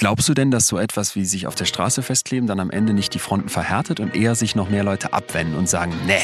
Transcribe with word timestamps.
Glaubst 0.00 0.30
du 0.30 0.32
denn, 0.34 0.50
dass 0.50 0.66
so 0.66 0.78
etwas 0.78 1.14
wie 1.14 1.26
sich 1.26 1.46
auf 1.46 1.54
der 1.54 1.66
Straße 1.66 2.02
festkleben 2.02 2.46
dann 2.46 2.58
am 2.58 2.70
Ende 2.70 2.94
nicht 2.94 3.12
die 3.12 3.18
Fronten 3.18 3.50
verhärtet 3.50 4.00
und 4.00 4.16
eher 4.16 4.34
sich 4.34 4.54
noch 4.54 4.70
mehr 4.70 4.82
Leute 4.82 5.12
abwenden 5.12 5.56
und 5.56 5.68
sagen, 5.68 5.92
nee, 6.06 6.22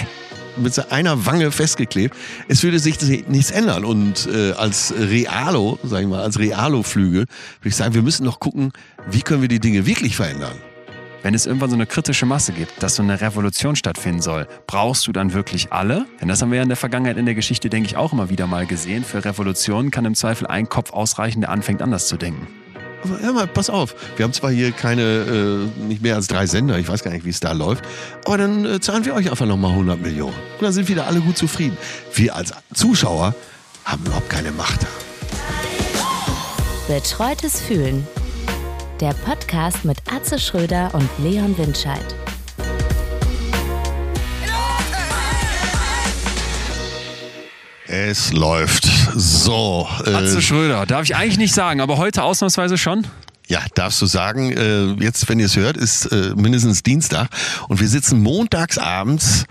mit 0.56 0.90
einer 0.90 1.26
Wange 1.26 1.50
festgeklebt. 1.50 2.16
Es 2.48 2.62
würde 2.62 2.78
sich 2.78 2.98
nichts 3.28 3.50
ändern. 3.50 3.84
Und 3.84 4.30
äh, 4.32 4.52
als 4.52 4.94
Realo, 4.98 5.78
sag 5.82 6.00
ich 6.00 6.06
mal, 6.06 6.22
als 6.22 6.38
Realo-Flügel, 6.38 7.26
würde 7.26 7.68
ich 7.68 7.76
sagen, 7.76 7.92
wir 7.92 8.00
müssen 8.00 8.24
noch 8.24 8.40
gucken, 8.40 8.72
wie 9.10 9.20
können 9.20 9.42
wir 9.42 9.48
die 9.48 9.60
Dinge 9.60 9.84
wirklich 9.84 10.16
verändern. 10.16 10.56
Wenn 11.20 11.34
es 11.34 11.44
irgendwann 11.44 11.68
so 11.68 11.76
eine 11.76 11.84
kritische 11.84 12.24
Masse 12.24 12.52
gibt, 12.52 12.82
dass 12.82 12.94
so 12.94 13.02
eine 13.02 13.20
Revolution 13.20 13.76
stattfinden 13.76 14.22
soll, 14.22 14.48
brauchst 14.66 15.06
du 15.06 15.12
dann 15.12 15.34
wirklich 15.34 15.70
alle? 15.74 16.06
Denn 16.22 16.28
das 16.28 16.40
haben 16.40 16.50
wir 16.50 16.56
ja 16.56 16.62
in 16.62 16.70
der 16.70 16.78
Vergangenheit 16.78 17.18
in 17.18 17.26
der 17.26 17.34
Geschichte, 17.34 17.68
denke 17.68 17.90
ich, 17.90 17.98
auch 17.98 18.14
immer 18.14 18.30
wieder 18.30 18.46
mal 18.46 18.64
gesehen. 18.64 19.04
Für 19.04 19.22
Revolutionen 19.22 19.90
kann 19.90 20.06
im 20.06 20.14
Zweifel 20.14 20.46
ein 20.46 20.70
Kopf 20.70 20.94
ausreichen, 20.94 21.42
der 21.42 21.50
anfängt 21.50 21.82
anders 21.82 22.08
zu 22.08 22.16
denken. 22.16 22.46
Aber 23.02 23.20
hör 23.20 23.32
mal, 23.32 23.46
pass 23.46 23.70
auf. 23.70 23.94
Wir 24.16 24.24
haben 24.24 24.32
zwar 24.32 24.50
hier 24.50 24.72
keine, 24.72 25.02
äh, 25.02 25.82
nicht 25.82 26.02
mehr 26.02 26.16
als 26.16 26.26
drei 26.26 26.46
Sender, 26.46 26.78
ich 26.78 26.88
weiß 26.88 27.02
gar 27.02 27.10
nicht, 27.10 27.24
wie 27.24 27.30
es 27.30 27.40
da 27.40 27.52
läuft, 27.52 27.84
aber 28.24 28.38
dann 28.38 28.64
äh, 28.64 28.80
zahlen 28.80 29.04
wir 29.04 29.14
euch 29.14 29.30
einfach 29.30 29.46
nochmal 29.46 29.72
100 29.72 30.00
Millionen. 30.00 30.34
Und 30.34 30.62
dann 30.62 30.72
sind 30.72 30.88
wieder 30.88 31.06
alle 31.06 31.20
gut 31.20 31.36
zufrieden. 31.36 31.76
Wir 32.14 32.34
als 32.34 32.52
Zuschauer 32.74 33.34
haben 33.84 34.04
überhaupt 34.04 34.30
keine 34.30 34.50
Macht 34.52 34.82
da. 34.82 34.88
Betreutes 36.92 37.60
Fühlen. 37.60 38.06
Der 39.00 39.12
Podcast 39.12 39.84
mit 39.84 39.98
Atze 40.10 40.38
Schröder 40.38 40.90
und 40.94 41.08
Leon 41.18 41.56
Windscheid. 41.58 42.14
Es 47.88 48.32
läuft. 48.32 48.85
So. 49.18 49.88
Äh, 50.04 50.12
Atze 50.12 50.42
Schröder, 50.42 50.84
darf 50.84 51.04
ich 51.04 51.16
eigentlich 51.16 51.38
nicht 51.38 51.54
sagen, 51.54 51.80
aber 51.80 51.96
heute 51.96 52.22
ausnahmsweise 52.22 52.76
schon? 52.76 53.06
Ja, 53.48 53.60
darfst 53.74 54.02
du 54.02 54.06
sagen. 54.06 54.52
Äh, 54.52 55.02
jetzt, 55.02 55.26
wenn 55.30 55.40
ihr 55.40 55.46
es 55.46 55.56
hört, 55.56 55.78
ist 55.78 56.06
äh, 56.12 56.34
mindestens 56.36 56.82
Dienstag 56.82 57.28
und 57.68 57.80
wir 57.80 57.88
sitzen 57.88 58.22
montags 58.22 58.76
abends 58.76 59.46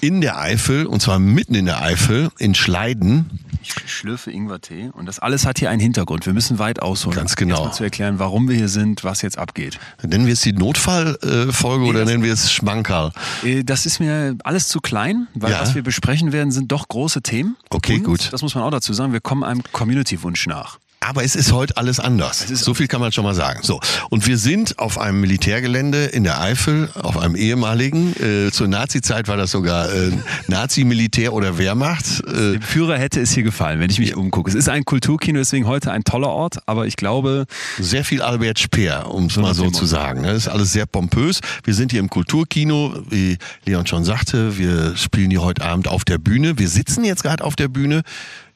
in 0.00 0.20
der 0.20 0.38
Eifel 0.38 0.86
und 0.86 1.00
zwar 1.00 1.18
mitten 1.18 1.54
in 1.54 1.66
der 1.66 1.82
Eifel 1.82 2.30
in 2.38 2.54
Schleiden 2.54 3.40
ich 3.62 3.74
schlürfe 3.86 4.30
Ingwertee 4.30 4.90
und 4.92 5.06
das 5.06 5.18
alles 5.18 5.44
hat 5.44 5.58
hier 5.58 5.70
einen 5.70 5.80
Hintergrund. 5.80 6.24
Wir 6.24 6.32
müssen 6.32 6.58
weit 6.58 6.80
ausholen. 6.80 7.16
Ganz 7.16 7.36
genau. 7.36 7.56
Erstmal 7.56 7.74
zu 7.74 7.84
erklären, 7.84 8.18
warum 8.18 8.48
wir 8.48 8.56
hier 8.56 8.68
sind, 8.68 9.04
was 9.04 9.22
jetzt 9.22 9.38
abgeht. 9.38 9.78
Nennen 10.02 10.26
wir 10.26 10.32
es 10.32 10.40
die 10.40 10.52
Notfallfolge 10.52 11.84
nee, 11.84 11.90
oder 11.90 12.04
nennen 12.04 12.22
wir 12.22 12.32
es 12.32 12.50
Schmankerl? 12.52 13.12
Äh, 13.44 13.62
das 13.62 13.86
ist 13.86 14.00
mir 14.00 14.36
alles 14.44 14.68
zu 14.68 14.80
klein, 14.80 15.28
weil 15.34 15.52
ja. 15.52 15.60
was 15.60 15.74
wir 15.74 15.82
besprechen 15.82 16.32
werden, 16.32 16.50
sind 16.52 16.72
doch 16.72 16.88
große 16.88 17.22
Themen. 17.22 17.56
Okay, 17.68 17.96
und, 17.96 18.04
gut. 18.04 18.32
Das 18.32 18.42
muss 18.42 18.54
man 18.54 18.64
auch 18.64 18.70
dazu 18.70 18.92
sagen. 18.92 19.12
Wir 19.12 19.20
kommen 19.20 19.44
einem 19.44 19.62
Community-Wunsch 19.72 20.46
nach. 20.46 20.78
Aber 21.02 21.24
es 21.24 21.34
ist 21.34 21.50
heute 21.52 21.78
alles 21.78 21.98
anders. 21.98 22.40
so 22.46 22.74
viel 22.74 22.86
kann 22.86 23.00
man 23.00 23.10
schon 23.10 23.24
mal 23.24 23.34
sagen. 23.34 23.60
So. 23.62 23.80
Und 24.10 24.26
wir 24.26 24.36
sind 24.36 24.78
auf 24.78 24.98
einem 24.98 25.22
Militärgelände 25.22 26.04
in 26.04 26.24
der 26.24 26.42
Eifel, 26.42 26.90
auf 26.94 27.16
einem 27.16 27.36
ehemaligen. 27.36 28.12
Äh, 28.22 28.50
zur 28.52 28.68
Nazi-Zeit 28.68 29.26
war 29.26 29.38
das 29.38 29.50
sogar 29.50 29.90
äh, 29.90 30.12
Nazi-Militär 30.48 31.32
oder 31.32 31.56
Wehrmacht. 31.56 32.04
Äh, 32.26 32.52
Dem 32.52 32.62
Führer 32.62 32.98
hätte 32.98 33.18
es 33.18 33.32
hier 33.32 33.44
gefallen, 33.44 33.80
wenn 33.80 33.88
ich 33.88 33.98
mich 33.98 34.14
umgucke. 34.14 34.50
Es 34.50 34.54
ist 34.54 34.68
ein 34.68 34.84
Kulturkino, 34.84 35.38
deswegen 35.38 35.66
heute 35.66 35.90
ein 35.90 36.04
toller 36.04 36.28
Ort, 36.28 36.58
aber 36.66 36.86
ich 36.86 36.96
glaube. 36.96 37.46
Sehr 37.78 38.04
viel 38.04 38.20
Albert 38.20 38.58
Speer, 38.58 39.10
um 39.10 39.26
es 39.26 39.36
mal 39.38 39.54
so 39.54 39.70
zu 39.70 39.86
sagen. 39.86 40.22
Das 40.24 40.36
ist 40.36 40.48
alles 40.48 40.70
sehr 40.74 40.84
pompös. 40.84 41.40
Wir 41.64 41.72
sind 41.72 41.92
hier 41.92 42.00
im 42.00 42.10
Kulturkino, 42.10 42.94
wie 43.08 43.38
Leon 43.64 43.86
schon 43.86 44.04
sagte. 44.04 44.58
Wir 44.58 44.94
spielen 44.98 45.30
hier 45.30 45.40
heute 45.42 45.64
Abend 45.64 45.88
auf 45.88 46.04
der 46.04 46.18
Bühne. 46.18 46.58
Wir 46.58 46.68
sitzen 46.68 47.04
jetzt 47.04 47.22
gerade 47.22 47.42
auf 47.42 47.56
der 47.56 47.68
Bühne 47.68 48.02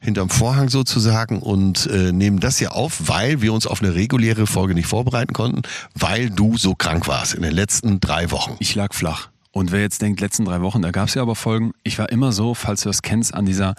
hinterm 0.05 0.29
Vorhang 0.29 0.69
sozusagen 0.69 1.39
und 1.39 1.87
äh, 1.87 2.11
nehmen 2.11 2.39
das 2.39 2.57
hier 2.57 2.73
auf, 2.73 3.07
weil 3.07 3.41
wir 3.41 3.51
uns 3.51 3.67
auf 3.67 3.81
eine 3.81 3.95
reguläre 3.95 4.47
Folge 4.47 4.73
nicht 4.73 4.87
vorbereiten 4.87 5.33
konnten, 5.33 5.63
weil 5.93 6.29
du 6.29 6.57
so 6.57 6.75
krank 6.75 7.07
warst 7.07 7.33
in 7.33 7.41
den 7.41 7.51
letzten 7.51 7.99
drei 7.99 8.31
Wochen. 8.31 8.55
Ich 8.59 8.75
lag 8.75 8.93
flach. 8.93 9.29
Und 9.51 9.71
wer 9.71 9.81
jetzt 9.81 10.01
denkt, 10.01 10.19
letzten 10.19 10.45
drei 10.45 10.61
Wochen, 10.61 10.81
da 10.81 10.91
gab 10.91 11.07
es 11.07 11.13
ja 11.13 11.21
aber 11.21 11.35
Folgen. 11.35 11.71
Ich 11.83 11.97
war 11.97 12.09
immer 12.09 12.31
so, 12.31 12.53
falls 12.53 12.81
du 12.81 12.89
das 12.89 13.01
kennst, 13.01 13.33
an 13.33 13.45
dieser, 13.45 13.75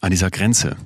an 0.00 0.10
dieser 0.10 0.30
Grenze. 0.30 0.76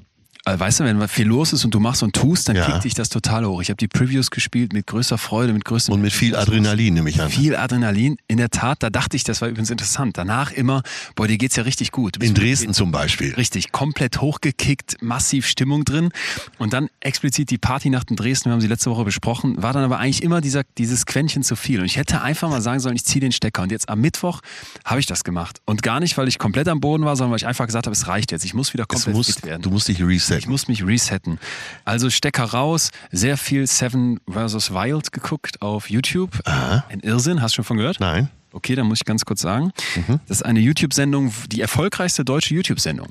Weißt 0.45 0.81
du, 0.81 0.85
wenn 0.85 1.07
viel 1.07 1.29
los 1.29 1.53
ist 1.53 1.65
und 1.65 1.73
du 1.73 1.79
machst 1.79 2.03
und 2.03 2.17
tust, 2.17 2.49
dann 2.49 2.57
ja. 2.57 2.65
kriegt 2.65 2.83
dich 2.83 2.95
das 2.95 3.09
total 3.09 3.47
hoch. 3.47 3.63
Ich 3.63 3.69
habe 3.71 3.77
die 3.77 3.87
Previews 3.87 4.29
gespielt 4.29 4.73
mit 4.73 4.89
größter 4.89 5.17
Freude, 5.17 5.53
mit 5.53 5.65
größtem... 5.65 5.95
Und 5.95 6.03
mit 6.03 6.13
viel 6.13 6.35
Adrenalin, 6.35 6.95
nehme 6.95 7.11
ich 7.11 7.23
an. 7.23 7.31
Viel 7.31 7.55
Adrenalin. 7.55 8.17
In 8.27 8.39
der 8.39 8.51
Tat, 8.51 8.83
da 8.83 8.91
dachte 8.91 9.17
ich, 9.17 9.23
das 9.23 9.41
war 9.41 9.49
übrigens 9.49 9.71
interessant. 9.71 10.19
Danach 10.19 10.51
immer, 10.51 10.83
boah, 11.15 11.29
dir 11.29 11.39
geht's 11.39 11.55
ja 11.55 11.63
richtig 11.63 11.93
gut. 11.93 12.17
In 12.17 12.35
Dresden 12.35 12.75
zum 12.75 12.91
Beispiel. 12.91 13.35
Richtig, 13.35 13.71
komplett 13.71 14.21
hochgekickt, 14.21 15.01
massiv 15.01 15.47
Stimmung 15.47 15.85
drin. 15.85 16.11
Und 16.59 16.73
dann 16.73 16.89
explizit 16.99 17.49
die 17.51 17.59
Partynacht 17.59 18.11
in 18.11 18.17
Dresden, 18.17 18.47
wir 18.47 18.55
haben 18.55 18.61
sie 18.61 18.67
letzte 18.67 18.91
Woche 18.91 19.05
besprochen, 19.05 19.63
war 19.63 19.73
dann 19.73 19.85
aber 19.85 20.01
eigentlich 20.01 20.25
immer 20.25 20.41
dieser, 20.41 20.65
dieses 20.77 21.07
Quäntchen 21.07 21.45
zu 21.45 21.55
viel. 21.55 21.79
Und 21.79 21.87
ich 21.87 21.99
hätte 21.99 22.21
einfach 22.21 22.51
mal 22.51 22.61
sagen 22.61 22.81
sollen, 22.81 22.97
ich 22.97 23.05
ziehe 23.05 23.21
den 23.21 23.31
Stecker. 23.31 23.63
Und 23.63 23.71
jetzt 23.71 23.89
am 23.89 24.01
Mittwoch 24.01 24.41
habe 24.85 24.99
ich 24.99 25.07
das 25.07 25.23
gemacht. 25.23 25.61
Und 25.67 25.85
gar 25.85 26.01
nicht, 26.01 26.19
weil 26.19 26.27
ich 26.27 26.41
komplett 26.41 26.67
am 26.67 26.81
Boden 26.81 27.05
war, 27.05 27.15
sondern 27.15 27.31
weil 27.31 27.39
ich 27.39 27.47
einfach 27.47 27.67
gesagt 27.67 27.87
habe, 27.87 27.95
es 27.95 28.09
reicht 28.09 28.33
jetzt. 28.33 28.45
Ich 28.45 28.55
muss 28.55 28.73
wieder 28.73 28.87
komplett 28.87 29.15
muss, 29.15 29.27
fit 29.29 29.45
werden. 29.45 29.63
Du 29.63 29.71
musst 29.71 29.87
dich 29.87 30.03
resetten. 30.03 30.32
Ich 30.39 30.47
muss 30.47 30.69
mich 30.69 30.85
resetten. 30.85 31.39
Also 31.85 32.11
Stecker 32.11 32.45
raus, 32.45 32.91
sehr 33.11 33.37
viel 33.37 33.67
Seven 33.67 34.21
vs. 34.29 34.73
Wild 34.73 35.13
geguckt 35.13 35.63
auf 35.63 35.91
YouTube. 35.91 36.31
Aha. 36.45 36.85
Ein 36.89 37.01
Irrsinn, 37.01 37.43
hast 37.43 37.53
du 37.53 37.57
schon 37.57 37.65
von 37.65 37.77
gehört? 37.77 38.01
Nein. 38.01 38.29
Okay, 38.53 38.75
dann 38.75 38.87
muss 38.87 38.99
ich 38.99 39.05
ganz 39.05 39.25
kurz 39.25 39.41
sagen. 39.41 39.73
Mhm. 39.97 40.21
Das 40.27 40.39
ist 40.39 40.43
eine 40.43 40.61
YouTube-Sendung, 40.61 41.33
die 41.51 41.61
erfolgreichste 41.61 42.25
deutsche 42.25 42.55
YouTube-Sendung. 42.55 43.09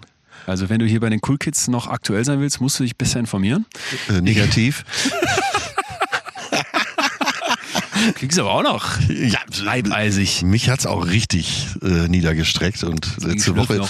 Also 0.48 0.70
wenn 0.70 0.80
du 0.80 0.86
hier 0.86 1.00
bei 1.00 1.10
den 1.10 1.20
Cool 1.28 1.38
Kids 1.38 1.68
noch 1.68 1.88
aktuell 1.88 2.26
sein 2.26 2.40
willst, 2.40 2.62
musst 2.62 2.80
du 2.80 2.84
dich 2.84 2.96
besser 2.96 3.20
informieren. 3.20 3.66
Äh, 4.10 4.22
negativ. 4.22 4.86
Kriegst 8.16 8.38
du 8.38 8.42
aber 8.42 8.54
auch 8.54 8.64
noch 8.64 9.00
ja, 9.10 9.40
leibeisig. 9.62 10.44
Mich 10.44 10.70
hat 10.70 10.80
es 10.80 10.86
auch 10.86 11.08
richtig 11.08 11.68
äh, 11.82 12.08
niedergestreckt 12.08 12.84
und 12.84 13.18
letzte 13.24 13.56
Woche. 13.56 13.82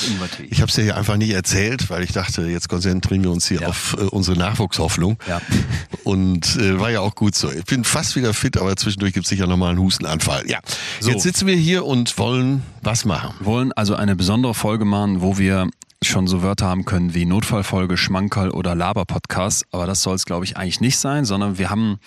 Ich 0.49 0.61
habe 0.61 0.69
es 0.69 0.75
dir 0.75 0.83
hier 0.83 0.97
einfach 0.97 1.17
nicht 1.17 1.31
erzählt, 1.31 1.89
weil 1.89 2.03
ich 2.03 2.11
dachte, 2.11 2.43
jetzt 2.43 2.69
konzentrieren 2.69 3.23
wir 3.23 3.31
uns 3.31 3.47
hier 3.47 3.61
ja. 3.61 3.67
auf 3.67 3.95
äh, 3.99 4.03
unsere 4.03 4.37
Nachwuchshoffnung. 4.37 5.17
Ja. 5.27 5.41
Und 6.03 6.55
äh, 6.57 6.79
war 6.79 6.89
ja 6.89 7.01
auch 7.01 7.15
gut 7.15 7.35
so. 7.35 7.51
Ich 7.51 7.65
bin 7.65 7.83
fast 7.83 8.15
wieder 8.15 8.33
fit, 8.33 8.57
aber 8.57 8.75
zwischendurch 8.75 9.13
gibt 9.13 9.25
es 9.25 9.29
sicher 9.29 9.47
nochmal 9.47 9.69
einen 9.69 9.79
Hustenanfall. 9.79 10.49
Ja. 10.49 10.59
So. 10.99 11.11
Jetzt 11.11 11.23
sitzen 11.23 11.47
wir 11.47 11.55
hier 11.55 11.85
und 11.85 12.17
wollen 12.17 12.63
was 12.81 13.05
machen. 13.05 13.33
Wollen 13.39 13.71
also 13.73 13.95
eine 13.95 14.15
besondere 14.15 14.53
Folge 14.53 14.83
machen, 14.85 15.21
wo 15.21 15.37
wir 15.37 15.69
schon 16.03 16.27
so 16.27 16.41
Wörter 16.41 16.65
haben 16.65 16.85
können 16.85 17.13
wie 17.13 17.25
Notfallfolge, 17.25 17.97
Schmankerl 17.97 18.49
oder 18.49 18.73
Laber-Podcast. 18.73 19.65
Aber 19.71 19.85
das 19.85 20.01
soll 20.01 20.15
es, 20.15 20.25
glaube 20.25 20.45
ich, 20.45 20.57
eigentlich 20.57 20.81
nicht 20.81 20.97
sein, 20.97 21.25
sondern 21.25 21.59
wir 21.59 21.69
haben 21.69 21.99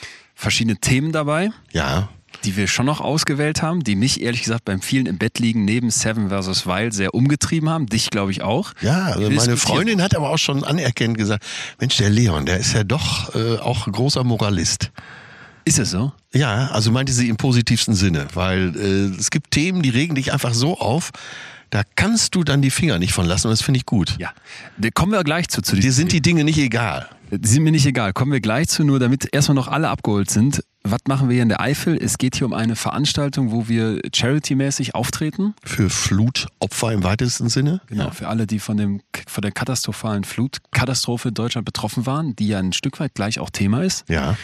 verschiedene 0.44 0.76
Themen 0.76 1.10
dabei. 1.10 1.50
Ja. 1.72 2.08
Die 2.44 2.56
wir 2.56 2.68
schon 2.68 2.86
noch 2.86 3.00
ausgewählt 3.00 3.62
haben, 3.62 3.82
die 3.82 3.96
mich 3.96 4.20
ehrlich 4.20 4.42
gesagt 4.42 4.64
beim 4.64 4.82
vielen 4.82 5.06
im 5.06 5.18
Bett 5.18 5.38
liegen 5.38 5.64
neben 5.64 5.90
Seven 5.90 6.28
vs. 6.28 6.66
Wild 6.66 6.92
sehr 6.92 7.14
umgetrieben 7.14 7.70
haben. 7.70 7.86
Dich, 7.86 8.10
glaube 8.10 8.30
ich, 8.30 8.42
auch. 8.42 8.72
Ja, 8.82 9.06
also 9.06 9.30
meine 9.30 9.56
Freundin 9.56 10.02
hat 10.02 10.14
aber 10.14 10.30
auch 10.30 10.38
schon 10.38 10.62
anerkennend 10.62 11.16
gesagt: 11.16 11.44
Mensch, 11.80 11.96
der 11.96 12.10
Leon, 12.10 12.44
der 12.44 12.58
ist 12.58 12.74
ja 12.74 12.84
doch 12.84 13.34
äh, 13.34 13.56
auch 13.58 13.90
großer 13.90 14.22
Moralist. 14.24 14.90
Ist 15.64 15.78
es 15.78 15.90
so? 15.90 16.12
Ja, 16.34 16.68
also 16.68 16.90
meinte 16.90 17.12
sie 17.12 17.30
im 17.30 17.36
positivsten 17.36 17.94
Sinne, 17.94 18.26
weil 18.34 18.76
äh, 18.76 19.18
es 19.18 19.30
gibt 19.30 19.52
Themen, 19.52 19.82
die 19.82 19.90
regen 19.90 20.14
dich 20.14 20.32
einfach 20.32 20.52
so 20.52 20.78
auf, 20.78 21.10
da 21.74 21.82
kannst 21.96 22.36
du 22.36 22.44
dann 22.44 22.62
die 22.62 22.70
Finger 22.70 23.00
nicht 23.00 23.12
von 23.12 23.26
lassen 23.26 23.48
und 23.48 23.50
das 23.50 23.60
finde 23.60 23.78
ich 23.78 23.84
gut. 23.84 24.14
Ja, 24.20 24.32
da 24.78 24.90
kommen 24.90 25.10
wir 25.10 25.24
gleich 25.24 25.48
zu. 25.48 25.60
zu 25.60 25.74
Dir 25.74 25.92
sind 25.92 26.12
die 26.12 26.20
Dinge 26.20 26.44
nicht 26.44 26.58
egal. 26.58 27.08
Die 27.32 27.48
sind 27.48 27.64
mir 27.64 27.72
nicht 27.72 27.84
egal. 27.84 28.12
Kommen 28.12 28.30
wir 28.30 28.40
gleich 28.40 28.68
zu, 28.68 28.84
nur 28.84 29.00
damit 29.00 29.34
erstmal 29.34 29.56
noch 29.56 29.66
alle 29.66 29.88
abgeholt 29.88 30.30
sind. 30.30 30.62
Was 30.84 31.00
machen 31.08 31.28
wir 31.28 31.34
hier 31.34 31.42
in 31.42 31.48
der 31.48 31.60
Eifel? 31.60 31.98
Es 32.00 32.16
geht 32.16 32.36
hier 32.36 32.46
um 32.46 32.52
eine 32.52 32.76
Veranstaltung, 32.76 33.50
wo 33.50 33.66
wir 33.66 34.00
charity-mäßig 34.14 34.94
auftreten. 34.94 35.54
Für 35.64 35.90
Flutopfer 35.90 36.92
im 36.92 37.02
weitesten 37.02 37.48
Sinne? 37.48 37.80
Genau, 37.88 38.04
ja. 38.04 38.10
für 38.12 38.28
alle, 38.28 38.46
die 38.46 38.60
von, 38.60 38.76
dem, 38.76 39.00
von 39.26 39.42
der 39.42 39.50
katastrophalen 39.50 40.22
Flutkatastrophe 40.22 41.30
in 41.30 41.34
Deutschland 41.34 41.64
betroffen 41.64 42.06
waren, 42.06 42.36
die 42.36 42.46
ja 42.46 42.60
ein 42.60 42.72
Stück 42.72 43.00
weit 43.00 43.14
gleich 43.14 43.40
auch 43.40 43.50
Thema 43.50 43.82
ist. 43.82 44.08
Ja 44.08 44.36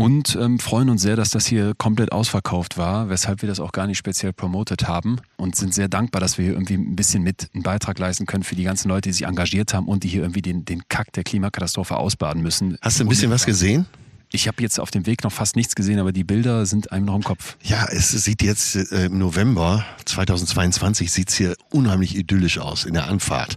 und 0.00 0.34
ähm, 0.40 0.58
freuen 0.58 0.88
uns 0.88 1.02
sehr, 1.02 1.14
dass 1.14 1.28
das 1.28 1.44
hier 1.44 1.74
komplett 1.76 2.10
ausverkauft 2.10 2.78
war, 2.78 3.10
weshalb 3.10 3.42
wir 3.42 3.50
das 3.50 3.60
auch 3.60 3.70
gar 3.70 3.86
nicht 3.86 3.98
speziell 3.98 4.32
promotet 4.32 4.88
haben 4.88 5.18
und 5.36 5.56
sind 5.56 5.74
sehr 5.74 5.88
dankbar, 5.88 6.22
dass 6.22 6.38
wir 6.38 6.46
hier 6.46 6.54
irgendwie 6.54 6.78
ein 6.78 6.96
bisschen 6.96 7.22
mit 7.22 7.50
einen 7.52 7.62
Beitrag 7.62 7.98
leisten 7.98 8.24
können 8.24 8.42
für 8.42 8.56
die 8.56 8.62
ganzen 8.62 8.88
Leute, 8.88 9.10
die 9.10 9.12
sich 9.12 9.26
engagiert 9.26 9.74
haben 9.74 9.88
und 9.88 10.02
die 10.02 10.08
hier 10.08 10.22
irgendwie 10.22 10.40
den, 10.40 10.64
den 10.64 10.88
Kack 10.88 11.12
der 11.12 11.22
Klimakatastrophe 11.22 11.98
ausbaden 11.98 12.42
müssen. 12.42 12.78
Hast 12.80 12.98
du 12.98 13.04
ein 13.04 13.08
bisschen 13.10 13.30
was 13.30 13.44
gesehen? 13.44 13.84
Ich 14.32 14.48
habe 14.48 14.62
jetzt 14.62 14.80
auf 14.80 14.90
dem 14.90 15.04
Weg 15.04 15.22
noch 15.22 15.32
fast 15.32 15.54
nichts 15.54 15.74
gesehen, 15.74 15.98
aber 15.98 16.12
die 16.12 16.24
Bilder 16.24 16.64
sind 16.64 16.92
einem 16.92 17.04
noch 17.04 17.16
im 17.16 17.22
Kopf. 17.22 17.58
Ja, 17.62 17.86
es 17.90 18.10
sieht 18.10 18.42
jetzt 18.42 18.76
äh, 18.76 19.04
im 19.04 19.18
November 19.18 19.84
2022 20.06 21.12
sieht 21.12 21.28
es 21.28 21.34
hier 21.34 21.56
unheimlich 21.72 22.16
idyllisch 22.16 22.56
aus 22.56 22.86
in 22.86 22.94
der 22.94 23.08
Anfahrt. 23.08 23.56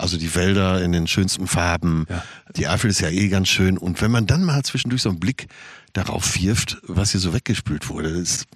Also 0.00 0.16
die 0.16 0.34
Wälder 0.34 0.82
in 0.82 0.92
den 0.92 1.06
schönsten 1.06 1.46
Farben. 1.46 2.06
Ja. 2.08 2.24
Die 2.56 2.68
Eifel 2.68 2.90
ist 2.90 3.00
ja 3.00 3.10
eh 3.10 3.28
ganz 3.28 3.48
schön. 3.48 3.76
Und 3.76 4.00
wenn 4.00 4.10
man 4.10 4.26
dann 4.26 4.44
mal 4.44 4.62
zwischendurch 4.62 5.02
so 5.02 5.10
einen 5.10 5.20
Blick 5.20 5.48
darauf 5.92 6.40
wirft, 6.40 6.78
was 6.84 7.10
hier 7.10 7.20
so 7.20 7.34
weggespült 7.34 7.88
wurde. 7.88 8.08
Ist, 8.08 8.46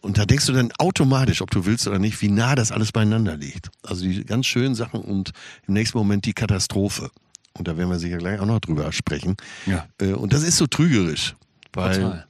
und 0.00 0.18
da 0.18 0.24
denkst 0.24 0.46
du 0.46 0.52
dann 0.52 0.72
automatisch, 0.78 1.42
ob 1.42 1.50
du 1.50 1.66
willst 1.66 1.86
oder 1.86 1.98
nicht, 1.98 2.20
wie 2.22 2.28
nah 2.28 2.54
das 2.54 2.72
alles 2.72 2.92
beieinander 2.92 3.36
liegt. 3.36 3.70
Also 3.82 4.04
die 4.04 4.24
ganz 4.24 4.46
schönen 4.46 4.74
Sachen 4.74 5.00
und 5.00 5.32
im 5.66 5.74
nächsten 5.74 5.98
Moment 5.98 6.24
die 6.24 6.32
Katastrophe. 6.32 7.10
Und 7.54 7.68
da 7.68 7.76
werden 7.76 7.90
wir 7.90 7.98
sicher 7.98 8.18
gleich 8.18 8.40
auch 8.40 8.46
noch 8.46 8.60
drüber 8.60 8.90
sprechen. 8.92 9.36
Ja. 9.66 9.86
Äh, 10.00 10.12
und 10.12 10.32
das 10.32 10.42
ist 10.42 10.56
so 10.56 10.66
trügerisch. 10.66 11.34
Weil 11.72 11.96
Total. 11.96 12.26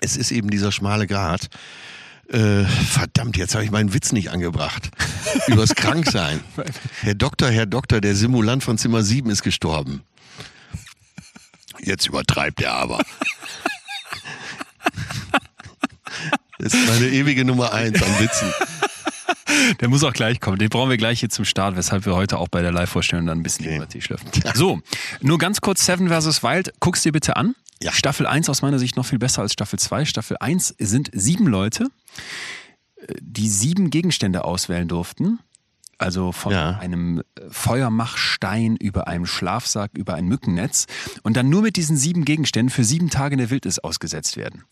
es 0.00 0.16
ist 0.16 0.30
eben 0.32 0.50
dieser 0.50 0.72
schmale 0.72 1.06
Grat. 1.06 1.48
Äh, 2.28 2.64
verdammt, 2.64 3.38
jetzt 3.38 3.54
habe 3.54 3.64
ich 3.64 3.70
meinen 3.70 3.94
Witz 3.94 4.12
nicht 4.12 4.30
angebracht. 4.30 4.90
Übers 5.46 5.74
Kranksein. 5.74 6.40
Herr 7.00 7.14
Doktor, 7.14 7.50
Herr 7.50 7.64
Doktor, 7.66 8.00
der 8.02 8.14
Simulant 8.14 8.62
von 8.62 8.76
Zimmer 8.76 9.02
7 9.02 9.30
ist 9.30 9.42
gestorben. 9.42 10.02
Jetzt 11.80 12.06
übertreibt 12.06 12.60
er 12.60 12.74
aber. 12.74 13.00
Das 16.60 16.74
ist 16.74 16.88
meine 16.88 17.08
ewige 17.08 17.44
Nummer 17.44 17.72
eins 17.72 18.02
an 18.02 18.18
Witzen. 18.18 18.52
Der 19.80 19.88
muss 19.88 20.02
auch 20.04 20.12
gleich 20.12 20.40
kommen. 20.40 20.58
Den 20.58 20.68
brauchen 20.68 20.90
wir 20.90 20.96
gleich 20.96 21.20
hier 21.20 21.28
zum 21.28 21.44
Start, 21.44 21.76
weshalb 21.76 22.06
wir 22.06 22.14
heute 22.14 22.38
auch 22.38 22.48
bei 22.48 22.62
der 22.62 22.72
Live-Vorstellung 22.72 23.26
dann 23.26 23.38
ein 23.38 23.42
bisschen 23.42 23.66
Okay. 23.66 23.76
über 23.76 23.88
Tee 23.88 24.00
schlürfen. 24.00 24.28
So, 24.54 24.80
nur 25.20 25.38
ganz 25.38 25.60
kurz 25.60 25.84
Seven 25.84 26.08
vs. 26.08 26.42
Wild. 26.42 26.72
Guck's 26.80 27.02
dir 27.02 27.12
bitte 27.12 27.36
an. 27.36 27.54
Ja. 27.82 27.92
Staffel 27.92 28.26
1 28.26 28.48
aus 28.48 28.62
meiner 28.62 28.78
Sicht 28.78 28.96
noch 28.96 29.06
viel 29.06 29.18
besser 29.18 29.42
als 29.42 29.52
Staffel 29.52 29.78
2. 29.78 30.04
Staffel 30.04 30.36
1 30.40 30.74
sind 30.78 31.10
sieben 31.12 31.46
Leute, 31.46 31.88
äh, 32.96 33.14
die 33.20 33.48
sieben 33.48 33.90
Gegenstände 33.90 34.44
auswählen 34.44 34.88
durften. 34.88 35.38
Also 36.00 36.30
von 36.32 36.52
Ja. 36.52 36.78
einem 36.78 37.20
äh, 37.20 37.22
Feuermachstein 37.50 38.76
über 38.76 39.08
einen 39.08 39.26
Schlafsack, 39.26 39.90
über 39.96 40.14
ein 40.14 40.26
Mückennetz 40.26 40.86
und 41.22 41.36
dann 41.36 41.48
nur 41.48 41.62
mit 41.62 41.76
diesen 41.76 41.96
sieben 41.96 42.24
Gegenständen 42.24 42.70
für 42.70 42.84
sieben 42.84 43.10
Tage 43.10 43.34
in 43.34 43.38
der 43.38 43.50
Wildnis 43.50 43.78
ausgesetzt 43.78 44.36
werden. 44.36 44.64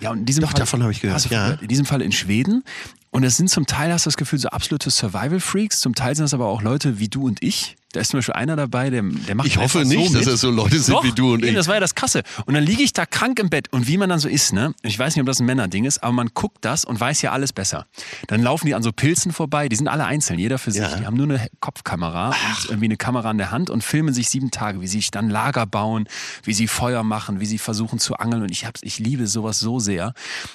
Ja, 0.00 0.10
und 0.10 0.20
in 0.20 0.24
diesem 0.24 0.42
Doch, 0.42 0.54
davon 0.54 0.82
habe 0.82 0.92
ich 0.92 1.00
gehört, 1.02 1.24
ja. 1.28 1.44
gehört? 1.44 1.62
In 1.62 1.68
diesem 1.68 1.84
Fall 1.84 2.00
in 2.00 2.10
Schweden. 2.12 2.64
Und 3.10 3.24
es 3.24 3.36
sind 3.36 3.50
zum 3.50 3.66
Teil, 3.66 3.92
hast 3.92 4.06
du 4.06 4.08
das 4.08 4.16
Gefühl, 4.16 4.38
so 4.38 4.48
absolute 4.48 4.90
Survival-Freaks. 4.90 5.80
Zum 5.80 5.94
Teil 5.94 6.14
sind 6.14 6.26
es 6.26 6.34
aber 6.34 6.46
auch 6.46 6.62
Leute 6.62 6.98
wie 6.98 7.08
du 7.08 7.26
und 7.26 7.42
ich. 7.42 7.76
Da 7.92 8.00
ist 8.00 8.10
zum 8.10 8.18
Beispiel 8.18 8.34
einer 8.34 8.54
dabei, 8.54 8.88
der, 8.88 9.02
der 9.02 9.34
macht 9.34 9.48
Ich 9.48 9.56
hoffe 9.56 9.84
nicht, 9.84 10.12
so 10.12 10.18
dass 10.18 10.26
das 10.26 10.40
so 10.40 10.50
Leute 10.50 10.78
sind 10.78 10.94
Doch, 10.94 11.02
wie 11.02 11.10
du 11.10 11.34
und 11.34 11.40
eben, 11.40 11.48
ich. 11.48 11.54
Das 11.54 11.66
war 11.66 11.74
ja 11.74 11.80
das 11.80 11.96
Krasse. 11.96 12.22
Und 12.46 12.54
dann 12.54 12.62
liege 12.62 12.84
ich 12.84 12.92
da 12.92 13.04
krank 13.04 13.40
im 13.40 13.50
Bett. 13.50 13.72
Und 13.72 13.88
wie 13.88 13.96
man 13.96 14.08
dann 14.08 14.20
so 14.20 14.28
ist, 14.28 14.52
ne? 14.52 14.74
Ich 14.82 14.96
weiß 14.96 15.16
nicht, 15.16 15.20
ob 15.20 15.26
das 15.26 15.40
ein 15.40 15.46
Männerding 15.46 15.84
ist, 15.84 16.02
aber 16.02 16.12
man 16.12 16.30
guckt 16.32 16.58
das 16.60 16.84
und 16.84 17.00
weiß 17.00 17.22
ja 17.22 17.32
alles 17.32 17.52
besser. 17.52 17.86
Dann 18.28 18.42
laufen 18.42 18.66
die 18.66 18.74
an 18.74 18.84
so 18.84 18.92
Pilzen 18.92 19.32
vorbei. 19.32 19.68
Die 19.68 19.74
sind 19.74 19.88
alle 19.88 20.04
einzeln, 20.04 20.38
jeder 20.38 20.58
für 20.58 20.70
sich. 20.70 20.82
Ja. 20.82 20.96
Die 20.96 21.06
haben 21.06 21.16
nur 21.16 21.28
eine 21.28 21.48
Kopfkamera 21.58 22.28
und 22.28 22.64
irgendwie 22.68 22.86
eine 22.86 22.96
Kamera 22.96 23.30
in 23.32 23.38
der 23.38 23.50
Hand 23.50 23.70
und 23.70 23.82
filmen 23.82 24.14
sich 24.14 24.28
sieben 24.28 24.52
Tage, 24.52 24.80
wie 24.80 24.86
sie 24.86 24.98
sich 24.98 25.10
dann 25.10 25.28
Lager 25.28 25.66
bauen, 25.66 26.06
wie 26.44 26.52
sie 26.52 26.68
Feuer 26.68 27.02
machen, 27.02 27.40
wie 27.40 27.46
sie 27.46 27.58
versuchen 27.58 27.98
zu 27.98 28.14
angeln. 28.14 28.42
Und 28.42 28.52
ich, 28.52 28.66
hab's, 28.66 28.80
ich 28.84 29.00
liebe 29.00 29.26
sowas 29.26 29.58
so 29.58 29.80
sehr. 29.80 30.14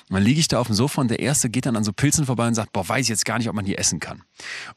Und 0.10 0.16
dann 0.16 0.24
liege 0.24 0.40
ich 0.40 0.48
da 0.48 0.60
auf 0.60 0.68
dem 0.68 0.76
Sofa 0.76 1.02
und 1.02 1.10
der 1.10 1.20
Erste 1.20 1.50
geht 1.50 1.66
dann 1.66 1.76
an 1.76 1.84
so 1.84 1.92
Pilzen 1.92 2.26
vorbei 2.26 2.48
und 2.48 2.56
sagt, 2.56 2.72
boah, 2.72 2.88
weiß 2.88 3.02
ich 3.04 3.10
jetzt 3.10 3.26
gar 3.26 3.38
nicht, 3.38 3.50
ob 3.50 3.56
man 3.56 3.66
die 3.66 3.78
essen 3.78 4.00
kann. 4.00 4.22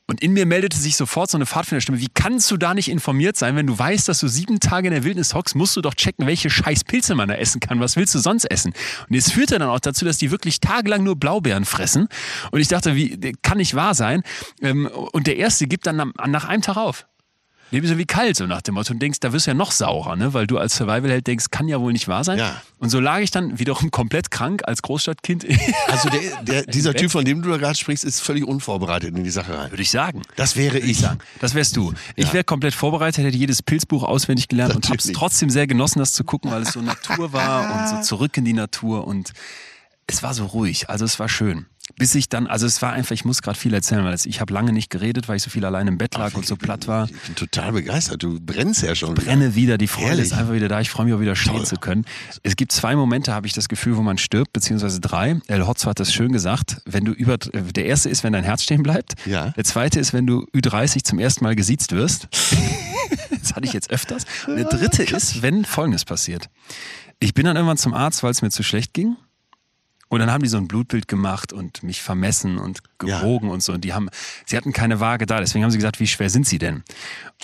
Und 0.06 0.22
in 0.22 0.32
mir 0.32 0.46
meldete 0.46 0.76
sich 0.76 0.96
sofort 0.96 1.30
so 1.30 1.38
eine 1.38 1.46
Pfadfinderstimme, 1.46 2.00
wie 2.00 2.08
kannst 2.12 2.47
du 2.50 2.56
da 2.56 2.74
nicht 2.74 2.88
informiert 2.88 3.36
sein, 3.36 3.56
wenn 3.56 3.66
du 3.66 3.78
weißt, 3.78 4.08
dass 4.08 4.20
du 4.20 4.28
sieben 4.28 4.60
Tage 4.60 4.88
in 4.88 4.94
der 4.94 5.04
Wildnis 5.04 5.34
hockst, 5.34 5.54
musst 5.54 5.76
du 5.76 5.80
doch 5.80 5.94
checken, 5.94 6.26
welche 6.26 6.50
scheiß 6.50 6.84
Pilze 6.84 7.14
man 7.14 7.28
da 7.28 7.34
essen 7.34 7.60
kann. 7.60 7.80
Was 7.80 7.96
willst 7.96 8.14
du 8.14 8.18
sonst 8.18 8.44
essen? 8.44 8.72
Und 9.08 9.16
es 9.16 9.30
führte 9.30 9.58
dann 9.58 9.68
auch 9.68 9.80
dazu, 9.80 10.04
dass 10.04 10.18
die 10.18 10.30
wirklich 10.30 10.60
tagelang 10.60 11.02
nur 11.02 11.16
Blaubeeren 11.16 11.64
fressen. 11.64 12.08
Und 12.50 12.60
ich 12.60 12.68
dachte, 12.68 12.94
wie, 12.94 13.32
kann 13.42 13.58
nicht 13.58 13.74
wahr 13.74 13.94
sein. 13.94 14.22
Ähm, 14.62 14.86
Und 14.86 15.26
der 15.26 15.36
Erste 15.36 15.66
gibt 15.66 15.86
dann 15.86 16.12
nach 16.26 16.44
einem 16.44 16.62
Tag 16.62 16.76
auf. 16.76 17.06
Lebe 17.70 17.86
so 17.86 17.98
wie 17.98 18.06
kalt, 18.06 18.36
so 18.36 18.46
nach 18.46 18.62
dem 18.62 18.74
Motto. 18.74 18.92
Und 18.92 19.00
denkst, 19.00 19.20
da 19.20 19.32
wirst 19.32 19.46
du 19.46 19.50
ja 19.50 19.54
noch 19.54 19.72
saurer, 19.72 20.16
ne? 20.16 20.32
weil 20.34 20.46
du 20.46 20.58
als 20.58 20.76
Survival-Held 20.76 21.26
denkst, 21.26 21.46
kann 21.50 21.68
ja 21.68 21.80
wohl 21.80 21.92
nicht 21.92 22.08
wahr 22.08 22.24
sein. 22.24 22.38
Ja. 22.38 22.60
Und 22.78 22.90
so 22.90 23.00
lag 23.00 23.20
ich 23.20 23.30
dann 23.30 23.58
wiederum 23.58 23.90
komplett 23.90 24.30
krank 24.30 24.62
als 24.64 24.82
Großstadtkind, 24.82 25.46
Also 25.88 26.08
der, 26.08 26.42
der, 26.42 26.62
dieser 26.62 26.94
Typ, 26.94 27.10
von 27.10 27.24
dem 27.24 27.42
du 27.42 27.50
da 27.50 27.56
gerade 27.58 27.76
sprichst, 27.76 28.04
ist 28.04 28.20
völlig 28.20 28.44
unvorbereitet 28.44 29.14
in 29.16 29.24
die 29.24 29.30
Sache 29.30 29.56
rein. 29.58 29.70
würde 29.70 29.82
ich 29.82 29.90
sagen. 29.90 30.22
Das 30.36 30.56
wäre 30.56 30.78
ich. 30.78 31.00
sagen. 31.00 31.18
Das 31.40 31.54
wärst 31.54 31.76
du. 31.76 31.92
Ich 32.16 32.32
wäre 32.32 32.44
komplett 32.44 32.74
vorbereitet, 32.74 33.24
hätte 33.24 33.36
jedes 33.36 33.62
Pilzbuch 33.62 34.02
auswendig 34.02 34.48
gelernt 34.48 34.74
und 34.74 34.86
habe 34.86 34.96
es 34.96 35.04
Natürlich. 35.04 35.18
trotzdem 35.18 35.50
sehr 35.50 35.66
genossen, 35.66 35.98
das 35.98 36.12
zu 36.12 36.24
gucken, 36.24 36.50
weil 36.50 36.62
es 36.62 36.72
so 36.72 36.80
Natur 36.80 37.32
war 37.32 37.74
und 37.74 37.88
so 37.88 38.02
zurück 38.02 38.36
in 38.36 38.44
die 38.44 38.52
Natur 38.52 39.06
und 39.06 39.32
es 40.06 40.22
war 40.22 40.32
so 40.34 40.46
ruhig. 40.46 40.88
Also 40.88 41.04
es 41.04 41.18
war 41.18 41.28
schön. 41.28 41.66
Bis 41.96 42.14
ich 42.14 42.28
dann, 42.28 42.46
also 42.46 42.66
es 42.66 42.82
war 42.82 42.92
einfach, 42.92 43.12
ich 43.12 43.24
muss 43.24 43.42
gerade 43.42 43.58
viel 43.58 43.72
erzählen, 43.74 44.04
weil 44.04 44.14
ich 44.22 44.40
habe 44.40 44.52
lange 44.52 44.72
nicht 44.72 44.90
geredet, 44.90 45.28
weil 45.28 45.36
ich 45.36 45.42
so 45.42 45.50
viel 45.50 45.64
allein 45.64 45.86
im 45.86 45.98
Bett 45.98 46.14
lag 46.14 46.34
und 46.34 46.46
so 46.46 46.56
platt 46.56 46.86
war. 46.86 47.06
Ich 47.06 47.20
bin 47.20 47.34
total 47.34 47.72
begeistert. 47.72 48.22
Du 48.22 48.38
brennst 48.40 48.82
ja 48.82 48.94
schon. 48.94 49.16
wieder. 49.16 49.24
Brenne 49.24 49.54
wieder, 49.54 49.78
die 49.78 49.88
Freude 49.88 50.08
Herrlich. 50.08 50.26
ist 50.26 50.32
einfach 50.32 50.52
wieder 50.52 50.68
da. 50.68 50.80
Ich 50.80 50.90
freue 50.90 51.06
mich 51.06 51.14
auch 51.14 51.20
wieder 51.20 51.36
stehen 51.36 51.54
Toll. 51.54 51.66
zu 51.66 51.76
können. 51.76 52.04
Es 52.42 52.56
gibt 52.56 52.72
zwei 52.72 52.94
Momente, 52.94 53.32
habe 53.32 53.46
ich 53.46 53.52
das 53.52 53.68
Gefühl, 53.68 53.96
wo 53.96 54.02
man 54.02 54.18
stirbt, 54.18 54.52
beziehungsweise 54.52 55.00
drei. 55.00 55.40
El 55.46 55.66
Hotzo 55.66 55.88
hat 55.88 56.00
das 56.00 56.12
schön 56.12 56.32
gesagt. 56.32 56.82
Wenn 56.84 57.04
du 57.04 57.12
über, 57.12 57.38
der 57.38 57.86
erste 57.86 58.08
ist, 58.08 58.24
wenn 58.24 58.32
dein 58.32 58.44
Herz 58.44 58.62
stehen 58.62 58.82
bleibt. 58.82 59.14
Ja. 59.26 59.50
Der 59.50 59.64
zweite 59.64 59.98
ist, 59.98 60.12
wenn 60.12 60.26
du 60.26 60.46
Ü30 60.54 61.04
zum 61.04 61.18
ersten 61.18 61.44
Mal 61.44 61.56
gesiezt 61.56 61.92
wirst. 61.92 62.28
das 63.42 63.54
hatte 63.54 63.66
ich 63.66 63.72
jetzt 63.72 63.90
öfters. 63.90 64.24
Und 64.46 64.56
der 64.56 64.64
dritte 64.64 65.02
ist, 65.02 65.42
wenn 65.42 65.64
Folgendes 65.64 66.04
passiert. 66.04 66.48
Ich 67.20 67.34
bin 67.34 67.46
dann 67.46 67.56
irgendwann 67.56 67.78
zum 67.78 67.94
Arzt, 67.94 68.22
weil 68.22 68.30
es 68.30 68.42
mir 68.42 68.50
zu 68.50 68.62
schlecht 68.62 68.94
ging. 68.94 69.16
Und 70.10 70.20
dann 70.20 70.30
haben 70.30 70.42
die 70.42 70.48
so 70.48 70.56
ein 70.56 70.68
Blutbild 70.68 71.06
gemacht 71.06 71.52
und 71.52 71.82
mich 71.82 72.00
vermessen 72.02 72.56
und 72.58 72.78
gewogen 72.98 73.50
und 73.50 73.62
so. 73.62 73.72
Und 73.74 73.84
die 73.84 73.92
haben, 73.92 74.08
sie 74.46 74.56
hatten 74.56 74.72
keine 74.72 75.00
Waage 75.00 75.26
da, 75.26 75.38
deswegen 75.38 75.64
haben 75.64 75.70
sie 75.70 75.76
gesagt, 75.78 76.00
wie 76.00 76.06
schwer 76.06 76.30
sind 76.30 76.46
sie 76.46 76.58
denn? 76.58 76.82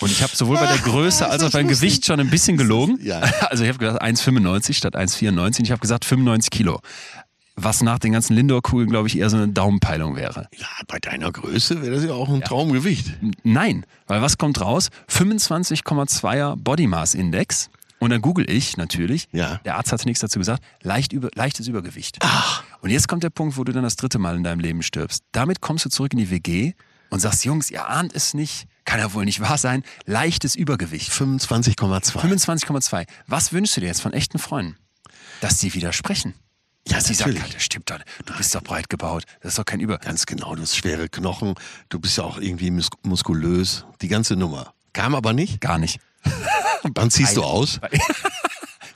Und 0.01 0.11
ich 0.11 0.23
habe 0.23 0.35
sowohl 0.35 0.57
bei 0.57 0.65
der 0.65 0.77
Größe 0.83 1.29
als 1.29 1.43
auch 1.43 1.51
beim 1.51 1.67
Gewicht 1.67 2.05
schon 2.05 2.19
ein 2.19 2.29
bisschen 2.29 2.57
gelogen. 2.57 2.97
ja. 3.01 3.21
Also 3.49 3.63
ich 3.63 3.69
habe 3.69 3.77
gesagt 3.79 4.01
1,95 4.01 4.73
statt 4.73 4.95
1,94. 4.95 5.61
Ich 5.63 5.71
habe 5.71 5.79
gesagt 5.79 6.05
95 6.05 6.49
Kilo. 6.49 6.81
Was 7.57 7.81
nach 7.81 7.99
den 7.99 8.11
ganzen 8.11 8.35
Lindor-Kugeln, 8.35 8.89
glaube 8.89 9.07
ich, 9.07 9.17
eher 9.17 9.29
so 9.29 9.37
eine 9.37 9.47
Daumenpeilung 9.47 10.15
wäre. 10.17 10.49
Ja, 10.57 10.67
bei 10.87 10.99
deiner 10.99 11.31
Größe 11.31 11.81
wäre 11.81 11.95
das 11.95 12.03
ja 12.03 12.11
auch 12.11 12.27
ein 12.27 12.41
Traumgewicht. 12.41 13.13
Nein, 13.43 13.85
weil 14.07 14.21
was 14.21 14.37
kommt 14.37 14.59
raus? 14.59 14.89
25,2er 15.09 16.55
Body 16.57 16.87
Mass 16.87 17.15
Index. 17.15 17.69
Und 17.99 18.09
dann 18.09 18.21
google 18.21 18.49
ich 18.49 18.77
natürlich. 18.77 19.27
Ja. 19.31 19.59
Der 19.65 19.77
Arzt 19.77 19.91
hat 19.91 20.05
nichts 20.05 20.19
dazu 20.19 20.37
gesagt. 20.39 20.63
Leicht 20.81 21.13
über, 21.13 21.29
leichtes 21.33 21.67
Übergewicht. 21.67 22.17
Ach. 22.21 22.63
Und 22.81 22.89
jetzt 22.89 23.07
kommt 23.07 23.23
der 23.23 23.29
Punkt, 23.29 23.57
wo 23.57 23.63
du 23.63 23.71
dann 23.71 23.83
das 23.83 23.95
dritte 23.95 24.19
Mal 24.19 24.35
in 24.35 24.43
deinem 24.43 24.59
Leben 24.59 24.83
stirbst. 24.83 25.23
Damit 25.31 25.61
kommst 25.61 25.85
du 25.85 25.89
zurück 25.89 26.13
in 26.13 26.19
die 26.19 26.29
WG 26.29 26.73
und 27.09 27.19
sagst, 27.19 27.45
Jungs, 27.45 27.71
ihr 27.71 27.87
ahnt 27.87 28.13
es 28.13 28.33
nicht. 28.33 28.67
Kann 28.83 28.99
ja 28.99 29.13
wohl 29.13 29.25
nicht 29.25 29.39
wahr 29.39 29.57
sein. 29.57 29.83
Leichtes 30.05 30.55
Übergewicht. 30.55 31.11
25,2. 31.11 32.11
25,2. 32.19 33.07
Was 33.27 33.51
wünschst 33.51 33.77
du 33.77 33.81
dir 33.81 33.87
jetzt 33.87 34.01
von 34.01 34.13
echten 34.13 34.37
Freunden? 34.37 34.77
Dass 35.41 35.59
sie 35.59 35.73
widersprechen. 35.73 36.35
Ja, 36.87 37.01
sie 37.01 37.15
sagen, 37.15 37.33
natürlich. 37.33 37.53
das 37.55 37.63
stimmt 37.63 37.89
doch. 37.89 37.99
Du 38.25 38.37
bist 38.37 38.53
doch 38.53 38.61
breit 38.61 38.89
gebaut. 38.89 39.23
Das 39.41 39.53
ist 39.53 39.57
doch 39.57 39.65
kein 39.65 39.79
Über. 39.79 39.97
Ganz 39.97 40.27
genau, 40.27 40.53
du 40.53 40.61
hast 40.61 40.75
schwere 40.77 41.09
Knochen. 41.09 41.55
Du 41.89 41.99
bist 41.99 42.17
ja 42.17 42.23
auch 42.23 42.37
irgendwie 42.37 42.69
mus 42.69 42.89
muskulös. 43.01 43.85
Die 44.01 44.07
ganze 44.07 44.35
Nummer. 44.35 44.73
Kam 44.93 45.15
aber 45.15 45.33
nicht. 45.33 45.61
Gar 45.61 45.79
nicht. 45.79 45.99
Wann 46.95 47.09
ziehst 47.11 47.37
du 47.37 47.43
aus? 47.43 47.79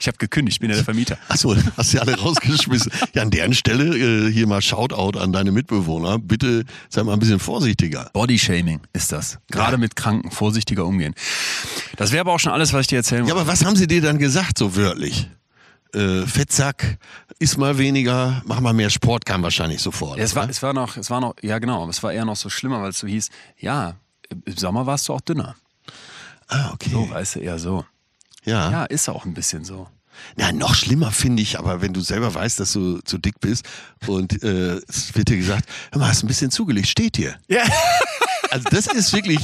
Ich 0.02 0.06
habe 0.08 0.16
gekündigt, 0.16 0.54
ich 0.56 0.60
bin 0.60 0.70
ja 0.70 0.76
der 0.76 0.84
Vermieter. 0.86 1.18
Achso, 1.28 1.54
hast 1.76 1.92
du 1.92 2.00
alle 2.00 2.18
rausgeschmissen. 2.18 2.90
Ja, 3.14 3.20
an 3.20 3.28
deren 3.30 3.52
Stelle 3.52 3.94
äh, 4.28 4.32
hier 4.32 4.46
mal 4.46 4.62
Shoutout 4.62 5.18
an 5.18 5.30
deine 5.30 5.52
Mitbewohner. 5.52 6.18
Bitte 6.18 6.64
sei 6.88 7.02
mal 7.02 7.12
ein 7.12 7.18
bisschen 7.18 7.38
vorsichtiger. 7.38 8.08
Bodyshaming 8.14 8.80
ist 8.94 9.12
das. 9.12 9.38
Gerade 9.50 9.72
Ja. 9.72 9.76
mit 9.76 9.96
Kranken 9.96 10.30
vorsichtiger 10.30 10.86
umgehen. 10.86 11.14
Das 11.98 12.12
wäre 12.12 12.22
aber 12.22 12.32
auch 12.32 12.38
schon 12.40 12.50
alles, 12.50 12.72
was 12.72 12.80
ich 12.82 12.86
dir 12.86 12.96
erzählen 12.96 13.26
Ja, 13.26 13.34
wollte. 13.34 13.42
aber 13.42 13.52
was 13.52 13.62
haben 13.66 13.76
sie 13.76 13.86
dir 13.86 14.00
dann 14.00 14.16
gesagt, 14.18 14.56
so 14.56 14.74
wörtlich? 14.74 15.28
Äh, 15.92 16.22
Fettsack, 16.26 16.96
iss 17.38 17.58
mal 17.58 17.76
weniger, 17.76 18.40
mach 18.46 18.60
mal 18.60 18.72
mehr 18.72 18.88
Sport, 18.88 19.26
kam 19.26 19.42
wahrscheinlich 19.42 19.82
sofort. 19.82 20.16
Ja, 20.16 20.24
es, 20.24 20.34
war, 20.34 20.44
oder? 20.44 20.50
es 20.50 20.62
war 20.62 20.72
noch, 20.72 20.96
es 20.96 21.10
war 21.10 21.20
noch, 21.20 21.34
ja 21.42 21.58
genau, 21.58 21.86
es 21.90 22.02
war 22.02 22.10
eher 22.14 22.24
noch 22.24 22.36
so 22.36 22.48
schlimmer, 22.48 22.80
weil 22.80 22.88
es 22.90 23.00
so 23.00 23.06
hieß, 23.06 23.28
ja, 23.58 23.96
im 24.46 24.56
Sommer 24.56 24.86
warst 24.86 25.08
du 25.08 25.12
auch 25.12 25.20
dünner. 25.20 25.56
Ah, 26.50 26.70
okay. 26.74 26.90
So, 26.92 27.08
weißt 27.10 27.36
du, 27.36 27.40
eher 27.40 27.58
so. 27.58 27.84
ja. 28.44 28.70
Ja, 28.70 28.84
ist 28.84 29.08
auch 29.08 29.24
ein 29.24 29.34
bisschen 29.34 29.64
so. 29.64 29.88
Na, 30.36 30.52
noch 30.52 30.74
schlimmer 30.74 31.12
finde 31.12 31.42
ich, 31.42 31.58
aber 31.58 31.80
wenn 31.80 31.94
du 31.94 32.00
selber 32.00 32.34
weißt, 32.34 32.60
dass 32.60 32.72
du 32.74 32.98
zu 33.00 33.16
dick 33.16 33.40
bist 33.40 33.64
und 34.06 34.42
äh, 34.42 34.76
es 34.88 35.14
wird 35.14 35.28
dir 35.30 35.36
gesagt, 35.38 35.66
hör 35.92 36.00
mal, 36.00 36.08
hast 36.08 36.22
ein 36.22 36.26
bisschen 36.26 36.50
zugelegt, 36.50 36.88
steht 36.88 37.16
hier. 37.16 37.36
Ja. 37.48 37.62
Also 38.52 38.68
das 38.68 38.88
ist 38.88 39.12
wirklich, 39.12 39.38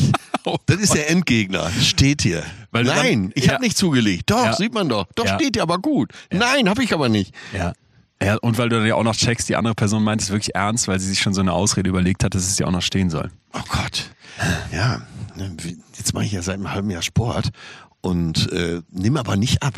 das 0.66 0.78
ist 0.80 0.92
der 0.94 1.08
Endgegner, 1.10 1.70
steht 1.80 2.22
hier. 2.22 2.42
Weil 2.72 2.82
Nein, 2.82 3.22
dann- 3.22 3.32
ich 3.36 3.44
ja. 3.44 3.52
habe 3.52 3.62
nicht 3.62 3.76
zugelegt. 3.76 4.28
Doch, 4.30 4.44
Ja. 4.46 4.52
sieht 4.54 4.74
man 4.74 4.88
doch. 4.88 5.06
Doch, 5.14 5.24
Ja. 5.26 5.36
steht 5.36 5.54
hier 5.54 5.62
aber 5.62 5.78
gut. 5.78 6.10
Nein, 6.32 6.68
habe 6.68 6.82
ich 6.82 6.92
aber 6.92 7.08
nicht. 7.08 7.32
Ja. 7.56 7.72
Ja, 8.20 8.34
und 8.38 8.58
weil 8.58 8.68
du 8.68 8.74
dann 8.78 8.84
ja 8.86 8.96
auch 8.96 9.04
noch 9.04 9.14
checkst, 9.14 9.48
die 9.48 9.54
andere 9.54 9.76
Person 9.76 10.02
meint 10.02 10.22
es 10.22 10.30
wirklich 10.30 10.56
ernst, 10.56 10.88
weil 10.88 10.98
sie 10.98 11.06
sich 11.06 11.20
schon 11.20 11.34
so 11.34 11.40
eine 11.40 11.52
Ausrede 11.52 11.88
überlegt 11.88 12.24
hat, 12.24 12.34
dass 12.34 12.42
es 12.48 12.58
ja 12.58 12.66
auch 12.66 12.72
noch 12.72 12.82
stehen 12.82 13.08
soll. 13.08 13.30
Oh 13.52 13.60
Gott. 13.68 14.10
Ja, 14.72 15.02
jetzt 15.96 16.14
mache 16.14 16.24
ich 16.24 16.32
ja 16.32 16.42
seit 16.42 16.54
einem 16.54 16.72
halben 16.72 16.90
Jahr 16.90 17.02
Sport 17.02 17.50
und 18.00 18.50
äh, 18.52 18.82
nimm 18.90 19.16
aber 19.16 19.36
nicht 19.36 19.62
ab. 19.62 19.74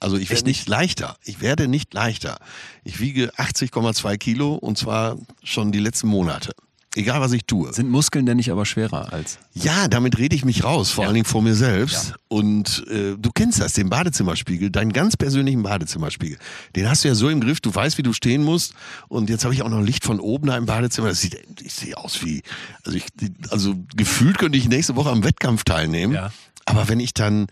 Also 0.00 0.16
ich 0.16 0.30
werde 0.30 0.44
nicht 0.44 0.68
leichter. 0.68 1.16
Ich 1.24 1.40
werde 1.40 1.66
nicht 1.66 1.92
leichter. 1.92 2.38
Ich 2.84 3.00
wiege 3.00 3.32
80,2 3.34 4.16
Kilo 4.16 4.54
und 4.54 4.78
zwar 4.78 5.16
schon 5.42 5.72
die 5.72 5.80
letzten 5.80 6.08
Monate. 6.08 6.52
Egal 6.96 7.20
was 7.20 7.32
ich 7.32 7.44
tue. 7.44 7.72
Sind 7.72 7.90
Muskeln 7.90 8.24
denn 8.26 8.38
nicht 8.38 8.50
aber 8.50 8.64
schwerer 8.64 9.12
als? 9.12 9.38
Ja, 9.54 9.88
damit 9.88 10.18
rede 10.18 10.34
ich 10.34 10.44
mich 10.44 10.64
raus, 10.64 10.90
vor 10.90 11.04
Ja. 11.04 11.08
allen 11.08 11.14
Dingen 11.14 11.26
vor 11.26 11.42
mir 11.42 11.54
selbst. 11.54 12.08
Ja. 12.10 12.16
Und 12.28 12.84
äh, 12.88 13.14
du 13.18 13.30
kennst 13.34 13.60
das, 13.60 13.74
den 13.74 13.90
Badezimmerspiegel, 13.90 14.70
deinen 14.70 14.92
ganz 14.92 15.16
persönlichen 15.16 15.62
Badezimmerspiegel. 15.62 16.38
Den 16.76 16.88
hast 16.88 17.04
du 17.04 17.08
ja 17.08 17.14
so 17.14 17.28
im 17.28 17.40
Griff, 17.40 17.60
du 17.60 17.74
weißt, 17.74 17.98
wie 17.98 18.02
du 18.02 18.12
stehen 18.14 18.42
musst. 18.42 18.72
Und 19.08 19.28
jetzt 19.28 19.44
habe 19.44 19.52
ich 19.54 19.62
auch 19.62 19.68
noch 19.68 19.82
Licht 19.82 20.04
von 20.04 20.18
oben 20.18 20.46
da 20.48 20.56
im 20.56 20.64
Badezimmer. 20.66 21.08
Das 21.08 21.20
sieht, 21.20 21.38
ich 21.60 21.74
sehe 21.74 21.96
aus 21.96 22.24
wie, 22.24 22.42
also 22.84 22.96
ich, 22.96 23.04
also 23.50 23.74
gefühlt 23.94 24.38
könnte 24.38 24.56
ich 24.56 24.66
nächste 24.68 24.96
Woche 24.96 25.10
am 25.10 25.22
Wettkampf 25.24 25.64
teilnehmen. 25.64 26.14
Ja. 26.14 26.32
Aber 26.64 26.88
wenn 26.88 27.00
ich 27.00 27.12
dann 27.14 27.46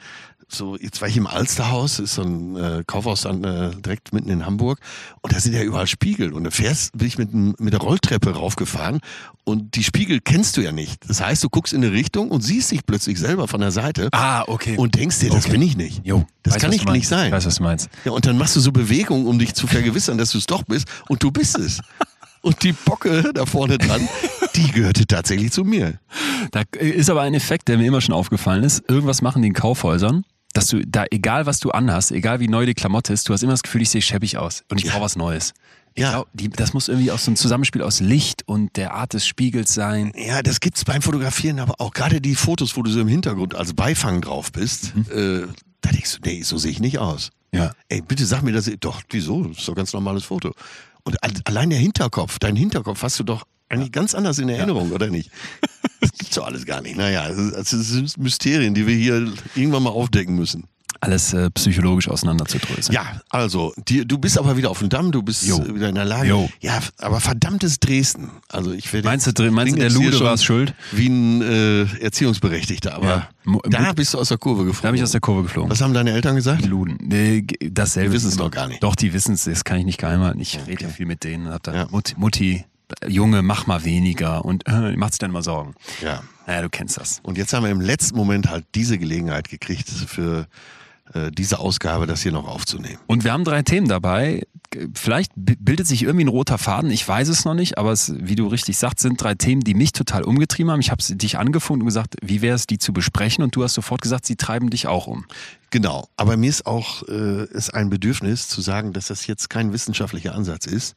so, 0.49 0.76
jetzt 0.76 1.00
war 1.00 1.09
ich 1.09 1.17
im 1.17 1.26
Alsterhaus, 1.26 1.99
ist 1.99 2.15
so 2.15 2.23
ein 2.23 2.57
äh, 2.57 2.85
Kaufhaus 2.87 3.23
dann 3.23 3.43
äh, 3.43 3.71
direkt 3.75 4.12
mitten 4.12 4.29
in 4.31 4.47
Hamburg 4.47 4.79
und 5.23 5.35
da 5.35 5.41
sind 5.41 5.55
ja 5.55 5.62
überall 5.62 5.88
Spiegel 5.88 6.33
und 6.33 6.45
da 6.45 6.50
fährst, 6.50 6.97
bin 6.97 7.09
ich 7.09 7.19
mit, 7.19 7.35
mit 7.35 7.73
der 7.73 7.81
Rolltreppe 7.81 8.31
raufgefahren 8.31 9.00
und 9.45 9.75
die 9.75 9.83
Spiegel 9.83 10.21
kennst 10.21 10.57
du 10.57 10.61
ja 10.61 10.71
nicht. 10.71 11.09
Das 11.09 11.21
heißt, 11.21 11.43
du 11.43 11.49
guckst 11.49 11.73
in 11.73 11.83
eine 11.85 11.93
Richtung 11.93 12.31
und 12.31 12.43
siehst 12.43 12.71
dich 12.71 12.87
plötzlich 12.87 13.19
selber 13.19 13.49
von 13.49 13.61
der 13.61 13.73
Seite 13.73 14.09
Ah, 14.12 14.45
okay. 14.47 14.76
und 14.76 14.95
denkst 14.95 15.19
dir, 15.19 15.31
das 15.31 15.45
Okay. 15.47 15.53
bin 15.53 15.62
ich 15.62 15.76
nicht. 15.76 16.07
Jo, 16.07 16.25
das 16.45 16.55
weiß, 16.55 16.62
kann 16.62 16.73
ich 16.73 16.85
nicht 16.87 17.09
sein. 17.09 17.26
Ich 17.26 17.33
weiß, 17.33 17.47
was 17.47 17.57
du 17.57 17.62
meinst. 17.65 17.88
Ja, 18.05 18.12
und 18.12 18.25
dann 18.25 18.38
machst 18.38 18.55
du 18.55 18.61
so 18.61 18.71
Bewegungen, 18.71 19.26
um 19.26 19.38
dich 19.41 19.55
zu 19.55 19.67
vergewissern, 19.67 20.17
dass 20.17 20.31
du 20.31 20.38
es 20.38 20.47
doch 20.47 20.62
bist 20.62 20.87
und 21.09 21.23
du 21.25 21.31
bist 21.33 21.59
es. 21.59 21.81
Und 22.43 22.62
die 22.62 22.73
Bocke 22.73 23.33
da 23.35 23.45
vorne 23.47 23.76
dran, 23.79 24.09
die 24.55 24.71
gehörte 24.71 25.05
tatsächlich 25.07 25.50
zu 25.50 25.65
mir. 25.65 25.99
Da 26.53 26.62
ist 26.79 27.11
aber 27.11 27.23
ein 27.23 27.35
Effekt, 27.35 27.67
der 27.67 27.76
mir 27.79 27.87
immer 27.88 28.00
schon 28.00 28.15
aufgefallen 28.15 28.62
ist. 28.62 28.85
Irgendwas 28.88 29.21
machen 29.21 29.43
die 29.43 29.49
in 29.49 29.55
Kaufhäusern, 29.55 30.25
dass 30.57 30.69
du 30.69 30.85
da, 30.87 31.05
egal 31.11 31.47
was 31.47 31.61
du 31.61 31.71
anhast, 31.71 32.13
egal 32.13 32.41
wie 32.41 32.49
neu 32.49 32.67
die 32.67 32.75
Klamotte 32.75 33.13
ist, 33.13 33.29
du 33.29 33.33
hast 33.33 33.43
immer 33.43 33.53
das 33.53 33.63
Gefühl, 33.63 33.83
ich 33.83 33.91
sehe 33.91 34.03
schäbig 34.03 34.39
aus 34.39 34.65
und 34.71 34.79
ich 34.79 34.85
Ja. 34.87 34.93
brauche 34.93 35.03
was 35.05 35.17
Neues. 35.17 35.53
Ich 35.95 36.03
Ja. 36.03 36.11
glaub, 36.11 36.29
die, 36.35 36.49
das 36.51 36.73
muss 36.75 36.89
irgendwie 36.89 37.11
aus 37.11 37.25
so 37.25 37.31
einem 37.31 37.37
Zusammenspiel 37.37 37.83
aus 37.83 38.01
Licht 38.01 38.43
und 38.47 38.77
der 38.77 38.95
Art 38.95 39.15
des 39.15 39.27
Spiegels 39.27 39.73
sein. 39.73 40.13
Ja, 40.15 40.43
das 40.43 40.61
gibt's 40.61 40.85
beim 40.85 41.01
Fotografieren, 41.03 41.59
aber 41.59 41.75
auch 41.81 41.93
gerade 41.93 42.21
die 42.21 42.35
Fotos, 42.35 42.77
wo 42.77 42.83
du 42.83 42.91
so 42.91 43.01
im 43.01 43.09
Hintergrund 43.09 43.55
als 43.55 43.73
Beifang 43.75 44.21
drauf 44.21 44.53
bist, 44.53 44.93
äh, 45.11 45.47
da 45.81 45.91
denkst 45.91 46.19
du, 46.21 46.29
nee, 46.29 46.43
so 46.43 46.57
sehe 46.59 46.71
ich 46.71 46.81
nicht 46.81 46.99
aus. 46.99 47.31
Ja. 47.53 47.73
Ey, 47.89 48.03
bitte 48.03 48.27
sag 48.27 48.43
mir 48.43 48.53
das. 48.53 48.71
Doch, 48.81 49.03
wieso? 49.11 49.45
Das 49.45 49.59
ist 49.59 49.69
doch 49.69 49.73
ein 49.73 49.77
ganz 49.77 49.93
normales 49.95 50.25
Foto. 50.25 50.53
Und 51.05 51.23
al- 51.23 51.33
allein 51.45 51.71
der 51.71 51.79
Hinterkopf, 51.79 52.39
dein 52.39 52.57
Hinterkopf 52.57 53.03
hast 53.03 53.19
du 53.19 53.25
doch 53.25 53.47
eigentlich 53.69 53.93
ganz 53.93 54.15
anders 54.15 54.39
in 54.39 54.49
Erinnerung, 54.49 54.93
oder 54.93 55.09
nicht? 55.09 55.31
Das 56.00 56.11
gibt's 56.12 56.35
doch 56.35 56.47
alles 56.47 56.65
gar 56.67 56.81
nicht. 56.83 56.97
Naja, 56.97 57.29
das 57.29 57.71
sind 57.71 58.17
Mysterien, 58.19 58.75
die 58.75 58.87
wir 58.87 58.95
hier 58.95 59.33
irgendwann 59.55 59.83
mal 59.83 59.91
aufdecken 59.91 60.35
müssen. 60.37 60.65
Alles 61.00 61.35
äh, 61.35 61.50
psychologisch 61.50 62.09
auseinanderzudröseln. 62.09 62.95
Ja, 62.95 63.21
also, 63.29 63.75
die, 63.87 64.09
du 64.09 64.17
bist 64.17 64.38
aber 64.38 64.57
wieder 64.57 64.71
auf 64.71 64.79
dem 64.79 64.88
Damm, 64.88 65.12
du 65.12 65.23
bist 65.23 65.45
Jo. 65.47 65.62
wieder 65.75 65.91
in 65.91 65.95
der 65.95 66.07
Lage. 66.07 66.29
Jo. 66.29 66.49
Ja, 66.62 66.81
aber 66.99 67.21
verdammtes 67.21 67.79
Dresden. 67.81 68.31
Also 68.49 68.73
ich 68.73 68.91
werde 68.95 69.07
Meinst 69.07 69.26
du, 69.38 69.50
meinst 69.53 69.75
du, 69.75 69.79
der 69.79 69.91
Lude 69.91 70.12
schon 70.15 70.26
war's 70.26 70.43
schuld? 70.43 70.75
Wie 70.93 71.09
ein 71.09 71.43
äh, 71.43 71.83
Erziehungsberechtigter, 72.00 72.95
aber 72.95 73.07
Ja. 73.07 73.29
Da 73.69 73.93
bist 73.93 74.15
du 74.15 74.19
aus 74.19 74.29
der 74.29 74.38
Kurve 74.38 74.65
geflogen. 74.65 74.83
Da 74.83 74.88
habe 74.88 74.97
ich 74.97 75.03
aus 75.03 75.11
der 75.12 75.21
Kurve 75.21 75.43
geflogen. 75.43 75.71
Was 75.71 75.83
haben 75.83 75.93
deine 75.93 76.12
Eltern 76.12 76.35
gesagt? 76.35 76.65
Luden. 76.65 76.97
Nee, 77.03 77.45
dasselbe. 77.71 78.11
Die 78.11 78.17
ist 78.17 78.25
immer- 78.25 78.45
doch 78.45 78.50
gar 78.50 78.67
nicht. 78.67 78.83
Doch, 78.83 78.97
die 78.97 79.12
wissen 79.12 79.35
es, 79.35 79.45
das 79.45 79.65
kann 79.65 79.79
ich 79.79 79.85
nicht 79.85 79.99
geheim 79.99 80.23
halten. 80.23 80.41
Ich 80.41 80.59
rede 80.67 80.85
ja 80.85 80.88
viel 80.88 81.07
mit 81.07 81.25
denen. 81.25 81.49
Hab 81.50 81.62
dann 81.62 81.75
Ja. 81.75 81.87
Mutti, 81.91 82.15
Mutti, 82.17 82.65
Junge, 83.07 83.43
mach 83.43 83.66
mal 83.66 83.85
weniger 83.85 84.45
und 84.45 84.66
äh, 84.69 84.97
macht 84.97 85.14
sich 85.14 85.19
dann 85.19 85.31
immer 85.31 85.43
Sorgen. 85.43 85.75
Ja. 86.02 86.23
Naja, 86.47 86.62
du 86.62 86.69
kennst 86.69 86.97
das. 86.99 87.21
Und 87.23 87.37
jetzt 87.38 87.52
haben 87.52 87.64
wir 87.64 87.71
im 87.71 87.81
letzten 87.81 88.16
Moment 88.16 88.49
halt 88.49 88.64
diese 88.75 88.99
Gelegenheit 88.99 89.49
gekriegt, 89.49 89.88
für 89.88 90.47
äh, 91.12 91.31
diese 91.31 91.59
Ausgabe 91.59 92.07
das 92.07 92.23
hier 92.23 92.33
noch 92.33 92.47
aufzunehmen. 92.47 92.99
Und 93.07 93.25
wir 93.25 93.33
haben 93.33 93.45
drei 93.45 93.62
Themen 93.62 93.88
dabei. 93.88 94.47
Vielleicht 94.95 95.33
bildet 95.37 95.87
sich 95.87 96.02
irgendwie 96.02 96.25
ein 96.25 96.28
roter 96.28 96.59
Faden, 96.59 96.90
ich 96.90 97.07
weiß 97.07 97.28
es 97.28 97.45
noch 97.45 97.55
nicht, 97.55 97.78
aber 97.78 97.93
es, 97.93 98.12
wie 98.19 98.35
du 98.35 98.49
richtig 98.49 98.76
sagst, 98.76 99.00
sind 99.00 99.21
drei 99.21 99.35
Themen, 99.35 99.62
die 99.62 99.75
mich 99.75 99.93
total 99.93 100.25
umgetrieben 100.25 100.71
haben. 100.73 100.81
Ich 100.81 100.90
habe 100.90 101.02
dich 101.02 101.38
angefunden 101.38 101.83
und 101.83 101.87
gesagt, 101.87 102.16
wie 102.21 102.43
wäre 102.43 102.57
es, 102.57 102.66
die 102.66 102.78
zu 102.78 102.93
besprechen? 102.93 103.45
Und 103.45 103.55
du 103.55 103.62
hast 103.62 103.75
sofort 103.75 104.02
gesagt, 104.02 104.26
sie 104.26 104.37
treiben 104.37 104.69
dich 104.69 104.88
auch 104.88 105.07
um. 105.07 105.25
Genau. 105.71 106.09
Aber 106.16 106.37
mir 106.37 106.50
ist 106.50 106.66
auch 106.66 107.05
äh, 107.09 107.45
ist 107.47 107.75
ein 107.75 107.90
Bedürfnis 107.90 108.49
zu 108.49 108.61
sagen, 108.61 108.93
dass 108.93 109.07
das 109.07 109.26
jetzt 109.26 109.49
kein 109.49 109.73
wissenschaftlicher 109.73 110.35
Ansatz 110.35 110.66
ist 110.66 110.97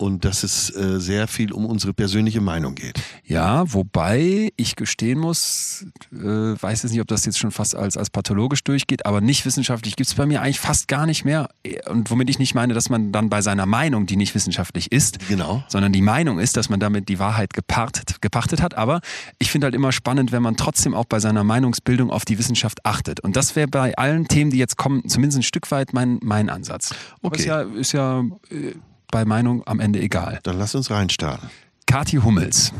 und 0.00 0.24
dass 0.24 0.42
es 0.44 0.74
äh, 0.74 0.98
sehr 0.98 1.28
viel 1.28 1.52
um 1.52 1.66
unsere 1.66 1.92
persönliche 1.92 2.40
Meinung 2.40 2.74
geht. 2.74 2.98
Ja, 3.24 3.70
wobei 3.72 4.50
ich 4.56 4.74
gestehen 4.76 5.18
muss, 5.18 5.84
äh, 6.12 6.16
weiß 6.16 6.82
jetzt 6.82 6.92
nicht, 6.92 7.00
ob 7.02 7.08
das 7.08 7.26
jetzt 7.26 7.38
schon 7.38 7.50
fast 7.50 7.74
als, 7.76 7.96
als 7.98 8.08
pathologisch 8.08 8.64
durchgeht, 8.64 9.04
aber 9.04 9.20
nicht 9.20 9.44
wissenschaftlich 9.44 9.96
gibt's 9.96 10.14
bei 10.14 10.24
mir 10.24 10.40
eigentlich 10.40 10.58
fast 10.60 10.88
gar 10.88 11.04
nicht 11.04 11.24
mehr. 11.24 11.50
Und 11.88 12.10
womit 12.10 12.30
ich 12.30 12.38
nicht 12.38 12.54
meine, 12.54 12.72
dass 12.72 12.88
man 12.88 13.12
dann 13.12 13.28
bei 13.28 13.42
seiner 13.42 13.66
Meinung, 13.66 14.06
die 14.06 14.16
nicht 14.16 14.34
wissenschaftlich 14.34 14.90
ist, 14.90 15.18
Genau. 15.28 15.62
sondern 15.68 15.92
die 15.92 16.02
Meinung 16.02 16.38
ist, 16.38 16.56
dass 16.56 16.70
man 16.70 16.80
damit 16.80 17.08
die 17.10 17.18
Wahrheit 17.18 17.52
gepartet, 17.52 18.22
gepachtet 18.22 18.62
hat. 18.62 18.74
Aber 18.78 19.00
ich 19.38 19.50
finde 19.50 19.66
halt 19.66 19.74
immer 19.74 19.92
spannend, 19.92 20.32
wenn 20.32 20.42
man 20.42 20.56
trotzdem 20.56 20.94
auch 20.94 21.04
bei 21.04 21.20
seiner 21.20 21.44
Meinungsbildung 21.44 22.10
auf 22.10 22.24
die 22.24 22.38
Wissenschaft 22.38 22.86
achtet. 22.86 23.20
Und 23.20 23.36
das 23.36 23.54
wäre 23.54 23.68
bei 23.68 23.94
allen 23.98 24.26
Themen, 24.28 24.50
die 24.50 24.58
jetzt 24.58 24.78
kommen, 24.78 25.06
zumindest 25.08 25.40
ein 25.40 25.42
Stück 25.42 25.70
weit 25.70 25.92
mein, 25.92 26.18
mein 26.22 26.48
Ansatz. 26.48 26.92
Aber 27.22 27.28
Okay. 27.32 27.40
ist 27.40 27.44
ja, 27.46 27.60
ist 27.60 27.92
ja 27.92 28.20
äh, 28.50 28.72
bei 29.10 29.24
Meinung 29.24 29.66
am 29.66 29.80
Ende 29.80 30.00
egal. 30.00 30.40
Dann 30.42 30.58
lass 30.58 30.74
uns 30.74 30.90
reinstarten. 30.90 31.50
Kathi 31.86 32.18
Hummels. 32.18 32.72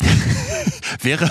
wäre, 1.02 1.30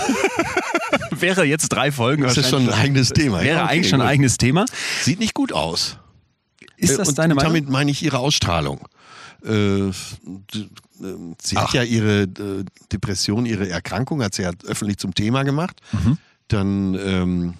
wäre 1.10 1.44
jetzt 1.44 1.68
drei 1.68 1.90
Folgen 1.92 2.22
Das 2.22 2.36
ist 2.36 2.50
schon 2.50 2.68
ein 2.68 2.74
eigenes 2.74 3.10
Thema. 3.10 3.40
Wäre 3.42 3.58
Ja, 3.58 3.64
okay, 3.64 3.72
eigentlich 3.74 3.88
schon 3.90 4.00
ein 4.00 4.06
eigenes 4.08 4.36
Thema. 4.36 4.64
Sieht 5.02 5.18
nicht 5.18 5.34
gut 5.34 5.52
aus. 5.52 5.98
Ist 6.76 6.92
Äh, 6.92 6.96
das 6.98 7.08
und 7.08 7.18
deine 7.18 7.34
Meinung? 7.34 7.52
damit 7.54 7.68
meine 7.68 7.90
ich 7.90 8.02
ihre 8.02 8.18
Ausstrahlung. 8.18 8.86
Äh, 9.44 9.88
äh, 9.88 9.92
sie 11.42 11.56
hat 11.56 11.66
Ach. 11.68 11.74
ja 11.74 11.82
ihre 11.82 12.22
äh, 12.22 12.64
Depression, 12.92 13.46
ihre 13.46 13.68
Erkrankung, 13.68 14.22
hat 14.22 14.34
sie 14.34 14.42
ja 14.42 14.50
öffentlich 14.66 14.98
zum 14.98 15.14
Thema 15.14 15.42
gemacht. 15.44 15.80
Mhm. 15.92 16.18
Dann, 16.48 16.94
ähm, 16.94 17.54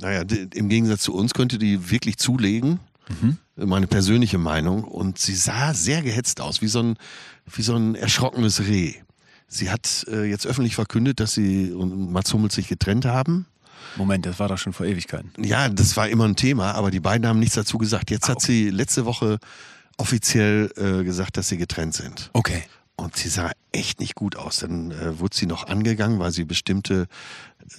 naja, 0.00 0.22
im 0.54 0.68
Gegensatz 0.68 1.02
zu 1.02 1.14
uns 1.14 1.32
könnte 1.34 1.58
die 1.58 1.90
wirklich 1.90 2.16
zulegen. 2.18 2.80
Mhm. 3.20 3.38
Meine 3.56 3.86
persönliche 3.86 4.38
Meinung. 4.38 4.84
Und 4.84 5.18
sie 5.18 5.34
sah 5.34 5.74
sehr 5.74 6.02
gehetzt 6.02 6.40
aus, 6.40 6.62
wie 6.62 6.68
so 6.68 6.80
ein, 6.82 6.96
wie 7.52 7.62
so 7.62 7.74
ein 7.76 7.94
erschrockenes 7.94 8.60
Reh. 8.66 8.94
Sie 9.48 9.70
hat 9.70 10.06
äh, 10.08 10.24
jetzt 10.24 10.46
öffentlich 10.46 10.74
verkündet, 10.76 11.18
dass 11.20 11.32
sie 11.34 11.72
und 11.72 12.12
Mats 12.12 12.32
Hummels 12.32 12.54
sich 12.54 12.68
getrennt 12.68 13.04
haben. 13.04 13.46
Moment, 13.96 14.24
das 14.26 14.38
war 14.38 14.46
doch 14.48 14.58
schon 14.58 14.72
vor 14.72 14.86
Ewigkeiten. 14.86 15.32
Ja, 15.42 15.68
das 15.68 15.96
war 15.96 16.08
immer 16.08 16.24
ein 16.26 16.36
Thema, 16.36 16.72
aber 16.72 16.90
die 16.92 17.00
beiden 17.00 17.26
haben 17.26 17.40
nichts 17.40 17.56
dazu 17.56 17.76
gesagt. 17.78 18.10
Jetzt 18.10 18.26
Ah, 18.26 18.32
hat 18.34 18.40
sie 18.42 18.70
letzte 18.70 19.04
Woche 19.04 19.38
offiziell 19.96 20.70
äh, 20.76 21.04
gesagt, 21.04 21.36
dass 21.36 21.48
sie 21.48 21.56
getrennt 21.56 21.94
sind. 21.94 22.30
Okay. 22.32 22.62
Und 23.00 23.16
sie 23.16 23.28
sah 23.28 23.50
echt 23.72 23.98
nicht 24.00 24.14
gut 24.14 24.36
aus. 24.36 24.58
Dann 24.58 24.90
äh, 24.90 25.18
wurde 25.18 25.34
sie 25.36 25.46
noch 25.46 25.66
angegangen, 25.66 26.18
weil 26.18 26.32
sie 26.32 26.44
bestimmte 26.44 27.06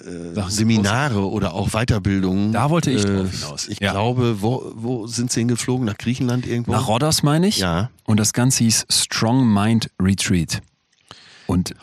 äh, 0.06 0.42
Seminare 0.50 1.30
oder 1.30 1.54
auch 1.54 1.70
Weiterbildungen. 1.72 2.52
Da 2.54 2.70
wollte 2.70 2.90
ich 2.92 3.04
äh, 3.06 3.18
drauf 3.18 3.32
hinaus. 3.32 3.68
Ich 3.68 3.80
Ja. 3.80 3.92
glaube, 3.92 4.42
wo, 4.42 4.72
wo 4.76 5.06
sind 5.08 5.32
sie 5.32 5.42
hingeflogen? 5.42 5.86
Nach 5.86 5.98
Griechenland 5.98 6.48
irgendwo? 6.48 6.72
Nach 6.72 6.88
Rhodos 6.88 7.22
meine 7.24 7.48
ich. 7.48 7.60
Ja. 7.60 7.92
Und 8.06 8.18
das 8.20 8.34
Ganze 8.34 8.64
hieß 8.64 8.88
Strong 8.90 9.54
Mind 9.54 9.92
Retreat. 10.02 10.62
Und 11.46 11.76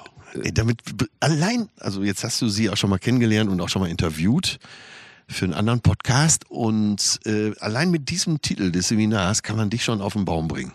Ey, 0.42 0.52
damit 0.52 0.80
allein, 1.20 1.68
also 1.78 2.02
jetzt 2.02 2.22
hast 2.24 2.40
du 2.42 2.48
sie 2.48 2.68
auch 2.70 2.76
schon 2.76 2.90
mal 2.90 2.98
kennengelernt 2.98 3.50
und 3.50 3.60
auch 3.60 3.68
schon 3.68 3.80
mal 3.82 3.88
interviewt 3.88 4.58
für 5.26 5.44
einen 5.46 5.54
anderen 5.54 5.80
Podcast 5.80 6.50
und 6.50 7.18
äh, 7.24 7.52
allein 7.60 7.90
mit 7.90 8.08
diesem 8.10 8.40
Titel 8.42 8.70
des 8.72 8.88
Seminars 8.88 9.42
kann 9.42 9.56
man 9.56 9.70
dich 9.70 9.84
schon 9.84 10.00
auf 10.00 10.12
den 10.14 10.24
Baum 10.24 10.48
bringen. 10.48 10.72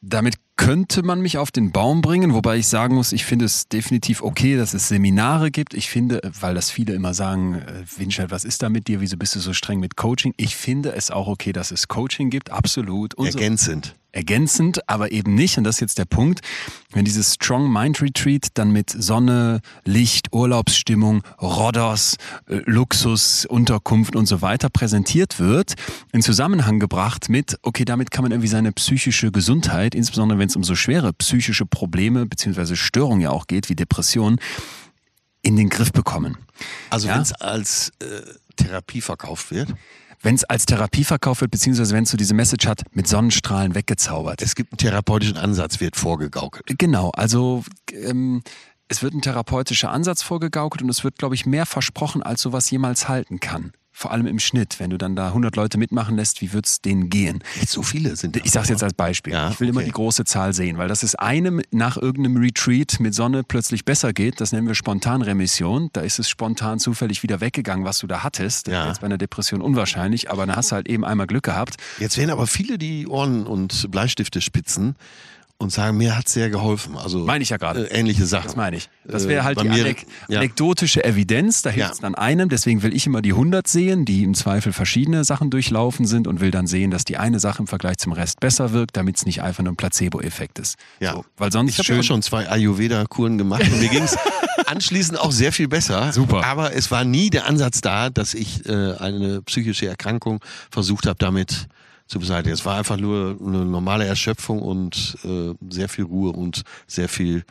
damit 0.00 0.36
könnte 0.58 1.02
man 1.04 1.22
mich 1.22 1.38
auf 1.38 1.50
den 1.50 1.70
Baum 1.70 2.02
bringen, 2.02 2.34
wobei 2.34 2.58
ich 2.58 2.66
sagen 2.66 2.96
muss, 2.96 3.12
ich 3.12 3.24
finde 3.24 3.46
es 3.46 3.68
definitiv 3.68 4.22
okay, 4.22 4.56
dass 4.56 4.74
es 4.74 4.88
Seminare 4.88 5.50
gibt. 5.50 5.72
Ich 5.72 5.88
finde, 5.88 6.20
weil 6.40 6.54
das 6.54 6.70
viele 6.70 6.92
immer 6.92 7.14
sagen, 7.14 7.54
äh, 7.54 7.84
Winscheid, 7.96 8.30
was 8.30 8.44
ist 8.44 8.62
da 8.62 8.68
mit 8.68 8.88
dir? 8.88 9.00
Wieso 9.00 9.16
bist 9.16 9.34
du 9.36 9.40
so 9.40 9.54
streng 9.54 9.80
mit 9.80 9.96
Coaching? 9.96 10.34
Ich 10.36 10.56
finde 10.56 10.92
es 10.92 11.10
auch 11.10 11.28
okay, 11.28 11.52
dass 11.52 11.70
es 11.70 11.88
Coaching 11.88 12.28
gibt, 12.28 12.50
absolut. 12.50 13.14
Und 13.14 13.32
so 13.32 13.38
Ergänzend. 13.38 13.94
ergänzend, 14.10 14.88
aber 14.88 15.12
eben 15.12 15.34
nicht. 15.34 15.58
Und 15.58 15.64
das 15.64 15.76
ist 15.76 15.80
jetzt 15.80 15.98
der 15.98 16.06
Punkt. 16.06 16.40
Wenn 16.92 17.04
dieses 17.04 17.34
Strong 17.34 17.70
Mind 17.72 18.00
Retreat 18.02 18.48
dann 18.54 18.72
mit 18.72 18.90
Sonne, 18.90 19.60
Licht, 19.84 20.32
Urlaubsstimmung, 20.32 21.22
Rhodos, 21.40 22.16
äh, 22.48 22.62
Luxus, 22.64 23.46
Unterkunft 23.46 24.16
und 24.16 24.26
so 24.26 24.42
weiter 24.42 24.70
präsentiert 24.70 25.38
wird, 25.38 25.74
in 26.12 26.22
Zusammenhang 26.22 26.80
gebracht 26.80 27.28
mit, 27.28 27.58
okay, 27.62 27.84
damit 27.84 28.10
kann 28.10 28.22
man 28.22 28.32
irgendwie 28.32 28.48
seine 28.48 28.72
psychische 28.72 29.30
Gesundheit, 29.30 29.94
insbesondere 29.94 30.38
wenn 30.38 30.47
es 30.48 30.56
um 30.56 30.64
so 30.64 30.74
schwere 30.74 31.12
psychische 31.12 31.66
Probleme 31.66 32.26
beziehungsweise 32.26 32.76
Störungen 32.76 33.20
ja 33.20 33.30
auch 33.30 33.46
geht, 33.46 33.68
wie 33.68 33.76
Depressionen, 33.76 34.40
in 35.42 35.56
den 35.56 35.68
Griff 35.68 35.92
bekommen. 35.92 36.36
Also 36.90 37.08
Ja? 37.08 37.14
wenn 37.14 37.22
es 37.22 37.32
als 37.32 37.92
äh, 38.00 38.22
Therapie 38.56 39.00
verkauft 39.00 39.50
wird, 39.50 39.74
Wenn 40.20 40.34
es 40.34 40.42
als 40.42 40.66
Therapie 40.66 41.04
verkauft 41.04 41.42
wird, 41.42 41.52
beziehungsweise 41.52 41.94
wenn 41.94 42.02
es 42.02 42.10
so 42.10 42.16
diese 42.16 42.34
Message 42.34 42.66
hat, 42.66 42.82
mit 42.92 43.06
Sonnenstrahlen 43.06 43.76
weggezaubert. 43.76 44.42
es 44.42 44.56
gibt 44.56 44.72
einen 44.72 44.78
therapeutischen 44.78 45.36
Ansatz, 45.36 45.78
wird 45.78 45.94
vorgegaukelt. 45.94 46.76
Genau, 46.76 47.10
also 47.10 47.62
ähm, 47.92 48.42
es 48.88 49.02
wird 49.02 49.14
ein 49.14 49.22
therapeutischer 49.22 49.92
Ansatz 49.92 50.22
vorgegaukelt 50.22 50.82
und 50.82 50.88
es 50.88 51.04
wird, 51.04 51.18
glaube 51.18 51.36
ich, 51.36 51.46
mehr 51.46 51.66
versprochen, 51.66 52.22
als 52.24 52.42
sowas 52.42 52.68
jemals 52.68 53.08
halten 53.08 53.38
kann. 53.38 53.72
Vor 53.98 54.12
allem 54.12 54.28
im 54.28 54.38
Schnitt, 54.38 54.78
wenn 54.78 54.90
du 54.90 54.96
dann 54.96 55.16
da 55.16 55.26
100 55.26 55.56
Leute 55.56 55.76
mitmachen 55.76 56.14
lässt, 56.14 56.40
wie 56.40 56.52
wird's 56.52 56.80
denen 56.80 57.10
gehen? 57.10 57.42
Echt 57.60 57.70
so 57.70 57.82
viele 57.82 58.14
sind 58.14 58.36
da 58.36 58.40
Ich 58.44 58.52
sage 58.52 58.62
es 58.62 58.68
jetzt 58.68 58.82
aber. 58.82 58.90
als 58.90 58.94
Beispiel. 58.94 59.32
Ja, 59.32 59.50
ich 59.50 59.58
will 59.58 59.68
immer 59.68 59.78
okay. 59.78 59.86
die 59.86 59.92
große 59.92 60.24
Zahl 60.24 60.52
sehen, 60.52 60.78
weil 60.78 60.86
das 60.86 61.02
ist 61.02 61.16
einem 61.16 61.60
nach 61.72 61.96
irgendeinem 61.96 62.36
Retreat 62.36 63.00
mit 63.00 63.12
Sonne 63.12 63.42
plötzlich 63.42 63.84
besser 63.84 64.12
geht. 64.12 64.40
Das 64.40 64.52
nennen 64.52 64.68
wir 64.68 64.76
Spontanremission. 64.76 65.90
Da 65.94 66.02
ist 66.02 66.20
es 66.20 66.28
spontan 66.28 66.78
zufällig 66.78 67.24
wieder 67.24 67.40
weggegangen, 67.40 67.84
was 67.84 67.98
du 67.98 68.06
da 68.06 68.22
hattest. 68.22 68.68
Ja. 68.68 68.86
Jetzt 68.86 69.00
bei 69.00 69.06
einer 69.06 69.18
Depression 69.18 69.60
unwahrscheinlich, 69.60 70.30
aber 70.30 70.46
dann 70.46 70.54
hast 70.54 70.70
du 70.70 70.76
halt 70.76 70.88
eben 70.88 71.04
einmal 71.04 71.26
Glück 71.26 71.42
gehabt. 71.42 71.74
Jetzt 71.98 72.18
werden 72.18 72.30
aber 72.30 72.46
viele 72.46 72.78
die 72.78 73.08
Ohren 73.08 73.48
und 73.48 73.90
Bleistifte 73.90 74.40
spitzen 74.40 74.94
und 75.60 75.72
sagen, 75.72 75.96
mir 75.96 76.16
hat 76.16 76.28
sehr 76.28 76.50
geholfen. 76.50 76.96
Also 76.96 77.18
Meine 77.24 77.42
ich 77.42 77.50
ja 77.50 77.56
gerade. 77.56 77.90
Äh, 77.90 77.98
ähnliche 77.98 78.24
Sachen. 78.26 78.44
Das 78.46 78.54
meine 78.54 78.76
ich. 78.76 78.88
Das 79.04 79.24
Äh, 79.24 79.28
wäre 79.28 79.42
halt 79.44 79.56
bei 79.56 79.62
die 79.64 79.68
mir- 79.70 79.84
anek 79.84 80.06
ja. 80.28 80.38
anekdotische 80.38 81.04
Evidenz. 81.04 81.62
Da 81.62 81.70
hilft 81.70 81.94
es 81.94 81.98
Ja. 81.98 82.02
dann 82.02 82.14
einem. 82.14 82.48
Deswegen 82.48 82.82
will 82.84 82.94
ich 82.94 83.06
immer 83.06 83.22
die 83.22 83.32
100 83.32 83.66
sehen, 83.66 84.04
die 84.04 84.22
im 84.22 84.34
Zweifel 84.34 84.72
verschiedene 84.72 85.24
Sachen 85.24 85.50
durchlaufen 85.50 86.06
sind 86.06 86.28
und 86.28 86.38
will 86.40 86.52
dann 86.52 86.68
sehen, 86.68 86.92
dass 86.92 87.04
die 87.04 87.16
eine 87.16 87.40
Sache 87.40 87.58
im 87.58 87.66
Vergleich 87.66 87.98
zum 87.98 88.12
Rest 88.12 88.38
besser 88.38 88.72
wirkt, 88.72 88.96
damit 88.96 89.16
es 89.16 89.26
nicht 89.26 89.42
einfach 89.42 89.64
nur 89.64 89.72
ein 89.72 89.76
Placebo-Effekt 89.76 90.60
ist. 90.60 90.76
Ja. 91.00 91.14
So, 91.14 91.24
weil 91.36 91.50
sonst 91.50 91.72
Ich 91.72 91.78
habe 91.80 91.92
ja 91.92 92.00
auch 92.00 92.04
schon 92.04 92.22
zwei 92.22 92.48
Ayurveda-Kuren 92.48 93.36
gemacht 93.36 93.62
und 93.62 93.80
mir 93.80 93.88
ging 93.88 94.04
es 94.04 94.16
anschließend 94.66 95.18
auch 95.18 95.32
sehr 95.32 95.52
viel 95.52 95.66
besser. 95.66 96.12
Super. 96.12 96.44
Aber 96.44 96.72
es 96.72 96.92
war 96.92 97.02
nie 97.04 97.30
der 97.30 97.46
Ansatz 97.46 97.80
da, 97.80 98.10
dass 98.10 98.34
ich 98.34 98.64
äh, 98.66 98.92
eine 98.98 99.42
psychische 99.42 99.88
Erkrankung 99.88 100.38
versucht 100.70 101.06
habe, 101.06 101.18
damit 101.18 101.66
zu 102.08 102.18
beseitigen. 102.18 102.54
Es 102.54 102.64
war 102.64 102.76
einfach 102.76 102.96
nur 102.96 103.38
eine 103.40 103.64
normale 103.64 104.06
Erschöpfung 104.06 104.60
und 104.60 105.16
äh, 105.24 105.54
sehr 105.70 105.88
viel 105.88 106.04
Ruhe 106.04 106.32
und 106.32 106.62
sehr 106.86 107.08
viel 107.08 107.44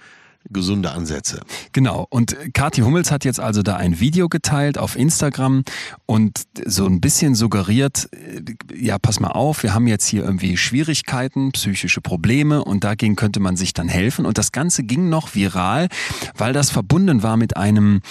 gesunde 0.49 0.91
Ansätze. 0.91 1.41
Genau. 1.73 2.07
Und 2.09 2.35
Kathi 2.53 2.81
Hummels 2.81 3.11
hat 3.11 3.25
jetzt 3.25 3.39
also 3.39 3.63
da 3.63 3.75
ein 3.75 3.99
Video 3.99 4.29
geteilt 4.29 4.77
auf 4.77 4.95
Instagram 4.95 5.63
und 6.05 6.43
so 6.65 6.85
ein 6.85 7.01
bisschen 7.01 7.35
suggeriert, 7.35 8.09
äh, 8.13 8.41
ja, 8.75 8.97
pass 8.97 9.19
mal 9.19 9.31
auf, 9.31 9.63
wir 9.63 9.73
haben 9.73 9.87
jetzt 9.87 10.07
hier 10.07 10.23
irgendwie 10.23 10.57
Schwierigkeiten, 10.57 11.51
psychische 11.51 12.01
Probleme 12.01 12.63
und 12.63 12.83
dagegen 12.83 13.15
könnte 13.15 13.39
man 13.39 13.57
sich 13.57 13.73
dann 13.73 13.89
helfen. 13.89 14.25
Und 14.25 14.37
das 14.37 14.51
Ganze 14.51 14.83
ging 14.83 15.09
noch 15.09 15.35
viral, 15.35 15.89
weil 16.35 16.53
das 16.53 16.69
verbunden 16.69 17.23
war 17.23 17.37
mit 17.37 17.57
einem, 17.57 18.01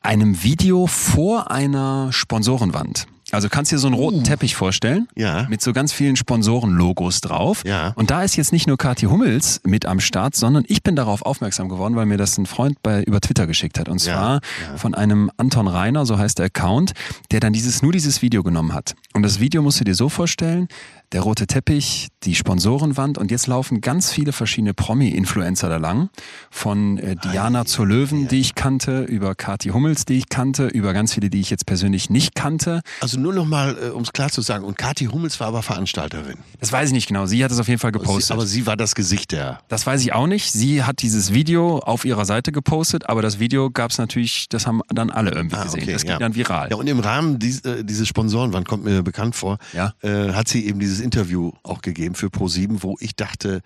einem 0.00 0.42
Video 0.42 0.86
vor 0.86 1.50
einer 1.50 2.12
Sponsorenwand. 2.12 3.06
Also 3.32 3.48
kannst 3.48 3.72
dir 3.72 3.78
so 3.78 3.88
einen 3.88 3.96
roten 3.96 4.22
Teppich 4.22 4.54
vorstellen, 4.54 5.08
Ja. 5.16 5.46
mit 5.48 5.60
so 5.60 5.72
ganz 5.72 5.92
vielen 5.92 6.14
Sponsoren-Logos 6.14 7.20
drauf. 7.20 7.64
Ja. 7.66 7.92
Und 7.96 8.10
da 8.10 8.22
ist 8.22 8.36
jetzt 8.36 8.52
nicht 8.52 8.68
nur 8.68 8.78
Kathi 8.78 9.06
Hummels 9.06 9.60
mit 9.64 9.84
am 9.84 9.98
Start, 9.98 10.36
sondern 10.36 10.64
ich 10.68 10.82
bin 10.84 10.94
darauf 10.94 11.22
aufmerksam 11.22 11.68
geworden, 11.68 11.96
weil 11.96 12.06
mir 12.06 12.18
das 12.18 12.38
ein 12.38 12.46
Freund 12.46 12.80
bei, 12.82 13.02
über 13.02 13.20
Twitter 13.20 13.48
geschickt 13.48 13.80
hat. 13.80 13.88
Und 13.88 13.98
zwar 13.98 14.34
ja. 14.70 14.76
von 14.76 14.94
einem 14.94 15.30
Anton 15.38 15.66
Reiner, 15.66 16.06
so 16.06 16.18
heißt 16.18 16.38
der 16.38 16.46
Account, 16.46 16.92
der 17.32 17.40
dann 17.40 17.52
dieses, 17.52 17.82
nur 17.82 17.90
dieses 17.92 18.22
Video 18.22 18.44
genommen 18.44 18.72
hat. 18.72 18.94
Und 19.12 19.24
das 19.24 19.40
Video 19.40 19.60
musst 19.60 19.80
du 19.80 19.84
dir 19.84 19.94
so 19.96 20.08
vorstellen, 20.08 20.68
der 21.16 21.22
rote 21.22 21.46
Teppich, 21.46 22.08
die 22.24 22.34
Sponsorenwand 22.34 23.16
und 23.16 23.30
jetzt 23.30 23.46
laufen 23.46 23.80
ganz 23.80 24.12
viele 24.12 24.32
verschiedene 24.32 24.74
Promi-Influencer 24.74 25.70
da 25.70 25.78
lang. 25.78 26.10
Von 26.50 26.98
äh, 26.98 27.16
Diana 27.16 27.64
zur 27.64 27.86
Löwen, 27.86 28.28
die 28.28 28.38
ich 28.40 28.54
kannte, 28.54 29.00
über 29.04 29.34
Kathi 29.34 29.70
Hummels, 29.70 30.04
die 30.04 30.18
ich 30.18 30.28
kannte, 30.28 30.66
über 30.66 30.92
ganz 30.92 31.14
viele, 31.14 31.30
die 31.30 31.40
ich 31.40 31.48
jetzt 31.48 31.64
persönlich 31.64 32.10
nicht 32.10 32.34
kannte. 32.34 32.82
Also 33.00 33.18
nur 33.18 33.32
noch 33.32 33.46
mal, 33.46 33.78
äh, 33.82 33.88
um 33.92 34.02
es 34.02 34.12
klar 34.12 34.28
zu 34.28 34.42
sagen, 34.42 34.62
und 34.66 34.76
Kathi 34.76 35.06
Hummels 35.06 35.40
war 35.40 35.46
aber 35.46 35.62
Veranstalterin. 35.62 36.36
Das 36.60 36.70
weiß 36.70 36.88
ich 36.88 36.92
nicht 36.92 37.08
genau. 37.08 37.24
Sie 37.24 37.42
hat 37.42 37.50
es 37.50 37.58
auf 37.58 37.68
jeden 37.68 37.80
Fall 37.80 37.92
gepostet. 37.92 38.26
Sie, 38.26 38.32
aber 38.34 38.44
sie 38.44 38.66
war 38.66 38.76
das 38.76 38.94
Gesicht 38.94 39.32
der. 39.32 39.60
Das 39.68 39.86
weiß 39.86 40.02
ich 40.02 40.12
auch 40.12 40.26
nicht. 40.26 40.52
Sie 40.52 40.84
hat 40.84 41.00
dieses 41.00 41.32
Video 41.32 41.78
auf 41.78 42.04
ihrer 42.04 42.26
Seite 42.26 42.52
gepostet, 42.52 43.08
aber 43.08 43.22
das 43.22 43.38
Video 43.38 43.70
gab 43.70 43.90
es 43.90 43.96
natürlich, 43.96 44.50
das 44.50 44.66
haben 44.66 44.82
dann 44.90 45.08
alle 45.08 45.30
irgendwie 45.30 45.56
Ah, 45.56 45.62
gesehen. 45.64 45.82
okay, 45.82 45.92
das 45.94 46.02
ging 46.02 46.10
ja. 46.10 46.18
dann 46.18 46.34
viral. 46.34 46.68
Ja, 46.72 46.76
und 46.76 46.86
im 46.88 47.00
Rahmen 47.00 47.38
dies, 47.38 47.60
äh, 47.62 47.84
dieses 47.84 48.06
Sponsorenwand 48.06 48.68
kommt 48.68 48.84
mir 48.84 49.02
bekannt 49.02 49.34
vor, 49.34 49.56
Ja. 49.72 49.94
äh, 50.02 50.34
hat 50.34 50.48
sie 50.48 50.66
eben 50.66 50.78
dieses 50.78 51.05
Interview 51.06 51.52
auch 51.62 51.80
gegeben 51.82 52.14
für 52.14 52.26
Pro7, 52.26 52.82
wo 52.82 52.96
ich 53.00 53.16
dachte, 53.16 53.62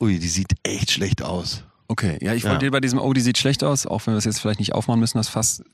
ui, 0.00 0.18
die 0.18 0.28
sieht 0.28 0.52
echt 0.62 0.90
schlecht 0.90 1.22
aus. 1.22 1.64
Okay, 1.88 2.18
ja, 2.20 2.34
ich 2.34 2.44
Ja. 2.44 2.50
wollte 2.50 2.66
dir 2.66 2.70
bei 2.70 2.80
diesem, 2.80 3.00
oh, 3.00 3.12
die 3.12 3.20
sieht 3.20 3.36
schlecht 3.38 3.64
aus, 3.64 3.84
auch 3.86 4.06
wenn 4.06 4.14
wir 4.14 4.18
es 4.18 4.24
jetzt 4.24 4.40
vielleicht 4.40 4.60
nicht 4.60 4.74
aufmachen 4.74 5.00
müssen, 5.00 5.18
das 5.18 5.28
fast 5.28 5.64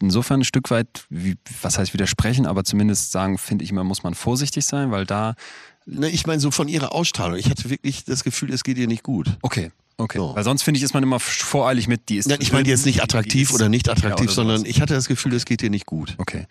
insofern 0.00 0.40
ein 0.40 0.44
Stück 0.44 0.70
weit, 0.70 1.06
wie, 1.10 1.36
was 1.62 1.76
heißt 1.78 1.92
widersprechen, 1.92 2.46
aber 2.46 2.62
zumindest 2.62 3.10
sagen, 3.10 3.36
finde 3.36 3.64
ich 3.64 3.70
immer, 3.70 3.82
muss 3.82 4.02
man 4.04 4.14
vorsichtig 4.14 4.64
sein, 4.64 4.90
weil 4.92 5.06
da, 5.06 5.34
Ne, 5.88 6.08
ich 6.08 6.26
meine 6.26 6.40
so 6.40 6.50
von 6.50 6.66
ihrer 6.66 6.92
Ausstrahlung. 6.92 7.36
Ich 7.38 7.48
hatte 7.48 7.70
wirklich 7.70 8.04
das 8.04 8.24
Gefühl, 8.24 8.52
es 8.52 8.64
geht 8.64 8.76
ihr 8.76 8.88
nicht 8.88 9.04
gut. 9.04 9.36
okay, 9.42 9.70
okay. 9.98 10.18
So. 10.18 10.34
Weil 10.34 10.44
sonst 10.44 10.62
finde 10.62 10.78
ich, 10.78 10.84
ist 10.84 10.94
man 10.94 11.02
immer 11.02 11.20
voreilig 11.20 11.88
mit, 11.88 12.08
die 12.08 12.16
ist. 12.16 12.28
Nein, 12.28 12.38
ich 12.40 12.52
meine 12.52 12.68
jetzt 12.68 12.86
nicht 12.86 13.02
attraktiv 13.02 13.52
oder 13.52 13.68
nicht 13.68 13.88
attraktiv, 13.88 14.18
ja, 14.18 14.24
oder 14.24 14.32
sondern 14.32 14.64
ich 14.64 14.80
hatte 14.80 14.94
das 14.94 15.08
Gefühl, 15.08 15.34
es 15.34 15.44
geht 15.44 15.62
ihr 15.62 15.70
nicht 15.70 15.86
gut. 15.86 16.14
Okay. 16.18 16.46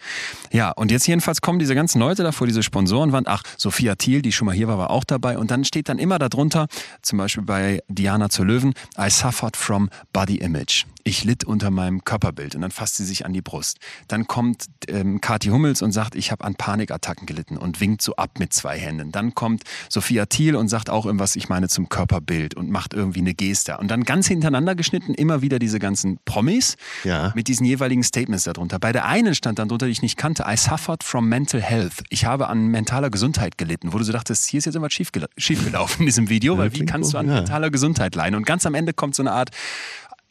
Ja, 0.52 0.72
und 0.72 0.92
jetzt 0.92 1.08
jedenfalls 1.08 1.42
kommen 1.42 1.60
diese 1.60 1.76
ganzen 1.76 2.00
Leute 2.00 2.24
da 2.24 2.32
vor 2.32 2.48
diese 2.48 2.64
Sponsorenwand. 2.64 3.28
Ach, 3.28 3.44
Sophia 3.58 3.96
Thiel, 3.96 4.22
die 4.22 4.32
schon 4.32 4.46
mal 4.46 4.56
hier 4.56 4.68
war, 4.68 4.78
war 4.78 4.90
auch 4.90 5.04
dabei. 5.04 5.38
Und 5.38 5.52
dann 5.52 5.66
steht 5.66 5.90
dann 5.90 6.00
immer 6.00 6.20
darunter, 6.20 6.68
zum 7.02 7.18
Beispiel 7.18 7.44
bei 7.44 7.82
Diana 7.88 8.30
zur 8.30 8.46
Löwen, 8.46 8.74
I 8.98 9.10
suffered 9.10 9.58
from 9.58 9.90
body 10.14 10.38
image. 10.38 10.86
Ich 11.08 11.24
litt 11.24 11.44
unter 11.44 11.70
meinem 11.70 12.04
Körperbild. 12.04 12.56
Und 12.56 12.62
dann 12.62 12.72
fasst 12.72 12.98
sie 12.98 13.06
sich 13.06 13.28
an 13.28 13.34
die 13.34 13.44
Brust. 13.44 13.78
Dann 14.08 14.26
kommt 14.26 14.66
ähm, 14.88 15.22
Kathi 15.22 15.50
Hummels 15.50 15.84
und 15.84 15.92
sagt, 15.92 16.16
ich 16.16 16.32
habe 16.32 16.44
an 16.44 16.56
Panikattacken 16.56 17.28
gelitten 17.28 17.58
und 17.58 17.80
winkt 17.80 18.02
so 18.02 18.16
ab 18.16 18.40
mit 18.40 18.54
zwei 18.54 18.80
Händen. 18.80 19.12
Dann 19.12 19.36
kommt 19.36 19.62
Sophia 19.88 20.26
Thiel 20.26 20.56
und 20.56 20.68
sagt 20.68 20.90
auch 20.90 21.06
irgendwas, 21.06 21.36
ich 21.36 21.48
meine, 21.48 21.70
zum 21.70 21.90
Körperbild 21.90 22.56
und 22.56 22.72
macht 22.72 22.96
irgendwie 22.96 23.20
eine 23.20 23.36
Geste. 23.36 23.78
Und 23.78 23.92
dann 23.92 24.04
ganz 24.04 24.28
hintereinander 24.28 24.74
geschnitten 24.74 25.14
immer 25.14 25.44
wieder 25.44 25.60
diese 25.60 25.78
ganzen 25.78 26.18
Promis 26.26 26.76
Ja. 27.04 27.32
mit 27.36 27.50
diesen 27.50 27.68
jeweiligen 27.68 28.02
Statements 28.04 28.46
darunter. 28.46 28.80
Bei 28.80 28.92
der 28.92 29.06
einen 29.06 29.36
stand 29.36 29.60
dann 29.60 29.68
drunter, 29.68 29.86
die 29.86 29.92
ich 29.92 30.02
nicht 30.02 30.18
kannte, 30.18 30.46
I 30.48 30.58
suffered 30.58 31.04
from 31.04 31.30
mental 31.30 31.62
health. 31.62 32.04
Ich 32.10 32.26
habe 32.26 32.48
an 32.48 32.66
mentaler 32.70 33.12
Gesundheit 33.12 33.60
gelitten, 33.60 33.94
wo 33.94 34.00
du 34.00 34.04
so 34.04 34.12
dachtest, 34.12 34.46
hier 34.46 34.58
ist 34.58 34.66
jetzt 34.66 34.74
irgendwas 34.74 34.94
schiefgela 34.94 35.28
schiefgelaufen 35.38 36.00
in 36.00 36.06
diesem 36.08 36.30
Video, 36.30 36.58
weil 36.58 36.74
wie 36.74 36.84
kannst 36.84 37.12
so, 37.12 37.18
du 37.18 37.20
an 37.20 37.28
ja. 37.28 37.36
mentaler 37.36 37.70
Gesundheit 37.70 38.16
leiden? 38.16 38.36
Und 38.36 38.48
ganz 38.48 38.66
am 38.66 38.74
Ende 38.74 38.94
kommt 38.94 39.14
so 39.14 39.22
eine 39.22 39.34
Art 39.34 39.52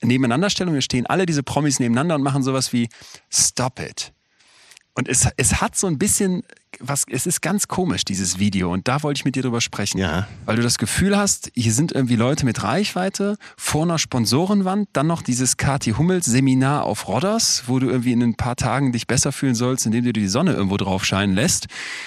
Nebeneinanderstellung, 0.06 0.74
hier 0.74 0.82
stehen 0.82 1.06
alle 1.06 1.26
diese 1.26 1.42
Promis 1.42 1.80
nebeneinander 1.80 2.14
und 2.16 2.22
machen 2.22 2.42
sowas 2.42 2.72
wie 2.72 2.88
Stop 3.30 3.80
it. 3.80 4.12
Und 4.96 5.08
es, 5.08 5.26
es 5.36 5.60
hat 5.60 5.74
so 5.76 5.88
ein 5.88 5.98
bisschen, 5.98 6.44
was, 6.78 7.04
es 7.10 7.26
ist 7.26 7.42
ganz 7.42 7.66
komisch, 7.66 8.04
dieses 8.04 8.38
Video. 8.38 8.72
Und 8.72 8.86
da 8.86 9.02
wollte 9.02 9.18
ich 9.18 9.24
mit 9.24 9.34
dir 9.34 9.42
drüber 9.42 9.60
sprechen. 9.60 9.98
Ja. 9.98 10.28
Weil 10.44 10.54
du 10.54 10.62
das 10.62 10.78
Gefühl 10.78 11.16
hast, 11.16 11.50
hier 11.56 11.72
sind 11.72 11.90
irgendwie 11.90 12.14
Leute 12.14 12.44
mit 12.44 12.62
Reichweite, 12.62 13.36
vor 13.56 13.82
einer 13.82 13.98
Sponsorenwand, 13.98 14.88
dann 14.92 15.08
noch 15.08 15.22
dieses 15.22 15.56
Kathi 15.56 15.94
Hummels 15.98 16.26
Seminar 16.26 16.84
auf 16.84 17.08
Rodders, 17.08 17.64
wo 17.66 17.80
du 17.80 17.88
irgendwie 17.90 18.12
in 18.12 18.22
ein 18.22 18.34
paar 18.36 18.54
Tagen 18.54 18.92
dich 18.92 19.08
besser 19.08 19.32
fühlen 19.32 19.56
sollst, 19.56 19.84
indem 19.84 20.04
du 20.04 20.12
dir 20.12 20.20
die 20.20 20.28
Sonne 20.28 20.52
irgendwo 20.52 20.76
drauf 20.76 21.04
scheinen 21.04 21.34
lässt, 21.34 21.66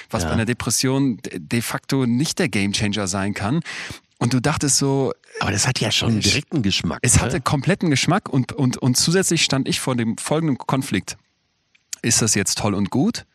was 0.09 0.23
Ja. 0.23 0.29
bei 0.29 0.35
einer 0.35 0.45
Depression 0.45 1.17
de 1.17 1.39
de 1.39 1.61
facto 1.61 2.05
nicht 2.05 2.39
der 2.39 2.47
Gamechanger 2.47 3.07
sein 3.07 3.33
kann. 3.33 3.59
Und 4.19 4.33
du 4.33 4.41
dachtest 4.41 4.77
so, 4.77 5.13
Aber 5.39 5.51
das 5.51 5.67
hat 5.67 5.79
ja 5.79 5.91
schon 5.91 6.09
einen 6.09 6.21
direkten 6.21 6.63
Geschmack. 6.63 6.99
es 7.03 7.15
ne? 7.15 7.21
hatte 7.21 7.41
kompletten 7.41 7.89
Geschmack 7.89 8.29
und, 8.29 8.51
und, 8.51 8.77
und 8.77 8.97
zusätzlich 8.97 9.43
stand 9.43 9.67
ich 9.67 9.79
vor 9.79 9.95
dem 9.95 10.17
folgenden 10.17 10.57
Konflikt. 10.57 11.17
Ist 12.01 12.21
das 12.21 12.35
jetzt 12.35 12.57
toll 12.57 12.73
und 12.73 12.89
gut, 12.89 13.25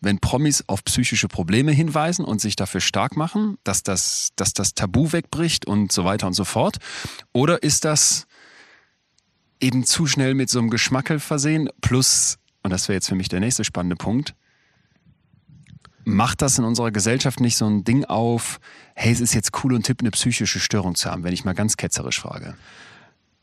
wenn 0.00 0.18
Promis 0.18 0.64
auf 0.66 0.84
psychische 0.84 1.28
Probleme 1.28 1.72
hinweisen 1.72 2.24
und 2.24 2.40
sich 2.40 2.56
dafür 2.56 2.80
stark 2.80 3.16
machen, 3.16 3.58
dass 3.64 3.82
das, 3.82 4.30
dass 4.36 4.52
das 4.52 4.74
Tabu 4.74 5.12
wegbricht 5.12 5.66
und 5.66 5.92
so 5.92 6.04
weiter 6.04 6.26
und 6.26 6.34
so 6.34 6.44
fort? 6.44 6.78
Oder 7.32 7.62
ist 7.62 7.84
das 7.84 8.26
eben 9.60 9.84
zu 9.84 10.06
schnell 10.06 10.34
mit 10.34 10.50
so 10.50 10.58
einem 10.58 10.70
Geschmackel 10.70 11.20
versehen? 11.20 11.68
Plus, 11.80 12.38
und 12.62 12.70
das 12.70 12.88
wäre 12.88 12.96
jetzt 12.96 13.08
für 13.08 13.14
mich 13.14 13.28
der 13.28 13.40
nächste 13.40 13.64
spannende 13.64 13.96
Punkt, 13.96 14.34
macht 16.04 16.42
das 16.42 16.58
in 16.58 16.64
unserer 16.64 16.90
Gesellschaft 16.90 17.40
nicht 17.40 17.56
so 17.56 17.66
ein 17.66 17.84
Ding 17.84 18.04
auf, 18.04 18.60
hey, 18.94 19.12
es 19.12 19.20
ist 19.20 19.34
jetzt 19.34 19.52
cool 19.62 19.74
und 19.74 19.84
tipp, 19.84 20.00
eine 20.00 20.10
psychische 20.10 20.60
Störung 20.60 20.94
zu 20.94 21.10
haben, 21.10 21.24
wenn 21.24 21.32
ich 21.32 21.44
mal 21.44 21.54
ganz 21.54 21.76
ketzerisch 21.76 22.20
frage? 22.20 22.54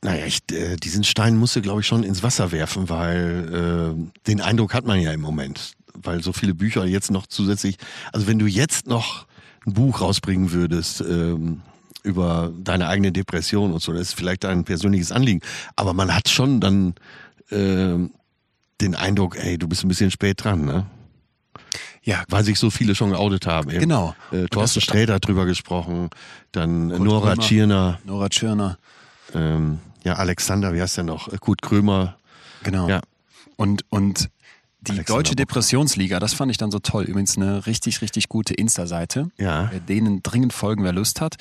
Naja, 0.03 0.25
ich, 0.25 0.41
äh, 0.51 0.77
diesen 0.77 1.03
Stein 1.03 1.37
musst 1.37 1.55
du, 1.55 1.61
glaube 1.61 1.81
ich, 1.81 1.87
schon 1.87 2.03
ins 2.03 2.23
Wasser 2.23 2.51
werfen, 2.51 2.89
weil 2.89 3.95
äh, 3.95 4.27
den 4.27 4.41
Eindruck 4.41 4.73
hat 4.73 4.85
man 4.85 4.99
ja 4.99 5.11
im 5.11 5.21
Moment. 5.21 5.73
Weil 5.93 6.23
so 6.23 6.33
viele 6.33 6.55
Bücher 6.55 6.85
jetzt 6.85 7.11
noch 7.11 7.27
zusätzlich, 7.27 7.77
also 8.11 8.25
wenn 8.25 8.39
du 8.39 8.47
jetzt 8.47 8.87
noch 8.87 9.27
ein 9.67 9.73
Buch 9.73 10.01
rausbringen 10.01 10.51
würdest 10.51 11.01
ähm, 11.01 11.61
über 12.03 12.51
deine 12.63 12.87
eigene 12.87 13.11
Depression 13.11 13.73
und 13.73 13.81
so, 13.81 13.93
das 13.93 14.01
ist 14.01 14.13
vielleicht 14.13 14.43
ein 14.45 14.63
persönliches 14.63 15.11
Anliegen. 15.11 15.41
Aber 15.75 15.93
man 15.93 16.15
hat 16.15 16.29
schon 16.29 16.59
dann 16.59 16.95
ähm, 17.51 18.11
den 18.79 18.95
Eindruck, 18.95 19.37
ey, 19.37 19.59
du 19.59 19.67
bist 19.67 19.83
ein 19.83 19.87
bisschen 19.87 20.09
spät 20.09 20.43
dran, 20.43 20.65
ne? 20.65 20.87
Ja, 22.03 22.23
Weil 22.29 22.43
sich 22.43 22.57
so 22.57 22.69
viele 22.71 22.95
schon 22.95 23.11
geoutet 23.11 23.45
haben. 23.45 23.69
Eben. 23.69 23.81
Genau. 23.81 24.15
Äh, 24.31 24.45
Thorsten 24.45 24.81
Sträter 24.81 25.15
hat 25.15 25.27
drüber 25.27 25.45
gesprochen, 25.45 26.09
dann 26.51 26.89
Kurt 26.89 27.01
Nora 27.01 27.29
Krömer. 27.33 27.41
Tschirner, 27.43 27.99
Nora 28.05 28.29
Tschirner. 28.29 28.77
ähm, 29.35 29.79
ja, 30.03 30.15
Alexander, 30.15 30.73
wie 30.73 30.81
heißt 30.81 30.97
der 30.97 31.03
noch? 31.03 31.27
Äh, 31.31 31.37
Kurt 31.39 31.61
Krömer. 31.61 32.17
Genau. 32.63 32.89
Ja. 32.89 33.01
Und, 33.55 33.85
und 33.89 34.29
die 34.81 34.93
Alexander 34.93 35.19
Deutsche. 35.19 35.35
Depressionsliga, 35.35 36.19
das 36.19 36.33
fand 36.33 36.51
ich 36.51 36.57
dann 36.57 36.71
so 36.71 36.79
toll. 36.79 37.03
Übrigens 37.03 37.37
eine 37.37 37.65
richtig, 37.65 38.01
richtig 38.01 38.29
gute 38.29 38.53
Insta-Seite. 38.53 39.29
Ja. 39.37 39.69
Wer 39.71 39.79
denen 39.79 40.23
dringend 40.23 40.53
folgen, 40.53 40.83
wer 40.83 40.91
Lust 40.91 41.21
hat. 41.21 41.35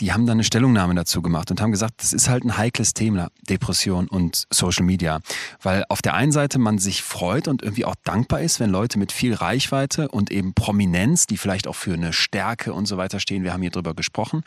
Die 0.00 0.12
haben 0.12 0.26
dann 0.26 0.36
eine 0.36 0.44
Stellungnahme 0.44 0.94
dazu 0.94 1.20
gemacht 1.20 1.50
und 1.50 1.60
haben 1.60 1.70
gesagt, 1.70 1.94
das 1.98 2.12
ist 2.12 2.28
halt 2.28 2.44
ein 2.44 2.56
heikles 2.56 2.94
Thema, 2.94 3.28
Depression 3.48 4.08
und 4.08 4.46
Social 4.50 4.84
Media. 4.84 5.20
Weil 5.62 5.84
auf 5.88 6.00
der 6.02 6.14
einen 6.14 6.32
Seite 6.32 6.58
man 6.58 6.78
sich 6.78 7.02
freut 7.02 7.46
und 7.46 7.62
irgendwie 7.62 7.84
auch 7.84 7.96
dankbar 8.04 8.40
ist, 8.40 8.58
wenn 8.60 8.70
Leute 8.70 8.98
mit 8.98 9.12
viel 9.12 9.34
Reichweite 9.34 10.08
und 10.08 10.30
eben 10.30 10.54
Prominenz, 10.54 11.26
die 11.26 11.36
vielleicht 11.36 11.66
auch 11.66 11.76
für 11.76 11.92
eine 11.92 12.12
Stärke 12.12 12.72
und 12.72 12.86
so 12.86 12.96
weiter 12.96 13.20
stehen, 13.20 13.44
wir 13.44 13.52
haben 13.52 13.62
hier 13.62 13.70
drüber 13.70 13.94
gesprochen, 13.94 14.42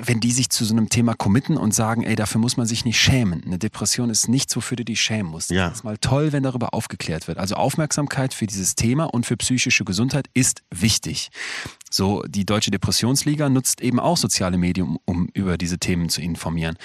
wenn 0.00 0.20
die 0.20 0.32
sich 0.32 0.50
zu 0.50 0.64
so 0.64 0.74
einem 0.74 0.88
Thema 0.88 1.14
committen 1.14 1.56
und 1.56 1.74
sagen, 1.74 2.02
ey, 2.02 2.16
dafür 2.16 2.40
muss 2.40 2.56
man 2.56 2.66
sich 2.66 2.84
nicht 2.84 3.00
schämen. 3.00 3.42
Eine 3.44 3.58
Depression 3.58 4.10
ist 4.10 4.28
nichts, 4.28 4.56
wofür 4.56 4.76
du 4.76 4.84
dich 4.84 5.00
schämen 5.00 5.30
musst. 5.30 5.50
Ja. 5.50 5.68
Das 5.68 5.78
ist 5.78 5.84
mal 5.84 5.98
toll, 5.98 6.32
wenn 6.32 6.42
darüber 6.42 6.74
aufgeklärt 6.74 7.28
wird. 7.28 7.38
Also 7.38 7.56
Aufmerksamkeit 7.56 8.34
für 8.34 8.46
dieses 8.46 8.74
Thema 8.74 9.04
und 9.04 9.26
für 9.26 9.36
psychische 9.36 9.84
Gesundheit 9.84 10.28
ist 10.34 10.62
wichtig. 10.70 11.30
So, 11.92 12.22
die 12.26 12.46
Deutsche 12.46 12.70
Depressionsliga 12.70 13.50
nutzt 13.50 13.82
eben 13.82 14.00
auch 14.00 14.16
soziale 14.16 14.56
Medien, 14.56 14.96
um 15.04 15.28
über 15.34 15.58
diese 15.58 15.78
Themen 15.78 16.08
zu 16.08 16.22
informieren. 16.22 16.78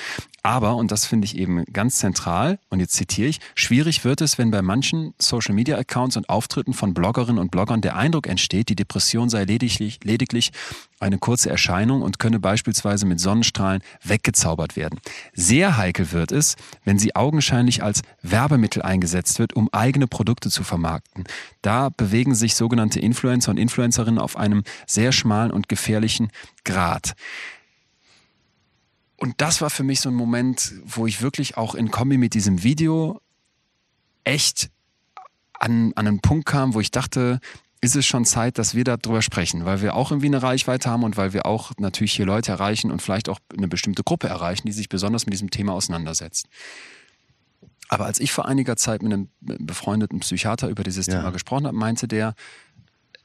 Aber, 0.43 0.76
und 0.76 0.91
das 0.91 1.06
finde 1.06 1.26
ich 1.26 1.38
eben 1.38 1.63
ganz 1.72 1.98
zentral, 1.98 2.60
und 2.70 2.80
jetzt 2.80 2.93
zitiere 2.93 3.30
ich, 3.30 3.39
schwierig 3.56 4.04
wird 4.06 4.22
es, 4.22 4.38
wenn 4.38 4.52
bei 4.52 4.62
manchen 4.62 5.13
Social-Media-Accounts 5.20 6.17
und 6.17 6.30
Auftritten 6.30 6.74
von 6.74 6.93
Bloggerinnen 6.93 7.39
und 7.39 7.52
Bloggern 7.52 7.82
der 7.82 7.96
Eindruck 7.96 8.28
entsteht, 8.28 8.70
die 8.70 8.76
Depression 8.76 9.30
sei 9.30 9.46
lediglich, 9.46 10.00
lediglich 10.04 10.52
eine 11.00 11.17
kurze 11.20 11.50
Erscheinung 11.50 12.02
und 12.02 12.17
könne 12.17 12.39
beispielsweise 12.39 13.06
mit 13.06 13.20
Sonnenstrahlen 13.20 13.82
weggezaubert 14.04 14.76
werden. 14.76 15.00
Sehr 15.34 15.78
heikel 15.78 16.12
wird 16.12 16.32
es, 16.32 16.56
wenn 16.86 16.98
sie 16.98 17.15
augenscheinlich 17.15 17.84
als 17.84 18.02
Werbemittel 18.24 18.82
eingesetzt 18.82 19.38
wird, 19.38 19.54
um 19.54 19.70
eigene 19.72 20.08
Produkte 20.08 20.50
zu 20.50 20.63
vermarkten. 20.63 21.26
Da 21.62 21.89
bewegen 21.89 22.34
sich 22.34 22.56
sogenannte 22.56 23.00
Influencer 23.00 23.52
und 23.52 23.58
Influencerinnen 23.58 24.20
auf 24.20 24.38
einem 24.38 24.63
sehr 24.88 24.97
schmalen 25.12 25.52
und 25.52 25.70
gefährlichen 25.70 26.30
Grad. 26.64 27.14
Und 29.18 29.42
das 29.42 29.62
war 29.62 29.70
für 29.70 29.84
mich 29.84 30.02
so 30.02 30.10
ein 30.10 30.16
Moment, 30.16 30.74
wo 30.86 31.08
ich 31.08 31.22
wirklich 31.22 31.58
auch 31.58 31.76
in 31.76 31.90
Kombi 31.90 32.18
mit 32.18 32.34
diesem 32.34 32.64
Video 32.64 33.20
echt 34.24 34.70
an, 35.54 35.94
an 35.96 36.08
einen 36.08 36.20
Punkt 36.20 36.46
kam, 36.46 36.74
wo 36.74 36.80
ich 36.80 36.92
dachte, 36.92 37.40
ist 37.82 37.96
es 37.96 38.06
schon 38.06 38.26
Zeit, 38.26 38.58
dass 38.58 38.76
wir 38.76 38.84
darüber 38.84 39.22
sprechen, 39.22 39.66
weil 39.66 39.82
wir 39.82 39.96
auch 39.96 40.12
irgendwie 40.12 40.28
eine 40.28 40.42
Reichweite 40.42 40.90
haben 40.90 41.04
und 41.04 41.18
weil 41.18 41.34
wir 41.34 41.46
auch 41.46 41.72
natürlich 41.78 42.14
hier 42.14 42.26
Leute 42.26 42.52
erreichen 42.52 42.92
und 42.92 43.02
vielleicht 43.02 43.30
auch 43.30 43.40
eine 43.56 43.68
bestimmte 43.68 44.04
Gruppe 44.04 44.28
erreichen, 44.28 44.68
die 44.68 44.74
sich 44.74 44.90
besonders 44.90 45.26
mit 45.26 45.34
diesem 45.34 45.52
Thema 45.52 45.74
auseinandersetzt. 45.74 46.48
Aber 47.90 48.06
als 48.06 48.20
ich 48.20 48.32
vor 48.32 48.48
einiger 48.48 48.76
Zeit 48.76 49.02
mit 49.02 49.14
einem 49.14 49.30
befreundeten 49.40 50.20
Psychiater 50.20 50.68
über 50.70 50.84
dieses 50.84 51.06
ja. 51.08 51.18
Thema 51.18 51.32
gesprochen 51.32 51.68
habe, 51.68 51.78
meinte 51.78 52.08
der, 52.08 52.34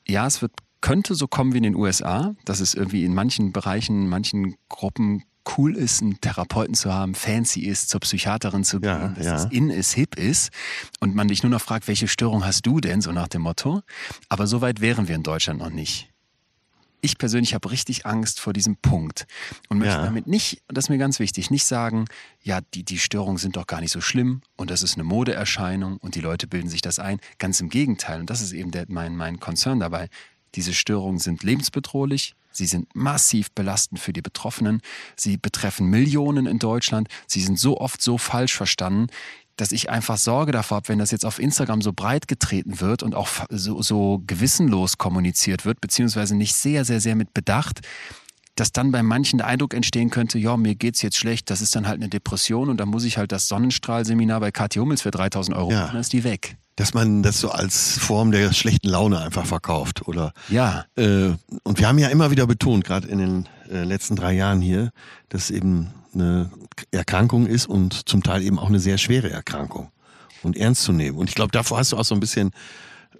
ja, 0.06 0.26
es 0.26 0.42
wird, 0.42 0.52
könnte 0.82 1.14
so 1.14 1.26
kommen 1.26 1.54
wie 1.54 1.58
in 1.58 1.62
den 1.62 1.76
USA, 1.76 2.34
dass 2.44 2.60
es 2.60 2.74
irgendwie 2.74 3.04
in 3.04 3.14
manchen 3.14 3.52
Bereichen, 3.52 4.08
manchen 4.08 4.56
Gruppen 4.68 5.24
cool 5.56 5.76
ist, 5.76 6.02
einen 6.02 6.20
Therapeuten 6.20 6.74
zu 6.74 6.92
haben, 6.92 7.14
fancy 7.14 7.62
ist, 7.62 7.88
zur 7.88 8.00
Psychiaterin 8.00 8.64
zu 8.64 8.80
gehen, 8.80 8.90
ja, 8.90 9.08
dass 9.08 9.26
ja. 9.26 9.34
es 9.36 9.44
in 9.46 9.70
ist, 9.70 9.92
hip 9.92 10.16
ist 10.16 10.50
und 11.00 11.14
man 11.14 11.28
dich 11.28 11.42
nur 11.42 11.50
noch 11.50 11.60
fragt, 11.60 11.88
welche 11.88 12.08
Störung 12.08 12.44
hast 12.44 12.66
du 12.66 12.80
denn, 12.80 13.00
so 13.00 13.12
nach 13.12 13.28
dem 13.28 13.42
Motto. 13.42 13.82
Aber 14.28 14.46
so 14.46 14.60
weit 14.60 14.80
wären 14.80 15.08
wir 15.08 15.14
in 15.14 15.22
Deutschland 15.22 15.60
noch 15.60 15.70
nicht. 15.70 16.08
Ich 17.04 17.18
persönlich 17.18 17.52
habe 17.54 17.72
richtig 17.72 18.06
Angst 18.06 18.38
vor 18.38 18.52
diesem 18.52 18.76
Punkt 18.76 19.26
und 19.68 19.78
möchte 19.78 19.96
ja. 19.96 20.04
damit 20.04 20.28
nicht, 20.28 20.62
das 20.68 20.84
ist 20.84 20.88
mir 20.88 20.98
ganz 20.98 21.18
wichtig, 21.18 21.50
nicht 21.50 21.64
sagen, 21.64 22.04
ja, 22.44 22.60
die, 22.74 22.84
die 22.84 22.98
Störungen 22.98 23.38
sind 23.38 23.56
doch 23.56 23.66
gar 23.66 23.80
nicht 23.80 23.90
so 23.90 24.00
schlimm 24.00 24.42
und 24.56 24.70
das 24.70 24.84
ist 24.84 24.94
eine 24.94 25.02
Modeerscheinung 25.02 25.96
und 25.96 26.14
die 26.14 26.20
Leute 26.20 26.46
bilden 26.46 26.68
sich 26.68 26.80
das 26.80 27.00
ein. 27.00 27.18
Ganz 27.38 27.60
im 27.60 27.70
Gegenteil. 27.70 28.20
Und 28.20 28.30
das 28.30 28.40
ist 28.40 28.52
eben 28.52 28.70
der, 28.70 28.84
mein, 28.86 29.16
mein 29.16 29.40
Concern 29.40 29.80
dabei. 29.80 30.08
Diese 30.54 30.74
Störungen 30.74 31.18
sind 31.18 31.42
lebensbedrohlich, 31.42 32.34
sie 32.50 32.66
sind 32.66 32.94
massiv 32.94 33.50
belastend 33.52 34.00
für 34.00 34.12
die 34.12 34.22
Betroffenen, 34.22 34.82
sie 35.16 35.36
betreffen 35.36 35.88
Millionen 35.88 36.46
in 36.46 36.58
Deutschland, 36.58 37.08
sie 37.26 37.40
sind 37.40 37.58
so 37.58 37.78
oft 37.78 38.02
so 38.02 38.18
falsch 38.18 38.54
verstanden, 38.54 39.08
dass 39.56 39.72
ich 39.72 39.90
einfach 39.90 40.16
Sorge 40.16 40.52
davor 40.52 40.76
habe, 40.76 40.88
wenn 40.88 40.98
das 40.98 41.10
jetzt 41.10 41.24
auf 41.24 41.38
Instagram 41.38 41.82
so 41.82 41.92
breit 41.92 42.26
getreten 42.26 42.80
wird 42.80 43.02
und 43.02 43.14
auch 43.14 43.28
so, 43.50 43.82
so 43.82 44.22
gewissenlos 44.26 44.98
kommuniziert 44.98 45.64
wird, 45.64 45.80
beziehungsweise 45.80 46.34
nicht 46.36 46.54
sehr, 46.54 46.84
sehr, 46.84 47.00
sehr 47.00 47.16
mit 47.16 47.34
Bedacht, 47.34 47.80
dass 48.54 48.72
dann 48.72 48.92
bei 48.92 49.02
manchen 49.02 49.38
der 49.38 49.46
Eindruck 49.46 49.74
entstehen 49.74 50.10
könnte, 50.10 50.38
ja, 50.38 50.56
mir 50.56 50.74
geht's 50.74 51.00
jetzt 51.02 51.16
schlecht, 51.16 51.48
das 51.50 51.60
ist 51.60 51.74
dann 51.74 51.86
halt 51.86 52.00
eine 52.00 52.08
Depression 52.08 52.68
und 52.68 52.78
da 52.78 52.86
muss 52.86 53.04
ich 53.04 53.16
halt 53.18 53.32
das 53.32 53.48
Sonnenstrahlseminar 53.48 54.40
bei 54.40 54.50
Kathi 54.50 54.78
Hummels 54.78 55.02
für 55.02 55.10
3000 55.10 55.56
Euro 55.56 55.70
ja. 55.70 55.86
dann 55.86 55.96
ist 55.96 56.12
die 56.12 56.24
weg 56.24 56.56
dass 56.76 56.94
man 56.94 57.22
das 57.22 57.40
so 57.40 57.50
als 57.50 57.98
Form 57.98 58.32
der 58.32 58.52
schlechten 58.52 58.88
Laune 58.88 59.20
einfach 59.20 59.46
verkauft, 59.46 60.08
oder? 60.08 60.32
Ja. 60.48 60.86
Äh, 60.96 61.32
und 61.62 61.78
wir 61.78 61.88
haben 61.88 61.98
ja 61.98 62.08
immer 62.08 62.30
wieder 62.30 62.46
betont, 62.46 62.84
gerade 62.84 63.08
in 63.08 63.18
den 63.18 63.48
äh, 63.70 63.84
letzten 63.84 64.16
drei 64.16 64.32
Jahren 64.32 64.60
hier, 64.60 64.90
dass 65.28 65.50
eben 65.50 65.92
eine 66.14 66.50
Erkrankung 66.90 67.46
ist 67.46 67.66
und 67.66 68.08
zum 68.08 68.22
Teil 68.22 68.42
eben 68.42 68.58
auch 68.58 68.68
eine 68.68 68.80
sehr 68.80 68.98
schwere 68.98 69.30
Erkrankung 69.30 69.90
und 70.42 70.56
ernst 70.56 70.82
zu 70.82 70.92
nehmen. 70.92 71.18
Und 71.18 71.28
ich 71.28 71.34
glaube, 71.34 71.52
davor 71.52 71.78
hast 71.78 71.92
du 71.92 71.96
auch 71.96 72.04
so 72.04 72.14
ein 72.14 72.20
bisschen 72.20 72.52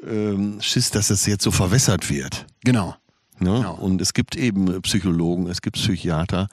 ähm, 0.07 0.61
Schiss, 0.61 0.91
dass 0.91 1.11
es 1.11 1.27
jetzt 1.27 1.45
so 1.45 1.51
verwässert 1.51 2.11
wird. 2.11 2.47
Genau. 2.65 2.97
Ne? 3.39 3.55
genau. 3.55 3.75
Und 3.75 4.01
es 4.01 4.15
gibt 4.15 4.37
eben 4.37 4.81
Psychologen, 4.83 5.47
es 5.49 5.63
gibt 5.63 5.77
Psychiater, 5.77 6.49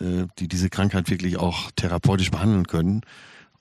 äh, 0.00 0.26
die 0.38 0.48
diese 0.48 0.68
Krankheit 0.68 1.10
wirklich 1.10 1.36
auch 1.38 1.70
therapeutisch 1.76 2.30
behandeln 2.30 2.66
können. 2.66 3.02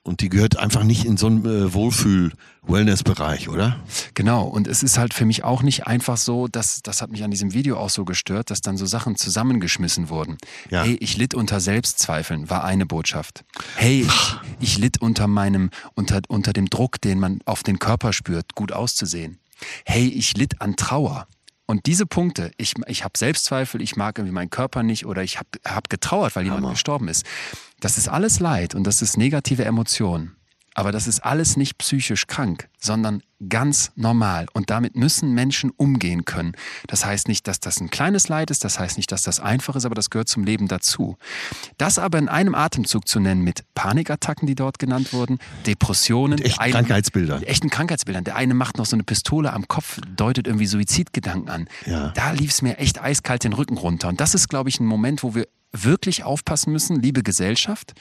Und 0.05 0.21
die 0.21 0.29
gehört 0.29 0.57
einfach 0.57 0.83
nicht 0.83 1.03
in 1.03 1.17
so 1.17 1.25
einen 1.25 1.43
äh, 1.45 1.73
Wohlfühl-Wellness-Bereich, 1.73 3.49
oder? 3.49 3.79
Genau. 4.13 4.43
Und 4.43 4.67
es 4.67 4.83
ist 4.83 4.99
halt 4.99 5.15
für 5.15 5.25
mich 5.25 5.43
auch 5.43 5.63
nicht 5.63 5.87
einfach 5.87 6.17
so, 6.17 6.47
dass, 6.47 6.83
das 6.83 7.01
hat 7.01 7.09
mich 7.09 7.23
an 7.23 7.31
diesem 7.31 7.53
Video 7.53 7.79
auch 7.79 7.89
so 7.89 8.05
gestört, 8.05 8.51
dass 8.51 8.61
dann 8.61 8.77
so 8.77 8.85
Sachen 8.85 9.15
zusammengeschmissen 9.15 10.09
wurden. 10.09 10.37
Ja. 10.69 10.83
Hey, 10.83 10.95
ich 10.99 11.17
litt 11.17 11.33
unter 11.33 11.59
Selbstzweifeln, 11.59 12.51
war 12.51 12.63
eine 12.63 12.85
Botschaft. 12.85 13.43
Hey, 13.77 14.01
ich, 14.01 14.35
ich 14.59 14.77
litt 14.77 15.01
unter 15.01 15.25
meinem, 15.27 15.71
unter, 15.95 16.21
unter 16.27 16.53
dem 16.53 16.69
Druck, 16.69 17.01
den 17.01 17.19
man 17.19 17.39
auf 17.45 17.63
den 17.63 17.79
Körper 17.79 18.13
spürt, 18.13 18.53
gut 18.53 18.71
auszusehen. 18.71 19.39
Hey, 19.85 20.07
ich 20.07 20.37
litt 20.37 20.61
an 20.61 20.75
Trauer. 20.75 21.27
Und 21.67 21.87
diese 21.87 22.05
Punkte, 22.05 22.51
ich, 22.57 22.75
ich 22.85 23.03
habe 23.03 23.17
Selbstzweifel, 23.17 23.81
ich 23.81 23.95
mag 23.95 24.19
irgendwie 24.19 24.33
meinen 24.33 24.51
Körper 24.51 24.83
nicht 24.83 25.07
oder 25.07 25.23
ich 25.23 25.39
habe 25.39 25.49
hab 25.65 25.89
getrauert, 25.89 26.35
weil 26.35 26.45
Hammer. 26.45 26.57
jemand 26.57 26.73
gestorben 26.75 27.07
ist. 27.07 27.25
Das 27.79 27.97
ist 27.97 28.07
alles 28.07 28.39
Leid 28.39 28.75
und 28.75 28.85
das 28.85 29.01
ist 29.01 29.17
negative 29.17 29.65
Emotion. 29.65 30.35
Aber 30.77 30.91
das 30.91 31.07
ist 31.07 31.21
alles 31.21 31.55
nicht 31.55 31.77
psychisch 31.77 32.27
krank, 32.27 32.67
sondern 32.77 33.23
ganz 33.47 33.93
normal. 33.95 34.45
Und 34.51 34.69
damit 34.69 34.97
müssen 34.97 35.33
Menschen 35.33 35.71
umgehen 35.71 36.25
können. 36.25 36.51
Das 36.88 37.05
heißt 37.05 37.29
nicht, 37.29 37.47
dass 37.47 37.61
das 37.61 37.79
ein 37.79 37.89
kleines 37.89 38.27
Leid 38.27 38.51
ist, 38.51 38.65
das 38.65 38.77
heißt 38.77 38.97
nicht, 38.97 39.09
dass 39.13 39.21
das 39.21 39.39
einfach 39.39 39.77
ist, 39.77 39.85
aber 39.85 39.95
das 39.95 40.09
gehört 40.09 40.27
zum 40.27 40.43
Leben 40.43 40.67
dazu. 40.67 41.17
Das 41.77 41.97
aber 41.97 42.17
in 42.17 42.27
einem 42.27 42.55
Atemzug 42.55 43.07
zu 43.07 43.21
nennen 43.21 43.41
mit 43.41 43.63
Panikattacken, 43.73 44.47
die 44.47 44.55
dort 44.55 44.77
genannt 44.77 45.13
wurden, 45.13 45.39
Depressionen, 45.65 46.39
echten 46.39 46.59
eine, 46.59 46.73
Krankheitsbildern. 46.73 47.43
Echten 47.43 47.69
Krankheitsbildern. 47.69 48.25
Der 48.25 48.35
eine 48.35 48.53
macht 48.53 48.77
noch 48.77 48.85
so 48.85 48.97
eine 48.97 49.03
Pistole 49.03 49.53
am 49.53 49.69
Kopf, 49.69 50.01
deutet 50.17 50.45
irgendwie 50.45 50.67
Suizidgedanken 50.67 51.49
an. 51.49 51.69
Ja. 51.85 52.09
Da 52.09 52.31
lief 52.31 52.51
es 52.51 52.61
mir 52.61 52.79
echt 52.79 53.01
eiskalt 53.01 53.45
den 53.45 53.53
Rücken 53.53 53.77
runter. 53.77 54.09
Und 54.09 54.19
das 54.19 54.35
ist, 54.35 54.49
glaube 54.49 54.67
ich, 54.67 54.81
ein 54.81 54.85
Moment, 54.85 55.23
wo 55.23 55.35
wir 55.35 55.47
wirklich 55.83 56.23
aufpassen 56.23 56.71
müssen, 56.71 57.01
liebe 57.01 57.23
Gesellschaft, 57.23 57.93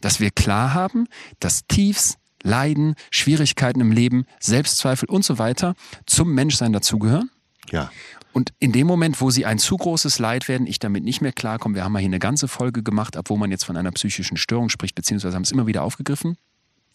dass 0.00 0.20
wir 0.20 0.30
klar 0.30 0.74
haben, 0.74 1.08
dass 1.40 1.66
Tiefs, 1.66 2.16
Leiden, 2.42 2.94
Schwierigkeiten 3.10 3.80
im 3.80 3.92
Leben, 3.92 4.26
Selbstzweifel 4.40 5.08
und 5.08 5.24
so 5.24 5.38
weiter 5.38 5.74
zum 6.06 6.32
Menschsein 6.34 6.72
dazugehören. 6.72 7.30
Ja. 7.70 7.90
Und 8.32 8.52
in 8.58 8.72
dem 8.72 8.86
Moment, 8.86 9.20
wo 9.20 9.30
sie 9.30 9.46
ein 9.46 9.58
zu 9.58 9.76
großes 9.76 10.18
Leid 10.18 10.46
werden, 10.46 10.66
ich 10.66 10.78
damit 10.78 11.02
nicht 11.02 11.22
mehr 11.22 11.32
klarkomme, 11.32 11.74
wir 11.74 11.84
haben 11.84 11.92
mal 11.92 12.00
hier 12.00 12.08
eine 12.08 12.18
ganze 12.18 12.48
Folge 12.48 12.82
gemacht, 12.82 13.16
obwohl 13.16 13.38
man 13.38 13.50
jetzt 13.50 13.64
von 13.64 13.76
einer 13.76 13.90
psychischen 13.92 14.36
Störung 14.36 14.68
spricht, 14.68 14.94
beziehungsweise 14.94 15.34
haben 15.34 15.42
es 15.42 15.52
immer 15.52 15.66
wieder 15.66 15.82
aufgegriffen 15.82 16.36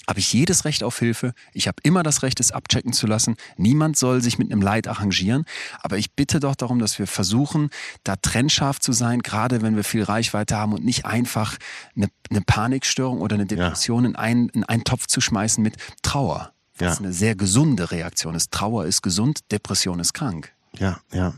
habe 0.07 0.19
ich 0.19 0.33
jedes 0.33 0.65
Recht 0.65 0.83
auf 0.83 0.99
Hilfe. 0.99 1.33
Ich 1.53 1.67
habe 1.67 1.77
immer 1.83 2.03
das 2.03 2.23
Recht, 2.23 2.39
es 2.39 2.51
abchecken 2.51 2.93
zu 2.93 3.07
lassen. 3.07 3.35
Niemand 3.57 3.97
soll 3.97 4.21
sich 4.21 4.39
mit 4.39 4.51
einem 4.51 4.61
Leid 4.61 4.87
arrangieren. 4.87 5.45
Aber 5.81 5.97
ich 5.97 6.13
bitte 6.13 6.39
doch 6.39 6.55
darum, 6.55 6.79
dass 6.79 6.99
wir 6.99 7.07
versuchen, 7.07 7.69
da 8.03 8.15
trennscharf 8.15 8.79
zu 8.79 8.91
sein, 8.91 9.21
gerade 9.21 9.61
wenn 9.61 9.75
wir 9.75 9.83
viel 9.83 10.03
Reichweite 10.03 10.57
haben 10.57 10.73
und 10.73 10.83
nicht 10.83 11.05
einfach 11.05 11.57
eine, 11.95 12.07
eine 12.29 12.41
Panikstörung 12.41 13.21
oder 13.21 13.35
eine 13.35 13.45
Depression 13.45 14.03
ja. 14.03 14.09
in, 14.09 14.15
einen, 14.15 14.49
in 14.49 14.63
einen 14.63 14.83
Topf 14.83 15.07
zu 15.07 15.21
schmeißen 15.21 15.63
mit 15.63 15.75
Trauer. 16.01 16.51
Was 16.77 16.95
ja. 16.95 17.05
eine 17.05 17.13
sehr 17.13 17.35
gesunde 17.35 17.91
Reaktion 17.91 18.33
ist. 18.33 18.51
Trauer 18.51 18.85
ist 18.85 19.03
gesund, 19.03 19.51
Depression 19.51 19.99
ist 19.99 20.13
krank. 20.13 20.51
Ja, 20.77 20.99
ja. 21.13 21.33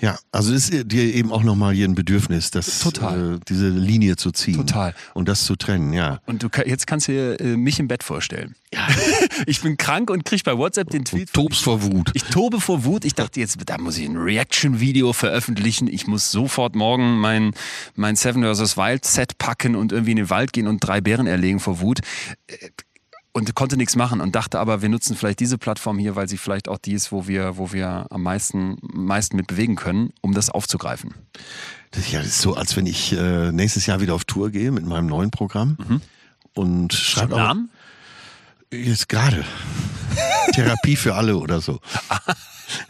Ja, 0.00 0.18
also 0.30 0.52
ist 0.52 0.72
dir 0.72 1.14
eben 1.14 1.32
auch 1.32 1.42
nochmal 1.42 1.74
hier 1.74 1.88
ein 1.88 1.94
Bedürfnis, 1.94 2.50
das, 2.50 2.80
Total. 2.80 3.34
Äh, 3.34 3.38
diese 3.48 3.68
Linie 3.68 4.16
zu 4.16 4.30
ziehen. 4.30 4.56
Total. 4.56 4.94
Und 5.14 5.28
das 5.28 5.44
zu 5.44 5.56
trennen, 5.56 5.92
ja. 5.92 6.20
Und 6.26 6.42
du 6.42 6.48
jetzt 6.64 6.86
kannst 6.86 7.08
du 7.08 7.12
dir 7.12 7.40
äh, 7.40 7.56
mich 7.56 7.80
im 7.80 7.88
Bett 7.88 8.04
vorstellen. 8.04 8.54
Ja. 8.72 8.86
ich 9.46 9.60
bin 9.62 9.76
krank 9.76 10.10
und 10.10 10.24
krieg 10.24 10.44
bei 10.44 10.56
WhatsApp 10.56 10.90
den 10.90 11.04
Tweet. 11.04 11.30
Du 11.32 11.42
tobst 11.42 11.62
vor 11.62 11.82
Wut. 11.82 12.10
Ich 12.14 12.24
tobe 12.24 12.60
vor 12.60 12.84
Wut. 12.84 13.04
Ich 13.04 13.14
dachte 13.14 13.40
jetzt, 13.40 13.58
da 13.66 13.78
muss 13.78 13.98
ich 13.98 14.06
ein 14.06 14.16
Reaction-Video 14.16 15.12
veröffentlichen. 15.12 15.88
Ich 15.88 16.06
muss 16.06 16.30
sofort 16.30 16.76
morgen 16.76 17.18
mein, 17.18 17.52
mein 17.96 18.14
Seven 18.14 18.42
vs. 18.42 18.76
Wild 18.76 19.04
Set 19.04 19.38
packen 19.38 19.74
und 19.74 19.92
irgendwie 19.92 20.12
in 20.12 20.18
den 20.18 20.30
Wald 20.30 20.52
gehen 20.52 20.68
und 20.68 20.80
drei 20.80 21.00
Bären 21.00 21.26
erlegen 21.26 21.60
vor 21.60 21.80
Wut 21.80 22.00
äh, 22.46 22.54
und 23.38 23.54
konnte 23.54 23.76
nichts 23.76 23.96
machen 23.96 24.20
und 24.20 24.34
dachte 24.34 24.58
aber, 24.58 24.82
wir 24.82 24.88
nutzen 24.88 25.16
vielleicht 25.16 25.40
diese 25.40 25.58
Plattform 25.58 25.98
hier, 25.98 26.16
weil 26.16 26.28
sie 26.28 26.36
vielleicht 26.36 26.68
auch 26.68 26.78
die 26.78 26.92
ist, 26.92 27.12
wo 27.12 27.28
wir, 27.28 27.56
wo 27.56 27.72
wir 27.72 28.06
am 28.10 28.22
meisten, 28.22 28.76
meisten 28.82 29.36
mit 29.36 29.46
bewegen 29.46 29.76
können, 29.76 30.12
um 30.20 30.34
das 30.34 30.50
aufzugreifen. 30.50 31.14
Das 31.92 32.02
ist 32.02 32.12
ja 32.12 32.22
so, 32.24 32.54
als 32.54 32.76
wenn 32.76 32.86
ich 32.86 33.12
äh, 33.12 33.52
nächstes 33.52 33.86
Jahr 33.86 34.00
wieder 34.00 34.14
auf 34.14 34.24
Tour 34.24 34.50
gehe 34.50 34.72
mit 34.72 34.84
meinem 34.84 35.06
neuen 35.06 35.30
Programm 35.30 35.78
mhm. 35.88 36.00
und 36.54 36.92
schreibe 36.92 37.36
Namen? 37.36 37.70
Jetzt 38.70 39.08
gerade. 39.08 39.44
Therapie 40.52 40.96
für 40.96 41.14
alle 41.14 41.36
oder 41.36 41.60
so. 41.60 41.80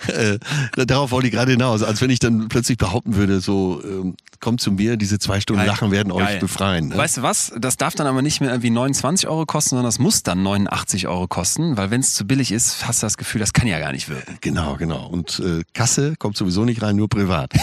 äh, 0.09 0.39
darauf 0.87 1.11
wollte 1.11 1.29
ich 1.29 1.35
gerade 1.35 1.53
hinaus. 1.53 1.83
Als 1.83 2.01
wenn 2.01 2.11
ich 2.11 2.19
dann 2.19 2.49
plötzlich 2.49 2.79
behaupten 2.79 3.15
würde, 3.17 3.41
so, 3.41 3.81
ähm, 3.85 4.17
kommt 4.41 4.61
zu 4.61 4.73
mir, 4.73 4.97
diese 4.97 5.19
zwei 5.19 5.41
Stunden 5.41 5.61
Geil. 5.61 5.69
Lachen 5.69 5.91
werden 5.91 6.13
euch 6.13 6.25
Geil. 6.25 6.39
befreien. 6.39 6.89
Ne? 6.89 6.97
Weißt 6.97 7.19
du 7.19 7.23
was? 7.23 7.53
Das 7.59 7.77
darf 7.77 7.95
dann 7.95 8.07
aber 8.07 8.23
nicht 8.23 8.41
mehr 8.41 8.51
irgendwie 8.51 8.71
29 8.71 9.29
Euro 9.29 9.47
kosten, 9.47 9.71
sondern 9.71 9.87
das 9.87 9.99
muss 9.99 10.23
dann 10.23 10.43
89 10.43 11.07
Euro 11.09 11.27
kosten, 11.29 11.77
weil 11.77 11.91
wenn 11.91 12.01
es 12.01 12.15
zu 12.15 12.27
billig 12.27 12.53
ist, 12.53 12.87
hast 12.87 13.03
du 13.03 13.07
das 13.07 13.17
Gefühl, 13.17 13.41
das 13.41 13.53
kann 13.53 13.67
ja 13.67 13.79
gar 13.79 13.93
nicht 13.93 14.09
wirken. 14.09 14.39
Genau, 14.41 14.77
genau. 14.77 15.07
Und 15.07 15.41
äh, 15.41 15.63
Kasse 15.75 16.15
kommt 16.17 16.37
sowieso 16.37 16.65
nicht 16.65 16.83
rein, 16.83 16.97
nur 16.97 17.09
privat. 17.09 17.53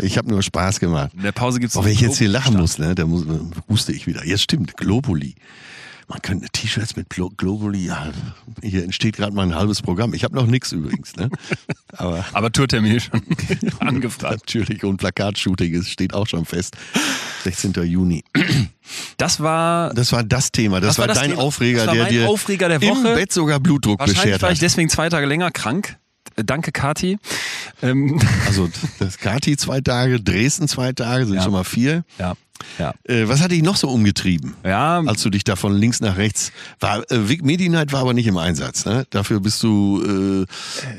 ich 0.00 0.16
habe 0.18 0.28
nur 0.30 0.42
Spaß 0.42 0.80
gemacht. 0.80 1.12
In 1.14 1.22
der 1.22 1.32
Pause 1.32 1.60
gibt's 1.60 1.74
Boah, 1.74 1.84
wenn 1.84 1.92
ich 1.92 2.00
jetzt 2.00 2.18
hier 2.18 2.28
lachen 2.28 2.56
muss, 2.56 2.78
ne, 2.78 2.94
da 2.94 3.04
muss, 3.06 3.24
huste 3.68 3.92
ich 3.92 4.06
wieder. 4.06 4.24
Ja, 4.24 4.38
stimmt, 4.38 4.76
Globuli. 4.76 5.34
Man 6.08 6.20
könnte 6.20 6.48
T-Shirts 6.50 6.96
mit 6.96 7.08
Glo 7.08 7.30
Globuli, 7.30 7.86
ja, 7.86 8.10
hier 8.60 8.82
entsteht 8.84 9.16
gerade 9.16 9.34
mal 9.34 9.42
ein 9.46 9.54
halbes 9.54 9.80
Programm. 9.80 10.12
Ich 10.12 10.24
habe 10.24 10.34
noch 10.34 10.46
nichts 10.46 10.72
übrigens, 10.72 11.16
ne? 11.16 11.30
Aber 11.96 12.24
Aber 12.32 12.52
Tourtermin 12.52 13.00
schon 13.00 13.22
angefragt. 13.78 14.40
natürlich 14.54 14.84
und 14.84 14.98
Plakatshooting 14.98 15.72
ist, 15.72 15.88
steht 15.88 16.12
auch 16.12 16.26
schon 16.26 16.44
fest. 16.44 16.76
16. 17.44 17.72
Juni. 17.84 18.24
Das 19.16 19.40
war 19.40 19.94
Das 19.94 20.12
war 20.12 20.22
das 20.22 20.52
Thema. 20.52 20.80
Das, 20.80 20.96
Das 20.96 20.98
war 20.98 21.02
war, 21.04 21.08
das 21.14 21.18
dein 21.22 21.30
Thema. 21.30 21.42
Aufreger, 21.42 21.78
Das 21.86 21.88
war 21.88 21.94
der 21.94 22.06
dir 22.08 22.28
Aufreger 22.28 22.68
der 22.68 22.82
im 22.82 22.88
Woche. 22.90 23.14
Bett 23.14 23.32
sogar 23.32 23.58
Blutdruck 23.60 23.98
wahrscheinlich 24.00 24.22
beschert 24.24 24.42
war 24.42 24.50
ich 24.50 24.58
hat. 24.58 24.62
deswegen 24.62 24.88
zwei 24.90 25.08
Tage 25.08 25.26
länger 25.26 25.50
krank. 25.50 25.96
Äh, 26.36 26.44
Danke, 26.44 26.72
Kati. 26.72 27.18
Ähm, 27.82 28.18
Also 28.46 28.68
das 28.98 29.18
Kati 29.18 29.56
zwei 29.56 29.80
Tage, 29.80 30.20
Dresden 30.20 30.68
zwei 30.68 30.92
Tage, 30.92 31.26
sind 31.26 31.36
Ja. 31.36 31.42
schon 31.42 31.52
mal 31.52 31.64
vier. 31.64 32.04
ja, 32.18 32.34
ja. 32.78 32.92
Äh, 33.04 33.28
was 33.28 33.40
hat 33.40 33.50
dich 33.50 33.62
noch 33.62 33.76
so 33.76 33.88
umgetrieben? 33.88 34.54
Ja, 34.64 35.00
Als 35.00 35.22
du 35.22 35.30
dich 35.30 35.42
da 35.44 35.56
von 35.56 35.74
links 35.76 36.00
nach 36.00 36.16
rechts 36.16 36.52
war, 36.80 37.00
äh, 37.10 37.28
Vic 37.28 37.44
Medi-Night 37.44 37.92
war 37.92 38.00
aber 38.02 38.14
nicht 38.14 38.26
im 38.28 38.36
Einsatz. 38.36 38.84
Ne? 38.84 39.04
Dafür 39.10 39.40
bist 39.40 39.62
du 39.62 40.46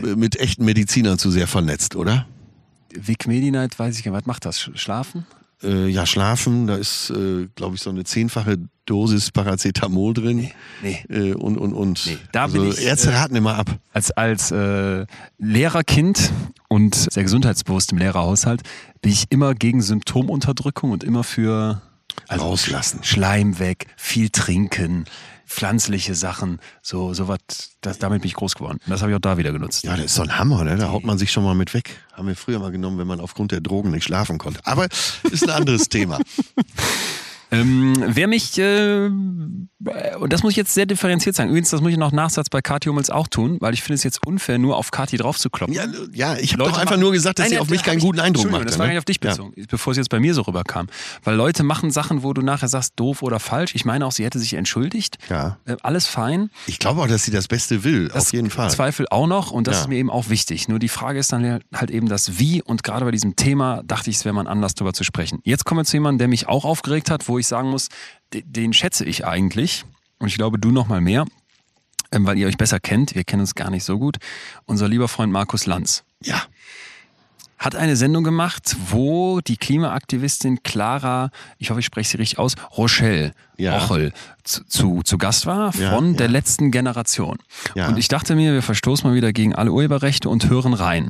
äh, 0.03 0.05
mit 0.15 0.35
echten 0.39 0.65
Medizinern 0.65 1.17
zu 1.17 1.31
sehr 1.31 1.47
vernetzt, 1.47 1.95
oder? 1.95 2.25
Vic 2.93 3.27
Medi-Night, 3.27 3.79
weiß 3.79 3.97
ich 3.97 4.03
gar 4.03 4.11
nicht, 4.11 4.21
was 4.21 4.27
macht 4.27 4.45
das? 4.45 4.59
Sch- 4.59 4.75
Schlafen? 4.77 5.25
Äh, 5.63 5.87
ja, 5.87 6.05
schlafen, 6.05 6.67
da 6.67 6.75
ist, 6.75 7.09
äh, 7.09 7.47
glaube 7.55 7.75
ich, 7.75 7.81
so 7.81 7.89
eine 7.89 8.03
zehnfache 8.03 8.57
Dosis 8.85 9.31
Paracetamol 9.31 10.13
drin. 10.13 10.51
Nee. 10.81 11.03
Äh, 11.09 11.33
und 11.33 11.57
und 11.57 11.73
und. 11.73 12.05
Nee, 12.05 12.17
da 12.31 12.43
also 12.43 12.59
bin 12.61 12.71
ich, 12.71 12.83
Ärzte 12.83 13.11
äh, 13.11 13.15
raten 13.15 13.35
immer 13.35 13.55
ab. 13.55 13.79
Als, 13.93 14.11
als 14.11 14.51
äh, 14.51 15.05
Lehrerkind 15.37 16.31
und 16.67 16.95
sehr 16.95 17.23
gesundheitsbewusst 17.23 17.91
im 17.93 17.97
Lehrerhaushalt 17.97 18.61
bin 19.01 19.11
ich 19.11 19.25
immer 19.29 19.53
gegen 19.55 19.81
Symptomunterdrückung 19.81 20.91
und 20.91 21.03
immer 21.03 21.23
für 21.23 21.81
also 22.27 22.45
Rauslassen. 22.45 22.99
Schleim 23.03 23.59
weg, 23.59 23.87
viel 23.95 24.29
trinken, 24.29 25.05
pflanzliche 25.47 26.15
Sachen, 26.15 26.59
so 26.81 27.13
sowas. 27.13 27.39
Das, 27.81 27.99
damit 27.99 28.21
bin 28.21 28.27
ich 28.29 28.35
groß 28.35 28.55
geworden. 28.55 28.79
Das 28.87 29.01
habe 29.01 29.11
ich 29.11 29.15
auch 29.15 29.21
da 29.21 29.37
wieder 29.37 29.51
genutzt. 29.51 29.83
Ja, 29.83 29.95
das 29.95 30.05
ist 30.05 30.15
so 30.15 30.21
ein 30.23 30.37
Hammer, 30.37 30.63
ne? 30.63 30.77
Da 30.77 30.89
haut 30.89 31.03
man 31.03 31.17
sich 31.17 31.31
schon 31.31 31.43
mal 31.43 31.55
mit 31.55 31.73
weg. 31.73 31.99
Haben 32.13 32.27
wir 32.27 32.35
früher 32.35 32.59
mal 32.59 32.71
genommen, 32.71 32.97
wenn 32.97 33.07
man 33.07 33.19
aufgrund 33.19 33.51
der 33.51 33.61
Drogen 33.61 33.91
nicht 33.91 34.03
schlafen 34.05 34.37
konnte. 34.37 34.59
Aber 34.65 34.87
ist 35.31 35.43
ein 35.43 35.49
anderes 35.49 35.89
Thema. 35.89 36.19
Ähm, 37.53 37.93
wer 38.07 38.27
mich, 38.27 38.57
äh, 38.57 39.05
und 39.07 40.33
das 40.33 40.43
muss 40.43 40.51
ich 40.51 40.57
jetzt 40.57 40.73
sehr 40.73 40.85
differenziert 40.85 41.35
sagen, 41.35 41.49
übrigens, 41.49 41.69
das 41.69 41.81
muss 41.81 41.91
ich 41.91 41.97
noch 41.97 42.11
Nachsatz 42.11 42.49
bei 42.49 42.61
Kati 42.61 42.89
Hummels 42.89 43.09
auch 43.09 43.27
tun, 43.27 43.57
weil 43.59 43.73
ich 43.73 43.81
finde 43.83 43.95
es 43.95 44.03
jetzt 44.03 44.25
unfair, 44.25 44.57
nur 44.57 44.77
auf 44.77 44.91
Kati 44.91 45.17
drauf 45.17 45.37
zu 45.37 45.49
kloppen. 45.49 45.73
Ja, 45.75 45.85
ja 46.13 46.37
ich 46.37 46.53
habe 46.53 46.63
doch 46.63 46.77
einfach 46.77 46.91
machen- 46.91 47.01
nur 47.01 47.11
gesagt, 47.11 47.39
dass 47.39 47.45
Nein, 47.45 47.51
sie 47.55 47.59
auf 47.59 47.69
mich 47.69 47.83
keinen 47.83 47.99
guten 47.99 48.19
Eindruck 48.19 48.49
macht. 48.51 48.65
Das 48.67 48.73
war 48.79 48.85
gar 48.85 48.87
ne? 48.87 48.93
nicht 48.93 48.99
auf 48.99 49.05
dich 49.05 49.19
Ja. 49.23 49.31
bezogen, 49.31 49.53
bevor 49.69 49.91
es 49.91 49.97
jetzt 49.97 50.09
bei 50.09 50.19
mir 50.19 50.33
so 50.33 50.41
rüberkam. 50.43 50.87
Weil 51.23 51.35
Leute 51.35 51.63
machen 51.63 51.91
Sachen, 51.91 52.23
wo 52.23 52.33
du 52.33 52.41
nachher 52.41 52.67
sagst, 52.67 52.93
doof 52.95 53.21
oder 53.21 53.39
falsch. 53.39 53.75
Ich 53.75 53.85
meine 53.85 54.05
auch, 54.05 54.11
sie 54.11 54.23
hätte 54.25 54.39
sich 54.39 54.53
entschuldigt. 54.53 55.17
Ja. 55.29 55.57
Äh, 55.65 55.75
Alles 55.83 56.07
fein. 56.07 56.49
Ich 56.67 56.79
glaube 56.79 57.01
auch, 57.01 57.07
dass 57.07 57.23
sie 57.23 57.31
das 57.31 57.47
Beste 57.47 57.83
will, 57.83 58.07
Das 58.07 58.27
auf 58.27 58.33
jeden 58.33 58.49
Fall. 58.49 58.69
Zweifel 58.69 59.05
auch 59.09 59.27
noch 59.27 59.51
und 59.51 59.67
das 59.67 59.75
Ja. 59.75 59.81
ist 59.81 59.87
mir 59.89 59.97
eben 59.97 60.09
auch 60.09 60.29
wichtig. 60.29 60.67
Nur 60.69 60.79
die 60.79 60.89
Frage 60.89 61.19
ist 61.19 61.31
dann 61.31 61.59
halt 61.73 61.91
eben 61.91 62.07
das 62.07 62.39
Wie 62.39 62.61
und 62.61 62.83
gerade 62.83 63.05
bei 63.05 63.11
diesem 63.11 63.35
Thema 63.35 63.81
dachte 63.85 64.09
ich, 64.09 64.17
es 64.17 64.25
wäre 64.25 64.33
mal 64.33 64.47
Anlass, 64.47 64.75
darüber 64.75 64.93
zu 64.93 65.03
sprechen. 65.03 65.39
Jetzt 65.43 65.65
kommen 65.65 65.79
wir 65.81 65.85
zu 65.85 65.97
jemandem, 65.97 66.19
der 66.19 66.27
mich 66.27 66.47
auch 66.47 66.65
aufgeregt 66.65 67.09
hat, 67.11 67.27
wo 67.27 67.37
ich 67.37 67.42
sagen 67.47 67.69
muss, 67.69 67.89
de- 68.33 68.43
den 68.45 68.73
schätze 68.73 69.05
ich 69.05 69.25
eigentlich 69.25 69.85
und 70.19 70.27
ich 70.27 70.35
glaube, 70.35 70.59
du 70.59 70.71
noch 70.71 70.87
mal 70.87 71.01
mehr, 71.01 71.25
ähm, 72.11 72.25
weil 72.25 72.37
ihr 72.37 72.47
euch 72.47 72.57
besser 72.57 72.79
kennt. 72.79 73.15
Wir 73.15 73.23
kennen 73.23 73.41
uns 73.41 73.55
gar 73.55 73.69
nicht 73.69 73.83
so 73.83 73.97
gut. 73.99 74.17
Unser 74.65 74.87
lieber 74.87 75.07
Freund 75.07 75.31
Markus 75.31 75.65
Lanz 75.65 76.03
Ja. 76.21 76.41
hat 77.57 77.75
eine 77.75 77.95
Sendung 77.95 78.23
gemacht, 78.23 78.75
wo 78.89 79.39
die 79.41 79.55
Klimaaktivistin 79.57 80.63
Clara, 80.63 81.29
ich 81.59 81.69
hoffe, 81.69 81.79
ich 81.79 81.85
spreche 81.85 82.09
sie 82.11 82.17
richtig 82.17 82.37
aus, 82.39 82.55
Rochelle 82.77 83.31
Ja. 83.57 83.77
Rochel 83.77 84.11
zu, 84.43 84.63
zu, 84.65 85.01
zu 85.03 85.17
Gast 85.17 85.45
war 85.45 85.73
Ja, 85.77 85.91
von 85.95 86.11
ja. 86.11 86.17
der 86.17 86.27
letzten 86.27 86.71
Generation. 86.71 87.37
Ja. 87.75 87.87
Und 87.87 87.97
ich 87.97 88.07
dachte 88.09 88.35
mir, 88.35 88.53
wir 88.53 88.61
verstoßen 88.61 89.09
mal 89.09 89.15
wieder 89.15 89.31
gegen 89.33 89.55
alle 89.55 89.71
Urheberrechte 89.71 90.27
und 90.29 90.49
hören 90.49 90.73
rein. 90.73 91.09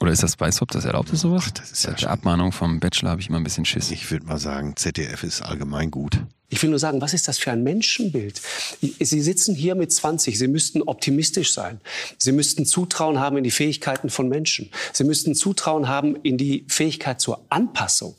Oder 0.00 0.12
ist 0.12 0.22
das, 0.22 0.36
ob 0.62 0.70
das 0.70 0.84
erlaubt 0.86 1.12
ist, 1.12 1.20
sowas? 1.20 1.52
das 1.52 1.72
ist 1.72 1.84
ja 1.84 1.92
der 1.92 2.10
Abmahnung 2.10 2.52
vom 2.52 2.80
Bachelor 2.80 3.10
habe 3.10 3.20
ich 3.20 3.28
immer 3.28 3.38
ein 3.38 3.44
bisschen 3.44 3.66
Schiss. 3.66 3.90
Ich 3.90 4.10
würde 4.10 4.24
mal 4.24 4.38
sagen, 4.38 4.74
ZDF 4.74 5.22
ist 5.22 5.42
allgemein 5.42 5.90
gut. 5.90 6.20
Ich 6.52 6.60
will 6.62 6.70
nur 6.70 6.80
sagen, 6.80 7.00
was 7.00 7.14
ist 7.14 7.28
das 7.28 7.38
für 7.38 7.52
ein 7.52 7.62
Menschenbild? 7.62 8.40
Sie 8.80 9.20
sitzen 9.20 9.54
hier 9.54 9.76
mit 9.76 9.92
20. 9.92 10.36
Sie 10.36 10.48
müssten 10.48 10.82
optimistisch 10.82 11.52
sein. 11.52 11.80
Sie 12.18 12.32
müssten 12.32 12.66
Zutrauen 12.66 13.20
haben 13.20 13.36
in 13.36 13.44
die 13.44 13.52
Fähigkeiten 13.52 14.10
von 14.10 14.28
Menschen. 14.28 14.70
Sie 14.92 15.04
müssten 15.04 15.36
Zutrauen 15.36 15.86
haben 15.86 16.16
in 16.16 16.38
die 16.38 16.64
Fähigkeit 16.66 17.20
zur 17.20 17.44
Anpassung. 17.50 18.16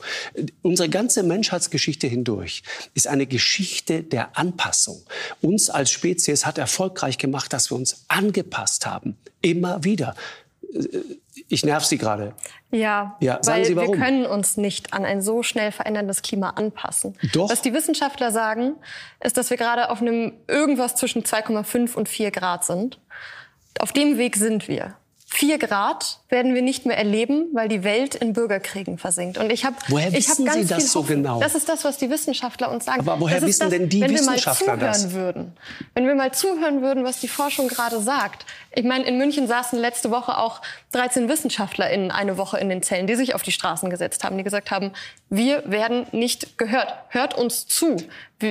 Unsere 0.62 0.88
ganze 0.88 1.22
Menschheitsgeschichte 1.24 2.06
hindurch 2.06 2.62
ist 2.94 3.06
eine 3.06 3.26
Geschichte 3.26 4.02
der 4.02 4.38
Anpassung. 4.38 5.02
Uns 5.42 5.68
als 5.68 5.90
Spezies 5.90 6.46
hat 6.46 6.56
erfolgreich 6.56 7.18
gemacht, 7.18 7.52
dass 7.52 7.70
wir 7.70 7.76
uns 7.76 8.04
angepasst 8.08 8.86
haben. 8.86 9.18
Immer 9.42 9.84
wieder. 9.84 10.14
Ich 11.48 11.64
nerv 11.64 11.84
Sie 11.84 11.98
gerade. 11.98 12.34
Ja, 12.70 13.16
Ja, 13.20 13.38
sagen 13.42 13.58
weil 13.58 13.64
Sie 13.66 13.76
warum? 13.76 13.94
wir 13.94 13.98
können 13.98 14.26
uns 14.26 14.56
nicht 14.56 14.94
an 14.94 15.04
ein 15.04 15.20
so 15.20 15.42
schnell 15.42 15.72
veränderndes 15.72 16.22
Klima 16.22 16.50
anpassen. 16.50 17.16
Doch. 17.32 17.50
Was 17.50 17.62
die 17.62 17.74
Wissenschaftler 17.74 18.30
sagen, 18.30 18.76
ist, 19.20 19.36
dass 19.36 19.50
wir 19.50 19.56
gerade 19.56 19.90
auf 19.90 20.00
einem 20.00 20.32
irgendwas 20.48 20.94
zwischen 20.94 21.22
2,5 21.24 21.94
und 21.94 22.08
4 22.08 22.30
Grad 22.30 22.64
sind. 22.64 23.00
Auf 23.78 23.92
dem 23.92 24.18
Weg 24.18 24.36
sind 24.36 24.68
wir. 24.68 24.94
4 25.34 25.58
Grad 25.58 26.18
werden 26.28 26.54
wir 26.54 26.60
nicht 26.60 26.84
mehr 26.84 26.98
erleben, 26.98 27.46
weil 27.54 27.66
die 27.66 27.84
Welt 27.84 28.14
in 28.14 28.34
Bürgerkriegen 28.34 28.98
versinkt. 28.98 29.38
Und 29.38 29.50
ich 29.50 29.64
habe 29.64 29.76
Woher 29.88 30.08
ich 30.08 30.28
hab 30.28 30.38
wissen 30.38 30.44
ganz 30.44 30.58
Sie 30.58 30.66
das 30.66 30.92
so 30.92 31.02
genau? 31.02 31.40
Das 31.40 31.54
ist 31.54 31.70
das, 31.70 31.84
was 31.84 31.96
die 31.96 32.10
Wissenschaftler 32.10 32.70
uns 32.70 32.84
sagen. 32.84 33.00
Aber 33.00 33.18
woher 33.18 33.40
das 33.40 33.48
wissen 33.48 33.60
das, 33.60 33.70
denn 33.70 33.88
die 33.88 34.02
wenn 34.02 34.12
Wissenschaftler 34.12 34.78
wir 34.78 34.86
mal 34.86 34.92
zuhören 34.92 35.10
das? 35.10 35.12
würden, 35.12 35.56
wenn 35.94 36.06
wir 36.06 36.14
mal 36.14 36.32
zuhören 36.32 36.82
würden, 36.82 37.02
was 37.04 37.20
die 37.20 37.28
Forschung 37.28 37.68
gerade 37.68 37.98
sagt. 38.00 38.44
Ich 38.74 38.84
meine, 38.84 39.04
in 39.04 39.16
München 39.16 39.46
saßen 39.46 39.78
letzte 39.78 40.10
Woche 40.10 40.36
auch 40.36 40.60
13 40.92 41.30
WissenschaftlerInnen 41.30 42.10
eine 42.10 42.36
Woche 42.36 42.58
in 42.58 42.68
den 42.68 42.82
Zellen, 42.82 43.06
die 43.06 43.14
sich 43.14 43.34
auf 43.34 43.42
die 43.42 43.52
Straßen 43.52 43.88
gesetzt 43.88 44.24
haben, 44.24 44.36
die 44.36 44.44
gesagt 44.44 44.70
haben, 44.70 44.92
wir 45.30 45.62
werden 45.64 46.06
nicht 46.12 46.58
gehört. 46.58 46.94
Hört 47.08 47.38
uns 47.38 47.66
zu. 47.66 47.96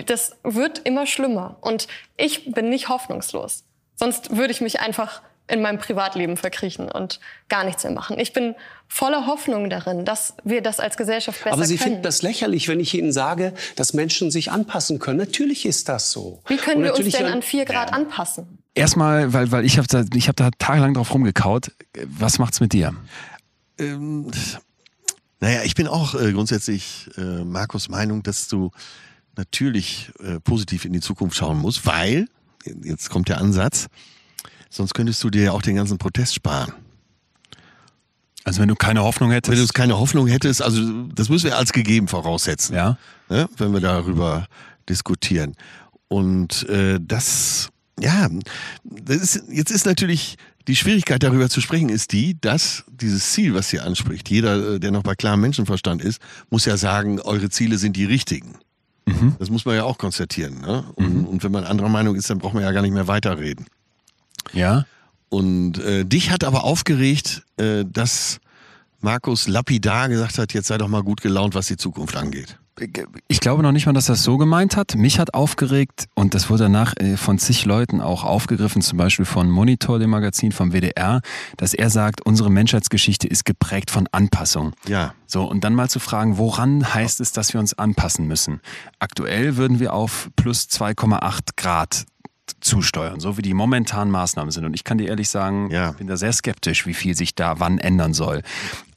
Das 0.07 0.35
wird 0.43 0.79
immer 0.79 1.05
schlimmer. 1.05 1.57
Und 1.61 1.87
ich 2.17 2.51
bin 2.51 2.69
nicht 2.69 2.89
hoffnungslos. 2.89 3.65
Sonst 3.95 4.35
würde 4.35 4.51
ich 4.51 4.61
mich 4.61 4.79
einfach 4.79 5.21
in 5.51 5.61
meinem 5.61 5.77
Privatleben 5.79 6.37
verkriechen 6.37 6.89
und 6.89 7.19
gar 7.49 7.63
nichts 7.63 7.83
mehr 7.83 7.91
machen. 7.91 8.17
Ich 8.19 8.31
bin 8.31 8.55
voller 8.87 9.27
Hoffnung 9.27 9.69
darin, 9.69 10.05
dass 10.05 10.33
wir 10.43 10.61
das 10.61 10.79
als 10.79 10.97
Gesellschaft 10.97 11.43
besser 11.43 11.53
Aber 11.53 11.65
Sie 11.65 11.75
können. 11.75 11.91
finden 11.91 12.03
das 12.03 12.21
lächerlich, 12.21 12.67
wenn 12.67 12.79
ich 12.79 12.93
Ihnen 12.93 13.11
sage, 13.11 13.53
dass 13.75 13.93
Menschen 13.93 14.31
sich 14.31 14.51
anpassen 14.51 14.99
können. 14.99 15.17
Natürlich 15.17 15.65
ist 15.65 15.89
das 15.89 16.11
so. 16.11 16.41
Wie 16.47 16.57
können 16.57 16.77
Und 16.77 16.83
wir 16.83 16.91
uns 16.91 16.99
natürlich, 16.99 17.17
denn 17.17 17.27
an 17.27 17.41
4 17.41 17.65
Grad 17.65 17.93
anpassen? 17.93 18.59
Erstmal, 18.73 19.33
weil, 19.33 19.51
weil 19.51 19.65
ich 19.65 19.77
habe 19.77 19.87
da, 19.87 20.05
ich 20.15 20.29
hab 20.29 20.37
da 20.37 20.49
tagelang 20.57 20.93
drauf 20.93 21.13
rumgekaut. 21.13 21.71
Was 22.05 22.39
macht's 22.39 22.61
mit 22.61 22.71
dir? 22.71 22.93
Ähm, 23.77 24.31
naja, 25.41 25.63
ich 25.63 25.75
bin 25.75 25.87
auch 25.87 26.15
äh, 26.15 26.31
grundsätzlich 26.31 27.09
äh, 27.17 27.43
Markus 27.43 27.89
Meinung, 27.89 28.23
dass 28.23 28.47
du 28.47 28.71
natürlich 29.35 30.11
äh, 30.19 30.39
positiv 30.39 30.85
in 30.85 30.93
die 30.93 31.01
Zukunft 31.01 31.35
schauen 31.35 31.57
musst, 31.57 31.85
weil, 31.85 32.27
jetzt 32.83 33.09
kommt 33.09 33.27
der 33.27 33.39
Ansatz, 33.39 33.87
sonst 34.71 34.95
könntest 34.95 35.23
du 35.23 35.29
dir 35.29 35.43
ja 35.43 35.51
auch 35.51 35.61
den 35.61 35.75
ganzen 35.75 35.99
Protest 35.99 36.33
sparen. 36.33 36.73
Also 38.43 38.61
wenn 38.61 38.69
du 38.69 38.75
keine 38.75 39.03
Hoffnung 39.03 39.29
Wenn 39.29 39.35
hättest. 39.35 39.69
du 39.69 39.73
keine 39.73 39.99
Hoffnung 39.99 40.25
hättest, 40.25 40.63
also 40.63 41.03
das 41.13 41.29
müssen 41.29 41.45
wir 41.45 41.57
als 41.57 41.73
gegeben 41.73 42.07
voraussetzen, 42.07 42.73
ja. 42.75 42.97
ne, 43.29 43.47
wenn 43.57 43.71
wir 43.71 43.81
darüber 43.81 44.47
diskutieren. 44.89 45.55
Und 46.07 46.67
äh, 46.67 46.99
das, 46.99 47.69
ja, 47.99 48.27
das 48.83 49.17
ist, 49.17 49.43
jetzt 49.51 49.69
ist 49.69 49.85
natürlich 49.85 50.37
die 50.67 50.75
Schwierigkeit 50.75 51.21
darüber 51.21 51.49
zu 51.49 51.61
sprechen, 51.61 51.89
ist 51.89 52.13
die, 52.13 52.39
dass 52.39 52.83
dieses 52.87 53.31
Ziel, 53.31 53.53
was 53.53 53.69
hier 53.69 53.85
anspricht, 53.85 54.29
jeder, 54.29 54.75
äh, 54.75 54.79
der 54.79 54.91
noch 54.91 55.03
bei 55.03 55.13
klarem 55.13 55.41
Menschenverstand 55.41 56.01
ist, 56.01 56.19
muss 56.49 56.65
ja 56.65 56.77
sagen, 56.77 57.19
eure 57.19 57.49
Ziele 57.49 57.77
sind 57.77 57.95
die 57.95 58.05
richtigen. 58.05 58.55
Das 59.39 59.49
muss 59.49 59.65
man 59.65 59.75
ja 59.75 59.83
auch 59.83 59.97
konstatieren. 59.97 60.61
Ne? 60.61 60.83
Und, 60.95 61.25
und 61.25 61.43
wenn 61.43 61.51
man 61.51 61.63
anderer 61.63 61.89
Meinung 61.89 62.15
ist, 62.15 62.29
dann 62.29 62.39
braucht 62.39 62.53
man 62.53 62.63
ja 62.63 62.71
gar 62.71 62.81
nicht 62.81 62.93
mehr 62.93 63.07
weiterreden. 63.07 63.65
Ja. 64.53 64.85
Und 65.29 65.79
äh, 65.79 66.03
dich 66.03 66.29
hat 66.31 66.43
aber 66.43 66.63
aufgeregt, 66.65 67.43
äh, 67.57 67.85
dass 67.85 68.39
Markus 68.99 69.47
lapidar 69.47 70.09
gesagt 70.09 70.37
hat, 70.37 70.53
jetzt 70.53 70.67
sei 70.67 70.77
doch 70.77 70.87
mal 70.87 71.03
gut 71.03 71.21
gelaunt, 71.21 71.55
was 71.55 71.67
die 71.67 71.77
Zukunft 71.77 72.15
angeht. 72.15 72.57
ich 73.27 73.39
glaube 73.39 73.63
noch 73.63 73.71
nicht 73.71 73.85
mal, 73.85 73.93
dass 73.93 74.09
er 74.09 74.13
es 74.13 74.23
so 74.23 74.37
gemeint 74.37 74.75
hat. 74.75 74.95
Mich 74.95 75.19
hat 75.19 75.33
aufgeregt 75.33 76.07
und 76.15 76.33
das 76.33 76.49
wurde 76.49 76.63
danach 76.63 76.95
äh, 76.97 77.17
von 77.17 77.39
zig 77.39 77.65
Leuten 77.65 78.01
auch 78.01 78.23
aufgegriffen, 78.23 78.81
zum 78.81 78.97
Beispiel 78.97 79.25
von 79.25 79.49
Monitor, 79.49 79.99
dem 79.99 80.09
Magazin 80.09 80.51
vom 80.51 80.71
WDR, 80.71 81.21
dass 81.57 81.73
er 81.73 81.89
sagt, 81.89 82.25
unsere 82.25 82.49
Menschheitsgeschichte 82.49 83.27
ist 83.27 83.45
geprägt 83.45 83.89
von 83.89 84.07
Anpassung. 84.11 84.73
Ja. 84.87 85.13
So, 85.27 85.45
und 85.45 85.63
dann 85.63 85.75
mal 85.75 85.89
zu 85.89 85.99
fragen, 85.99 86.37
woran 86.37 86.93
heißt 86.93 87.21
es, 87.21 87.31
dass 87.31 87.53
wir 87.53 87.59
uns 87.59 87.73
anpassen 87.73 88.27
müssen? 88.27 88.61
Aktuell 88.99 89.57
würden 89.57 89.79
wir 89.79 89.93
auf 89.93 90.29
plus 90.35 90.67
2,8 90.69 91.39
Grad 91.55 92.05
zusteuern, 92.59 93.19
so 93.19 93.37
wie 93.37 93.41
die 93.41 93.53
momentanen 93.53 94.11
Maßnahmen 94.11 94.51
sind. 94.51 94.65
Und 94.65 94.73
ich 94.73 94.83
kann 94.83 94.97
dir 94.97 95.07
ehrlich 95.07 95.29
sagen, 95.29 95.69
Ja. 95.71 95.91
ich 95.91 95.97
bin 95.97 96.07
da 96.07 96.17
sehr 96.17 96.33
skeptisch, 96.33 96.85
wie 96.85 96.93
viel 96.93 97.15
sich 97.15 97.35
da 97.35 97.59
wann 97.59 97.77
ändern 97.77 98.13
soll. 98.13 98.41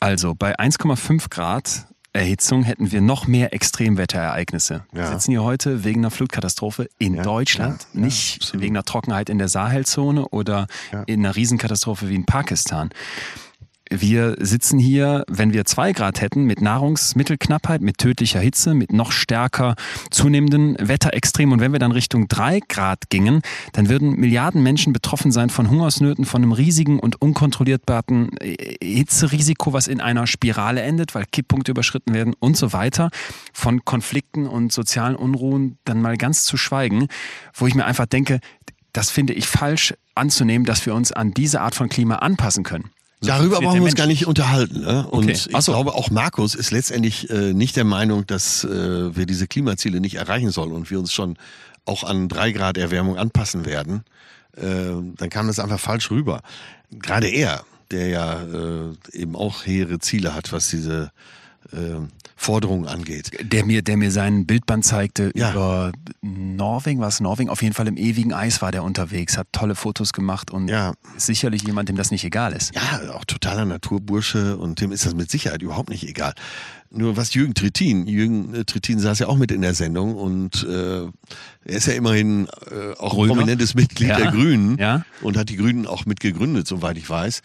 Also 0.01 0.35
bei 0.35 0.59
1,5 0.59 1.29
Grad 1.31 1.87
Erhitzung 2.17 2.63
hätten 2.63 2.93
wir 2.93 3.01
noch 3.01 3.27
mehr 3.27 3.53
Extremwetterereignisse. 3.53 4.85
Wir 4.93 5.03
Ja. 5.03 5.11
sitzen 5.13 5.33
hier 5.33 5.43
heute 5.43 5.83
wegen 5.83 6.01
einer 6.01 6.13
Flutkatastrophe 6.13 6.89
in 6.99 7.15
Ja, 7.15 7.23
Deutschland, 7.23 7.87
ja, 7.93 8.01
ja, 8.01 8.07
nicht 8.07 8.53
wegen 8.61 8.77
einer 8.77 8.85
Trockenheit 8.85 9.29
in 9.29 9.39
der 9.39 9.49
Sahelzone 9.49 10.29
oder 10.29 10.69
Ja. 10.93 11.03
in 11.07 11.25
einer 11.27 11.35
Riesenkatastrophe 11.35 12.09
wie 12.09 12.15
in 12.15 12.25
Pakistan. 12.25 12.91
Wir 13.91 14.37
sitzen 14.41 14.79
hier, 14.79 15.25
wenn 15.29 15.53
wir 15.53 15.67
zwei 15.67 15.93
Grad 15.93 16.23
hätten, 16.23 16.45
mit 16.45 16.63
Nahrungsmittelknappheit, 16.63 17.83
mit 17.83 17.99
tödlicher 17.99 18.41
Hitze, 18.41 18.73
mit 18.73 18.93
noch 18.93 19.13
stärker 19.13 19.75
zunehmenden 20.11 20.77
Wetterextremen. 20.81 21.53
Und 21.53 21.61
wenn 21.61 21.73
wir 21.73 21.79
dann 21.79 21.93
Richtung 21.93 22.27
drei 22.27 22.61
Grad 22.67 23.11
gingen, 23.11 23.43
dann 23.73 23.91
würden 23.91 24.13
Milliarden 24.17 24.63
Menschen 24.63 24.95
betroffen 24.95 25.33
sein 25.33 25.51
von 25.51 25.69
Hungersnöten, 25.69 26.25
von 26.25 26.43
einem 26.43 26.53
riesigen 26.53 26.99
und 26.99 27.21
unkontrollierbaren 27.21 28.31
äh, 28.39 28.77
Hitzerisiko, 28.83 29.75
was 29.75 29.87
in 29.87 30.01
einer 30.01 30.27
Spirale 30.27 30.81
endet, 30.81 31.15
weil 31.15 31.27
Kipppunkte 31.31 31.73
überschritten 31.73 32.15
werden 32.15 32.35
und 32.41 32.57
so 32.57 32.73
weiter. 32.73 33.11
Von 33.53 33.85
Konflikten 33.85 34.47
und 34.47 34.73
sozialen 34.73 35.15
Unruhen 35.15 35.77
dann 35.85 36.01
mal 36.01 36.17
ganz 36.17 36.45
zu 36.45 36.57
schweigen, 36.57 37.09
wo 37.53 37.67
ich 37.67 37.75
mir 37.75 37.85
einfach 37.85 38.07
denke, 38.07 38.41
das 38.95 39.11
finde 39.11 39.35
ich 39.35 39.47
falsch 39.47 39.93
anzunehmen, 40.15 40.65
dass 40.65 40.87
wir 40.87 40.95
uns 40.95 41.13
an 41.13 41.33
diese 41.33 41.61
Art 41.61 41.75
von 41.75 41.91
Klima 41.91 42.17
anpassen 42.17 42.63
können. 42.63 42.94
Darüber 43.27 43.57
brauchen 43.61 43.75
wir 43.77 43.83
uns 43.83 43.85
Mensch. 43.93 43.95
gar 43.97 44.07
nicht 44.07 44.27
unterhalten. 44.27 44.81
Ne? 44.81 45.07
Und 45.09 45.25
Okay. 45.25 45.33
ich 45.33 45.65
glaube, 45.65 45.95
auch 45.95 46.11
Markus 46.11 46.55
ist 46.55 46.71
letztendlich 46.71 47.31
äh, 47.31 47.53
nicht 47.53 47.77
der 47.77 47.85
Meinung, 47.85 48.27
dass 48.27 48.65
äh, 48.65 49.15
wir 49.17 49.27
diese 49.27 49.47
Klimaziele 49.47 50.01
nicht 50.01 50.15
erreichen 50.17 50.51
sollen 50.51 50.73
und 50.73 50.91
wir 50.91 50.99
uns 50.99 51.13
schon 51.13 51.37
auch 51.85 52.05
an 52.05 52.29
drei 52.29 52.53
Grad 52.53 52.77
Erwärmung 52.79 53.19
anpassen 53.19 53.67
werden. 53.67 54.05
Äh, 54.57 54.63
dann 55.17 55.31
kam 55.31 55.47
das 55.49 55.59
einfach 55.59 55.81
falsch 55.81 56.11
rüber. 56.11 56.41
Gerade 56.91 57.29
er, 57.29 57.65
der 57.91 58.09
ja 58.09 58.43
äh, 58.43 58.95
eben 59.13 59.37
auch 59.37 59.67
hehre 59.67 59.99
Ziele 59.99 60.35
hat, 60.35 60.53
was 60.53 60.69
diese 60.69 61.11
äh, 61.73 61.77
Forderungen 62.37 62.87
angeht. 62.87 63.31
Der 63.43 63.65
mir, 63.65 63.83
der 63.83 63.97
mir 63.97 64.11
sein 64.11 64.45
Bildband 64.47 64.85
zeigte 64.85 65.31
Ja. 65.35 65.53
über 65.53 65.93
Norwegen, 66.21 67.01
was 67.01 67.21
Norwegen, 67.21 67.49
auf 67.51 67.63
jeden 67.63 67.75
Fall 67.75 67.87
im 67.89 67.97
ewigen 67.97 68.33
Eis 68.33 68.61
war 68.63 68.73
der 68.73 68.83
unterwegs, 68.83 69.39
hat 69.39 69.47
tolle 69.53 69.75
Fotos 69.75 70.13
gemacht 70.13 70.51
und 70.51 70.69
Ja. 70.69 70.95
ist 71.17 71.27
sicherlich 71.27 71.63
jemand, 71.63 71.89
dem 71.89 71.97
das 71.97 72.11
nicht 72.11 72.25
egal 72.25 72.53
ist. 72.53 72.75
Ja, 72.75 73.13
auch 73.15 73.25
totaler 73.25 73.65
Naturbursche 73.65 74.57
und 74.57 74.81
dem 74.81 74.93
ist 74.93 75.07
das 75.07 75.15
mit 75.15 75.31
Sicherheit 75.31 75.63
überhaupt 75.63 75.91
nicht 75.91 76.07
egal. 76.09 76.35
Nur 76.91 77.17
was 77.17 77.35
Jürgen 77.35 77.55
Trittin, 77.55 78.07
Jürgen 78.07 78.55
äh, 78.55 78.65
Trittin 78.65 78.99
saß 79.01 79.19
ja 79.19 79.27
auch 79.27 79.37
mit 79.37 79.51
in 79.51 79.63
der 79.63 79.75
Sendung 79.75 80.15
und 80.15 80.63
äh, 80.69 81.03
er 81.05 81.11
ist 81.65 81.87
ja 81.87 81.95
immerhin 81.95 82.47
äh, 82.71 82.93
auch 82.99 83.15
Grüner. 83.15 83.35
prominentes 83.35 83.75
Mitglied 83.75 84.11
Ja. 84.11 84.17
der 84.17 84.31
Grünen 84.33 84.79
Ja. 84.79 85.05
und 85.23 85.37
hat 85.37 85.49
die 85.49 85.57
Grünen 85.57 85.87
auch 85.87 86.07
mit 86.07 86.21
gegründet, 86.21 86.67
soweit 86.69 86.97
ich 86.97 87.09
weiß. 87.11 87.43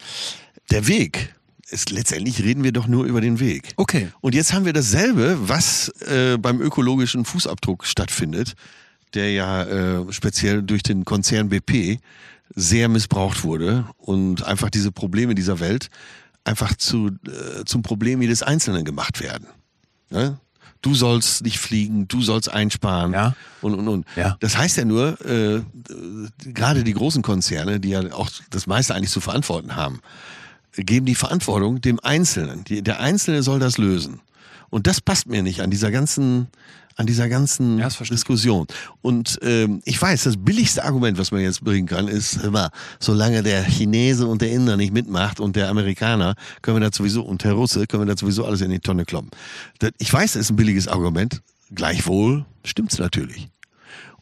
Der 0.70 0.86
Weg 0.86 1.34
ist 1.70 1.90
letztendlich 1.90 2.42
reden 2.42 2.64
wir 2.64 2.72
doch 2.72 2.86
nur 2.86 3.04
über 3.04 3.20
den 3.20 3.40
Weg. 3.40 3.72
Okay. 3.76 4.08
Und 4.20 4.34
jetzt 4.34 4.52
haben 4.52 4.64
wir 4.64 4.72
dasselbe, 4.72 5.36
was 5.48 5.88
äh, 6.00 6.36
beim 6.38 6.60
ökologischen 6.60 7.24
Fußabdruck 7.24 7.86
stattfindet, 7.86 8.54
der 9.14 9.32
ja 9.32 9.64
äh, 9.64 10.12
speziell 10.12 10.62
durch 10.62 10.82
den 10.82 11.04
Konzern 11.04 11.48
BP 11.48 11.98
sehr 12.54 12.88
missbraucht 12.88 13.44
wurde 13.44 13.86
und 13.98 14.44
einfach 14.44 14.70
diese 14.70 14.90
Probleme 14.92 15.34
dieser 15.34 15.60
Welt 15.60 15.88
einfach 16.44 16.74
zu, 16.76 17.08
äh, 17.26 17.64
zum 17.64 17.82
Problem 17.82 18.22
jedes 18.22 18.42
Einzelnen 18.42 18.84
gemacht 18.84 19.20
werden. 19.20 19.46
Ne? 20.10 20.38
Du 20.82 20.94
sollst 20.94 21.42
nicht 21.44 21.58
fliegen, 21.58 22.08
du 22.08 22.22
sollst 22.22 22.50
einsparen 22.50 23.12
Ja. 23.12 23.34
und 23.60 23.74
und 23.74 23.86
und. 23.86 24.06
Ja. 24.16 24.36
Das 24.40 24.56
heißt 24.56 24.78
ja 24.78 24.84
nur, 24.86 25.20
äh, 25.26 25.60
gerade 26.38 26.82
die 26.84 26.94
großen 26.94 27.22
Konzerne, 27.22 27.78
die 27.80 27.90
ja 27.90 28.00
auch 28.12 28.30
das 28.48 28.66
meiste 28.66 28.94
eigentlich 28.94 29.10
zu 29.10 29.20
verantworten 29.20 29.76
haben, 29.76 30.00
geben 30.76 31.06
die 31.06 31.14
Verantwortung 31.14 31.80
dem 31.80 32.00
Einzelnen. 32.00 32.64
Die, 32.64 32.82
der 32.82 33.00
Einzelne 33.00 33.42
soll 33.42 33.58
das 33.58 33.78
lösen. 33.78 34.20
Und 34.70 34.86
das 34.86 35.00
passt 35.00 35.26
mir 35.26 35.42
nicht 35.42 35.60
an 35.62 35.70
dieser 35.70 35.90
ganzen, 35.90 36.46
an 36.96 37.06
dieser 37.06 37.28
ganzen 37.28 37.78
Ja. 37.78 37.88
Diskussion. 37.88 38.66
Und 39.02 39.38
ähm, 39.42 39.80
ich 39.84 40.00
weiß, 40.00 40.24
das 40.24 40.36
billigste 40.36 40.84
Argument, 40.84 41.18
was 41.18 41.32
man 41.32 41.40
jetzt 41.40 41.64
bringen 41.64 41.88
kann, 41.88 42.06
ist 42.06 42.36
immer, 42.44 42.70
solange 43.00 43.42
der 43.42 43.64
Chinese 43.64 44.26
und 44.28 44.42
der 44.42 44.52
Inder 44.52 44.76
nicht 44.76 44.92
mitmacht 44.92 45.40
und 45.40 45.56
der 45.56 45.68
Amerikaner, 45.70 46.34
können 46.62 46.80
wir 46.80 46.88
das 46.88 46.96
sowieso, 46.96 47.22
und 47.22 47.42
der 47.42 47.54
Russe, 47.54 47.86
können 47.88 48.02
wir 48.06 48.12
das 48.12 48.20
sowieso 48.20 48.44
alles 48.44 48.60
in 48.60 48.70
die 48.70 48.78
Tonne 48.78 49.04
kloppen. 49.04 49.30
Das, 49.80 49.90
ich 49.98 50.12
weiß, 50.12 50.34
das 50.34 50.42
ist 50.42 50.50
ein 50.50 50.56
billiges 50.56 50.86
Argument. 50.86 51.42
Gleichwohl 51.74 52.44
stimmt's 52.64 52.98
natürlich. 52.98 53.48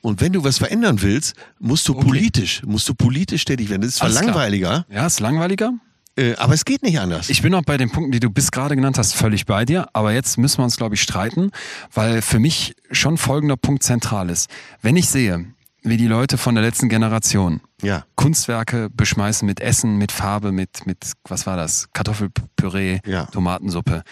Und 0.01 0.21
wenn 0.21 0.33
du 0.33 0.45
was 0.45 0.59
verändern 0.59 1.03
willst, 1.03 1.35
musst 1.59 1.87
du 1.89 1.95
politisch, 1.95 2.63
musst 2.65 2.89
du 2.89 2.95
politisch 2.95 3.45
tätig 3.45 3.69
werden. 3.69 3.83
Das 3.83 3.91
ist 3.91 3.97
zwar 3.99 4.11
langweiliger, 4.11 4.87
Ja, 4.89 5.07
ist 5.07 5.21
langweiliger. 5.21 5.73
Äh, 6.19 6.35
aber 6.37 6.55
es 6.55 6.65
geht 6.65 6.83
nicht 6.83 6.99
anders. 7.01 7.31
Ich 7.31 7.43
bin 7.43 7.55
auch 7.55 7.63
bei 7.63 7.77
den 7.77 7.91
Punkten, 7.91 8.13
die 8.13 8.21
du 8.21 8.29
bis 8.31 8.51
gerade 8.51 8.75
genannt 8.77 8.99
hast, 8.99 9.15
völlig 9.15 9.47
bei 9.47 9.65
dir. 9.65 9.89
Aber 9.93 10.13
jetzt 10.13 10.37
müssen 10.39 10.59
wir 10.59 10.65
uns, 10.65 10.77
glaube 10.77 10.95
ich, 10.97 11.03
streiten, 11.03 11.51
weil 11.95 12.23
für 12.23 12.39
mich 12.39 12.75
schon 12.91 13.17
folgender 13.17 13.57
Punkt 13.57 13.83
zentral 13.83 14.29
ist. 14.31 14.51
Wenn 14.83 14.97
ich 14.97 15.09
sehe, 15.09 15.47
wie 15.83 15.97
die 15.97 16.09
Leute 16.09 16.37
von 16.37 16.55
der 16.55 16.65
letzten 16.65 16.89
Generation 16.89 17.61
ja. 17.83 18.05
Kunstwerke 18.17 18.91
beschmeißen 18.91 19.47
mit 19.47 19.61
Essen, 19.61 19.97
mit 19.97 20.11
Farbe, 20.13 20.51
mit, 20.53 20.87
mit 20.87 21.13
was 21.29 21.47
war 21.47 21.57
das? 21.57 21.89
Kartoffelpüree, 21.93 23.01
Ja. 23.07 23.27
Tomatensuppe. 23.27 24.03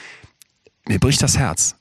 Mir 0.89 1.01
bricht 1.01 1.21
das 1.23 1.37
Herz, 1.37 1.75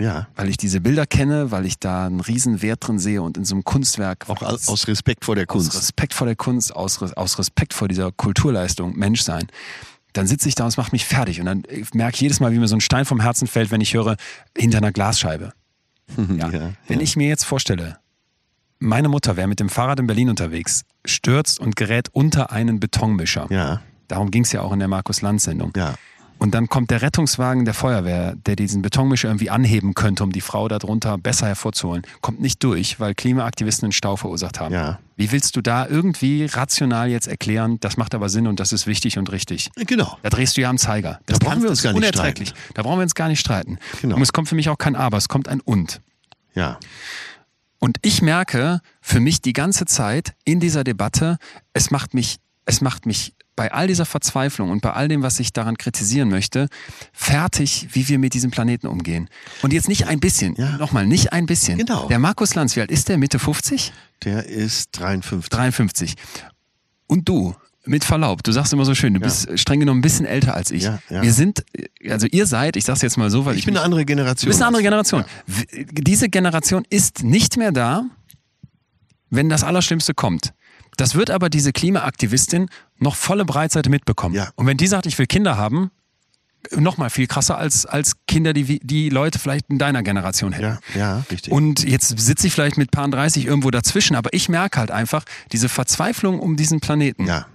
Ja. 0.00 0.26
weil 0.36 0.48
ich 0.48 0.56
diese 0.56 0.80
Bilder 0.80 1.06
kenne, 1.06 1.50
weil 1.50 1.66
ich 1.66 1.78
da 1.78 2.06
einen 2.06 2.20
riesen 2.20 2.62
Wert 2.62 2.86
drin 2.86 2.98
sehe 2.98 3.22
und 3.22 3.36
in 3.36 3.44
so 3.44 3.54
einem 3.54 3.64
Kunstwerk 3.64 4.28
Auch 4.28 4.42
aus, 4.42 4.68
aus 4.68 4.88
Respekt 4.88 5.24
vor 5.24 5.34
der 5.36 5.44
aus 5.44 5.52
Kunst. 5.52 5.76
Respekt 5.76 6.14
vor 6.14 6.26
der 6.26 6.36
Kunst, 6.36 6.74
aus, 6.74 7.02
aus 7.02 7.38
Respekt 7.38 7.74
vor 7.74 7.86
dieser 7.88 8.10
Kulturleistung, 8.12 8.96
Menschsein. 8.98 9.46
Dann 10.12 10.26
sitze 10.26 10.48
ich 10.48 10.54
da 10.56 10.64
und 10.64 10.68
es 10.70 10.76
macht 10.76 10.92
mich 10.92 11.04
fertig. 11.06 11.38
Und 11.38 11.46
dann 11.46 11.62
merke 11.94 12.14
ich 12.16 12.20
jedes 12.20 12.40
Mal, 12.40 12.52
wie 12.52 12.58
mir 12.58 12.66
so 12.66 12.74
ein 12.76 12.80
Stein 12.80 13.04
vom 13.04 13.20
Herzen 13.20 13.46
fällt, 13.46 13.70
wenn 13.70 13.80
ich 13.80 13.94
höre, 13.94 14.16
hinter 14.56 14.78
einer 14.78 14.92
Glasscheibe. 14.92 15.52
Ja. 16.16 16.48
Ja, 16.50 16.72
Wenn 16.88 16.98
ja. 16.98 17.04
ich 17.04 17.14
mir 17.16 17.28
jetzt 17.28 17.44
vorstelle, 17.44 17.98
meine 18.80 19.08
Mutter 19.08 19.36
wäre 19.36 19.46
mit 19.46 19.60
dem 19.60 19.68
Fahrrad 19.68 20.00
in 20.00 20.08
Berlin 20.08 20.28
unterwegs, 20.30 20.82
stürzt 21.04 21.60
und 21.60 21.76
gerät 21.76 22.08
unter 22.12 22.50
einen 22.50 22.80
Betonmischer. 22.80 23.46
Ja, 23.50 23.80
Darum 24.08 24.32
ging 24.32 24.42
es 24.42 24.50
ja 24.50 24.62
auch 24.62 24.72
in 24.72 24.80
der 24.80 24.88
Markus-Lanz-Sendung. 24.88 25.72
ja. 25.76 25.94
Und 26.40 26.52
dann 26.54 26.68
kommt 26.68 26.90
der 26.90 27.02
Rettungswagen 27.02 27.66
der 27.66 27.74
Feuerwehr, 27.74 28.34
der 28.34 28.56
diesen 28.56 28.80
Betonmischer 28.80 29.28
irgendwie 29.28 29.50
anheben 29.50 29.92
könnte, 29.92 30.24
um 30.24 30.32
die 30.32 30.40
Frau 30.40 30.68
darunter 30.68 31.18
besser 31.18 31.46
hervorzuholen. 31.46 32.02
Kommt 32.22 32.40
nicht 32.40 32.64
durch, 32.64 32.98
weil 32.98 33.14
Klimaaktivisten 33.14 33.86
einen 33.86 33.92
Stau 33.92 34.16
verursacht 34.16 34.58
haben. 34.58 34.74
Ja. 34.74 34.98
Wie 35.16 35.32
willst 35.32 35.54
du 35.56 35.60
da 35.60 35.86
irgendwie 35.86 36.46
rational 36.46 37.10
jetzt 37.10 37.28
erklären, 37.28 37.78
das 37.80 37.98
macht 37.98 38.14
aber 38.14 38.30
Sinn 38.30 38.46
und 38.46 38.58
das 38.58 38.72
ist 38.72 38.86
wichtig 38.86 39.18
und 39.18 39.30
richtig? 39.30 39.70
Genau. 39.76 40.16
Da 40.22 40.30
drehst 40.30 40.56
du 40.56 40.62
ja 40.62 40.70
am 40.70 40.78
Zeiger. 40.78 41.20
Das 41.26 41.38
Da 41.38 41.46
brauchen 41.46 41.62
wir 41.62 41.68
uns 41.68 41.82
gar 41.82 41.92
nicht 41.92 41.98
unerträglich. 41.98 42.54
Da 42.72 42.82
brauchen 42.82 42.98
wir 42.98 43.02
uns 43.02 43.14
gar 43.14 43.28
nicht 43.28 43.40
streiten. 43.40 43.78
Genau. 44.00 44.16
Und 44.16 44.22
es 44.22 44.32
kommt 44.32 44.48
für 44.48 44.54
mich 44.54 44.70
auch 44.70 44.78
kein 44.78 44.96
Aber, 44.96 45.18
es 45.18 45.28
kommt 45.28 45.46
ein 45.46 45.60
Und. 45.60 46.00
Ja. 46.54 46.78
Und 47.80 47.98
ich 48.00 48.22
merke 48.22 48.80
für 49.02 49.20
mich 49.20 49.42
die 49.42 49.52
ganze 49.52 49.84
Zeit 49.84 50.32
in 50.44 50.58
dieser 50.58 50.84
Debatte, 50.84 51.36
es 51.74 51.90
macht 51.90 52.14
mich, 52.14 52.38
es 52.64 52.80
macht 52.80 53.04
mich 53.04 53.34
bei 53.60 53.72
all 53.74 53.86
dieser 53.88 54.06
Verzweiflung 54.06 54.70
und 54.70 54.80
bei 54.80 54.94
all 54.94 55.06
dem, 55.08 55.22
was 55.22 55.38
ich 55.38 55.52
daran 55.52 55.76
kritisieren 55.76 56.30
möchte, 56.30 56.68
fertig, 57.12 57.88
wie 57.92 58.08
wir 58.08 58.18
mit 58.18 58.32
diesem 58.32 58.50
Planeten 58.50 58.86
umgehen. 58.86 59.28
Und 59.60 59.74
jetzt 59.74 59.86
nicht 59.86 60.06
ein 60.06 60.18
bisschen, 60.18 60.54
Ja. 60.56 60.78
nochmal, 60.78 61.06
nicht 61.06 61.34
ein 61.34 61.44
bisschen. 61.44 61.76
Genau. 61.76 62.08
Der 62.08 62.18
Markus 62.18 62.54
Lanz, 62.54 62.74
wie 62.74 62.80
alt 62.80 62.90
ist 62.90 63.10
der? 63.10 63.18
Mitte 63.18 63.38
50? 63.38 63.92
Der 64.24 64.46
ist 64.46 64.98
53. 64.98 65.50
53. 65.50 66.14
Und 67.06 67.28
du, 67.28 67.54
mit 67.84 68.02
Verlaub, 68.02 68.42
du 68.44 68.50
sagst 68.52 68.72
immer 68.72 68.86
so 68.86 68.94
schön, 68.94 69.12
du 69.12 69.20
Ja. 69.20 69.26
bist 69.26 69.58
streng 69.58 69.80
genommen 69.80 69.98
ein 69.98 70.02
bisschen 70.02 70.24
älter 70.24 70.54
als 70.54 70.70
ich. 70.70 70.84
Ja, 70.84 70.98
ja. 71.10 71.20
Wir 71.20 71.34
sind, 71.34 71.62
also 72.08 72.26
ihr 72.30 72.46
seid, 72.46 72.76
ich 72.76 72.84
sag's 72.86 73.02
jetzt 73.02 73.18
mal 73.18 73.28
so, 73.30 73.44
weil 73.44 73.52
ich, 73.56 73.58
Ich 73.58 73.66
bin 73.66 73.76
eine 73.76 73.84
andere 73.84 74.00
Du 74.00 74.06
Generation. 74.06 74.48
bist 74.48 74.60
eine 74.62 74.68
andere 74.68 74.82
Generation. 74.82 75.24
Diese 75.92 76.30
Generation 76.30 76.86
ist 76.88 77.22
nicht 77.24 77.58
mehr 77.58 77.72
da, 77.72 78.04
wenn 79.28 79.50
das 79.50 79.64
Allerschlimmste 79.64 80.14
kommt. 80.14 80.54
Das 80.96 81.14
wird 81.14 81.30
aber 81.30 81.48
diese 81.48 81.72
Klimaaktivistin 81.72 82.68
noch 83.00 83.16
volle 83.16 83.44
Breitseite 83.44 83.90
mitbekommen. 83.90 84.34
Ja. 84.34 84.50
Und 84.54 84.66
wenn 84.66 84.76
die 84.76 84.86
sagt, 84.86 85.06
ich 85.06 85.18
will 85.18 85.26
Kinder 85.26 85.56
haben, 85.56 85.90
noch 86.76 86.98
mal 86.98 87.08
viel 87.08 87.26
krasser 87.26 87.56
als, 87.56 87.86
als 87.86 88.16
Kinder, 88.28 88.52
die 88.52 88.80
die 88.80 89.08
Leute 89.08 89.38
vielleicht 89.38 89.70
in 89.70 89.78
deiner 89.78 90.02
Generation 90.02 90.52
hätten. 90.52 90.78
Ja, 90.94 90.98
ja, 90.98 91.24
richtig. 91.30 91.50
Und 91.52 91.82
jetzt 91.88 92.18
sitze 92.18 92.46
ich 92.46 92.52
vielleicht 92.52 92.76
mit 92.76 92.90
Paar 92.90 93.08
30 93.08 93.46
irgendwo 93.46 93.70
dazwischen, 93.70 94.14
aber 94.14 94.32
ich 94.34 94.50
merke 94.50 94.78
halt 94.78 94.90
einfach 94.90 95.24
diese 95.52 95.70
Verzweiflung 95.70 96.38
um 96.38 96.56
diesen 96.56 96.80
Planeten. 96.80 97.26
ja. 97.26 97.46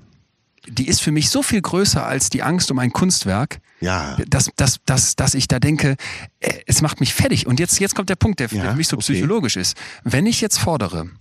die 0.67 0.87
ist 0.87 1.01
für 1.01 1.11
mich 1.11 1.29
so 1.29 1.43
viel 1.43 1.61
größer 1.61 2.03
als 2.03 2.31
die 2.31 2.41
Angst 2.41 2.71
um 2.71 2.79
ein 2.79 2.91
Kunstwerk, 2.91 3.59
Ja. 3.81 4.17
dass, 4.27 4.49
dass, 4.55 4.79
dass, 4.85 5.15
dass 5.15 5.35
ich 5.35 5.47
da 5.47 5.59
denke, 5.59 5.95
äh, 6.39 6.53
es 6.65 6.81
macht 6.81 6.99
mich 6.99 7.13
fertig. 7.13 7.45
Und 7.45 7.59
jetzt, 7.59 7.79
jetzt 7.79 7.93
kommt 7.93 8.09
der 8.09 8.15
Punkt, 8.15 8.39
der 8.39 8.47
Ja, 8.49 8.71
für 8.71 8.75
mich 8.75 8.87
so 8.87 8.97
okay. 8.97 9.13
psychologisch 9.13 9.55
ist. 9.57 9.77
Wenn 10.03 10.25
ich 10.25 10.41
jetzt 10.41 10.57
fordere, 10.57 11.11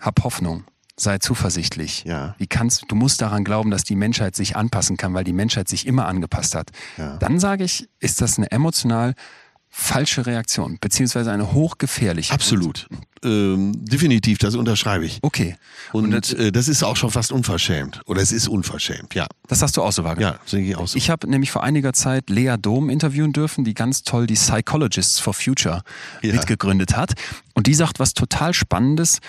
hab 0.00 0.24
Hoffnung, 0.24 0.64
sei 0.96 1.18
zuversichtlich. 1.18 2.04
Ja. 2.04 2.34
Wie 2.38 2.46
kannst, 2.46 2.84
du 2.88 2.94
musst 2.94 3.20
daran 3.22 3.44
glauben, 3.44 3.70
dass 3.70 3.84
die 3.84 3.96
Menschheit 3.96 4.36
sich 4.36 4.56
anpassen 4.56 4.96
kann, 4.96 5.14
weil 5.14 5.24
die 5.24 5.32
Menschheit 5.32 5.68
sich 5.68 5.86
immer 5.86 6.06
angepasst 6.06 6.54
hat. 6.54 6.70
Ja. 6.98 7.16
Dann 7.16 7.40
sage 7.40 7.64
ich, 7.64 7.88
ist 8.00 8.20
das 8.20 8.38
eine 8.38 8.50
emotional 8.50 9.14
falsche 9.74 10.26
Reaktion, 10.26 10.76
beziehungsweise 10.82 11.32
eine 11.32 11.54
hochgefährliche. 11.54 12.34
Absolut. 12.34 12.88
Ähm, 13.24 13.72
definitiv, 13.86 14.36
das 14.36 14.54
unterschreibe 14.54 15.06
ich. 15.06 15.18
Okay. 15.22 15.56
Und, 15.92 16.12
äh, 16.34 16.52
das 16.52 16.68
ist 16.68 16.82
auch 16.82 16.96
schon 16.96 17.10
fast 17.10 17.32
unverschämt. 17.32 18.02
Oder 18.04 18.20
es 18.20 18.32
ist 18.32 18.48
unverschämt, 18.48 19.14
ja. 19.14 19.26
Das 19.48 19.62
hast 19.62 19.78
du 19.78 19.82
auch 19.82 19.92
so 19.92 20.04
wahrgenommen. 20.04 20.36
Ja, 20.42 20.46
sehe 20.48 20.62
ich 20.62 20.76
auch 20.76 20.86
so. 20.88 20.98
Ich 20.98 21.08
habe 21.08 21.26
nämlich 21.26 21.50
vor 21.50 21.62
einiger 21.62 21.94
Zeit 21.94 22.28
Lea 22.28 22.56
Dom 22.60 22.90
interviewen 22.90 23.32
dürfen, 23.32 23.64
die 23.64 23.72
ganz 23.72 24.02
toll 24.02 24.26
die 24.26 24.34
Psychologists 24.34 25.18
for 25.20 25.32
Future 25.32 25.82
Ja. 26.20 26.34
mitgegründet 26.34 26.94
hat. 26.94 27.14
Und 27.54 27.66
die 27.66 27.74
sagt 27.74 27.98
was 27.98 28.12
total 28.12 28.52
Spannendes 28.52 29.20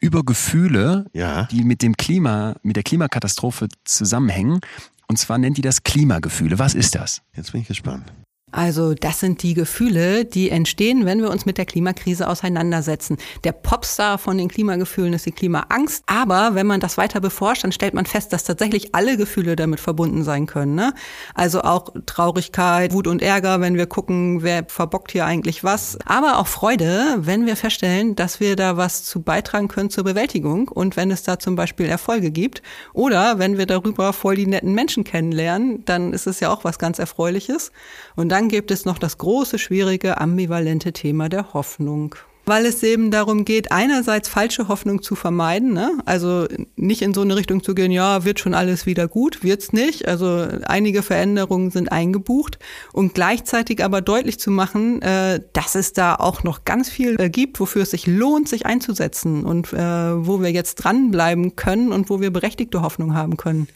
über 0.00 0.24
Gefühle, 0.24 1.06
Ja. 1.12 1.44
die 1.44 1.62
mit 1.64 1.82
dem 1.82 1.96
Klima, 1.96 2.56
mit 2.62 2.76
der 2.76 2.82
Klimakatastrophe 2.82 3.68
zusammenhängen. 3.84 4.60
Und 5.08 5.18
zwar 5.18 5.38
nennt 5.38 5.56
die 5.58 5.62
das 5.62 5.82
Klimagefühle. 5.82 6.58
Was 6.58 6.74
ist 6.74 6.94
das? 6.94 7.22
Jetzt 7.34 7.52
bin 7.52 7.60
ich 7.62 7.68
gespannt. 7.68 8.12
Also 8.52 8.94
das 8.94 9.20
sind 9.20 9.42
die 9.42 9.54
Gefühle, 9.54 10.24
die 10.24 10.50
entstehen, 10.50 11.06
wenn 11.06 11.20
wir 11.20 11.30
uns 11.30 11.46
mit 11.46 11.58
der 11.58 11.66
Klimakrise 11.66 12.28
auseinandersetzen. 12.28 13.16
Der 13.44 13.52
Popstar 13.52 14.18
von 14.18 14.38
den 14.38 14.48
Klimagefühlen 14.48 15.12
ist 15.12 15.26
die 15.26 15.32
Klimaangst. 15.32 16.04
Aber 16.06 16.54
wenn 16.54 16.66
man 16.66 16.80
das 16.80 16.98
weiter 16.98 17.20
beforscht, 17.20 17.64
dann 17.64 17.72
stellt 17.72 17.94
man 17.94 18.06
fest, 18.06 18.32
dass 18.32 18.44
tatsächlich 18.44 18.94
alle 18.94 19.16
Gefühle 19.16 19.56
damit 19.56 19.80
verbunden 19.80 20.24
sein 20.24 20.46
können. 20.46 20.74
Ne? 20.74 20.94
Also 21.34 21.62
auch 21.62 21.88
Traurigkeit, 22.06 22.92
Wut 22.92 23.06
und 23.06 23.22
Ärger, 23.22 23.60
wenn 23.60 23.76
wir 23.76 23.86
gucken, 23.86 24.42
wer 24.42 24.64
verbockt 24.66 25.12
hier 25.12 25.26
eigentlich 25.26 25.62
was. 25.64 25.98
Aber 26.04 26.38
auch 26.38 26.46
Freude, 26.46 27.16
wenn 27.18 27.46
wir 27.46 27.56
feststellen, 27.56 28.16
dass 28.16 28.40
wir 28.40 28.56
da 28.56 28.76
was 28.76 29.04
zu 29.04 29.22
beitragen 29.22 29.68
können 29.68 29.90
zur 29.90 30.04
Bewältigung 30.04 30.68
und 30.68 30.96
wenn 30.96 31.10
es 31.10 31.22
da 31.22 31.38
zum 31.38 31.56
Beispiel 31.56 31.86
Erfolge 31.86 32.30
gibt. 32.30 32.62
Oder 32.92 33.38
wenn 33.38 33.58
wir 33.58 33.66
darüber 33.66 34.12
voll 34.12 34.36
die 34.36 34.46
netten 34.46 34.74
Menschen 34.74 35.04
kennenlernen, 35.04 35.84
dann 35.84 36.12
ist 36.12 36.26
es 36.26 36.40
ja 36.40 36.50
auch 36.50 36.64
was 36.64 36.78
ganz 36.78 36.98
Erfreuliches. 36.98 37.72
Und 38.16 38.28
dann 38.30 38.39
gibt 38.48 38.70
es 38.70 38.84
noch 38.84 38.98
das 38.98 39.18
große, 39.18 39.58
schwierige, 39.58 40.20
ambivalente 40.20 40.92
Thema 40.92 41.28
der 41.28 41.52
Hoffnung. 41.52 42.14
Weil 42.46 42.66
es 42.66 42.82
eben 42.82 43.10
darum 43.10 43.44
geht, 43.44 43.70
einerseits 43.70 44.28
falsche 44.28 44.66
Hoffnung 44.68 45.02
zu 45.02 45.14
vermeiden, 45.14 45.72
ne? 45.72 45.98
also 46.06 46.48
nicht 46.74 47.02
in 47.02 47.14
so 47.14 47.20
eine 47.20 47.36
Richtung 47.36 47.62
zu 47.62 47.74
gehen, 47.74 47.92
ja, 47.92 48.24
wird 48.24 48.40
schon 48.40 48.54
alles 48.54 48.86
wieder 48.86 49.06
gut, 49.08 49.44
wird's 49.44 49.72
nicht. 49.72 50.08
Also 50.08 50.48
einige 50.64 51.02
Veränderungen 51.02 51.70
sind 51.70 51.92
eingebucht 51.92 52.58
und 52.92 53.14
gleichzeitig 53.14 53.84
aber 53.84 54.00
deutlich 54.00 54.40
zu 54.40 54.50
machen, 54.50 55.02
äh, 55.02 55.40
dass 55.52 55.74
es 55.74 55.92
da 55.92 56.14
auch 56.14 56.42
noch 56.42 56.64
ganz 56.64 56.88
viel 56.88 57.20
äh, 57.20 57.28
gibt, 57.28 57.60
wofür 57.60 57.82
es 57.82 57.90
sich 57.90 58.06
lohnt, 58.06 58.48
sich 58.48 58.66
einzusetzen 58.66 59.44
und 59.44 59.72
äh, 59.72 59.78
wo 59.78 60.40
wir 60.40 60.50
jetzt 60.50 60.76
dranbleiben 60.76 61.56
können 61.56 61.92
und 61.92 62.10
wo 62.10 62.20
wir 62.20 62.32
berechtigte 62.32 62.82
Hoffnung 62.82 63.14
haben 63.14 63.36
können. 63.36 63.68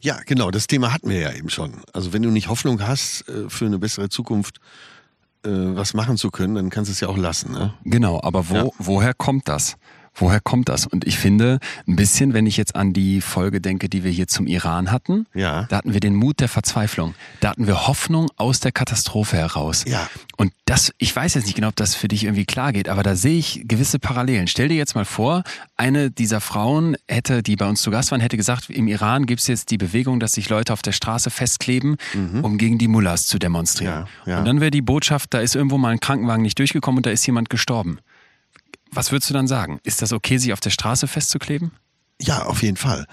Ja, 0.00 0.18
genau, 0.26 0.50
das 0.50 0.66
Thema 0.66 0.92
hatten 0.92 1.08
wir 1.08 1.18
ja 1.18 1.32
eben 1.32 1.48
schon. 1.50 1.72
Also 1.92 2.12
wenn 2.12 2.22
du 2.22 2.30
nicht 2.30 2.48
Hoffnung 2.48 2.80
hast, 2.86 3.28
äh, 3.28 3.48
für 3.48 3.66
eine 3.66 3.78
bessere 3.78 4.08
Zukunft 4.08 4.58
äh, 5.44 5.48
was 5.50 5.94
machen 5.94 6.16
zu 6.16 6.30
können, 6.30 6.54
dann 6.54 6.70
kannst 6.70 6.88
du 6.88 6.92
es 6.92 7.00
ja 7.00 7.08
auch 7.08 7.16
lassen. 7.16 7.52
Ne? 7.52 7.74
Genau, 7.84 8.20
aber 8.22 8.48
wo, 8.48 8.54
Ja. 8.54 8.68
woher 8.78 9.14
kommt 9.14 9.48
das? 9.48 9.76
Woher 10.18 10.40
kommt 10.40 10.68
das? 10.68 10.86
Und 10.86 11.06
ich 11.06 11.18
finde, 11.18 11.58
ein 11.86 11.94
bisschen, 11.94 12.32
wenn 12.32 12.46
ich 12.46 12.56
jetzt 12.56 12.74
an 12.74 12.92
die 12.92 13.20
Folge 13.20 13.60
denke, 13.60 13.88
die 13.88 14.02
wir 14.02 14.10
hier 14.10 14.26
zum 14.28 14.46
Iran 14.46 14.90
hatten, 14.90 15.26
Ja. 15.34 15.64
da 15.64 15.76
hatten 15.76 15.92
wir 15.92 16.00
den 16.00 16.14
Mut 16.14 16.40
der 16.40 16.48
Verzweiflung. 16.48 17.14
Da 17.40 17.50
hatten 17.50 17.66
wir 17.66 17.86
Hoffnung 17.86 18.28
aus 18.36 18.60
der 18.60 18.72
Katastrophe 18.72 19.36
heraus. 19.36 19.84
Ja. 19.86 20.08
Und 20.36 20.52
das, 20.64 20.92
ich 20.98 21.14
weiß 21.14 21.34
jetzt 21.34 21.44
nicht 21.44 21.54
genau, 21.54 21.68
ob 21.68 21.76
das 21.76 21.94
für 21.94 22.08
dich 22.08 22.24
irgendwie 22.24 22.44
klar 22.46 22.72
geht, 22.72 22.88
aber 22.88 23.02
da 23.02 23.14
sehe 23.14 23.38
ich 23.38 23.62
gewisse 23.66 23.98
Parallelen. 23.98 24.46
Stell 24.48 24.68
dir 24.68 24.76
jetzt 24.76 24.94
mal 24.94 25.04
vor, 25.04 25.42
eine 25.76 26.10
dieser 26.10 26.40
Frauen 26.40 26.96
hätte, 27.08 27.42
die 27.42 27.56
bei 27.56 27.68
uns 27.68 27.82
zu 27.82 27.90
Gast 27.90 28.10
waren, 28.10 28.20
hätte 28.20 28.36
gesagt, 28.36 28.70
im 28.70 28.88
Iran 28.88 29.26
gibt 29.26 29.40
es 29.42 29.46
jetzt 29.46 29.70
die 29.70 29.78
Bewegung, 29.78 30.18
dass 30.18 30.32
sich 30.32 30.48
Leute 30.48 30.72
auf 30.72 30.82
der 30.82 30.92
Straße 30.92 31.30
festkleben, 31.30 31.96
um 32.42 32.56
gegen 32.58 32.78
die 32.78 32.88
Mullahs 32.88 33.26
zu 33.26 33.38
demonstrieren. 33.38 34.00
Mhm. 34.00 34.06
Ja, 34.26 34.32
ja. 34.32 34.38
Und 34.38 34.44
dann 34.46 34.60
wäre 34.60 34.70
die 34.70 34.82
Botschaft, 34.82 35.34
da 35.34 35.40
ist 35.40 35.54
irgendwo 35.54 35.76
mal 35.78 35.90
ein 35.90 36.00
Krankenwagen 36.00 36.42
nicht 36.42 36.58
durchgekommen 36.58 36.98
und 36.98 37.06
da 37.06 37.10
ist 37.10 37.26
jemand 37.26 37.50
gestorben. 37.50 37.98
Was 38.92 39.12
würdest 39.12 39.30
du 39.30 39.34
dann 39.34 39.48
sagen? 39.48 39.80
Ist 39.82 40.02
das 40.02 40.12
okay, 40.12 40.38
sich 40.38 40.52
auf 40.52 40.60
der 40.60 40.70
Straße 40.70 41.06
festzukleben? 41.06 41.72
Ja, 42.20 42.44
auf 42.44 42.62
jeden 42.62 42.76
Fall. 42.76 43.06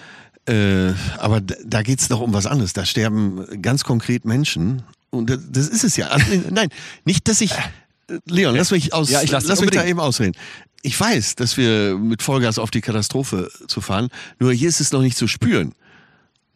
Äh, 0.47 0.93
aber 1.17 1.41
da, 1.41 1.83
geht 1.83 1.99
es 1.99 2.07
doch 2.09 2.19
um 2.19 2.33
was 2.33 2.45
anderes. 2.45 2.73
Da 2.73 2.85
sterben 2.85 3.61
ganz 3.61 3.83
konkret 3.83 4.25
Menschen. 4.25 4.83
Und 5.09 5.29
das, 5.29 5.39
das 5.49 5.67
ist 5.67 5.83
es 5.83 5.97
ja. 5.97 6.07
Also, 6.07 6.25
nein, 6.51 6.69
nicht, 7.05 7.27
dass 7.27 7.41
ich. 7.41 7.51
äh, 7.51 8.19
Leon, 8.25 8.55
lass 8.55 8.71
mich 8.71 8.93
aus. 8.93 9.09
Ja, 9.09 9.21
lass 9.29 9.45
lass 9.45 9.61
mich 9.61 9.71
da 9.71 9.83
eben 9.85 9.99
ausreden. 9.99 10.35
Ich 10.81 10.99
weiß, 10.99 11.35
dass 11.35 11.55
wir 11.55 11.97
mit 11.97 12.21
Vollgas 12.21 12.59
auf 12.59 12.69
die 12.71 12.81
Katastrophe 12.81 13.49
zu 13.67 13.79
fahren. 13.79 14.09
Nur 14.39 14.51
hier 14.51 14.67
ist 14.67 14.81
es 14.81 14.91
noch 14.91 15.01
nicht 15.01 15.17
zu 15.17 15.27
spüren. 15.27 15.73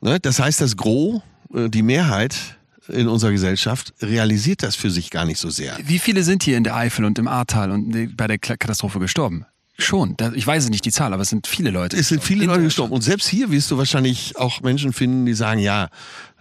Ne? 0.01 0.20
Das 0.20 0.39
heißt, 0.39 0.59
das 0.59 0.76
Gros, 0.76 1.22
äh, 1.53 1.70
die 1.70 1.82
Mehrheit 1.82 2.56
in 2.89 3.07
unserer 3.07 3.31
Gesellschaft 3.31 3.93
realisiert 4.01 4.63
das 4.63 4.75
für 4.75 4.91
sich 4.91 5.09
gar 5.09 5.25
nicht 5.25 5.39
so 5.39 5.49
sehr. 5.49 5.77
Wie 5.83 5.99
viele 5.99 6.23
sind 6.23 6.43
hier 6.43 6.57
in 6.57 6.63
der 6.63 6.75
Eifel 6.75 7.05
und 7.05 7.19
im 7.19 7.27
Ahrtal 7.27 7.71
und 7.71 8.15
bei 8.15 8.27
der 8.27 8.38
Katastrophe 8.38 8.99
gestorben? 8.99 9.45
Schon. 9.79 10.17
Ich 10.33 10.47
weiß 10.47 10.69
nicht 10.69 10.85
die 10.85 10.91
Zahl, 10.91 11.13
aber 11.13 11.21
es 11.21 11.29
sind 11.29 11.45
viele 11.45 11.69
Leute. 11.69 11.97
Es 11.97 12.07
sind 12.07 12.23
viele 12.23 12.45
Leute 12.45 12.63
gestorben. 12.63 12.93
Und 12.93 13.01
selbst 13.01 13.27
hier 13.27 13.51
wirst 13.51 13.69
du 13.69 13.77
wahrscheinlich 13.77 14.35
auch 14.35 14.61
Menschen 14.61 14.91
finden, 14.91 15.27
die 15.27 15.35
sagen, 15.35 15.59
ja, 15.59 15.89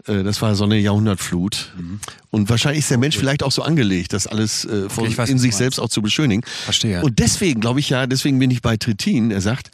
äh, 0.07 0.23
das 0.23 0.41
war 0.41 0.55
so 0.55 0.65
eine 0.65 0.79
Jahrhundertflut. 0.79 1.75
Und 2.31 2.49
wahrscheinlich 2.49 2.81
ist 2.81 2.91
der 2.91 2.97
Mensch 2.97 3.19
vielleicht 3.19 3.43
auch 3.43 3.53
so 3.53 3.61
angelegt, 3.61 4.15
das 4.15 4.27
alles 4.27 4.65
äh, 4.65 4.89
von, 4.89 5.05
ich 5.05 5.19
weiß, 5.19 5.29
in 5.29 5.39
sich 5.39 5.55
selbst 5.55 5.79
auch 5.79 5.91
zu 5.91 6.01
beschönigen. 6.01 6.43
Verstehe. 6.65 7.03
Und 7.03 7.19
deswegen 7.19 7.61
glaube 7.61 7.81
ich 7.81 7.91
ja, 7.91 8.07
deswegen 8.07 8.39
bin 8.39 8.51
ich 8.51 8.63
bei 8.63 8.79
Trittin. 8.79 9.31
Er 9.31 9.43
sagt, 9.43 9.71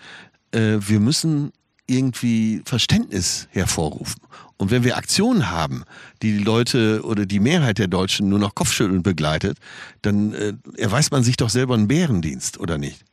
äh, 0.51 0.79
wir 0.81 0.99
müssen 0.99 1.53
irgendwie 1.93 2.63
Verständnis 2.65 3.49
hervorrufen. 3.51 4.21
Und 4.57 4.71
wenn 4.71 4.85
wir 4.85 4.97
Aktionen 4.97 5.51
haben, 5.51 5.85
die 6.23 6.33
die 6.39 6.45
Leute 6.45 7.03
oder 7.05 7.27
die 7.27 7.41
Mehrheit 7.41 7.79
der 7.79 7.89
Deutschen 7.89 8.29
nur 8.29 8.39
noch 8.39 8.55
Kopfschütteln 8.55 9.03
begleitet, 9.03 9.59
dann 10.03 10.33
äh, 10.35 10.53
erweist 10.77 11.11
man 11.11 11.25
sich 11.25 11.37
doch 11.37 11.51
selber 11.51 11.75
einen 11.75 11.89
Bärendienst, 11.89 12.59
oder 12.59 12.79
nicht? 12.79 13.05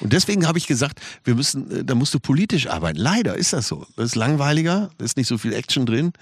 Und 0.00 0.12
deswegen 0.12 0.46
habe 0.46 0.58
ich 0.58 0.66
gesagt, 0.66 1.00
wir 1.24 1.34
müssen, 1.34 1.70
äh, 1.70 1.84
da 1.84 1.94
musst 1.94 2.12
du 2.14 2.20
politisch 2.20 2.66
arbeiten. 2.66 2.98
Leider 2.98 3.36
ist 3.36 3.52
das 3.52 3.68
so. 3.68 3.86
Das 3.96 4.06
ist 4.06 4.14
langweiliger, 4.16 4.90
da 4.98 5.04
ist 5.04 5.16
nicht 5.16 5.28
so 5.28 5.38
viel 5.38 5.52
Action 5.54 5.86
drin. 5.86 6.12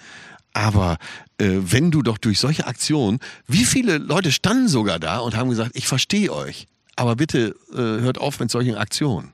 Aber 0.53 0.97
äh, 1.39 1.51
wenn 1.61 1.91
du 1.91 2.03
doch 2.03 2.17
durch 2.17 2.39
solche 2.39 2.67
Aktionen, 2.67 3.19
wie 3.47 3.65
viele 3.65 3.99
Leute 3.99 4.33
standen 4.33 4.69
sogar 4.69 4.99
da 4.99 5.19
und 5.19 5.37
haben 5.37 5.51
gesagt, 5.51 5.73
ich 5.75 5.87
verstehe 5.87 6.33
euch, 6.33 6.67
aber 6.95 7.17
bitte 7.17 7.55
äh, 7.73 7.77
hört 7.77 8.19
auf 8.19 8.41
mit 8.41 8.51
solchen 8.51 8.77
Aktionen. 8.77 9.33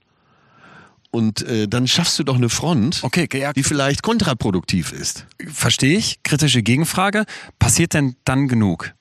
Und 1.12 1.42
äh, 1.42 1.68
dann 1.68 1.86
schaffst 1.86 2.18
du 2.18 2.24
doch 2.24 2.36
eine 2.36 2.48
Front, 2.48 3.00
Okay, 3.02 3.28
ja, 3.34 3.52
die 3.52 3.62
vielleicht 3.62 4.02
kontraproduktiv 4.02 4.92
ist. 4.92 5.26
verstehe 5.46 5.98
ich. 5.98 6.22
Kritische 6.22 6.62
Gegenfrage. 6.62 7.26
Passiert 7.58 7.92
denn 7.92 8.16
dann 8.24 8.48
genug? 8.48 8.94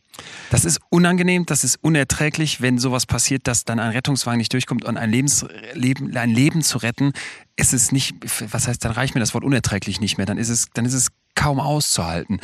Das 0.50 0.66
ist 0.66 0.80
unangenehm, 0.90 1.46
das 1.46 1.64
ist 1.64 1.78
unerträglich, 1.82 2.62
wenn 2.62 2.78
sowas 2.78 3.06
passiert, 3.06 3.48
dass 3.48 3.64
dann 3.64 3.80
ein 3.80 3.92
Rettungswagen 3.92 4.38
nicht 4.38 4.52
durchkommt 4.52 4.84
und 4.84 4.98
ein, 4.98 5.10
Lebens, 5.10 5.46
Leben, 5.74 6.16
ein 6.16 6.30
Leben 6.30 6.62
zu 6.62 6.78
retten. 6.80 7.14
Es 7.56 7.72
ist 7.72 7.94
nicht, 7.94 8.16
was 8.52 8.68
heißt, 8.68 8.84
dann 8.84 8.92
reicht 8.92 9.16
mir 9.16 9.22
das 9.22 9.34
Wort 9.34 9.46
unerträglich 9.46 10.02
nicht 10.02 10.18
mehr. 10.18 10.26
Dann 10.26 10.38
ist 10.38 10.50
es, 10.50 10.68
dann 10.74 10.86
ist 10.86 10.94
es 10.94 11.08
kaum 11.34 11.60
auszuhalten. 11.62 12.42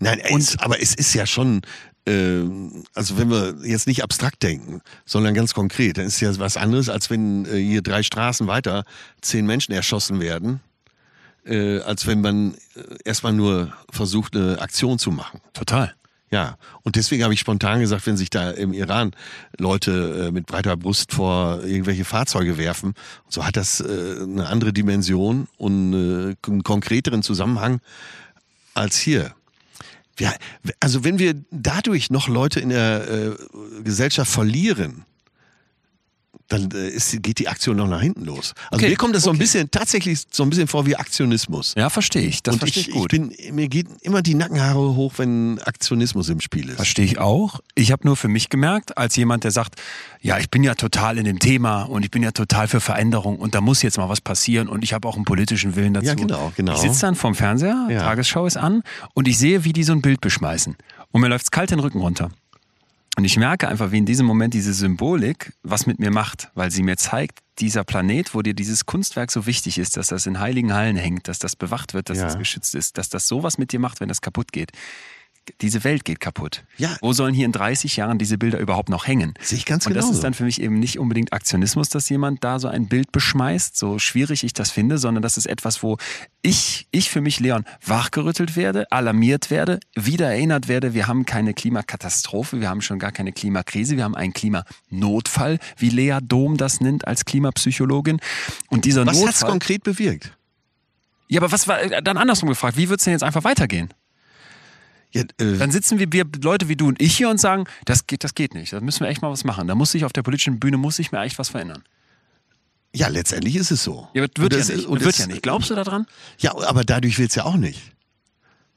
Nein, 0.00 0.20
es, 0.20 0.58
aber 0.58 0.82
es 0.82 0.94
ist 0.94 1.14
ja 1.14 1.26
schon, 1.26 1.62
also 2.06 3.16
wenn 3.18 3.30
wir 3.30 3.56
jetzt 3.64 3.86
nicht 3.86 4.02
abstrakt 4.02 4.42
denken, 4.42 4.82
sondern 5.06 5.32
ganz 5.32 5.54
konkret, 5.54 5.96
dann 5.96 6.06
ist 6.06 6.20
ja 6.20 6.38
was 6.38 6.56
anderes, 6.56 6.88
als 6.88 7.08
wenn 7.08 7.46
äh, 7.46 7.56
hier 7.56 7.82
drei 7.82 8.02
Straßen 8.02 8.46
weiter 8.46 8.84
zehn 9.22 9.46
Menschen 9.46 9.72
erschossen 9.72 10.20
werden, 10.20 10.60
äh, 11.46 11.80
als 11.80 12.06
wenn 12.06 12.20
man 12.20 12.54
äh, 12.74 12.96
erstmal 13.04 13.32
nur 13.32 13.72
versucht, 13.90 14.36
eine 14.36 14.60
Aktion 14.60 14.98
zu 14.98 15.10
machen. 15.10 15.40
Total. 15.54 15.94
Ja, 16.30 16.56
und 16.82 16.96
deswegen 16.96 17.22
habe 17.22 17.32
ich 17.32 17.40
spontan 17.40 17.80
gesagt, 17.80 18.06
wenn 18.06 18.16
sich 18.16 18.28
da 18.28 18.50
im 18.50 18.72
Iran 18.72 19.12
Leute 19.56 20.26
äh, 20.26 20.32
mit 20.32 20.46
breiter 20.46 20.76
Brust 20.76 21.12
vor 21.12 21.62
irgendwelche 21.62 22.04
Fahrzeuge 22.04 22.58
werfen, 22.58 22.94
so 23.28 23.46
hat 23.46 23.56
das 23.56 23.80
äh, 23.80 24.16
eine 24.20 24.48
andere 24.48 24.72
Dimension 24.72 25.46
und 25.58 25.92
äh, 25.92 26.34
einen 26.48 26.64
konkreteren 26.64 27.22
Zusammenhang 27.22 27.80
als 28.74 28.98
hier. 28.98 29.34
Ja, 30.18 30.34
also 30.80 31.04
wenn 31.04 31.18
wir 31.18 31.34
dadurch 31.50 32.10
noch 32.10 32.28
Leute 32.28 32.60
in 32.60 32.68
der 32.68 33.08
äh, 33.08 33.82
Gesellschaft 33.82 34.30
verlieren, 34.30 35.04
dann 36.58 36.70
äh, 36.72 36.88
ist, 36.88 37.22
geht 37.22 37.38
die 37.38 37.48
Aktion 37.48 37.76
noch 37.76 37.88
nach 37.88 38.00
hinten 38.00 38.24
los. 38.24 38.54
Also 38.70 38.82
Okay, 38.82 38.90
mir 38.90 38.96
kommt 38.96 39.14
das 39.14 39.22
so 39.24 39.30
ein 39.30 39.36
okay. 39.36 39.44
bisschen, 39.44 39.70
tatsächlich 39.70 40.22
so 40.30 40.42
ein 40.42 40.50
bisschen 40.50 40.68
vor 40.68 40.86
wie 40.86 40.96
Aktionismus. 40.96 41.74
Ja, 41.76 41.90
verstehe 41.90 42.22
ich. 42.22 42.42
Das 42.42 42.54
und 42.54 42.58
verstehe 42.60 42.82
ich, 42.82 42.88
ich 42.88 42.94
ich 42.94 43.00
gut. 43.00 43.10
bin, 43.10 43.32
mir 43.52 43.68
geht 43.68 43.86
immer 44.02 44.22
die 44.22 44.34
Nackenhaare 44.34 44.94
hoch, 44.94 45.14
wenn 45.16 45.58
Aktionismus 45.64 46.28
im 46.28 46.40
Spiel 46.40 46.68
ist. 46.68 46.76
Verstehe 46.76 47.04
ich 47.04 47.18
auch. 47.18 47.60
Ich 47.74 47.92
habe 47.92 48.06
nur 48.06 48.16
für 48.16 48.28
mich 48.28 48.48
gemerkt, 48.48 48.96
als 48.98 49.16
jemand, 49.16 49.44
der 49.44 49.50
sagt, 49.50 49.80
ja, 50.20 50.38
ich 50.38 50.50
bin 50.50 50.62
ja 50.64 50.74
total 50.74 51.18
in 51.18 51.24
dem 51.24 51.38
Thema 51.38 51.82
und 51.82 52.04
ich 52.04 52.10
bin 52.10 52.22
ja 52.22 52.30
total 52.32 52.68
für 52.68 52.80
Veränderung 52.80 53.38
und 53.38 53.54
da 53.54 53.60
muss 53.60 53.82
jetzt 53.82 53.98
mal 53.98 54.08
was 54.08 54.20
passieren 54.20 54.68
und 54.68 54.82
ich 54.84 54.92
habe 54.92 55.06
auch 55.08 55.16
einen 55.16 55.24
politischen 55.24 55.76
Willen 55.76 55.94
dazu. 55.94 56.06
Ja, 56.06 56.14
genau, 56.14 56.52
genau. 56.56 56.74
Ich 56.74 56.80
sitze 56.80 57.02
dann 57.02 57.14
vorm 57.14 57.34
Fernseher, 57.34 57.88
Ja. 57.90 58.00
Tagesschau 58.00 58.46
ist 58.46 58.56
an 58.56 58.82
und 59.14 59.28
ich 59.28 59.38
sehe, 59.38 59.64
wie 59.64 59.72
die 59.72 59.82
so 59.84 59.92
ein 59.92 60.00
Bild 60.02 60.20
beschmeißen. 60.20 60.76
Und 61.12 61.20
mir 61.20 61.28
läuft's 61.28 61.50
kalt 61.50 61.70
den 61.70 61.78
Rücken 61.80 62.00
runter. 62.00 62.30
Und 63.16 63.24
ich 63.24 63.36
merke 63.36 63.68
einfach, 63.68 63.92
wie 63.92 63.98
in 63.98 64.06
diesem 64.06 64.26
Moment 64.26 64.54
diese 64.54 64.72
Symbolik 64.74 65.52
was 65.62 65.86
mit 65.86 66.00
mir 66.00 66.10
macht, 66.10 66.50
weil 66.54 66.70
sie 66.72 66.82
mir 66.82 66.96
zeigt, 66.96 67.38
dieser 67.60 67.84
Planet, 67.84 68.34
wo 68.34 68.42
dir 68.42 68.54
dieses 68.54 68.86
Kunstwerk 68.86 69.30
so 69.30 69.46
wichtig 69.46 69.78
ist, 69.78 69.96
dass 69.96 70.08
das 70.08 70.26
in 70.26 70.40
heiligen 70.40 70.74
Hallen 70.74 70.96
hängt, 70.96 71.28
dass 71.28 71.38
das 71.38 71.54
bewacht 71.54 71.94
wird, 71.94 72.10
dass 72.10 72.18
Ja. 72.18 72.24
das 72.24 72.38
geschützt 72.38 72.74
ist, 72.74 72.98
dass 72.98 73.08
das 73.08 73.28
sowas 73.28 73.56
mit 73.58 73.70
dir 73.70 73.78
macht, 73.78 74.00
wenn 74.00 74.08
das 74.08 74.20
kaputt 74.20 74.50
geht. 74.52 74.72
Diese 75.60 75.84
Welt 75.84 76.04
geht 76.04 76.20
kaputt. 76.20 76.64
Ja. 76.78 76.96
Wo 77.00 77.12
sollen 77.12 77.34
hier 77.34 77.44
in 77.44 77.52
30 77.52 77.96
Jahren 77.96 78.18
diese 78.18 78.38
Bilder 78.38 78.58
überhaupt 78.58 78.88
noch 78.88 79.06
hängen? 79.06 79.34
Sehe 79.40 79.58
ich 79.58 79.66
ganz 79.66 79.86
Und 79.86 79.94
das 79.94 80.04
genauso. 80.04 80.18
ist 80.18 80.24
dann 80.24 80.34
für 80.34 80.44
mich 80.44 80.60
eben 80.60 80.78
nicht 80.78 80.98
unbedingt 80.98 81.32
Aktionismus, 81.32 81.88
dass 81.90 82.08
jemand 82.08 82.42
da 82.44 82.58
so 82.58 82.68
ein 82.68 82.88
Bild 82.88 83.12
beschmeißt, 83.12 83.76
so 83.76 83.98
schwierig 83.98 84.44
ich 84.44 84.52
das 84.54 84.70
finde, 84.70 84.98
sondern 84.98 85.22
das 85.22 85.36
ist 85.36 85.46
etwas, 85.46 85.82
wo 85.82 85.98
ich, 86.42 86.86
ich 86.92 87.10
für 87.10 87.20
mich, 87.20 87.40
Leon, 87.40 87.64
wachgerüttelt 87.84 88.56
werde, 88.56 88.90
alarmiert 88.90 89.50
werde, 89.50 89.80
wieder 89.94 90.28
erinnert 90.30 90.68
werde, 90.68 90.94
wir 90.94 91.06
haben 91.06 91.26
keine 91.26 91.52
Klimakatastrophe, 91.54 92.60
wir 92.60 92.68
haben 92.68 92.80
schon 92.80 92.98
gar 92.98 93.12
keine 93.12 93.32
Klimakrise, 93.32 93.96
wir 93.96 94.04
haben 94.04 94.14
einen 94.14 94.32
Klimanotfall, 94.32 95.58
wie 95.76 95.90
Lea 95.90 96.18
Dom 96.22 96.56
das 96.56 96.80
nennt 96.80 97.06
als 97.06 97.24
Klimapsychologin. 97.24 98.18
Und 98.70 98.84
dieser 98.84 99.06
Was 99.06 99.14
Notfall. 99.16 99.28
hat's 99.28 99.40
konkret 99.44 99.84
bewirkt? 99.84 100.36
ja, 101.28 101.40
aber 101.40 101.50
was 101.52 101.66
war 101.68 101.78
dann 102.02 102.16
andersrum 102.18 102.48
gefragt? 102.48 102.76
Wie 102.76 102.88
wird's 102.88 103.04
denn 103.04 103.12
jetzt 103.12 103.22
einfach 103.24 103.44
weitergehen? 103.44 103.92
Ja, 105.14 105.22
äh, 105.38 105.56
Dann 105.58 105.70
sitzen 105.70 105.98
wir, 106.00 106.12
wir 106.12 106.24
Leute 106.42 106.68
wie 106.68 106.76
du 106.76 106.88
und 106.88 107.00
ich 107.00 107.16
hier 107.16 107.30
und 107.30 107.38
sagen, 107.40 107.64
das 107.84 108.06
geht, 108.06 108.24
das 108.24 108.34
geht 108.34 108.52
nicht. 108.54 108.72
Da 108.72 108.80
müssen 108.80 109.00
wir 109.00 109.08
echt 109.08 109.22
mal 109.22 109.30
was 109.30 109.44
machen. 109.44 109.68
Da 109.68 109.74
muss 109.76 109.92
sich 109.92 110.04
auf 110.04 110.12
der 110.12 110.22
politischen 110.22 110.58
Bühne 110.58 110.76
muss 110.76 110.96
sich 110.96 111.12
mir 111.12 111.20
echt 111.22 111.38
was 111.38 111.48
verändern. 111.50 111.82
ja, 112.92 113.08
letztendlich 113.08 113.56
ist 113.56 113.70
es 113.70 113.82
so. 113.84 114.08
Ja, 114.14 114.22
wird, 114.22 114.38
Und 114.38 114.42
wird, 114.42 114.52
ja, 114.54 114.58
das 114.58 114.68
nicht. 114.68 114.86
und 114.86 115.00
wird 115.00 115.08
das- 115.10 115.18
ja 115.18 115.26
nicht. 115.28 115.42
Glaubst 115.42 115.70
du 115.70 115.74
daran? 115.74 116.06
Ja, 116.38 116.54
aber 116.66 116.84
dadurch 116.84 117.18
wird's 117.18 117.34
ja 117.36 117.44
auch 117.44 117.56
nicht. 117.56 117.80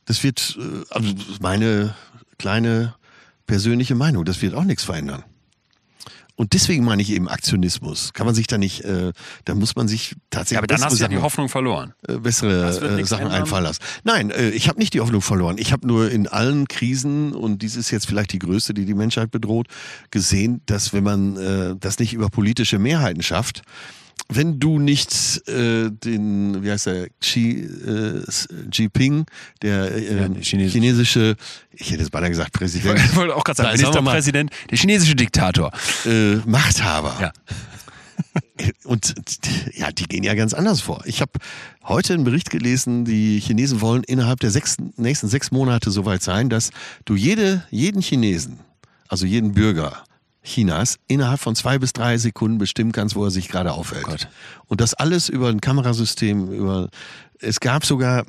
Das 0.06 0.24
wird, 0.24 0.58
äh, 0.60 0.84
also 0.90 1.14
meine 1.42 1.96
kleine 2.38 2.94
persönliche 3.48 3.96
Meinung, 3.96 4.24
das 4.26 4.42
wird 4.42 4.54
auch 4.54 4.64
nichts 4.64 4.84
verändern. 4.84 5.24
Und 6.40 6.54
deswegen 6.54 6.86
meine 6.86 7.02
ich 7.02 7.12
eben 7.12 7.28
Aktionismus. 7.28 8.14
Kann 8.14 8.28
man 8.28 8.36
sich 8.36 8.46
da 8.46 8.60
nicht, 8.60 8.82
äh, 8.86 9.12
da 9.46 9.56
muss 9.56 9.76
man 9.76 9.88
sich 9.88 10.16
tatsächlich 10.30 10.60
aber 10.60 10.68
dann 10.68 10.76
bessere 10.76 10.90
hast 10.92 11.00
du 11.00 11.04
ja 11.04 11.08
die 11.10 11.16
Sachen- 11.16 11.24
Hoffnung 11.24 11.50
verloren. 11.50 11.94
äh, 12.08 12.18
bessere 12.20 12.70
äh, 13.00 13.04
Sachen 13.06 13.24
ändern. 13.26 13.42
einfallen 13.42 13.64
lassen. 13.64 13.82
Nein, 14.04 14.30
äh, 14.30 14.50
ich 14.52 14.70
habe 14.70 14.78
nicht 14.78 14.94
die 14.94 15.00
Hoffnung 15.02 15.22
verloren. 15.24 15.58
Ich 15.58 15.72
habe 15.74 15.88
nur 15.88 16.12
in 16.12 16.28
allen 16.28 16.68
Krisen, 16.68 17.34
und 17.34 17.64
dies 17.64 17.76
ist 17.76 17.90
jetzt 17.90 18.06
vielleicht 18.06 18.34
die 18.34 18.40
größte, 18.40 18.76
die 18.76 18.86
die 18.86 18.94
Menschheit 18.94 19.32
bedroht, 19.32 19.66
gesehen, 20.12 20.62
dass 20.68 20.94
wenn 20.94 21.04
man 21.04 21.38
äh, 21.38 21.76
das 21.80 21.98
nicht 21.98 22.14
über 22.14 22.30
politische 22.30 22.78
Mehrheiten 22.78 23.24
schafft, 23.24 23.64
wenn 24.30 24.60
du 24.60 24.78
nicht 24.80 25.48
äh, 25.48 25.90
den, 25.90 26.62
wie 26.64 26.72
heißt 26.72 26.88
der, 26.88 27.08
Xi 27.22 27.62
äh, 27.62 28.22
Jinping, 28.72 29.26
der 29.62 29.92
äh, 29.96 30.18
Ja, 30.22 30.28
der 30.28 30.44
chinesische- 30.44 31.36
ich 31.72 31.92
hätte 31.92 32.04
es 32.04 32.10
beinahe 32.10 32.30
gesagt, 32.30 32.52
Präsident, 32.54 33.00
Ich 33.00 33.16
wollte 33.16 33.36
auch 33.36 33.44
gerade 33.44 33.58
sagen, 33.58 33.78
Ministerpräsident, 33.78 34.52
der 34.70 34.78
chinesische 34.78 35.16
Diktator. 35.16 35.72
äh, 36.06 36.36
Machthaber. 36.46 37.16
Ja. 37.22 37.32
Und 38.84 39.14
ja, 39.76 39.92
die 39.92 40.06
gehen 40.06 40.24
ja 40.24 40.34
ganz 40.34 40.54
anders 40.54 40.82
vor. 40.82 41.04
Ich 41.06 41.22
habe 41.22 41.32
heute 41.84 42.14
einen 42.16 42.24
Bericht 42.24 42.50
gelesen, 42.50 43.06
die 43.06 43.40
Chinesen 43.40 43.80
wollen 43.82 44.04
innerhalb 44.04 44.40
der 44.40 44.50
sechs, 44.52 44.78
nächsten 44.98 45.28
sechs 45.28 45.52
Monate 45.52 45.92
soweit 45.92 46.24
sein, 46.24 46.50
dass 46.50 46.72
du 47.06 47.16
jede, 47.16 47.64
jeden 47.70 48.02
Chinesen, 48.02 48.60
also 49.08 49.26
jeden 49.26 49.54
Bürger 49.54 50.04
Chinas, 50.48 50.98
innerhalb 51.08 51.40
von 51.40 51.56
zwei 51.56 51.78
bis 51.78 51.94
drei 51.94 52.18
Sekunden 52.18 52.58
bestimmen 52.58 52.92
kannst, 52.92 53.16
wo 53.16 53.26
er 53.26 53.32
sich 53.32 53.50
gerade 53.50 53.74
aufhält. 53.74 54.06
Gott. 54.06 54.28
Und 54.68 54.82
das 54.82 54.94
alles 54.94 55.30
über 55.30 55.50
ein 55.50 55.62
Kamerasystem, 55.62 56.52
über 56.52 56.90
es 57.40 57.60
gab 57.60 57.86
sogar 57.86 58.26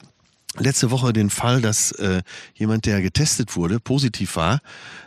letzte 0.59 0.91
Woche 0.91 1.13
den 1.13 1.31
Fall, 1.31 1.61
dass 1.61 1.93
äh, 1.93 2.23
jemand, 2.55 2.87
der 2.87 3.01
getestet 3.01 3.57
wurde, 3.57 3.81
positiv 3.81 4.37
war, 4.37 4.61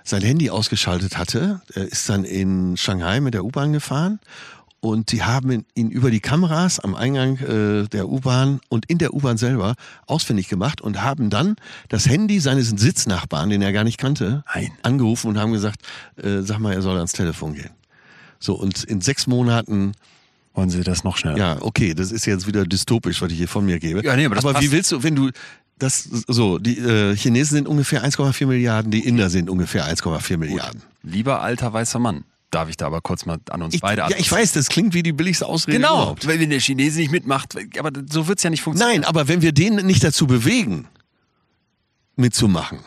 sein 0.04 0.22
Handy 0.22 0.50
ausgeschaltet 0.50 1.18
hatte. 1.18 1.62
Er 1.74 1.84
ist 1.84 2.10
dann 2.10 2.24
in 2.24 2.78
Shanghai 2.78 3.20
mit 3.20 3.34
der 3.34 3.44
U-Bahn 3.44 3.74
gefahren 3.74 4.20
und 4.82 5.12
die 5.12 5.24
haben 5.24 5.64
ihn 5.76 5.90
über 5.92 6.12
die 6.12 6.20
Kameras 6.20 6.80
am 6.80 6.96
Eingang 6.96 7.38
äh, 7.38 7.88
der 7.88 8.10
U-Bahn 8.10 8.60
und 8.68 8.88
in 8.88 8.98
der 8.98 9.14
U-Bahn 9.14 9.38
selber 9.38 9.76
ausfindig 10.08 10.50
gemacht 10.50 10.82
und 10.82 11.02
haben 11.02 11.30
dann 11.30 11.56
das 11.88 12.08
Handy 12.08 12.40
seines 12.40 12.70
Sitznachbarn, 12.70 13.52
den 13.52 13.62
er 13.62 13.72
gar 13.72 13.84
nicht 13.84 14.00
kannte, 14.00 14.44
Nein. 14.54 14.72
angerufen 14.82 15.28
und 15.28 15.38
haben 15.38 15.54
gesagt, 15.54 15.82
äh, 16.18 16.42
sag 16.42 16.60
mal, 16.60 16.74
er 16.74 16.82
soll 16.82 16.98
ans 16.98 17.14
Telefon 17.14 17.54
gehen. 17.54 17.70
So, 18.40 18.56
und 18.56 18.84
in 18.84 19.02
sechs 19.02 19.28
Monaten 19.28 19.94
Wollen 20.54 20.70
Sie 20.70 20.82
das 20.82 21.04
noch 21.04 21.16
schneller? 21.16 21.38
ja, 21.38 21.58
okay, 21.62 21.94
das 21.94 22.12
ist 22.12 22.26
jetzt 22.26 22.48
wieder 22.48 22.66
dystopisch, 22.66 23.22
was 23.22 23.32
ich 23.32 23.38
hier 23.38 23.48
von 23.48 23.64
mir 23.64 23.80
gebe. 23.80 24.04
Ja, 24.04 24.16
nee, 24.16 24.26
aber 24.26 24.36
das 24.36 24.44
wie 24.44 24.52
passt. 24.52 24.72
willst 24.72 24.92
du, 24.92 25.04
wenn 25.04 25.16
du 25.16 25.30
das 25.78 26.04
so, 26.28 26.58
die 26.58 26.78
äh, 26.80 27.16
Chinesen 27.16 27.58
sind 27.58 27.68
ungefähr 27.68 28.04
1,4 28.04 28.48
Milliarden, 28.48 28.92
die 28.92 29.08
Inder 29.08 29.30
sind 29.30 29.50
ungefähr 29.50 29.86
1,4 29.86 30.38
Milliarden. 30.38 30.82
Lieber 31.04 31.42
alter 31.42 31.72
weißer 31.72 32.00
Mann, 32.00 32.24
darf 32.52 32.70
ich 32.70 32.78
da 32.78 32.86
aber 32.88 33.02
kurz 33.02 33.26
mal 33.26 33.40
an 33.50 33.62
uns 33.64 33.74
Ich, 33.74 33.82
beide 33.82 34.02
ja, 34.04 34.10
ich 34.18 34.32
weiß, 34.32 34.52
das 34.54 34.70
klingt 34.70 34.94
wie 34.94 35.04
die 35.04 35.14
billigste 35.14 35.46
Ausrede 35.48 35.78
Genau, 35.78 35.94
überhaupt. 35.96 36.28
weil 36.28 36.40
wenn 36.40 36.50
der 36.50 36.60
Chinese 36.60 37.00
nicht 37.00 37.12
mitmacht, 37.12 37.56
aber 37.80 37.92
so 38.10 38.28
wird's 38.28 38.44
ja 38.44 38.50
nicht 38.50 38.62
funktionieren. 38.62 39.02
Nein, 39.02 39.06
aber 39.10 39.28
wenn 39.28 39.42
wir 39.42 39.52
den 39.54 39.76
nicht 39.78 40.04
dazu 40.04 40.28
bewegen, 40.28 40.88
mitzumachen, 42.16 42.80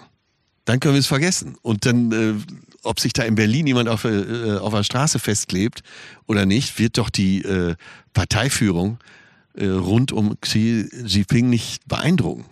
dann 0.65 0.81
können 0.81 0.95
wir 0.95 1.01
es 1.01 1.07
vergessen. 1.07 1.57
Und 1.63 1.87
dann, 1.87 2.13
äh, 2.13 2.35
ob 2.83 3.01
sich 3.01 3.13
da 3.13 3.23
in 3.25 3.35
Berlin 3.35 3.67
jemand 3.67 3.89
auf, 3.89 4.05
äh, 4.05 4.59
auf 4.59 4.73
der 4.73 4.83
Straße 4.85 5.19
festklebt 5.19 5.83
oder 6.27 6.47
nicht, 6.47 6.79
wird 6.79 6.99
doch 6.99 7.11
die 7.11 7.43
äh, 7.43 7.75
Parteiführung 8.13 8.99
äh, 9.55 9.67
rund 9.67 10.13
um 10.13 10.39
Xi 10.41 10.89
Jinping 11.05 11.49
nicht 11.49 11.87
beeindrucken. 11.89 12.45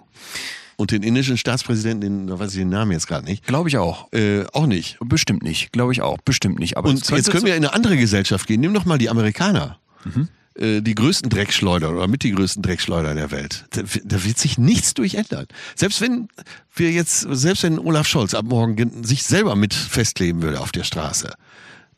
Und 0.76 0.90
den 0.90 1.02
indischen 1.02 1.36
Staatspräsidenten, 1.36 2.00
den, 2.00 2.26
da 2.26 2.38
weiß 2.38 2.52
ich 2.52 2.58
den 2.58 2.68
Namen 2.70 2.92
jetzt 2.92 3.06
gerade 3.06 3.24
nicht, 3.24 3.44
Glaube 3.46 3.68
ich 3.68 3.76
auch. 3.78 4.12
äh, 4.12 4.44
auch 4.52 4.66
nicht. 4.66 4.96
Bestimmt 5.00 5.42
nicht, 5.42 5.72
glaube 5.72 5.92
ich 5.92 6.02
auch, 6.02 6.18
bestimmt 6.24 6.58
nicht. 6.58 6.76
Aber 6.76 6.88
Und 6.88 7.08
jetzt 7.10 7.30
können 7.30 7.44
wir 7.44 7.56
in 7.56 7.64
eine 7.64 7.74
andere 7.74 7.96
Gesellschaft 7.96 8.46
gehen. 8.46 8.60
Nimm 8.60 8.74
doch 8.74 8.84
mal 8.84 8.98
die 8.98 9.10
Amerikaner. 9.10 9.78
Mhm. 10.04 10.28
Äh, 10.54 10.80
Die 10.82 10.94
größten 10.94 11.30
Dreckschleuder 11.30 11.90
oder 11.92 12.08
mit 12.08 12.22
die 12.24 12.32
größten 12.32 12.62
Dreckschleuder 12.62 13.14
der 13.14 13.30
Welt. 13.30 13.64
Da, 13.70 13.82
da 14.04 14.24
wird 14.24 14.38
sich 14.38 14.58
nichts 14.58 14.94
durch 14.94 15.14
ändern. 15.14 15.46
Selbst 15.76 16.00
wenn 16.00 16.28
wir 16.74 16.90
jetzt, 16.90 17.20
selbst 17.30 17.62
wenn 17.62 17.78
Olaf 17.78 18.06
Scholz 18.06 18.34
ab 18.34 18.44
morgen 18.46 18.76
gen- 18.76 19.04
sich 19.04 19.22
selber 19.22 19.56
mit 19.56 19.72
festkleben 19.74 20.42
würde 20.42 20.60
auf 20.60 20.72
der 20.72 20.84
Straße, 20.84 21.32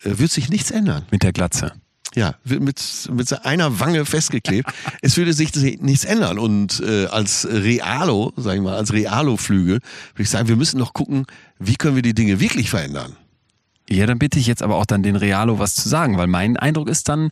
äh, 0.04 0.18
wird 0.18 0.30
sich 0.30 0.50
nichts 0.50 0.70
ändern. 0.70 1.04
mit 1.10 1.22
der 1.22 1.32
Glatze. 1.32 1.72
Ja, 2.14 2.36
mit, 2.44 3.08
mit 3.12 3.44
einer 3.44 3.80
Wange 3.80 4.04
festgeklebt. 4.04 4.70
es 5.02 5.16
würde 5.16 5.32
sich 5.32 5.52
nichts 5.80 6.04
ändern. 6.04 6.38
Und 6.38 6.80
äh, 6.80 7.06
als 7.06 7.46
Realo, 7.50 8.32
sag 8.36 8.54
ich 8.54 8.62
mal, 8.62 8.76
als 8.76 8.92
Realo-Flügel, 8.92 9.80
würde 9.80 10.22
ich 10.22 10.30
sagen, 10.30 10.48
wir 10.48 10.56
müssen 10.56 10.78
noch 10.78 10.92
gucken, 10.92 11.26
wie 11.58 11.74
können 11.74 11.96
wir 11.96 12.02
die 12.02 12.14
Dinge 12.14 12.38
wirklich 12.38 12.70
verändern. 12.70 13.16
Ja, 13.90 14.06
dann 14.06 14.18
bitte 14.18 14.38
ich 14.38 14.46
jetzt 14.46 14.62
aber 14.62 14.76
auch 14.76 14.86
dann 14.86 15.02
den 15.02 15.16
Realo 15.16 15.58
was 15.58 15.74
zu 15.74 15.88
sagen, 15.88 16.16
weil 16.16 16.26
mein 16.26 16.56
Eindruck 16.56 16.88
ist 16.88 17.08
dann, 17.08 17.30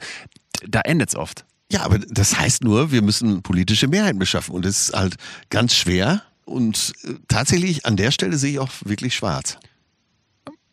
da 0.68 0.80
endet's 0.80 1.16
oft. 1.16 1.44
Ja, 1.70 1.84
aber 1.84 1.98
das 1.98 2.38
heißt 2.38 2.64
nur, 2.64 2.92
wir 2.92 3.00
müssen 3.00 3.42
politische 3.42 3.88
Mehrheiten 3.88 4.18
beschaffen. 4.18 4.54
Und 4.54 4.64
das 4.64 4.88
ist 4.88 4.94
halt 4.94 5.16
ganz 5.48 5.74
schwer. 5.74 6.22
Und 6.44 6.92
äh, 7.04 7.14
tatsächlich 7.28 7.86
an 7.86 7.96
der 7.96 8.10
Stelle 8.10 8.36
sehe 8.36 8.52
ich 8.52 8.58
auch 8.58 8.70
wirklich 8.84 9.14
schwarz. 9.14 9.58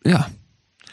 Ja. 0.03 0.29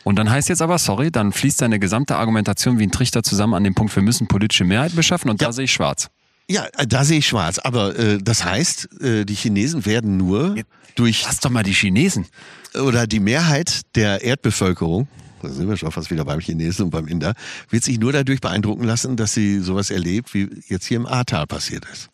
Und 0.07 0.15
dann 0.21 0.31
heißt 0.31 0.49
jetzt 0.51 0.63
aber, 0.63 0.79
sorry, 0.79 1.11
dann 1.11 1.33
fließt 1.33 1.61
deine 1.61 1.81
gesamte 1.81 2.15
Argumentation 2.15 2.79
wie 2.79 2.85
ein 2.85 2.93
Trichter 2.93 3.25
zusammen 3.25 3.55
an 3.55 3.65
dem 3.65 3.75
Punkt, 3.75 3.97
wir 3.97 4.05
müssen 4.05 4.29
politische 4.29 4.63
Mehrheiten 4.63 4.95
beschaffen 4.95 5.29
und 5.29 5.41
Ja. 5.43 5.49
da 5.49 5.53
sehe 5.53 5.65
ich 5.65 5.73
schwarz. 5.73 6.11
Ja, 6.49 6.65
äh, 6.79 6.87
da 6.87 7.03
sehe 7.05 7.19
ich 7.19 7.27
schwarz. 7.27 7.59
Aber 7.59 7.99
äh, 7.99 8.19
das 8.23 8.45
heißt, 8.45 9.01
äh, 9.03 9.25
die 9.25 9.35
Chinesen 9.35 9.85
werden 9.85 10.17
nur 10.17 10.55
durch 10.95 11.25
Lass 11.25 11.41
doch 11.41 11.51
mal 11.51 11.65
die 11.65 11.73
Chinesen. 11.73 12.25
oder 12.81 13.09
die 13.09 13.19
Mehrheit 13.19 13.81
der 13.97 14.23
Erdbevölkerung, 14.23 15.09
da 15.43 15.49
sind 15.49 15.69
wir 15.69 15.77
schon 15.77 15.91
fast 15.91 16.09
wieder 16.13 16.25
beim 16.25 16.39
Chinesen 16.39 16.85
und 16.85 16.91
beim 16.91 17.09
Inder, 17.09 17.35
wird 17.71 17.83
sich 17.83 17.99
nur 17.99 18.13
dadurch 18.13 18.41
beeindrucken 18.41 18.85
lassen, 18.85 19.17
dass 19.17 19.35
sie 19.35 19.59
sowas 19.59 19.91
erlebt, 19.91 20.35
wie 20.35 20.49
jetzt 20.69 20.87
hier 20.87 20.99
im 20.99 21.07
Ahrtal 21.07 21.49
passiert 21.49 21.85
ist. 21.93 22.11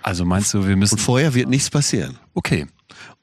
Also 0.00 0.24
meinst 0.24 0.54
du, 0.54 0.66
wir 0.66 0.76
müssen. 0.76 0.94
Und 0.94 1.00
vorher 1.02 1.34
wird 1.34 1.50
nichts 1.50 1.68
passieren. 1.68 2.16
Okay. 2.32 2.66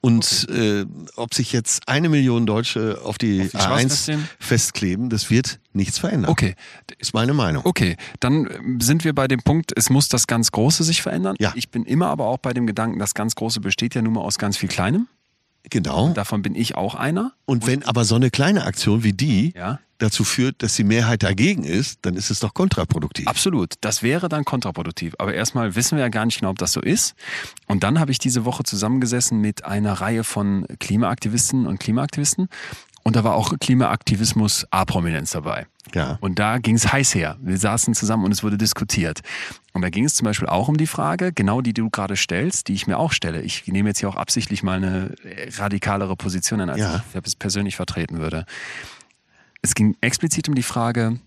Und 0.04 0.46
äh, 0.50 0.84
ob 1.16 1.32
sich 1.32 1.52
jetzt 1.52 1.88
eine 1.88 2.10
Million 2.10 2.44
Deutsche 2.44 3.00
auf 3.02 3.16
die, 3.16 3.40
Auf 3.40 3.50
die 3.52 3.56
Straßen 3.56 3.88
A1 3.88 3.88
festkleben? 3.88 4.28
festkleben, 4.38 5.08
das 5.08 5.30
wird 5.30 5.60
nichts 5.72 5.98
verändern. 5.98 6.30
Okay. 6.30 6.56
Ist 6.98 7.14
meine 7.14 7.32
Meinung. 7.32 7.64
Okay, 7.64 7.96
dann 8.20 8.46
ähm, 8.50 8.80
sind 8.82 9.04
wir 9.04 9.14
bei 9.14 9.28
dem 9.28 9.40
Punkt, 9.40 9.72
es 9.74 9.88
muss 9.88 10.10
das 10.10 10.26
ganz 10.26 10.52
Große 10.52 10.84
sich 10.84 11.00
verändern. 11.00 11.36
Ja. 11.38 11.54
Ich 11.56 11.70
bin 11.70 11.86
immer 11.86 12.08
aber 12.08 12.26
auch 12.26 12.36
bei 12.36 12.52
dem 12.52 12.66
Gedanken, 12.66 12.98
das 12.98 13.14
ganz 13.14 13.34
Große 13.34 13.60
besteht 13.60 13.94
ja 13.94 14.02
nun 14.02 14.12
mal 14.12 14.20
aus 14.20 14.36
ganz 14.36 14.58
viel 14.58 14.68
Kleinem. 14.68 15.08
Genau. 15.70 16.10
Davon 16.12 16.42
bin 16.42 16.54
ich 16.54 16.76
auch 16.76 16.94
einer. 16.94 17.32
Und 17.46 17.66
wenn 17.66 17.82
aber 17.84 18.04
so 18.04 18.14
eine 18.14 18.30
kleine 18.30 18.64
Aktion 18.64 19.02
wie 19.02 19.12
die 19.12 19.52
Ja. 19.56 19.80
dazu 19.98 20.22
führt, 20.24 20.62
dass 20.62 20.76
die 20.76 20.84
Mehrheit 20.84 21.22
dagegen 21.22 21.64
ist, 21.64 22.00
dann 22.02 22.16
ist 22.16 22.30
es 22.30 22.40
doch 22.40 22.52
kontraproduktiv. 22.52 23.26
Absolut. 23.26 23.74
Das 23.80 24.02
wäre 24.02 24.28
dann 24.28 24.44
kontraproduktiv. 24.44 25.14
Aber 25.18 25.32
erstmal 25.34 25.74
wissen 25.74 25.96
wir 25.96 26.02
ja 26.02 26.08
gar 26.10 26.26
nicht 26.26 26.38
genau, 26.40 26.50
ob 26.50 26.58
das 26.58 26.72
so 26.72 26.80
ist. 26.80 27.14
Und 27.66 27.82
dann 27.82 27.98
habe 27.98 28.12
ich 28.12 28.18
diese 28.18 28.44
Woche 28.44 28.62
zusammengesessen 28.64 29.40
mit 29.40 29.64
einer 29.64 29.94
Reihe 29.94 30.22
von 30.24 30.66
Klimaaktivisten 30.80 31.66
und 31.66 31.80
Klimaaktivisten. 31.80 32.48
Und 33.06 33.16
da 33.16 33.22
war 33.22 33.34
auch 33.34 33.52
Klimaaktivismus 33.60 34.66
A-Prominenz 34.70 35.30
dabei. 35.32 35.66
Ja. 35.94 36.16
Und 36.22 36.38
da 36.38 36.56
ging 36.58 36.74
es 36.74 36.90
heiß 36.90 37.14
her. 37.14 37.36
Wir 37.40 37.58
saßen 37.58 37.94
zusammen 37.94 38.24
und 38.24 38.32
es 38.32 38.42
wurde 38.42 38.56
diskutiert. 38.56 39.20
Und 39.74 39.82
da 39.82 39.90
ging 39.90 40.04
es 40.06 40.14
zum 40.14 40.24
Beispiel 40.24 40.48
auch 40.48 40.68
um 40.68 40.78
die 40.78 40.86
Frage, 40.86 41.32
genau 41.32 41.60
die 41.60 41.74
du 41.74 41.90
gerade 41.90 42.16
stellst, 42.16 42.68
die 42.68 42.72
ich 42.72 42.86
mir 42.86 42.98
auch 42.98 43.12
stelle. 43.12 43.42
Ich 43.42 43.66
nehme 43.68 43.90
jetzt 43.90 43.98
hier 44.00 44.08
auch 44.08 44.16
absichtlich 44.16 44.62
mal 44.62 44.78
eine 44.78 45.14
radikalere 45.58 46.16
Position 46.16 46.62
an, 46.62 46.70
als 46.70 46.80
Ja. 46.80 47.04
ich 47.12 47.20
es 47.26 47.36
persönlich 47.36 47.76
vertreten 47.76 48.18
würde. 48.18 48.46
Es 49.60 49.74
ging 49.74 49.96
explizit 50.00 50.48
um 50.48 50.54
die 50.54 50.62
Frage, 50.62 51.18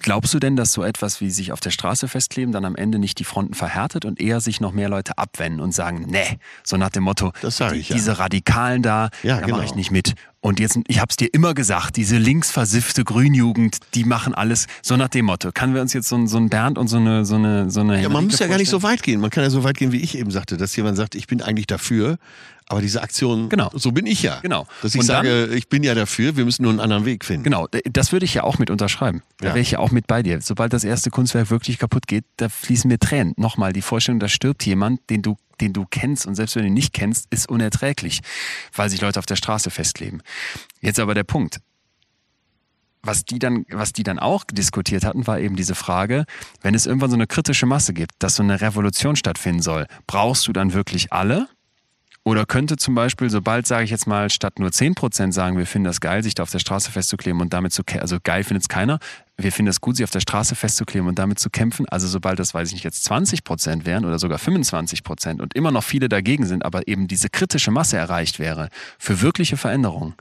Glaubst 0.00 0.32
du 0.32 0.38
denn, 0.38 0.54
dass 0.54 0.72
so 0.72 0.84
etwas 0.84 1.20
wie 1.20 1.30
sich 1.30 1.50
auf 1.50 1.58
der 1.58 1.70
Straße 1.70 2.06
festkleben 2.06 2.52
dann 2.52 2.64
am 2.64 2.76
Ende 2.76 3.00
nicht 3.00 3.18
die 3.18 3.24
Fronten 3.24 3.54
verhärtet 3.54 4.04
und 4.04 4.20
eher 4.20 4.40
sich 4.40 4.60
noch 4.60 4.72
mehr 4.72 4.88
Leute 4.88 5.18
abwenden 5.18 5.60
und 5.60 5.72
sagen, 5.72 6.06
nee, 6.08 6.38
so 6.62 6.76
nach 6.76 6.90
dem 6.90 7.02
Motto, 7.02 7.32
ich, 7.42 7.88
ja. 7.88 7.96
diese 7.96 8.18
Radikalen 8.18 8.82
da, 8.82 9.10
Ja, 9.24 9.36
da 9.40 9.46
genau. 9.46 9.56
mache 9.56 9.66
ich 9.66 9.74
nicht 9.74 9.90
mit. 9.90 10.14
Und 10.44 10.58
jetzt, 10.58 10.76
ich 10.88 11.00
hab's 11.00 11.16
dir 11.16 11.28
immer 11.32 11.54
gesagt, 11.54 11.96
diese 11.96 12.18
linksversiffte 12.18 13.04
Grünjugend, 13.04 13.78
die 13.94 14.02
machen 14.04 14.34
alles 14.34 14.66
so 14.82 14.96
nach 14.96 15.06
dem 15.08 15.26
Motto. 15.26 15.52
Können 15.52 15.72
wir 15.72 15.80
uns 15.80 15.92
jetzt 15.92 16.08
so, 16.08 16.16
ein- 16.16 16.26
so 16.26 16.36
ein 16.36 16.48
Bernd 16.48 16.78
und 16.78 16.88
so 16.88 16.96
eine 16.96 17.24
so 17.24 17.36
eine 17.36 17.70
so 17.70 17.80
eine 17.80 18.02
Ja, 18.02 18.08
man 18.08 18.24
muss 18.24 18.40
ja 18.40 18.48
gar 18.48 18.58
nicht 18.58 18.68
so 18.68 18.82
weit 18.82 19.04
gehen. 19.04 19.20
Man 19.20 19.30
kann 19.30 19.44
ja 19.44 19.50
so 19.50 19.62
weit 19.62 19.76
gehen, 19.76 19.92
wie 19.92 20.00
ich 20.00 20.18
eben 20.18 20.32
sagte, 20.32 20.56
dass 20.56 20.74
jemand 20.74 20.96
sagt, 20.96 21.14
ich 21.14 21.28
bin 21.28 21.42
eigentlich 21.42 21.68
dafür, 21.68 22.18
aber 22.66 22.80
diese 22.80 23.02
Aktion, 23.02 23.50
Genau. 23.50 23.70
so 23.74 23.92
bin 23.92 24.04
ich 24.04 24.22
ja. 24.24 24.40
Genau. 24.40 24.66
Dass 24.82 24.96
ich 24.96 25.00
Und 25.02 25.08
dann- 25.08 25.24
sage, 25.24 25.46
ich 25.54 25.68
bin 25.68 25.84
ja 25.84 25.94
dafür, 25.94 26.36
wir 26.36 26.44
müssen 26.44 26.62
nur 26.64 26.72
einen 26.72 26.80
anderen 26.80 27.04
Weg 27.04 27.24
finden. 27.24 27.44
Genau, 27.44 27.68
das 27.92 28.10
würde 28.10 28.24
ich 28.24 28.34
ja 28.34 28.42
auch 28.42 28.58
mit 28.58 28.68
unterschreiben. 28.68 29.22
Da 29.38 29.48
Ja. 29.48 29.54
wäre 29.54 29.60
ich 29.60 29.70
ja 29.72 29.78
auch 29.78 29.92
mit 29.92 30.08
bei 30.08 30.24
dir. 30.24 30.40
Sobald 30.40 30.72
das 30.72 30.82
erste 30.82 31.10
Kunstwerk 31.10 31.50
wirklich 31.50 31.78
kaputt 31.78 32.08
geht, 32.08 32.24
da 32.36 32.48
fließen 32.48 32.88
mir 32.88 32.98
Tränen. 32.98 33.34
Nochmal, 33.36 33.72
die 33.72 33.82
Vorstellung, 33.82 34.18
da 34.18 34.26
stirbt 34.28 34.66
jemand, 34.66 34.98
den 35.08 35.22
du, 35.22 35.36
den 35.60 35.72
du 35.72 35.86
kennst 35.88 36.26
und 36.26 36.34
selbst 36.34 36.56
wenn 36.56 36.62
du 36.62 36.68
ihn 36.68 36.74
nicht 36.74 36.92
kennst, 36.92 37.26
ist 37.30 37.48
unerträglich, 37.48 38.20
weil 38.74 38.90
sich 38.90 39.00
Leute 39.00 39.18
auf 39.18 39.26
der 39.26 39.36
Straße 39.36 39.70
festkleben. 39.70 40.22
Jetzt 40.80 41.00
aber 41.00 41.14
der 41.14 41.24
Punkt. 41.24 41.60
Was 43.04 43.24
die 43.24 43.40
dann, 43.40 43.66
was 43.68 43.92
die 43.92 44.04
dann 44.04 44.20
auch 44.20 44.44
diskutiert 44.44 45.04
hatten, 45.04 45.26
war 45.26 45.40
eben 45.40 45.56
diese 45.56 45.74
Frage, 45.74 46.24
wenn 46.60 46.74
es 46.74 46.86
irgendwann 46.86 47.10
so 47.10 47.16
eine 47.16 47.26
kritische 47.26 47.66
Masse 47.66 47.92
gibt, 47.92 48.12
dass 48.20 48.36
so 48.36 48.44
eine 48.44 48.60
Revolution 48.60 49.16
stattfinden 49.16 49.60
soll, 49.60 49.86
brauchst 50.06 50.46
du 50.46 50.52
dann 50.52 50.72
wirklich 50.72 51.12
alle? 51.12 51.48
Oder 52.24 52.46
könnte 52.46 52.76
zum 52.76 52.94
Beispiel, 52.94 53.30
sobald, 53.30 53.66
sage 53.66 53.84
ich 53.84 53.90
jetzt 53.90 54.06
mal, 54.06 54.30
statt 54.30 54.60
nur 54.60 54.68
10% 54.70 55.32
sagen, 55.32 55.58
wir 55.58 55.66
finden 55.66 55.86
das 55.86 56.00
geil, 56.00 56.22
sich 56.22 56.34
da 56.34 56.44
auf 56.44 56.50
der 56.50 56.60
Straße 56.60 56.92
festzukleben 56.92 57.40
und 57.40 57.52
damit 57.52 57.72
zu 57.72 57.82
also 57.98 58.18
geil 58.22 58.44
findet 58.44 58.62
es 58.62 58.68
keiner, 58.68 59.00
wir 59.38 59.52
finden 59.52 59.70
es 59.70 59.80
gut, 59.80 59.96
sich 59.96 60.04
auf 60.04 60.10
der 60.10 60.20
Straße 60.20 60.54
festzukleben 60.54 61.08
und 61.08 61.18
damit 61.18 61.38
zu 61.38 61.50
kämpfen, 61.50 61.88
also 61.88 62.06
sobald 62.06 62.38
das, 62.38 62.54
weiß 62.54 62.68
ich 62.68 62.74
nicht, 62.74 62.84
jetzt 62.84 63.10
20% 63.10 63.84
wären 63.84 64.04
oder 64.04 64.18
sogar 64.18 64.38
25% 64.38 65.40
und 65.40 65.54
immer 65.54 65.70
noch 65.70 65.84
viele 65.84 66.08
dagegen 66.08 66.46
sind, 66.46 66.64
aber 66.64 66.86
eben 66.86 67.08
diese 67.08 67.28
kritische 67.28 67.70
Masse 67.70 67.96
erreicht 67.96 68.38
wäre 68.38 68.68
für 68.98 69.20
wirkliche 69.20 69.56
Veränderungen. 69.56 70.14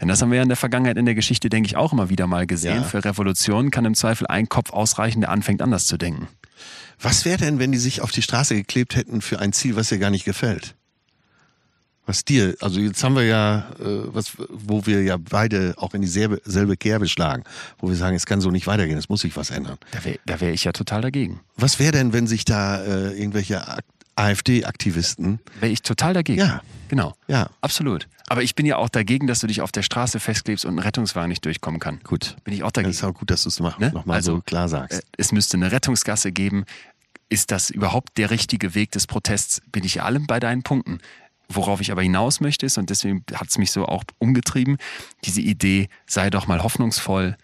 Denn 0.00 0.08
das 0.08 0.20
haben 0.22 0.30
wir 0.30 0.36
ja 0.36 0.42
in 0.42 0.48
der 0.48 0.56
Vergangenheit 0.56 0.96
in 0.96 1.04
der 1.04 1.14
Geschichte, 1.14 1.48
denke 1.48 1.68
ich, 1.68 1.76
auch 1.76 1.92
immer 1.92 2.10
wieder 2.10 2.26
mal 2.26 2.46
gesehen. 2.46 2.82
Ja. 2.82 2.84
Für 2.84 3.04
Revolutionen 3.04 3.70
kann 3.70 3.84
im 3.84 3.94
Zweifel 3.94 4.26
ein 4.26 4.48
Kopf 4.48 4.72
ausreichen, 4.72 5.20
der 5.20 5.30
anfängt 5.30 5.62
anders 5.62 5.86
zu 5.86 5.96
denken. 5.96 6.28
Was 7.00 7.24
wäre 7.24 7.38
denn, 7.38 7.58
wenn 7.58 7.72
die 7.72 7.78
sich 7.78 8.00
auf 8.00 8.10
die 8.10 8.22
Straße 8.22 8.54
geklebt 8.54 8.96
hätten 8.96 9.20
für 9.20 9.38
ein 9.38 9.52
Ziel, 9.52 9.76
was 9.76 9.88
dir 9.88 9.98
gar 9.98 10.10
nicht 10.10 10.24
gefällt? 10.24 10.74
Was 12.06 12.24
dir, 12.24 12.54
also 12.60 12.80
jetzt 12.80 13.02
haben 13.02 13.16
wir 13.16 13.24
ja, 13.24 13.60
äh, 13.80 13.84
was, 14.14 14.32
wo 14.50 14.84
wir 14.86 15.02
ja 15.02 15.16
beide 15.16 15.74
auch 15.78 15.94
in 15.94 16.02
dieselbe 16.02 16.40
selbe 16.44 16.76
Kerbe 16.76 17.08
schlagen, 17.08 17.44
wo 17.78 17.88
wir 17.88 17.96
sagen, 17.96 18.14
es 18.14 18.26
kann 18.26 18.40
so 18.42 18.50
nicht 18.50 18.66
weitergehen, 18.66 18.98
es 18.98 19.08
muss 19.08 19.22
sich 19.22 19.34
was 19.36 19.50
ändern. 19.50 19.78
Da 19.92 20.04
wäre 20.04 20.18
da 20.26 20.40
wär 20.40 20.52
ich 20.52 20.64
ja 20.64 20.72
total 20.72 21.00
dagegen. 21.00 21.40
Was 21.56 21.78
wäre 21.78 21.92
denn, 21.92 22.12
wenn 22.12 22.26
sich 22.26 22.44
da 22.44 22.82
äh, 22.84 23.18
irgendwelche 23.18 23.66
Ak- 23.66 23.84
AfD-Aktivisten, 24.16 25.40
Wäre 25.60 25.72
ich 25.72 25.82
total 25.82 26.14
dagegen. 26.14 26.38
Ja. 26.38 26.62
Genau. 26.88 27.14
ja, 27.26 27.48
Absolut. 27.62 28.06
Aber 28.26 28.42
ich 28.42 28.54
bin 28.54 28.64
ja 28.66 28.76
auch 28.76 28.88
dagegen, 28.88 29.26
dass 29.26 29.40
du 29.40 29.46
dich 29.46 29.60
auf 29.60 29.72
der 29.72 29.82
Straße 29.82 30.20
festklebst 30.20 30.64
und 30.64 30.76
ein 30.76 30.78
Rettungswagen 30.78 31.28
nicht 31.28 31.44
durchkommen 31.44 31.80
kann. 31.80 32.00
gut. 32.04 32.36
Bin 32.44 32.54
ich 32.54 32.62
auch 32.62 32.68
Das 32.68 32.74
dagegen. 32.74 32.90
ist 32.92 33.02
auch 33.04 33.12
gut, 33.14 33.30
dass 33.30 33.42
du 33.42 33.48
es 33.48 33.58
Ne? 33.60 33.90
noch 33.92 34.06
mal 34.06 34.14
Also, 34.14 34.36
so 34.36 34.40
klar 34.42 34.68
sagst. 34.68 35.00
Äh, 35.00 35.02
Es 35.16 35.32
müsste 35.32 35.56
eine 35.56 35.72
Rettungsgasse 35.72 36.30
geben. 36.32 36.64
Ist 37.28 37.50
das 37.50 37.70
überhaupt 37.70 38.16
der 38.18 38.30
richtige 38.30 38.74
Weg 38.74 38.92
des 38.92 39.06
Protests? 39.06 39.60
Bin 39.72 39.82
ich 39.84 40.02
allem 40.02 40.26
bei 40.26 40.38
deinen 40.40 40.62
Punkten. 40.62 41.00
Worauf 41.48 41.80
ich 41.80 41.92
aber 41.92 42.02
hinaus 42.02 42.40
möchte 42.40 42.64
ist, 42.66 42.78
und 42.78 42.90
deswegen 42.90 43.24
hat 43.34 43.48
es 43.48 43.58
mich 43.58 43.70
so 43.70 43.86
auch 43.86 44.04
umgetrieben, 44.18 44.78
diese 45.24 45.40
Idee, 45.40 45.88
sei 46.06 46.30
doch 46.30 46.46
mal 46.46 46.62
hoffnungsvoll, 46.62 47.36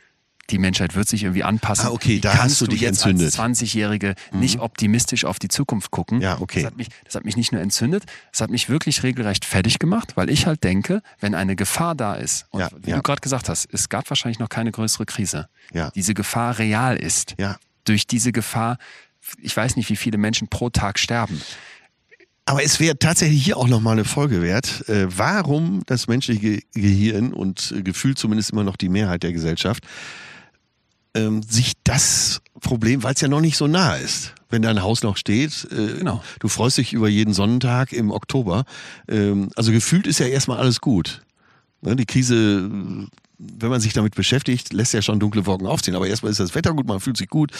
die 0.49 0.59
Menschheit 0.59 0.97
wird 0.97 1.07
sich 1.09 1.23
irgendwie 1.23 1.45
anpassen. 1.45 1.87
Ah, 1.87 1.91
okay, 1.91 2.17
Wie 2.17 2.21
da 2.21 2.31
kannst 2.33 2.55
hast 2.57 2.61
du 2.63 2.67
dich 2.67 2.81
jetzt 2.81 3.07
entzündet. 3.07 3.37
Mhm. 3.37 3.41
als 3.45 3.61
20-Jährige 3.61 4.15
nicht 4.33 4.59
optimistisch 4.59 5.25
auf 5.25 5.39
die 5.39 5.47
Zukunft 5.47 5.93
gucken. 5.93 6.21
Ja, 6.21 6.41
okay. 6.41 6.63
Das 6.63 6.67
hat, 6.73 6.77
mich, 6.77 6.89
das 7.05 7.15
hat 7.15 7.25
mich 7.25 7.37
nicht 7.37 7.53
nur 7.53 7.61
entzündet, 7.61 8.05
das 8.33 8.41
hat 8.41 8.51
mich 8.51 8.69
wirklich 8.69 9.05
regelrecht 9.05 9.45
fertig 9.45 9.79
gemacht, 9.79 10.17
weil 10.17 10.29
ich 10.29 10.47
halt 10.47 10.65
denke, 10.65 11.03
wenn 11.21 11.37
eine 11.37 11.55
Gefahr 11.55 11.95
da 11.95 12.15
ist, 12.15 12.47
und 12.51 12.61
Ja, 12.61 12.69
wie 12.83 12.91
ja. 12.91 12.97
du 12.97 13.03
gerade 13.03 13.21
gesagt 13.21 13.49
hast, 13.49 13.69
es 13.73 13.89
gab 13.91 14.11
wahrscheinlich 14.11 14.41
noch 14.41 14.49
keine 14.49 14.73
größere 14.73 15.07
Krise, 15.07 15.49
Ja. 15.73 15.91
diese 15.95 16.15
Gefahr 16.15 16.59
real 16.59 16.97
ist, 16.97 17.37
Ja. 17.39 17.57
durch 17.85 18.09
diese 18.09 18.33
Gefahr, 18.33 18.79
ich 19.41 19.57
weiß 19.57 19.77
nicht, 19.77 19.89
wie 19.89 19.97
viele 19.97 20.19
Menschen 20.19 20.49
pro 20.49 20.69
Tag 20.71 20.99
sterben. 20.99 21.41
Aber 22.51 22.65
es 22.65 22.81
wäre 22.81 22.99
tatsächlich 22.99 23.45
hier 23.45 23.57
auch 23.57 23.69
nochmal 23.69 23.93
eine 23.93 24.05
Folge 24.05 24.43
wert, 24.43 24.89
äh, 24.89 25.07
warum 25.09 25.83
das 25.87 26.09
menschliche 26.09 26.61
Gehirn 26.75 27.33
und 27.33 27.73
äh, 27.77 27.83
gefühlt 27.83 28.19
zumindest 28.19 28.51
immer 28.51 28.65
noch 28.65 28.75
die 28.75 28.89
Mehrheit 28.89 29.23
der 29.23 29.33
Gesellschaft 29.33 29.85
ähm, 31.15 31.45
sich 31.45 31.75
das 31.85 32.43
Problem, 32.61 33.05
weil 33.05 33.15
es 33.15 33.21
ja 33.21 33.29
noch 33.29 33.41
nicht 33.41 33.57
so 33.57 33.69
nah 33.69 33.95
ist, 33.95 34.35
wenn 34.49 34.63
dein 34.63 34.83
Haus 34.83 35.05
noch 35.05 35.17
steht, 35.17 35.69
äh, 35.71 35.99
Genau. 35.99 36.25
du 36.41 36.49
freust 36.49 36.79
dich 36.79 36.93
über 36.93 37.09
jeden 37.09 37.35
Sonnentag 37.35 37.93
im 37.93 38.11
Oktober, 38.11 38.65
ähm, 39.07 39.51
also 39.55 39.71
gefühlt 39.71 40.09
ist 40.09 40.19
ja 40.19 40.27
erstmal 40.27 40.59
alles 40.59 40.81
gut. 40.81 41.23
Ne, 41.83 41.95
die 41.95 42.05
Krise, 42.05 42.69
äh, 42.69 43.07
wenn 43.43 43.71
man 43.71 43.81
sich 43.81 43.93
damit 43.95 44.15
beschäftigt, 44.15 44.73
lässt 44.73 44.93
ja 44.93 45.01
schon 45.03 45.19
dunkle 45.19 45.47
Wolken 45.47 45.67
aufziehen. 45.67 45.95
Aber 45.95 46.07
erstmal 46.07 46.31
ist 46.31 46.41
das 46.41 46.55
Wetter 46.55 46.75
gut, 46.75 46.87
man 46.87 47.01
fühlt 47.01 47.17
sich 47.17 47.29
gut. 47.29 47.53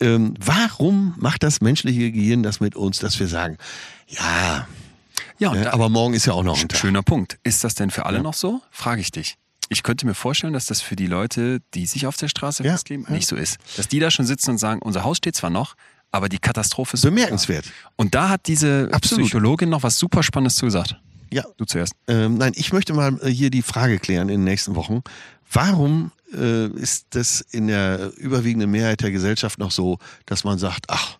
Ähm, 0.00 0.34
warum 0.38 1.14
macht 1.18 1.42
das 1.42 1.60
menschliche 1.60 2.12
Gehirn 2.12 2.42
das 2.42 2.60
mit 2.60 2.76
uns, 2.76 2.98
dass 3.00 3.18
wir 3.18 3.26
sagen, 3.26 3.58
ja, 4.08 4.66
Ja, 5.38 5.52
da- 5.54 5.72
aber 5.72 5.88
morgen 5.88 6.14
ist 6.14 6.26
ja 6.26 6.32
auch 6.34 6.44
noch 6.44 6.60
ein 6.60 6.68
Tag. 6.68 6.78
Schöner 6.78 7.02
Punkt. 7.02 7.38
Ist 7.42 7.64
das 7.64 7.74
denn 7.74 7.90
für 7.90 8.06
alle 8.06 8.22
noch 8.22 8.34
so? 8.34 8.60
Frage 8.70 9.00
ich 9.00 9.10
dich. 9.10 9.36
Ich 9.70 9.82
könnte 9.82 10.06
mir 10.06 10.14
vorstellen, 10.14 10.52
dass 10.52 10.66
das 10.66 10.80
für 10.80 10.94
die 10.94 11.06
Leute, 11.06 11.60
die 11.74 11.86
sich 11.86 12.06
auf 12.06 12.16
der 12.16 12.28
Straße 12.28 12.62
Ja, 12.62 12.72
festkleben, 12.72 13.06
ja. 13.08 13.14
nicht 13.14 13.26
so 13.26 13.34
ist. 13.34 13.56
Dass 13.76 13.88
die 13.88 13.98
da 13.98 14.10
schon 14.10 14.26
sitzen 14.26 14.50
und 14.52 14.58
sagen, 14.58 14.80
unser 14.82 15.02
Haus 15.04 15.16
steht 15.16 15.34
zwar 15.34 15.50
noch, 15.50 15.74
aber 16.12 16.28
die 16.28 16.38
Katastrophe 16.38 16.94
ist 16.94 17.02
Bemerkenswert. 17.02 17.64
Und 17.96 18.14
da 18.14 18.28
hat 18.28 18.46
diese 18.46 18.88
Absolut. 18.92 19.24
Psychologin 19.24 19.68
noch 19.70 19.82
was 19.82 19.98
super 19.98 20.22
Spannendes 20.22 20.56
zugesagt. 20.56 20.96
Ja, 21.32 21.44
Du 21.56 21.64
zuerst. 21.64 21.94
ähm, 22.08 22.36
nein, 22.38 22.52
ich 22.54 22.72
möchte 22.72 22.92
mal 22.94 23.18
äh, 23.22 23.28
hier 23.28 23.50
die 23.50 23.62
Frage 23.62 23.98
klären 23.98 24.28
in 24.28 24.40
den 24.40 24.44
nächsten 24.44 24.74
Wochen. 24.76 25.02
Warum 25.52 26.12
äh, 26.32 26.66
ist 26.68 27.06
das 27.10 27.40
in 27.40 27.66
der 27.68 28.12
überwiegenden 28.16 28.70
Mehrheit 28.70 29.00
der 29.02 29.10
Gesellschaft 29.10 29.58
noch 29.58 29.70
so, 29.70 29.98
dass 30.26 30.44
man 30.44 30.58
sagt, 30.58 30.86
ach, 30.88 31.18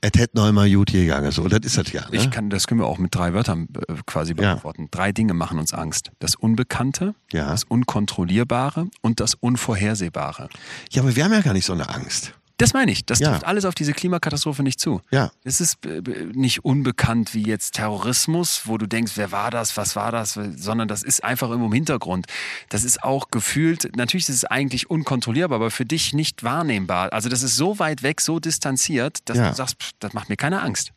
es 0.00 0.10
hätte 0.20 0.36
noch 0.36 0.52
mal 0.52 0.70
gut 0.70 0.92
gegangen. 0.92 1.30
So, 1.30 1.48
das 1.48 1.60
ist 1.64 1.78
das 1.78 1.90
ja. 1.92 2.02
Ne? 2.02 2.08
Ich 2.18 2.30
kann, 2.30 2.50
das 2.50 2.66
können 2.66 2.80
wir 2.80 2.86
auch 2.86 2.98
mit 2.98 3.14
drei 3.14 3.32
Wörtern 3.32 3.68
äh, 3.88 3.94
quasi 4.04 4.32
Ja. 4.32 4.36
beantworten. 4.36 4.88
Drei 4.90 5.12
Dinge 5.12 5.32
machen 5.32 5.58
uns 5.58 5.72
Angst. 5.72 6.10
Das 6.18 6.34
Unbekannte, 6.34 7.14
Ja. 7.32 7.48
das 7.50 7.64
Unkontrollierbare 7.64 8.88
und 9.00 9.20
das 9.20 9.34
Unvorhersehbare. 9.34 10.48
ja, 10.90 11.02
aber 11.02 11.16
wir 11.16 11.24
haben 11.24 11.32
ja 11.32 11.40
gar 11.40 11.54
nicht 11.54 11.64
so 11.64 11.72
eine 11.72 11.88
Angst. 11.88 12.34
Das 12.64 12.72
meine 12.72 12.90
ich. 12.92 13.04
Das 13.04 13.18
Ja. 13.18 13.30
trifft 13.30 13.44
alles 13.44 13.64
auf 13.64 13.74
diese 13.74 13.92
Klimakatastrophe 13.92 14.62
nicht 14.62 14.80
zu. 14.80 15.00
Ja. 15.10 15.30
Es 15.44 15.60
ist 15.60 15.84
äh, 15.86 16.00
nicht 16.32 16.64
unbekannt 16.64 17.34
wie 17.34 17.42
jetzt 17.46 17.74
Terrorismus, 17.74 18.62
wo 18.64 18.78
du 18.78 18.86
denkst, 18.86 19.12
wer 19.16 19.30
war 19.32 19.50
das, 19.50 19.76
was 19.76 19.96
war 19.96 20.10
das, 20.12 20.38
sondern 20.56 20.88
das 20.88 21.02
ist 21.02 21.22
einfach 21.22 21.48
irgendwo 21.50 21.66
im 21.68 21.72
Hintergrund. 21.74 22.26
Das 22.70 22.84
ist 22.84 23.02
auch 23.02 23.30
gefühlt, 23.30 23.96
natürlich 23.96 24.28
ist 24.28 24.36
es 24.36 24.44
eigentlich 24.44 24.88
unkontrollierbar, 24.90 25.56
aber 25.56 25.70
für 25.70 25.84
dich 25.84 26.12
nicht 26.14 26.42
wahrnehmbar. 26.42 27.12
Also 27.12 27.28
das 27.28 27.42
ist 27.42 27.56
so 27.56 27.78
weit 27.78 28.02
weg, 28.02 28.20
so 28.20 28.40
distanziert, 28.40 29.18
dass 29.26 29.36
Ja. 29.38 29.50
du 29.50 29.54
sagst, 29.54 29.82
pff, 29.82 29.90
das 30.00 30.12
macht 30.14 30.28
mir 30.28 30.36
keine 30.36 30.62
Angst. 30.62 30.92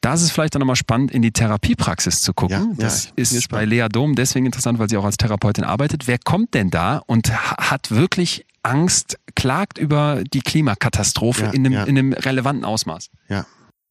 Da 0.00 0.14
ist 0.14 0.22
es 0.22 0.30
vielleicht 0.30 0.54
dann 0.54 0.60
nochmal 0.60 0.76
spannend, 0.76 1.10
in 1.10 1.22
die 1.22 1.32
Therapiepraxis 1.32 2.22
zu 2.22 2.32
gucken. 2.32 2.56
Ja, 2.56 2.64
ja, 2.64 2.74
das 2.88 3.06
bin 3.08 3.24
ist 3.24 3.48
bei 3.48 3.64
Lea 3.64 3.86
Dom 3.90 4.14
deswegen 4.14 4.46
interessant, 4.46 4.78
weil 4.78 4.88
sie 4.88 4.96
auch 4.96 5.04
als 5.04 5.16
Therapeutin 5.16 5.64
arbeitet. 5.64 6.06
Wer 6.06 6.18
kommt 6.18 6.54
denn 6.54 6.70
da 6.70 6.98
und 7.06 7.32
ha- 7.32 7.70
hat 7.70 7.90
wirklich 7.90 8.44
Angst, 8.68 9.18
klagt 9.34 9.78
über 9.78 10.22
die 10.32 10.40
Klimakatastrophe 10.40 11.44
Ja, 11.44 11.50
in, 11.50 11.66
einem, 11.66 11.72
ja. 11.72 11.84
in 11.84 11.98
einem 11.98 12.12
relevanten 12.12 12.64
Ausmaß? 12.64 13.10
Ja. 13.28 13.46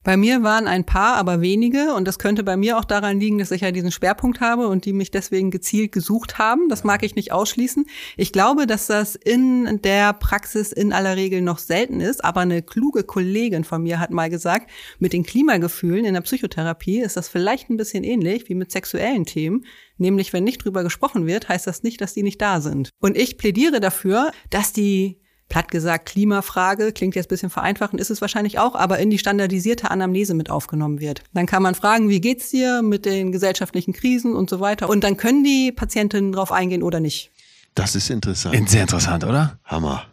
Bei 0.08 0.16
mir 0.16 0.42
waren 0.42 0.68
ein 0.68 0.86
paar, 0.86 1.16
aber 1.16 1.42
wenige. 1.42 1.94
Und 1.94 2.08
das 2.08 2.18
könnte 2.18 2.46
bei 2.46 2.56
mir 2.56 2.78
auch 2.78 2.86
daran 2.86 3.20
liegen, 3.20 3.40
dass 3.40 3.52
ich 3.52 3.60
ja 3.60 3.72
diesen 3.74 3.92
Schwerpunkt 3.92 4.40
habe 4.40 4.70
und 4.70 4.86
die 4.86 4.94
mich 4.94 5.12
deswegen 5.12 5.52
gezielt 5.52 5.92
gesucht 5.92 6.38
haben. 6.38 6.70
Das 6.70 6.86
mag 6.86 7.04
ich 7.04 7.16
nicht 7.16 7.34
ausschließen. 7.34 7.86
Ich 8.16 8.32
glaube, 8.32 8.68
dass 8.68 8.88
das 8.88 9.16
in 9.16 9.82
der 9.84 10.14
Praxis 10.14 10.72
in 10.72 10.94
aller 10.94 11.18
Regel 11.18 11.42
noch 11.42 11.58
selten 11.58 12.00
ist. 12.00 12.24
Aber 12.24 12.40
eine 12.40 12.62
kluge 12.62 13.04
Kollegin 13.04 13.66
von 13.66 13.84
mir 13.84 14.00
hat 14.00 14.12
mal 14.12 14.30
gesagt, 14.30 14.72
mit 14.98 15.12
den 15.12 15.24
Klimagefühlen 15.24 16.06
in 16.06 16.14
der 16.14 16.22
Psychotherapie 16.22 17.02
ist 17.02 17.18
das 17.18 17.28
vielleicht 17.28 17.70
ein 17.70 17.76
bisschen 17.76 18.06
ähnlich 18.06 18.48
wie 18.48 18.56
mit 18.56 18.72
sexuellen 18.72 19.26
Themen. 19.26 19.66
Nämlich, 19.98 20.34
wenn 20.34 20.44
nicht 20.44 20.64
drüber 20.64 20.84
gesprochen 20.84 21.26
wird, 21.26 21.50
heißt 21.50 21.68
das 21.68 21.84
nicht, 21.84 22.02
dass 22.02 22.14
die 22.14 22.24
nicht 22.24 22.42
da 22.42 22.62
sind. 22.62 22.90
Und 23.00 23.18
ich 23.18 23.38
plädiere 23.38 23.80
dafür, 23.80 24.32
dass 24.50 24.74
die 24.74 25.20
platt 25.50 25.72
gesagt 25.72 26.10
Klimafrage, 26.10 26.92
klingt 26.92 27.16
jetzt 27.16 27.28
ein 27.28 27.30
bisschen 27.30 27.50
vereinfachend, 27.50 28.02
ist 28.02 28.10
es 28.10 28.22
wahrscheinlich 28.22 28.60
auch, 28.60 28.76
aber 28.76 29.00
in 29.00 29.10
die 29.10 29.18
standardisierte 29.18 29.90
Anamnese 29.92 30.34
mit 30.34 30.50
aufgenommen 30.50 31.00
wird. 31.00 31.24
Dann 31.34 31.46
kann 31.46 31.64
man 31.64 31.76
fragen, 31.76 32.10
wie 32.10 32.22
geht's 32.22 32.50
dir 32.50 32.82
mit 32.82 33.06
den 33.06 33.32
gesellschaftlichen 33.32 33.94
Krisen 33.94 34.36
und 34.36 34.50
so 34.50 34.60
weiter. 34.60 34.90
Und 34.90 35.04
dann 35.04 35.18
können 35.18 35.44
die 35.44 35.72
Patientinnen 35.72 36.32
drauf 36.32 36.52
eingehen 36.52 36.84
oder 36.84 37.00
nicht. 37.00 37.32
Das 37.76 37.96
ist 37.96 38.10
interessant. 38.10 38.70
Sehr 38.70 38.82
interessant, 38.82 39.24
oder? 39.24 39.60
Hammer. 39.64 40.06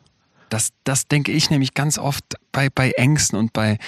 Das, 0.51 0.70
das 0.84 1.09
denke 1.09 1.32
ich 1.32 1.51
nämlich 1.51 1.74
ganz 1.74 1.99
oft 1.99 2.24
bei, 2.53 2.68
bei 2.72 2.92
Ängsten 2.92 3.38
und 3.38 3.53
bei 3.53 3.78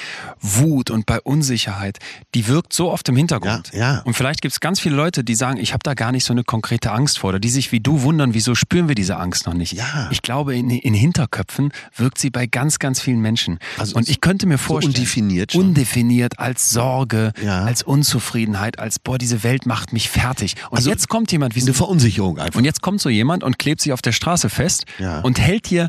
Wut 0.41 0.91
und 0.91 1.07
bei 1.07 1.21
Unsicherheit. 1.21 1.99
Die 2.35 2.49
wirkt 2.49 2.73
so 2.73 2.91
oft 2.91 3.09
im 3.09 3.17
Hintergrund. 3.17 3.71
Ja, 3.73 3.79
ja. 3.79 4.01
Und 4.03 4.15
vielleicht 4.15 4.43
gibt 4.43 4.53
es 4.53 4.61
ganz 4.61 4.81
viele 4.81 4.97
Leute, 4.97 5.23
die 5.23 5.35
sagen, 5.37 5.59
ich 5.59 5.73
habe 5.73 5.83
da 5.85 5.95
gar 5.95 6.11
nicht 6.13 6.25
so 6.25 6.33
eine 6.33 6.43
konkrete 6.43 6.91
Angst 6.91 7.19
vor. 7.21 7.29
Oder 7.31 7.39
die 7.39 7.49
sich 7.51 7.71
wie 7.73 7.81
du 7.81 8.03
wundern, 8.03 8.35
wieso 8.35 8.55
spüren 8.55 8.89
wir 8.89 8.95
diese 8.97 9.17
Angst 9.17 9.47
noch 9.47 9.55
nicht. 9.55 9.73
Ja. 9.75 10.09
Ich 10.11 10.23
glaube, 10.23 10.57
in, 10.57 10.71
in 10.71 10.95
Hinterköpfen 10.95 11.73
wirkt 11.97 12.19
sie 12.19 12.31
bei 12.31 12.47
ganz, 12.47 12.79
ganz 12.79 13.01
vielen 13.01 13.21
Menschen. 13.21 13.59
Also 13.79 13.95
und 13.97 14.09
ich 14.09 14.21
könnte 14.21 14.47
mir 14.47 14.59
vorstellen, 14.59 14.95
undefiniert 14.97 15.53
schon. 15.53 15.61
undefiniert 15.69 16.39
als 16.41 16.71
Sorge, 16.71 17.33
Ja. 17.43 17.65
als 17.65 17.83
Unzufriedenheit, 17.85 18.79
als 18.79 18.99
boah, 18.99 19.19
diese 19.19 19.43
Welt 19.45 19.67
macht 19.67 19.93
mich 19.93 20.09
fertig. 20.11 20.55
Und 20.71 20.79
Also 20.79 20.91
jetzt 20.91 21.09
kommt 21.09 21.31
jemand 21.33 21.55
wie 21.55 21.61
so 21.61 21.67
Eine 21.67 21.75
Verunsicherung 21.75 22.39
einfach. 22.39 22.59
und 22.59 22.65
jetzt 22.65 22.83
kommt 22.83 23.01
so 23.01 23.09
jemand 23.11 23.45
und 23.45 23.59
klebt 23.59 23.81
sich 23.81 23.93
auf 23.93 24.03
der 24.03 24.13
Straße 24.13 24.49
fest 24.49 24.85
Ja. 24.99 25.21
und 25.21 25.39
hält 25.39 25.71
dir 25.71 25.89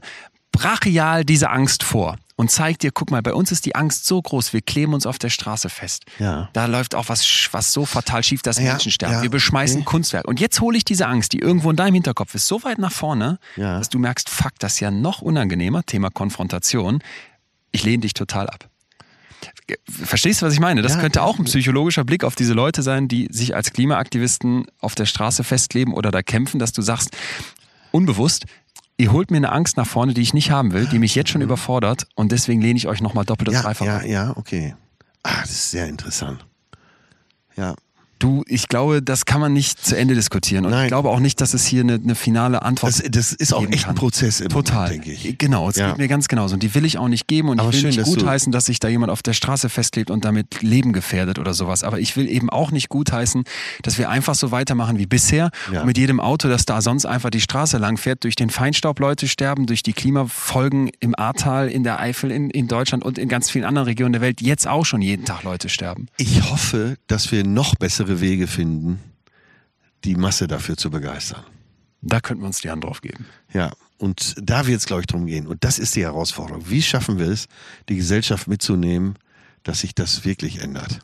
brachial 0.51 1.23
diese 1.25 1.49
Angst 1.49 1.83
vor 1.83 2.17
und 2.35 2.51
zeigt 2.51 2.83
dir, 2.83 2.91
guck 2.91 3.09
mal, 3.11 3.21
bei 3.21 3.33
uns 3.33 3.51
ist 3.51 3.65
die 3.65 3.75
Angst 3.75 4.05
so 4.05 4.21
groß, 4.21 4.53
wir 4.53 4.61
kleben 4.61 4.93
uns 4.93 5.05
auf 5.05 5.17
der 5.19 5.29
Straße 5.29 5.69
fest. 5.69 6.05
Ja. 6.19 6.49
Da 6.53 6.65
läuft 6.65 6.95
auch 6.95 7.09
was, 7.09 7.25
was 7.51 7.73
so 7.73 7.85
fatal 7.85 8.23
schief, 8.23 8.41
dass 8.41 8.57
Ja, 8.57 8.71
Menschen 8.71 8.91
sterben. 8.91 9.15
ja, 9.15 9.21
Wir 9.23 9.29
beschmeißen 9.29 9.77
okay. 9.81 9.85
Kunstwerk. 9.85 10.27
Und 10.27 10.39
jetzt 10.39 10.59
hole 10.61 10.77
ich 10.77 10.85
diese 10.85 11.07
Angst, 11.07 11.33
die 11.33 11.39
irgendwo 11.39 11.69
in 11.71 11.75
deinem 11.75 11.95
Hinterkopf 11.95 12.35
ist, 12.35 12.47
so 12.47 12.63
weit 12.63 12.77
nach 12.79 12.91
vorne, 12.91 13.39
dass 13.55 13.89
du 13.89 13.99
merkst, 13.99 14.29
fuck, 14.29 14.53
das 14.59 14.73
ist 14.75 14.79
ja 14.81 14.91
noch 14.91 15.21
unangenehmer, 15.21 15.83
Thema 15.83 16.09
Konfrontation. 16.09 16.99
Ich 17.71 17.83
lehne 17.83 18.01
dich 18.01 18.13
total 18.13 18.49
ab. 18.49 18.69
Verstehst 19.89 20.41
du, 20.41 20.45
was 20.45 20.53
ich 20.53 20.59
meine? 20.59 20.81
Das 20.81 20.97
könnte 20.99 21.21
auch 21.23 21.37
ein 21.39 21.45
psychologischer 21.45 22.03
Blick 22.03 22.23
auf 22.23 22.35
diese 22.35 22.53
Leute 22.53 22.81
sein, 22.81 23.07
die 23.07 23.27
sich 23.31 23.55
als 23.55 23.73
Klimaaktivisten 23.73 24.65
auf 24.79 24.95
der 24.95 25.05
Straße 25.05 25.43
festkleben 25.43 25.93
oder 25.93 26.09
da 26.11 26.21
kämpfen, 26.23 26.57
dass 26.59 26.71
du 26.71 26.81
sagst, 26.81 27.15
unbewusst, 27.91 28.45
ihr 28.97 29.11
holt 29.11 29.31
mir 29.31 29.37
eine 29.37 29.51
Angst 29.51 29.77
nach 29.77 29.87
vorne, 29.87 30.13
die 30.13 30.21
ich 30.21 30.33
nicht 30.33 30.51
haben 30.51 30.73
will, 30.73 30.85
die 30.87 30.99
mich 30.99 31.15
jetzt 31.15 31.29
schon 31.29 31.41
überfordert 31.41 32.07
und 32.15 32.31
deswegen 32.31 32.61
lehne 32.61 32.77
ich 32.77 32.87
euch 32.87 33.01
nochmal 33.01 33.25
doppelt 33.25 33.49
und 33.49 33.55
ja, 33.55 33.61
dreifach 33.61 33.85
ja, 33.85 33.97
ab. 33.97 34.05
ja, 34.05 34.33
okay. 34.35 34.75
Ah, 35.23 35.41
das 35.41 35.51
ist 35.51 35.71
sehr 35.71 35.87
interessant. 35.87 36.45
Ja. 37.55 37.75
Du, 38.19 38.43
ich 38.47 38.67
glaube, 38.67 39.01
das 39.01 39.25
kann 39.25 39.39
man 39.41 39.53
nicht 39.53 39.83
zu 39.85 39.95
Ende 39.97 40.15
diskutieren 40.15 40.65
und 40.65 40.71
Nein. 40.71 40.85
ich 40.85 40.87
glaube 40.89 41.09
auch 41.09 41.19
nicht, 41.19 41.39
dass 41.41 41.53
es 41.53 41.65
hier 41.65 41.81
eine, 41.81 41.93
eine 41.95 42.15
finale 42.15 42.61
Antwort 42.63 42.91
Das, 42.93 43.03
das 43.11 43.33
ist 43.33 43.53
auch 43.53 43.65
echt 43.69 43.83
kann. 43.83 43.91
ein 43.91 43.95
Prozess 43.95 44.39
im 44.39 44.49
Total, 44.49 44.89
Moment, 44.89 45.05
denke 45.07 45.11
ich. 45.29 45.37
genau, 45.37 45.69
es 45.69 45.75
Ja. 45.75 45.89
geht 45.89 45.97
mir 45.99 46.07
ganz 46.07 46.27
genauso 46.27 46.55
und 46.55 46.63
die 46.63 46.73
will 46.73 46.85
ich 46.85 46.97
auch 46.97 47.07
nicht 47.09 47.27
geben 47.27 47.49
und 47.49 47.59
Aber 47.59 47.69
ich 47.69 47.75
will 47.75 47.81
schön, 47.81 47.87
nicht 47.89 47.99
dass 47.99 48.07
gutheißen, 48.07 48.51
dass 48.51 48.65
sich 48.65 48.79
da 48.79 48.87
jemand 48.87 49.11
auf 49.11 49.21
der 49.21 49.33
Straße 49.33 49.69
festklebt 49.69 50.09
und 50.09 50.25
damit 50.25 50.61
Leben 50.61 50.93
gefährdet 50.93 51.37
oder 51.39 51.53
sowas, 51.53 51.83
aber 51.83 51.99
ich 51.99 52.15
will 52.17 52.27
eben 52.29 52.49
auch 52.49 52.71
nicht 52.71 52.89
gutheißen, 52.89 53.43
dass 53.83 53.97
wir 53.97 54.09
einfach 54.09 54.35
so 54.35 54.51
weitermachen 54.51 54.97
wie 54.97 55.05
bisher 55.05 55.51
Ja. 55.71 55.81
und 55.81 55.85
mit 55.87 55.97
jedem 55.97 56.19
Auto, 56.19 56.47
das 56.47 56.65
da 56.65 56.81
sonst 56.81 57.05
einfach 57.05 57.29
die 57.29 57.41
Straße 57.41 57.77
lang 57.77 57.97
fährt, 57.97 58.23
durch 58.23 58.35
den 58.35 58.49
Feinstaub 58.49 58.99
Leute 58.99 59.27
sterben, 59.27 59.65
durch 59.67 59.83
die 59.83 59.93
Klimafolgen 59.93 60.89
im 60.99 61.13
Ahrtal, 61.17 61.69
in 61.69 61.83
der 61.83 61.99
Eifel, 61.99 62.31
in, 62.31 62.49
in 62.49 62.67
Deutschland 62.67 63.03
und 63.05 63.17
in 63.17 63.29
ganz 63.29 63.49
vielen 63.49 63.65
anderen 63.65 63.87
Regionen 63.87 64.13
der 64.13 64.21
Welt 64.21 64.41
jetzt 64.41 64.67
auch 64.67 64.85
schon 64.85 65.01
jeden 65.01 65.25
Tag 65.25 65.43
Leute 65.43 65.69
sterben. 65.69 66.07
Ich 66.17 66.49
hoffe, 66.49 66.97
dass 67.07 67.31
wir 67.31 67.43
noch 67.45 67.75
bessere 67.75 68.06
Wege 68.21 68.47
finden, 68.47 68.99
die 70.03 70.15
Masse 70.15 70.47
dafür 70.47 70.77
zu 70.77 70.89
begeistern. 70.89 71.43
Da 72.01 72.19
könnten 72.19 72.43
wir 72.43 72.47
uns 72.47 72.61
die 72.61 72.69
Hand 72.69 72.83
drauf 72.83 73.01
geben. 73.01 73.25
Ja, 73.53 73.71
und 73.97 74.35
da 74.41 74.67
wird 74.67 74.79
es, 74.79 74.85
glaube 74.85 75.01
ich, 75.01 75.07
drum 75.07 75.25
gehen. 75.25 75.47
Und 75.47 75.63
das 75.63 75.79
ist 75.79 75.95
die 75.95 76.03
Herausforderung. 76.03 76.69
Wie 76.69 76.81
schaffen 76.81 77.17
wir 77.17 77.27
es, 77.27 77.47
die 77.89 77.95
Gesellschaft 77.95 78.47
mitzunehmen, 78.47 79.17
dass 79.63 79.81
sich 79.81 79.95
das 79.95 80.23
wirklich 80.23 80.61
ändert? 80.61 80.99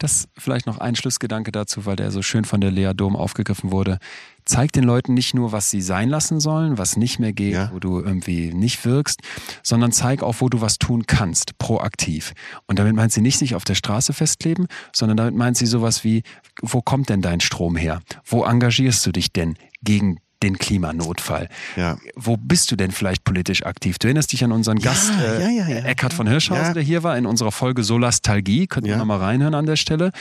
Das 0.00 0.28
vielleicht 0.38 0.66
noch 0.66 0.78
ein 0.78 0.96
Schlussgedanke 0.96 1.52
dazu, 1.52 1.84
weil 1.84 1.94
der 1.94 2.10
so 2.10 2.22
schön 2.22 2.46
von 2.46 2.62
der 2.62 2.70
Lea 2.70 2.92
Dom 2.94 3.14
aufgegriffen 3.16 3.70
wurde. 3.70 3.98
Zeig 4.46 4.72
den 4.72 4.82
Leuten 4.82 5.12
nicht 5.12 5.34
nur, 5.34 5.52
was 5.52 5.68
sie 5.68 5.82
sein 5.82 6.08
lassen 6.08 6.40
sollen, 6.40 6.78
was 6.78 6.96
nicht 6.96 7.18
mehr 7.18 7.34
geht, 7.34 7.52
Ja. 7.52 7.70
wo 7.70 7.78
du 7.80 8.00
irgendwie 8.00 8.54
nicht 8.54 8.86
wirkst, 8.86 9.20
sondern 9.62 9.92
zeig 9.92 10.22
auch, 10.22 10.36
wo 10.38 10.48
du 10.48 10.62
was 10.62 10.78
tun 10.78 11.06
kannst, 11.06 11.58
proaktiv. 11.58 12.32
Und 12.66 12.78
damit 12.78 12.96
meint 12.96 13.12
sie 13.12 13.20
nicht 13.20 13.38
sich 13.38 13.54
auf 13.54 13.64
der 13.64 13.74
Straße 13.74 14.14
festkleben, 14.14 14.68
sondern 14.96 15.18
damit 15.18 15.34
meint 15.34 15.58
sie 15.58 15.66
sowas 15.66 16.02
wie, 16.02 16.22
wo 16.62 16.80
kommt 16.80 17.10
denn 17.10 17.20
dein 17.20 17.40
Strom 17.40 17.76
her? 17.76 18.00
Wo 18.24 18.42
engagierst 18.44 19.04
du 19.04 19.12
dich 19.12 19.32
denn 19.34 19.56
gegen 19.82 20.16
den 20.42 20.58
Klimanotfall? 20.58 21.48
Ja. 21.76 21.98
Wo 22.16 22.36
bist 22.36 22.70
du 22.70 22.76
denn 22.76 22.90
vielleicht 22.90 23.24
politisch 23.24 23.64
aktiv? 23.64 23.98
Du 23.98 24.06
erinnerst 24.08 24.32
dich 24.32 24.42
an 24.44 24.52
unseren 24.52 24.78
Gast 24.78 25.10
äh, 25.20 25.42
ja, 25.42 25.48
ja, 25.50 25.68
ja. 25.68 25.84
Eckhard 25.84 26.14
von 26.14 26.26
Hirschhausen, 26.26 26.64
Ja. 26.66 26.72
der 26.74 26.82
hier 26.82 27.02
war 27.02 27.16
in 27.18 27.26
unserer 27.26 27.52
Folge 27.52 27.82
Solastalgie. 27.84 28.66
Könnt 28.66 28.86
ihr 28.86 28.92
Ja. 28.92 28.98
noch 28.98 29.04
mal 29.04 29.18
reinhören 29.18 29.54
an 29.54 29.66
der 29.66 29.76
Stelle. 29.76 30.12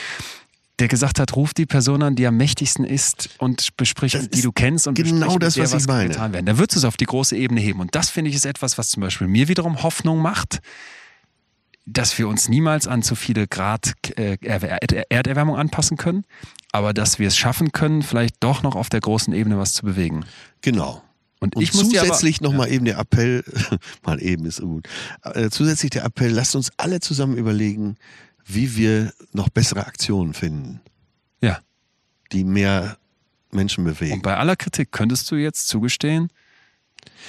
Der 0.79 0.87
gesagt 0.87 1.19
hat, 1.19 1.35
ruf 1.35 1.53
die 1.53 1.65
Person 1.65 2.01
an, 2.03 2.15
die 2.15 2.25
am 2.25 2.37
mächtigsten 2.37 2.85
ist 2.85 3.29
und 3.37 3.75
besprich, 3.75 4.13
Das 4.13 4.29
die 4.29 4.41
du 4.41 4.53
kennst 4.53 4.87
und 4.87 4.93
genau 4.95 5.37
das, 5.37 5.55
der, 5.55 5.69
was 5.71 5.87
meine. 5.87 6.07
getan 6.09 6.31
werden. 6.31 6.45
Dann 6.45 6.57
wird 6.57 6.73
es 6.73 6.85
auf 6.85 6.95
die 6.95 7.03
große 7.05 7.35
Ebene 7.35 7.59
heben. 7.59 7.81
Und 7.81 7.95
das 7.95 8.09
finde 8.09 8.29
ich 8.29 8.35
ist 8.37 8.45
etwas, 8.45 8.77
was 8.77 8.87
zum 8.89 9.01
Beispiel 9.01 9.27
mir 9.27 9.49
wiederum 9.49 9.83
Hoffnung 9.83 10.21
macht, 10.21 10.59
dass 11.93 12.17
wir 12.17 12.27
uns 12.27 12.49
niemals 12.49 12.87
an 12.87 13.01
zu 13.01 13.15
viele 13.15 13.47
Grad 13.47 13.93
äh, 14.17 14.37
Er- 14.41 15.11
Erderwärmung 15.11 15.55
anpassen 15.55 15.97
können, 15.97 16.25
aber 16.71 16.93
dass 16.93 17.19
wir 17.19 17.27
es 17.27 17.37
schaffen 17.37 17.71
können, 17.71 18.03
vielleicht 18.03 18.35
doch 18.41 18.63
noch 18.63 18.75
auf 18.75 18.89
der 18.89 18.99
großen 18.99 19.33
Ebene 19.33 19.57
was 19.57 19.73
zu 19.73 19.83
bewegen. 19.83 20.25
Genau. 20.61 21.01
Und, 21.39 21.55
Und 21.55 21.61
ich 21.61 21.73
muss 21.73 21.89
zusätzlich 21.89 22.41
nochmal 22.41 22.69
eben 22.69 22.85
der 22.85 22.99
Appell, 22.99 23.43
mal 24.05 24.21
eben 24.21 24.45
ist 24.45 24.57
so 24.57 24.67
gut, 24.67 24.87
äh, 25.23 25.49
zusätzlich 25.49 25.91
der 25.91 26.03
Appell, 26.03 26.31
lasst 26.31 26.55
uns 26.55 26.69
alle 26.77 26.99
zusammen 26.99 27.37
überlegen, 27.37 27.95
wie 28.45 28.75
wir 28.75 29.13
noch 29.31 29.49
bessere 29.49 29.85
Aktionen 29.85 30.33
finden, 30.33 30.81
ja. 31.41 31.59
die 32.33 32.43
mehr 32.43 32.97
Menschen 33.51 33.85
bewegen. 33.85 34.15
Und 34.15 34.23
bei 34.23 34.35
aller 34.35 34.55
Kritik 34.57 34.91
könntest 34.91 35.31
du 35.31 35.35
jetzt 35.35 35.67
zugestehen, 35.69 36.29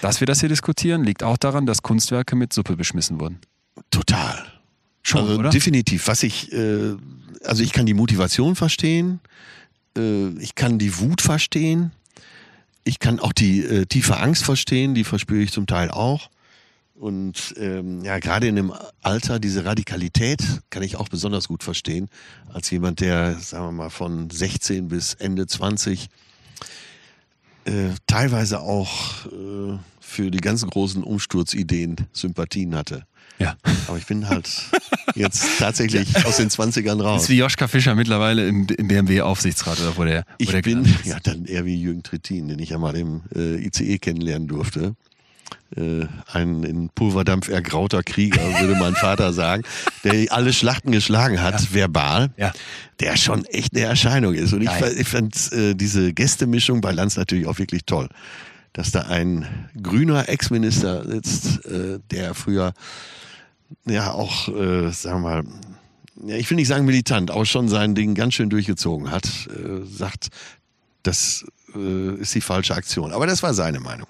dass 0.02 0.20
wir 0.20 0.26
das 0.26 0.40
hier 0.40 0.48
diskutieren, 0.48 1.04
liegt 1.04 1.22
auch 1.22 1.36
daran, 1.36 1.66
dass 1.66 1.82
Kunstwerke 1.82 2.34
mit 2.34 2.52
Suppe 2.52 2.76
beschmissen 2.76 3.20
wurden. 3.20 3.38
Total. 3.90 4.46
Schon, 5.02 5.22
also 5.22 5.38
oder? 5.38 5.50
definitiv. 5.50 6.06
Was 6.08 6.22
ich, 6.22 6.52
äh, 6.52 6.94
also 7.44 7.62
ich 7.62 7.72
kann 7.72 7.86
die 7.86 7.94
Motivation 7.94 8.54
verstehen, 8.54 9.20
äh, 9.96 10.28
ich 10.38 10.54
kann 10.54 10.78
die 10.78 10.98
Wut 10.98 11.20
verstehen, 11.20 11.92
ich 12.84 12.98
kann 12.98 13.20
auch 13.20 13.32
die 13.32 13.60
äh, 13.60 13.86
tiefe 13.86 14.18
Angst 14.18 14.44
verstehen, 14.44 14.94
die 14.94 15.04
verspüre 15.04 15.42
ich 15.42 15.52
zum 15.52 15.66
Teil 15.66 15.90
auch. 15.90 16.30
Und 16.94 17.54
ähm, 17.56 18.04
ja, 18.04 18.18
gerade 18.18 18.46
in 18.46 18.56
dem 18.56 18.74
Alter, 19.00 19.38
diese 19.38 19.64
Radikalität 19.64 20.42
kann 20.68 20.82
ich 20.82 20.96
auch 20.96 21.08
besonders 21.08 21.48
gut 21.48 21.62
verstehen, 21.62 22.10
als 22.52 22.70
jemand, 22.70 23.00
der, 23.00 23.36
sagen 23.38 23.66
wir 23.68 23.72
mal, 23.72 23.90
von 23.90 24.28
16 24.28 24.88
bis 24.88 25.14
Ende 25.14 25.46
20 25.46 26.10
äh, 27.64 27.90
teilweise 28.06 28.60
auch 28.60 29.26
äh, 29.26 29.78
für 30.00 30.30
die 30.30 30.40
ganz 30.40 30.66
großen 30.66 31.02
Umsturzideen 31.02 31.96
Sympathien 32.12 32.74
hatte. 32.74 33.06
Ja. 33.40 33.56
Aber 33.88 33.96
ich 33.98 34.06
bin 34.06 34.28
halt 34.28 34.48
jetzt 35.14 35.58
tatsächlich 35.58 36.24
aus 36.26 36.36
den 36.36 36.50
20ern 36.50 36.98
Das 36.98 37.06
raus. 37.06 37.22
ist 37.22 37.28
wie 37.30 37.38
Joschka 37.38 37.66
Fischer 37.68 37.94
mittlerweile 37.94 38.46
im, 38.46 38.66
im 38.68 38.88
BMW-Aufsichtsrat 38.88 39.80
oder 39.80 39.96
wo 39.96 40.04
der, 40.04 40.20
wo 40.20 40.34
Ich 40.38 40.50
der 40.50 40.62
bin 40.62 40.84
ja 41.04 41.18
dann 41.22 41.46
eher 41.46 41.64
wie 41.64 41.74
Jürgen 41.74 42.02
Trittin, 42.02 42.48
den 42.48 42.58
ich 42.58 42.70
ja 42.70 42.78
mal 42.78 42.94
im 42.96 43.22
äh, 43.34 43.56
ICE 43.66 43.98
kennenlernen 43.98 44.46
durfte. 44.46 44.94
Äh, 45.76 46.06
ein 46.32 46.62
in 46.64 46.90
Pulverdampf 46.90 47.48
ergrauter 47.48 48.02
Krieger, 48.02 48.40
würde 48.60 48.74
mein 48.78 48.94
Vater 48.94 49.32
sagen, 49.42 49.62
der 50.04 50.32
alle 50.32 50.52
Schlachten 50.52 50.92
geschlagen 50.92 51.40
hat, 51.40 51.72
verbal, 51.74 52.30
Ja. 52.36 52.52
der 53.00 53.16
schon 53.16 53.44
echt 53.46 53.74
eine 53.74 53.84
Erscheinung 53.86 54.34
ist. 54.34 54.52
Und 54.52 54.62
ich, 54.62 54.70
ich 54.98 55.08
fand 55.08 55.52
äh, 55.52 55.74
diese 55.74 56.12
Gästemischung 56.12 56.80
bei 56.80 56.92
Lanz 56.92 57.16
natürlich 57.16 57.46
auch 57.46 57.58
wirklich 57.58 57.82
toll. 57.86 58.08
Dass 58.72 58.92
da 58.92 59.02
ein 59.02 59.46
grüner 59.82 60.28
Ex-Minister 60.28 61.04
sitzt, 61.08 61.64
äh, 61.66 61.98
der 62.12 62.34
früher 62.34 62.72
ja 63.86 64.12
auch, 64.12 64.48
äh, 64.48 64.90
sagen 64.90 65.22
wir 65.22 65.42
mal, 65.42 65.44
ja, 66.26 66.36
ich 66.36 66.50
will 66.50 66.56
nicht 66.56 66.68
sagen 66.68 66.84
militant, 66.84 67.30
aber 67.30 67.46
schon 67.46 67.68
sein 67.68 67.94
Ding 67.94 68.14
ganz 68.14 68.34
schön 68.34 68.50
durchgezogen 68.50 69.10
hat, 69.10 69.24
äh, 69.48 69.86
sagt, 69.86 70.28
das 71.02 71.46
äh, 71.74 72.14
ist 72.16 72.34
die 72.34 72.40
falsche 72.40 72.74
Aktion. 72.74 73.12
Aber 73.12 73.26
das 73.26 73.42
war 73.42 73.54
seine 73.54 73.80
Meinung. 73.80 74.06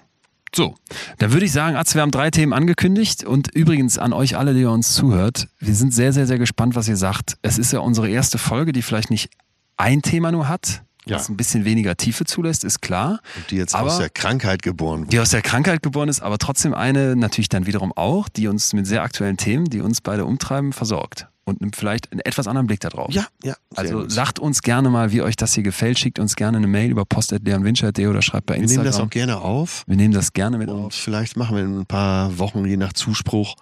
So, 0.53 0.75
dann 1.17 1.31
würde 1.31 1.45
ich 1.45 1.53
sagen, 1.53 1.77
Atze, 1.77 1.95
wir 1.95 2.01
haben 2.01 2.11
drei 2.11 2.29
Themen 2.29 2.51
angekündigt 2.51 3.23
und 3.23 3.55
übrigens 3.55 3.97
an 3.97 4.11
euch 4.11 4.35
alle, 4.37 4.53
die 4.53 4.65
uns 4.65 4.93
zuhört, 4.93 5.47
wir 5.59 5.73
sind 5.73 5.93
sehr, 5.93 6.11
sehr, 6.11 6.27
sehr 6.27 6.39
gespannt, 6.39 6.75
was 6.75 6.89
ihr 6.89 6.97
sagt. 6.97 7.37
Es 7.41 7.57
ist 7.57 7.71
ja 7.71 7.79
unsere 7.79 8.09
erste 8.09 8.37
Folge, 8.37 8.73
die 8.73 8.81
vielleicht 8.81 9.11
nicht 9.11 9.29
ein 9.77 10.01
Thema 10.01 10.33
nur 10.33 10.49
hat, 10.49 10.83
Ja. 11.05 11.15
was 11.17 11.29
ein 11.29 11.37
bisschen 11.37 11.65
weniger 11.65 11.97
Tiefe 11.97 12.25
zulässt, 12.25 12.63
ist 12.63 12.81
klar. 12.81 13.21
Die 13.49 13.55
jetzt 13.55 13.73
aber 13.75 13.87
aus 13.91 13.97
der 13.97 14.09
Krankheit 14.09 14.61
geboren 14.61 15.01
wurde. 15.01 15.09
die 15.09 15.19
aus 15.19 15.29
der 15.31 15.41
Krankheit 15.41 15.81
geboren 15.81 16.09
ist, 16.09 16.21
aber 16.21 16.37
trotzdem 16.37 16.73
eine 16.75 17.15
natürlich 17.15 17.49
dann 17.49 17.65
wiederum 17.65 17.91
auch, 17.95 18.29
die 18.29 18.47
uns 18.47 18.73
mit 18.73 18.85
sehr 18.85 19.01
aktuellen 19.01 19.37
Themen, 19.37 19.65
die 19.65 19.81
uns 19.81 20.01
beide 20.01 20.25
umtreiben, 20.25 20.73
versorgt. 20.73 21.27
Und 21.43 21.59
nimmt 21.59 21.75
vielleicht 21.75 22.11
einen 22.11 22.21
etwas 22.21 22.47
anderen 22.47 22.67
Blick 22.67 22.81
darauf. 22.81 23.11
Ja, 23.11 23.25
ja. 23.43 23.55
Also 23.75 24.01
gut. 24.01 24.11
sagt 24.11 24.37
uns 24.37 24.61
gerne 24.61 24.91
mal, 24.91 25.11
wie 25.11 25.23
euch 25.23 25.35
das 25.35 25.55
hier 25.55 25.63
gefällt. 25.63 25.97
Schickt 25.97 26.19
uns 26.19 26.35
gerne 26.35 26.57
eine 26.57 26.67
Mail 26.67 26.91
über 26.91 27.03
post.leonwincher.de 27.03 28.05
oder 28.07 28.21
schreibt 28.21 28.45
bei 28.45 28.53
wir 28.55 28.61
Instagram. 28.61 28.83
nehmen 28.83 28.93
das 28.93 29.01
auch 29.01 29.09
gerne 29.09 29.37
auf. 29.39 29.83
Wir 29.87 29.95
nehmen 29.97 30.13
das 30.13 30.33
gerne 30.33 30.59
mit 30.59 30.69
Und 30.69 30.79
auf. 30.85 30.93
vielleicht 30.93 31.37
machen 31.37 31.55
wir 31.57 31.63
in 31.63 31.79
ein 31.79 31.85
paar 31.87 32.37
Wochen, 32.37 32.63
je 32.65 32.77
nach 32.77 32.93
Zuspruch, 32.93 33.55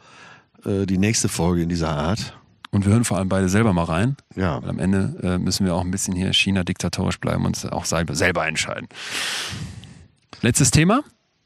äh, 0.65 0.85
die 0.85 0.97
nächste 0.97 1.29
Folge 1.29 1.61
in 1.63 1.69
dieser 1.69 1.91
Art. 1.91 2.37
Und 2.72 2.86
wir 2.86 2.93
hören 2.93 3.03
vor 3.03 3.17
allem 3.17 3.30
beide 3.30 3.49
selber 3.49 3.74
mal 3.74 3.86
rein. 3.86 4.15
Ja. 4.36 4.61
Weil 4.61 4.70
am 4.70 4.80
Ende 4.80 5.15
äh, 5.24 5.38
müssen 5.38 5.65
wir 5.65 5.74
auch 5.74 5.84
ein 5.84 5.91
bisschen 5.91 6.15
hier 6.15 6.32
China 6.34 6.63
diktatorisch 6.63 7.20
bleiben 7.20 7.45
und 7.45 7.72
auch 7.72 7.86
selber, 7.86 8.13
entscheiden. 8.47 8.88
Letztes 10.41 10.72
Thema. 10.72 11.01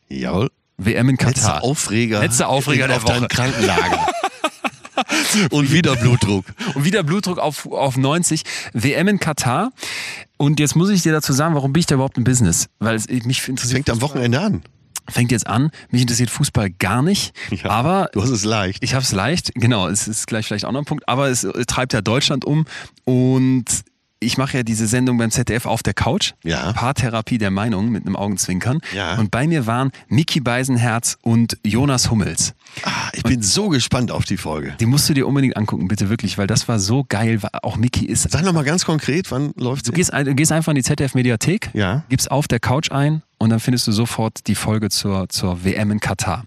Jawohl. 0.10 0.50
WM 0.78 1.10
in 1.10 1.16
Letzter 1.16 1.34
Katar. 1.34 1.64
Aufreger. 1.64 2.20
Letzter 2.22 2.50
Aufreger 2.50 2.88
der 2.88 2.98
auf 2.98 3.04
Woche. 3.04 3.28
Krankenlager. 3.28 4.08
Und 5.50 5.72
wieder 5.72 5.96
Blutdruck. 5.96 6.46
Und 6.76 6.86
wieder 6.86 7.02
Blutdruck 7.04 7.40
auf, 7.40 7.66
auf 7.66 7.98
90. 7.98 8.44
WM 8.74 9.08
in 9.08 9.20
Katar. 9.20 9.72
Und 10.38 10.60
jetzt 10.60 10.76
muss 10.76 10.90
ich 10.90 11.02
dir 11.02 11.12
dazu 11.12 11.34
sagen, 11.34 11.56
warum 11.56 11.74
bin 11.74 11.80
ich 11.80 11.88
da 11.88 11.96
überhaupt 11.96 12.18
im 12.18 12.24
Business? 12.24 12.68
Weil 12.80 12.96
es 12.96 13.08
mich 13.08 13.48
interessiert. 13.48 13.78
Fängt 13.78 13.90
am 13.90 14.02
Wochenende 14.02 14.40
an. 14.40 14.64
Fängt 15.10 15.32
jetzt 15.32 15.48
an. 15.48 15.70
Mich 15.90 16.02
interessiert 16.02 16.30
Fußball 16.30 16.70
gar 16.72 17.02
nicht. 17.02 17.34
Ja, 17.52 17.70
aber 17.70 18.10
Du 18.14 18.22
hast 18.22 18.30
es 18.30 18.44
leicht. 18.46 18.84
ich 18.84 18.94
habe 18.94 19.04
es 19.04 19.12
leicht. 19.12 19.52
Genau, 19.56 19.88
es 19.88 20.08
ist 20.08 20.28
gleich 20.28 20.46
vielleicht 20.48 20.66
auch 20.66 20.72
noch 20.72 20.80
ein 20.82 20.86
Punkt. 20.86 21.08
Aber 21.10 21.28
es 21.30 21.48
treibt 21.68 21.94
ja 21.94 22.02
Deutschland 22.02 22.46
um. 22.46 22.66
Und 23.06 23.66
ich 24.20 24.38
mache 24.38 24.56
ja 24.56 24.64
diese 24.64 24.88
Sendung 24.88 25.18
beim 25.18 25.32
ZDF 25.32 25.66
auf 25.66 25.84
der 25.84 25.94
Couch. 25.94 26.32
Ja. 26.46 26.72
Paartherapie 26.72 27.38
der 27.38 27.52
Meinung 27.52 27.90
mit 27.90 28.06
einem 28.06 28.16
Augenzwinkern. 28.16 28.80
Ja. 28.96 29.16
Und 29.16 29.32
bei 29.32 29.48
mir 29.48 29.68
waren 29.68 29.92
Mickey 30.08 30.40
Beisenherz 30.40 31.18
und 31.22 31.58
Jonas 31.66 32.10
Hummels. 32.10 32.54
Ah, 32.84 33.10
ich 33.12 33.24
bin 33.24 33.42
so 33.42 33.68
gespannt 33.68 34.12
auf 34.12 34.24
die 34.24 34.38
Folge. 34.38 34.76
Die 34.80 34.86
musst 34.86 35.10
du 35.10 35.14
dir 35.14 35.28
unbedingt 35.28 35.58
angucken, 35.58 35.90
bitte 35.90 36.10
wirklich, 36.10 36.38
weil 36.38 36.48
das 36.48 36.70
war 36.70 36.80
so 36.80 37.04
geil. 37.08 37.42
Auch 37.64 37.76
Mickey 37.76 38.06
ist 38.06 38.32
Sag 38.32 38.44
noch 38.46 38.54
mal 38.54 38.64
ganz 38.64 38.86
konkret, 38.86 39.30
wann 39.30 39.52
läuft 39.58 39.90
Du 39.90 39.92
gehst, 39.92 40.14
gehst 40.26 40.54
einfach 40.54 40.72
in 40.72 40.76
die 40.78 40.84
ZDF-Mediathek, 40.84 41.72
Ja. 41.74 42.06
gibst 42.08 42.32
auf 42.32 42.48
der 42.48 42.62
Couch 42.62 42.92
ein 42.92 43.24
und 43.44 43.50
dann 43.50 43.60
findest 43.60 43.86
du 43.88 43.92
sofort 43.92 44.48
die 44.48 44.56
Folge 44.56 44.90
zur, 44.90 45.30
zur 45.30 45.64
WM 45.64 45.92
in 45.92 46.00
Katar. 46.00 46.46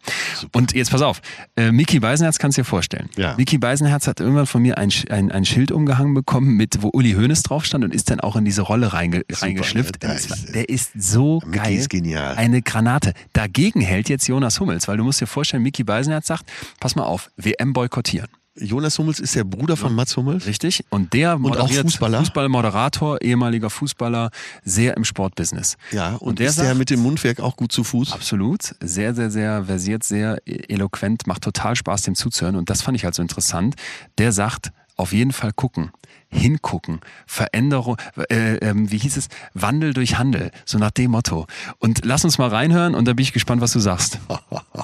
Und 0.52 0.74
jetzt 0.74 0.90
pass 0.90 1.02
auf, 1.02 1.20
äh, 1.56 1.70
Mickey 1.70 2.00
Beisenherz 2.00 2.38
kannst 2.38 2.56
du 2.58 2.62
dir 2.62 2.64
vorstellen. 2.64 3.08
Ja. 3.16 3.34
Mickey 3.36 3.58
Beisenherz 3.58 4.06
hat 4.06 4.18
irgendwann 4.20 4.46
von 4.46 4.62
mir 4.62 4.78
ein, 4.78 4.90
ein, 5.10 5.30
ein 5.30 5.44
Schild 5.44 5.70
umgehangen 5.70 6.14
bekommen, 6.14 6.56
mit, 6.56 6.82
wo 6.82 6.90
Uli 6.92 7.12
Hoeneß 7.12 7.42
drauf 7.44 7.64
stand 7.64 7.84
und 7.84 7.94
ist 7.94 8.10
dann 8.10 8.20
auch 8.20 8.34
in 8.36 8.44
diese 8.44 8.62
Rolle 8.62 8.92
reinge, 8.92 9.22
reingeschlüpft. 9.30 10.02
ne? 10.02 10.14
Ist- 10.14 10.54
der 10.54 10.68
ist 10.68 10.90
so 10.98 11.40
Mickey 11.44 11.58
geil. 11.58 11.74
ist 11.76 11.90
genial. 11.90 12.34
Eine 12.36 12.62
Granate. 12.62 13.12
Dagegen 13.32 13.80
hält 13.80 14.08
jetzt 14.08 14.26
Jonas 14.26 14.58
Hummels, 14.58 14.88
weil 14.88 14.96
du 14.96 15.04
musst 15.04 15.20
dir 15.20 15.26
vorstellen, 15.26 15.62
Mickey 15.62 15.84
Beisenherz 15.84 16.26
sagt, 16.26 16.44
pass 16.80 16.96
mal 16.96 17.04
auf, 17.04 17.30
WM 17.36 17.72
boykottieren. 17.72 18.28
Jonas 18.58 18.98
Hummels 18.98 19.20
ist 19.20 19.34
der 19.34 19.44
Bruder 19.44 19.76
von 19.76 19.94
Mats 19.94 20.16
Hummels. 20.16 20.46
Richtig. 20.46 20.84
Und 20.90 21.12
der 21.12 21.34
auch 21.34 21.38
moderiert 21.38 21.82
Fußballer? 21.82 22.18
Fußballmoderator, 22.20 23.20
ehemaliger 23.22 23.70
Fußballer, 23.70 24.30
sehr 24.64 24.96
im 24.96 25.04
Sportbusiness. 25.04 25.76
Ja, 25.92 26.14
und, 26.16 26.38
der 26.38 26.48
ist 26.48 26.58
der 26.58 26.66
sagt- 26.66 26.78
mit 26.78 26.90
dem 26.90 27.00
Mundwerk 27.00 27.40
auch 27.40 27.56
gut 27.56 27.72
zu 27.72 27.84
Fuß? 27.84 28.12
Absolut. 28.12 28.74
Sehr, 28.80 29.14
sehr, 29.14 29.30
sehr 29.30 29.64
versiert, 29.64 30.04
sehr 30.04 30.38
eloquent, 30.46 31.26
macht 31.26 31.42
total 31.42 31.76
Spaß, 31.76 32.02
dem 32.02 32.14
zuzuhören. 32.14 32.56
Und 32.56 32.70
das 32.70 32.82
fand 32.82 32.96
ich 32.96 33.04
halt 33.04 33.14
so 33.14 33.22
interessant. 33.22 33.74
Der 34.18 34.32
sagt, 34.32 34.70
auf 34.96 35.12
jeden 35.12 35.32
Fall 35.32 35.52
gucken, 35.52 35.90
hingucken, 36.28 37.00
Veränderung, 37.26 37.96
äh, 38.30 38.56
ähm, 38.56 38.90
wie 38.90 38.98
hieß 38.98 39.16
es, 39.16 39.28
Wandel 39.54 39.92
durch 39.94 40.18
Handel, 40.18 40.50
so 40.64 40.78
nach 40.78 40.90
dem 40.90 41.10
Motto. 41.12 41.46
Und 41.78 42.04
lass 42.04 42.24
uns 42.24 42.38
mal 42.38 42.48
reinhören 42.48 42.94
und 42.94 43.06
da 43.06 43.12
bin 43.12 43.22
ich 43.22 43.32
gespannt, 43.32 43.60
was 43.60 43.72
du 43.72 43.78
sagst. 43.80 44.18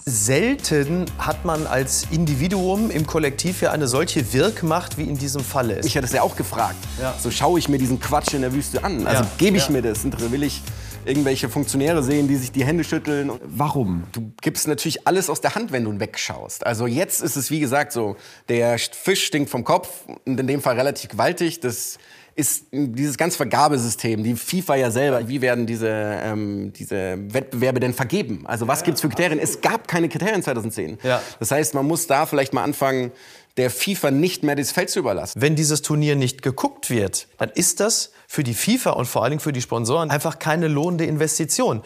Selten 0.04 1.06
hat 1.18 1.44
man 1.44 1.66
als 1.66 2.06
Individuum 2.10 2.90
im 2.90 3.06
Kollektiv 3.06 3.62
ja 3.62 3.70
eine 3.72 3.88
solche 3.88 4.32
Wirkmacht 4.32 4.98
wie 4.98 5.04
in 5.04 5.16
diesem 5.16 5.42
Falle. 5.42 5.80
Ich 5.84 5.96
hatte 5.96 6.06
es 6.06 6.12
ja 6.12 6.22
auch 6.22 6.36
gefragt. 6.36 6.76
So 7.20 7.30
schaue 7.30 7.58
ich 7.58 7.68
mir 7.68 7.78
diesen 7.78 8.00
Quatsch 8.00 8.34
in 8.34 8.42
der 8.42 8.52
Wüste 8.52 8.84
an. 8.84 9.06
Also 9.06 9.22
Ja. 9.24 9.30
gebe 9.38 9.56
ich 9.56 9.66
Ja. 9.66 9.72
mir 9.72 9.82
das? 9.82 10.04
Will 10.04 10.42
ich 10.42 10.62
irgendwelche 11.05 11.48
Funktionäre 11.48 12.03
sehen, 12.03 12.28
die 12.28 12.36
sich 12.36 12.53
die 12.53 12.64
Hände 12.64 12.84
schütteln? 12.84 13.32
Warum? 13.44 14.05
Du 14.12 14.32
gibst 14.40 14.68
natürlich 14.68 15.07
alles 15.07 15.30
aus 15.30 15.40
der 15.40 15.55
Hand, 15.55 15.72
wenn 15.72 15.84
du 15.84 15.98
wegschaust. 15.98 16.66
Also 16.66 16.86
jetzt 16.86 17.22
ist 17.22 17.36
es 17.36 17.50
wie 17.50 17.61
gesagt 17.61 17.92
so, 17.92 18.16
der 18.48 18.78
Fisch 18.78 19.24
stinkt 19.24 19.50
vom 19.50 19.64
Kopf 19.64 19.88
und 20.24 20.38
in 20.38 20.46
dem 20.46 20.61
Fall 20.61 20.76
relativ 20.76 21.11
gewaltig. 21.11 21.61
Das 21.61 21.98
ist 22.34 22.66
dieses 22.72 23.18
ganze 23.18 23.36
Vergabesystem, 23.36 24.22
die 24.22 24.34
FIFA 24.34 24.76
ja 24.76 24.90
selber, 24.90 25.28
wie 25.28 25.42
werden 25.42 25.66
diese, 25.66 25.88
ähm, 25.90 26.72
diese 26.72 27.18
Wettbewerbe 27.32 27.80
denn 27.80 27.92
vergeben? 27.92 28.46
Also 28.46 28.68
was 28.68 28.84
gibt's 28.84 29.00
für 29.00 29.09
Kriterien? 29.09 29.38
Es 29.38 29.61
gab 29.61 29.86
keine 29.86 30.09
Kriterien 30.09 30.42
2010. 30.42 30.98
Ja. 31.03 31.20
Das 31.38 31.50
heißt, 31.50 31.74
man 31.74 31.86
muss 31.86 32.07
da 32.07 32.24
vielleicht 32.24 32.55
mal 32.55 32.62
anfangen, 32.62 33.12
der 33.59 33.70
FIFA 33.70 34.11
nicht 34.11 34.42
mehr 34.42 34.57
das 34.57 34.72
Feld 34.72 34.88
zu 34.88 35.00
überlassen. 35.00 35.40
Wenn 35.40 35.57
dieses 35.57 35.82
Turnier 35.82 36.16
nicht 36.16 36.40
geguckt 36.40 36.88
wird, 36.88 37.28
dann 37.36 37.50
ist 37.50 37.80
das 37.80 38.12
für 38.33 38.45
die 38.45 38.55
FIFA 38.55 38.93
und 38.93 39.05
vor 39.05 39.22
allen 39.22 39.33
Dingen 39.33 39.41
für 39.41 39.53
die 39.53 39.61
Sponsoren 39.61 40.11
einfach 40.11 40.39
keine 40.39 40.66
lohnende 40.66 41.05
Investition. 41.05 41.83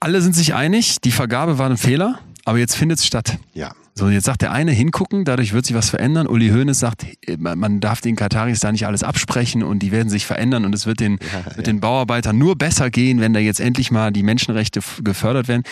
Alle 0.00 0.22
sind 0.22 0.34
sich 0.34 0.54
einig, 0.54 1.02
die 1.02 1.10
Vergabe 1.10 1.58
war 1.58 1.68
ein 1.68 1.76
Fehler, 1.76 2.20
aber 2.46 2.56
jetzt 2.56 2.74
findet 2.74 3.00
es 3.00 3.06
statt. 3.06 3.36
Ja. 3.52 3.72
So, 3.94 4.08
jetzt 4.08 4.24
sagt 4.24 4.40
der 4.40 4.50
eine 4.50 4.72
hingucken, 4.72 5.26
dadurch 5.26 5.52
wird 5.52 5.66
sich 5.66 5.76
was 5.76 5.90
verändern. 5.90 6.26
Uli 6.26 6.48
Hoeneß 6.48 6.78
sagt, 6.78 7.04
man 7.36 7.58
man 7.58 7.80
darf 7.80 8.00
den 8.00 8.16
Kataris 8.16 8.60
da 8.60 8.72
nicht 8.72 8.86
alles 8.86 9.02
absprechen 9.02 9.62
und 9.62 9.80
die 9.80 9.92
werden 9.92 10.08
sich 10.08 10.24
verändern 10.24 10.64
und 10.64 10.74
es 10.74 10.86
wird 10.86 11.00
den, 11.00 11.18
wird 11.54 11.66
den 11.66 11.80
Bauarbeitern 11.80 12.38
nur 12.38 12.56
besser 12.56 12.88
gehen, 12.88 13.20
wenn 13.20 13.34
da 13.34 13.40
jetzt 13.40 13.60
endlich 13.60 13.90
mal 13.90 14.10
die 14.10 14.22
Menschenrechte 14.22 14.80
gefördert 15.04 15.48
werden. 15.48 15.64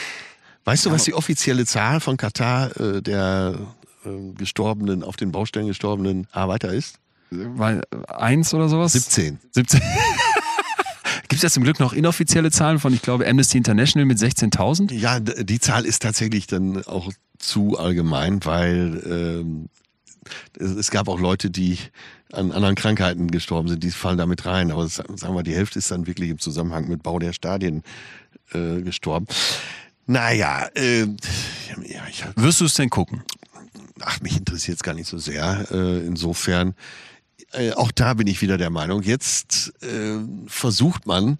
Weißt 0.66 0.84
du, 0.84 0.90
was 0.90 1.04
die 1.04 1.14
offizielle 1.14 1.64
Zahl 1.64 2.00
von 2.00 2.18
Katar 2.18 2.78
äh, 2.78 3.00
der 3.00 3.54
äh, 4.04 4.34
gestorbenen, 4.36 5.04
auf 5.04 5.16
den 5.16 5.32
Baustellen 5.32 5.68
gestorbenen 5.68 6.26
Arbeiter 6.32 6.70
ist? 6.70 6.98
Weil 7.30 7.82
eins 8.08 8.54
oder 8.54 8.68
sowas? 8.68 8.92
17. 8.92 9.38
17. 9.52 9.80
Gibt 11.38 11.44
es 11.44 11.52
ja 11.52 11.54
zum 11.54 11.62
Glück 11.62 11.78
noch 11.78 11.92
inoffizielle 11.92 12.50
Zahlen 12.50 12.80
von, 12.80 12.92
ich 12.92 13.00
glaube, 13.00 13.24
Amnesty 13.24 13.58
International 13.58 14.04
mit 14.06 14.18
16.000? 14.18 14.92
Ja, 14.92 15.20
die 15.20 15.60
Zahl 15.60 15.84
ist 15.84 16.02
tatsächlich 16.02 16.48
dann 16.48 16.84
auch 16.84 17.12
zu 17.38 17.78
allgemein, 17.78 18.44
weil 18.44 19.00
ähm, 19.08 19.68
es, 20.58 20.90
gab 20.90 21.06
auch 21.06 21.20
Leute, 21.20 21.48
die 21.48 21.78
an 22.32 22.50
anderen 22.50 22.74
Krankheiten 22.74 23.30
gestorben 23.30 23.68
sind, 23.68 23.84
die 23.84 23.92
fallen 23.92 24.18
damit 24.18 24.46
rein. 24.46 24.72
Aber 24.72 24.88
sa- 24.88 25.04
sagen 25.14 25.36
wir, 25.36 25.44
die 25.44 25.54
Hälfte 25.54 25.78
ist 25.78 25.92
dann 25.92 26.08
wirklich 26.08 26.28
im 26.30 26.40
Zusammenhang 26.40 26.88
mit 26.88 27.04
Bau 27.04 27.20
der 27.20 27.32
Stadien 27.32 27.84
äh, 28.52 28.82
gestorben. 28.82 29.28
Naja, 30.06 30.66
äh, 30.74 31.02
ja, 31.02 32.02
ich, 32.10 32.24
Wirst 32.34 32.60
du 32.60 32.64
es 32.64 32.74
denn 32.74 32.90
gucken? 32.90 33.22
ach, 34.00 34.20
mich 34.22 34.36
interessiert 34.36 34.78
es 34.78 34.82
gar 34.82 34.94
nicht 34.94 35.06
so 35.06 35.18
sehr. 35.18 35.68
Äh, 35.70 36.04
insofern, 36.04 36.74
äh, 37.52 37.72
auch 37.72 37.90
da 37.92 38.14
bin 38.14 38.26
ich 38.26 38.42
wieder 38.42 38.58
der 38.58 38.70
Meinung, 38.70 39.02
jetzt 39.02 39.72
äh, 39.82 40.18
versucht 40.46 41.06
man 41.06 41.38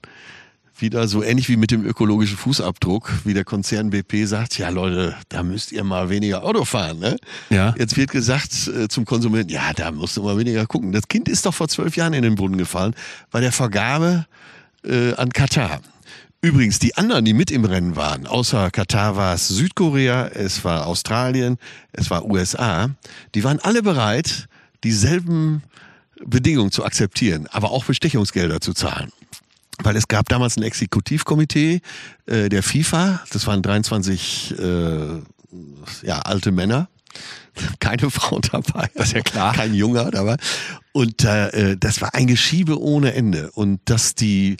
wieder 0.80 1.08
so 1.08 1.22
ähnlich 1.22 1.48
wie 1.48 1.56
mit 1.56 1.70
dem 1.70 1.84
ökologischen 1.84 2.36
Fußabdruck, 2.36 3.12
wie 3.24 3.34
der 3.34 3.44
Konzern 3.44 3.90
BP 3.90 4.26
sagt, 4.26 4.58
ja 4.58 4.68
Leute, 4.68 5.16
da 5.28 5.42
müsst 5.42 5.72
ihr 5.72 5.84
mal 5.84 6.08
weniger 6.08 6.44
Auto 6.44 6.64
fahren. 6.64 6.98
Ne? 6.98 7.16
Ja. 7.50 7.74
Jetzt 7.76 7.96
wird 7.96 8.10
gesagt 8.10 8.68
äh, 8.68 8.88
zum 8.88 9.04
Konsumenten, 9.04 9.50
ja, 9.50 9.72
da 9.74 9.90
musst 9.90 10.16
du 10.16 10.22
mal 10.22 10.38
weniger 10.38 10.66
gucken. 10.66 10.92
Das 10.92 11.08
Kind 11.08 11.28
ist 11.28 11.46
doch 11.46 11.54
vor 11.54 11.68
zwölf 11.68 11.96
Jahren 11.96 12.12
in 12.12 12.22
den 12.22 12.36
Brunnen 12.36 12.58
gefallen 12.58 12.94
bei 13.30 13.40
der 13.40 13.52
Vergabe 13.52 14.26
äh, 14.84 15.14
an 15.14 15.30
Katar. 15.30 15.80
Übrigens, 16.40 16.78
die 16.78 16.96
anderen, 16.96 17.24
die 17.24 17.34
mit 17.34 17.50
im 17.50 17.64
Rennen 17.64 17.96
waren, 17.96 18.26
außer 18.28 18.70
Katar 18.70 19.16
war 19.16 19.34
es 19.34 19.48
Südkorea, 19.48 20.28
es 20.28 20.64
war 20.64 20.86
Australien, 20.86 21.58
es 21.92 22.10
war 22.10 22.24
USA, 22.26 22.90
die 23.34 23.42
waren 23.42 23.58
alle 23.58 23.82
bereit, 23.82 24.46
dieselben 24.84 25.62
Bedingungen 26.24 26.72
zu 26.72 26.84
akzeptieren, 26.84 27.46
aber 27.50 27.70
auch 27.70 27.84
Bestechungsgelder 27.84 28.60
zu 28.60 28.74
zahlen. 28.74 29.12
Weil 29.82 29.96
es 29.96 30.08
gab 30.08 30.28
damals 30.28 30.56
ein 30.56 30.64
Exekutivkomitee 30.64 31.80
äh, 32.26 32.48
der 32.48 32.62
FIFA, 32.62 33.20
das 33.32 33.46
waren 33.46 33.62
23 33.62 34.58
äh, 34.58 35.22
ja, 36.02 36.18
alte 36.20 36.50
Männer, 36.50 36.88
keine 37.80 38.10
Frau 38.10 38.40
dabei. 38.40 38.88
Das 38.94 39.08
ist 39.08 39.14
ja 39.14 39.22
klar. 39.22 39.54
Kein 39.54 39.74
Junger 39.74 40.10
dabei. 40.10 40.36
Und 40.92 41.24
äh, 41.24 41.76
das 41.76 42.00
war 42.00 42.14
ein 42.14 42.26
Geschiebe 42.26 42.80
ohne 42.80 43.14
Ende. 43.14 43.50
Und 43.52 43.80
dass 43.84 44.14
die, 44.14 44.56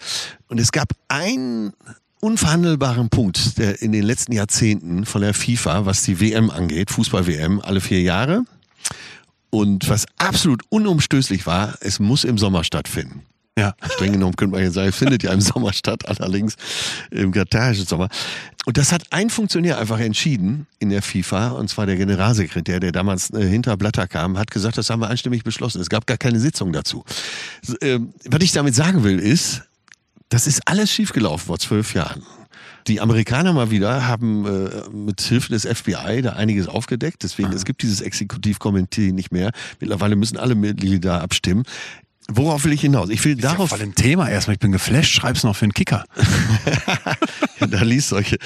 und 0.48 0.59
es 0.59 0.72
gab 0.72 0.92
einen 1.09 1.72
unverhandelbaren 2.20 3.11
Punkt 3.11 3.59
der 3.59 3.80
in 3.80 3.92
den 3.92 4.02
letzten 4.02 4.32
Jahrzehnten 4.32 5.06
von 5.06 5.22
der 5.22 5.34
FIFA, 5.34 5.86
was 5.86 6.02
die 6.02 6.20
WM 6.20 6.50
angeht, 6.50 6.90
Fußball-WM, 6.90 7.61
alle 7.61 7.80
vier 7.80 8.02
Jahre. 8.02 8.44
Und 9.51 9.88
was 9.88 10.07
absolut 10.18 10.62
unumstößlich 10.68 11.46
war, 11.46 11.76
es 11.80 12.01
muss 12.01 12.24
im 12.24 12.38
Sommer 12.38 12.64
stattfinden. 12.64 13.22
Ja. 13.59 13.74
Streng 13.90 14.12
genommen 14.12 14.36
könnte 14.36 14.55
man 14.55 14.62
jetzt 14.62 14.74
sagen, 14.74 14.92
findet 14.92 15.24
ja 15.24 15.32
im 15.32 15.40
Sommer 15.40 15.72
statt, 15.72 16.09
allerdings 16.09 16.55
im 17.11 17.32
katarischen 17.32 17.86
Sommer. 17.86 18.09
Und 18.66 18.76
das 18.76 18.92
hat 18.92 19.03
ein 19.11 19.30
Funktionär 19.30 19.78
einfach 19.78 19.99
entschieden 19.99 20.66
in 20.78 20.90
der 20.90 21.03
FIFA, 21.03 21.49
und 21.49 21.68
zwar 21.68 21.86
der 21.86 21.96
Generalsekretär, 21.96 22.78
der 22.78 22.92
damals 22.92 23.30
äh, 23.30 23.44
hinter 23.44 23.76
Blatter 23.76 24.07
kam, 24.07 24.38
hat 24.38 24.51
gesagt, 24.51 24.78
das 24.78 24.90
haben 24.90 25.01
wir 25.01 25.09
einstimmig 25.09 25.42
beschlossen. 25.42 25.80
Es 25.80 25.88
gab 25.88 26.07
gar 26.07 26.18
keine 26.18 26.38
Sitzung 26.38 26.72
dazu. 26.72 27.05
Ähm, 27.80 28.12
was 28.26 28.42
ich 28.42 28.53
damit 28.53 28.74
sagen 28.76 29.03
will, 29.03 29.18
ist, 29.18 29.62
das 30.28 30.46
ist 30.46 30.61
alles 30.66 30.92
schiefgelaufen 30.92 31.46
vor 31.46 31.59
zwölf 31.59 31.94
Jahren. 31.94 32.22
Die 32.89 33.01
Amerikaner 33.01 33.53
mal 33.53 33.70
wieder 33.70 34.07
haben 34.07 34.47
äh, 34.47 34.89
mit 34.91 35.20
Hilfe 35.20 35.51
des 35.51 35.66
FBI 35.66 36.22
da 36.22 36.32
einiges 36.32 36.68
aufgedeckt. 36.68 37.22
Deswegen, 37.22 37.53
es 37.53 37.64
gibt 37.64 37.82
dieses 37.82 38.01
Exekutivkomitee 38.01 39.12
nicht 39.12 39.30
mehr. 39.30 39.53
Mittlerweile 39.78 40.16
müssen 40.16 40.39
alle 40.39 40.55
Mitglieder 40.55 41.20
abstimmen. 41.20 41.64
Worauf 42.30 42.64
will 42.64 42.72
ich 42.72 42.80
hinaus? 42.80 43.11
Ich 43.11 43.24
will 43.24 43.36
Ja, 43.36 43.53
darauf 43.53 43.70
voll 43.70 43.80
im 43.80 43.95
Thema 43.95 44.28
erstmal. 44.28 44.55
Ich 44.55 44.61
bin 44.61 44.72
geflasht, 44.72 45.12
schreib's 45.12 45.45
noch 45.45 45.55
für 45.55 45.66
einen 45.66 45.74
Kicker. 45.74 46.05
da 47.61 47.82
liest 47.82 48.09
solche. 48.09 48.36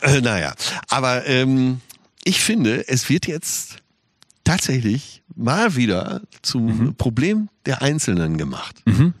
Äh, 0.00 0.20
naja, 0.20 0.54
aber 0.88 1.26
ähm, 1.26 1.80
ich 2.24 2.40
finde, 2.40 2.88
es 2.88 3.08
wird 3.08 3.26
jetzt 3.26 3.78
tatsächlich 4.44 5.19
mal 5.40 5.74
wieder 5.76 6.20
zum 6.42 6.94
Problem 6.96 7.48
der 7.66 7.82
Einzelnen 7.82 8.38
gemacht. 8.38 8.76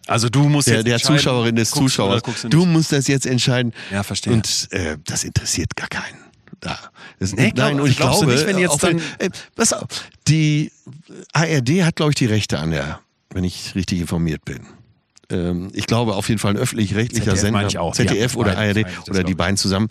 Also 0.06 0.28
du 0.28 0.48
musst 0.48 0.68
Der, 0.68 0.76
jetzt 0.76 0.86
der 0.86 0.98
Zuschauerin 0.98 1.56
des 1.56 1.70
guckst 1.70 1.98
du 1.98 2.02
Zuschauers. 2.02 2.22
Du, 2.48 2.58
nicht? 2.60 2.68
musst 2.68 2.92
das 2.92 3.06
jetzt 3.08 3.26
entscheiden. 3.26 3.72
Ja, 3.90 4.02
verstehe. 4.02 4.32
Und 4.32 4.68
äh, 4.70 4.96
das 5.04 5.24
interessiert 5.24 5.74
gar 5.76 5.88
keinen. 5.88 6.18
Da. 6.60 6.78
Das, 7.18 7.32
Nee, 7.34 7.50
glaub- 7.52 7.68
nein, 7.72 7.80
und 7.80 7.88
ich 7.88 7.96
du 7.96 8.02
glaube, 8.02 8.26
nicht, 8.26 8.46
wenn 8.46 8.58
jetzt 8.58 8.82
dann- 8.82 9.00
äh, 9.18 9.30
pass 9.56 9.72
auf, 9.72 9.86
die 10.28 10.70
ARD 11.32 11.84
hat, 11.84 11.96
glaube 11.96 12.12
ich, 12.12 12.16
die 12.16 12.26
Rechte 12.26 12.58
an 12.58 12.70
der, 12.70 13.00
wenn 13.30 13.44
ich 13.44 13.74
richtig 13.74 14.00
informiert 14.00 14.44
bin. 14.44 14.60
Ähm, 15.30 15.70
ich 15.72 15.86
glaube 15.86 16.14
auf 16.16 16.28
jeden 16.28 16.38
Fall 16.38 16.52
ein 16.52 16.56
öffentlich-rechtlicher 16.58 17.36
Sender, 17.36 17.66
ich 17.66 17.78
auch. 17.78 17.94
ZDF 17.94 18.34
Ja, 18.34 18.38
oder 18.40 18.58
ARD 18.58 18.84
oder 19.08 19.20
die 19.20 19.24
glaub 19.32 19.36
beiden 19.38 19.56
zusammen. 19.56 19.88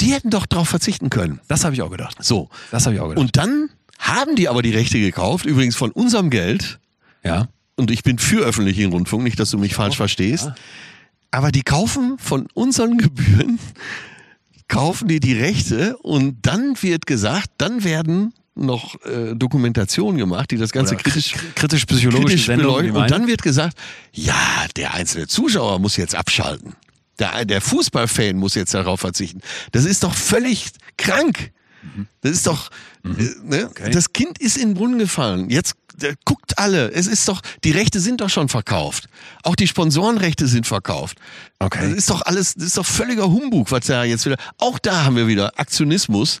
Die 0.00 0.12
hätten 0.14 0.30
doch 0.30 0.46
darauf 0.46 0.68
verzichten 0.68 1.10
können. 1.10 1.40
Das 1.48 1.64
habe 1.64 1.74
ich 1.74 1.82
auch 1.82 1.90
gedacht. 1.90 2.16
So. 2.24 2.48
Das 2.70 2.86
habe 2.86 2.94
ich 2.94 3.00
auch 3.02 3.08
gedacht. 3.08 3.20
Und 3.20 3.36
dann 3.36 3.68
haben 4.00 4.34
die 4.34 4.48
aber 4.48 4.62
die 4.62 4.70
Rechte 4.70 4.98
gekauft, 4.98 5.46
übrigens 5.46 5.76
von 5.76 5.90
unserem 5.92 6.30
Geld. 6.30 6.80
ja. 7.22 7.48
Und 7.76 7.90
ich 7.90 8.02
bin 8.02 8.18
für 8.18 8.44
öffentlichen 8.44 8.92
Rundfunk, 8.92 9.22
nicht, 9.24 9.40
dass 9.40 9.50
du 9.52 9.56
mich 9.56 9.74
falsch 9.74 9.96
verstehst. 9.96 10.52
Aber 11.30 11.50
die 11.50 11.62
kaufen 11.62 12.18
von 12.18 12.46
unseren 12.52 12.98
Gebühren, 12.98 13.58
kaufen 14.68 15.08
die 15.08 15.18
die 15.18 15.32
Rechte 15.32 15.96
und 15.96 16.38
dann 16.42 16.74
wird 16.82 17.06
gesagt, 17.06 17.48
dann 17.56 17.82
werden 17.82 18.34
noch 18.54 19.02
äh, 19.06 19.34
Dokumentationen 19.34 20.18
gemacht, 20.18 20.50
die 20.50 20.58
das 20.58 20.72
Ganze 20.72 20.94
Oder 20.94 21.04
kritisch, 21.04 21.34
kritisch 21.54 21.86
Sendungen, 22.44 22.92
beleuchten. 22.92 23.02
Und 23.02 23.10
dann 23.10 23.26
wird 23.26 23.42
gesagt, 23.42 23.78
ja, 24.12 24.66
der 24.76 24.92
einzelne 24.92 25.26
Zuschauer 25.26 25.78
muss 25.78 25.96
jetzt 25.96 26.14
abschalten. 26.14 26.74
Der, 27.18 27.44
der 27.44 27.60
Fußballfan 27.60 28.36
muss 28.36 28.54
jetzt 28.54 28.74
darauf 28.74 29.00
verzichten. 29.00 29.40
Das 29.72 29.84
ist 29.84 30.02
doch 30.02 30.14
völlig 30.14 30.70
krank. 30.96 31.52
Das 32.20 32.32
ist 32.32 32.46
doch, 32.46 32.70
äh, 33.04 33.08
ne? 33.42 33.70
das 33.92 34.12
Kind 34.12 34.38
ist 34.38 34.56
in 34.56 34.70
den 34.70 34.74
Brunnen 34.74 34.98
gefallen. 34.98 35.50
Jetzt 35.50 35.74
äh, 36.02 36.14
guckt 36.24 36.58
alle. 36.58 36.90
Es 36.92 37.06
ist 37.06 37.26
doch, 37.28 37.40
die 37.64 37.70
Rechte 37.70 38.00
sind 38.00 38.20
doch 38.20 38.30
schon 38.30 38.48
verkauft. 38.48 39.08
Auch 39.42 39.56
die 39.56 39.66
Sponsorenrechte 39.66 40.46
sind 40.46 40.66
verkauft. 40.66 41.18
Okay. 41.58 41.88
Das 41.88 41.92
ist 41.96 42.10
doch 42.10 42.22
alles, 42.22 42.54
das 42.54 42.64
ist 42.64 42.76
doch 42.76 42.86
völliger 42.86 43.24
Humbug, 43.24 43.70
was 43.70 43.86
da 43.86 44.04
jetzt 44.04 44.26
wieder. 44.26 44.36
Auch 44.58 44.78
da 44.78 45.04
haben 45.04 45.16
wir 45.16 45.26
wieder 45.26 45.58
Aktionismus, 45.58 46.40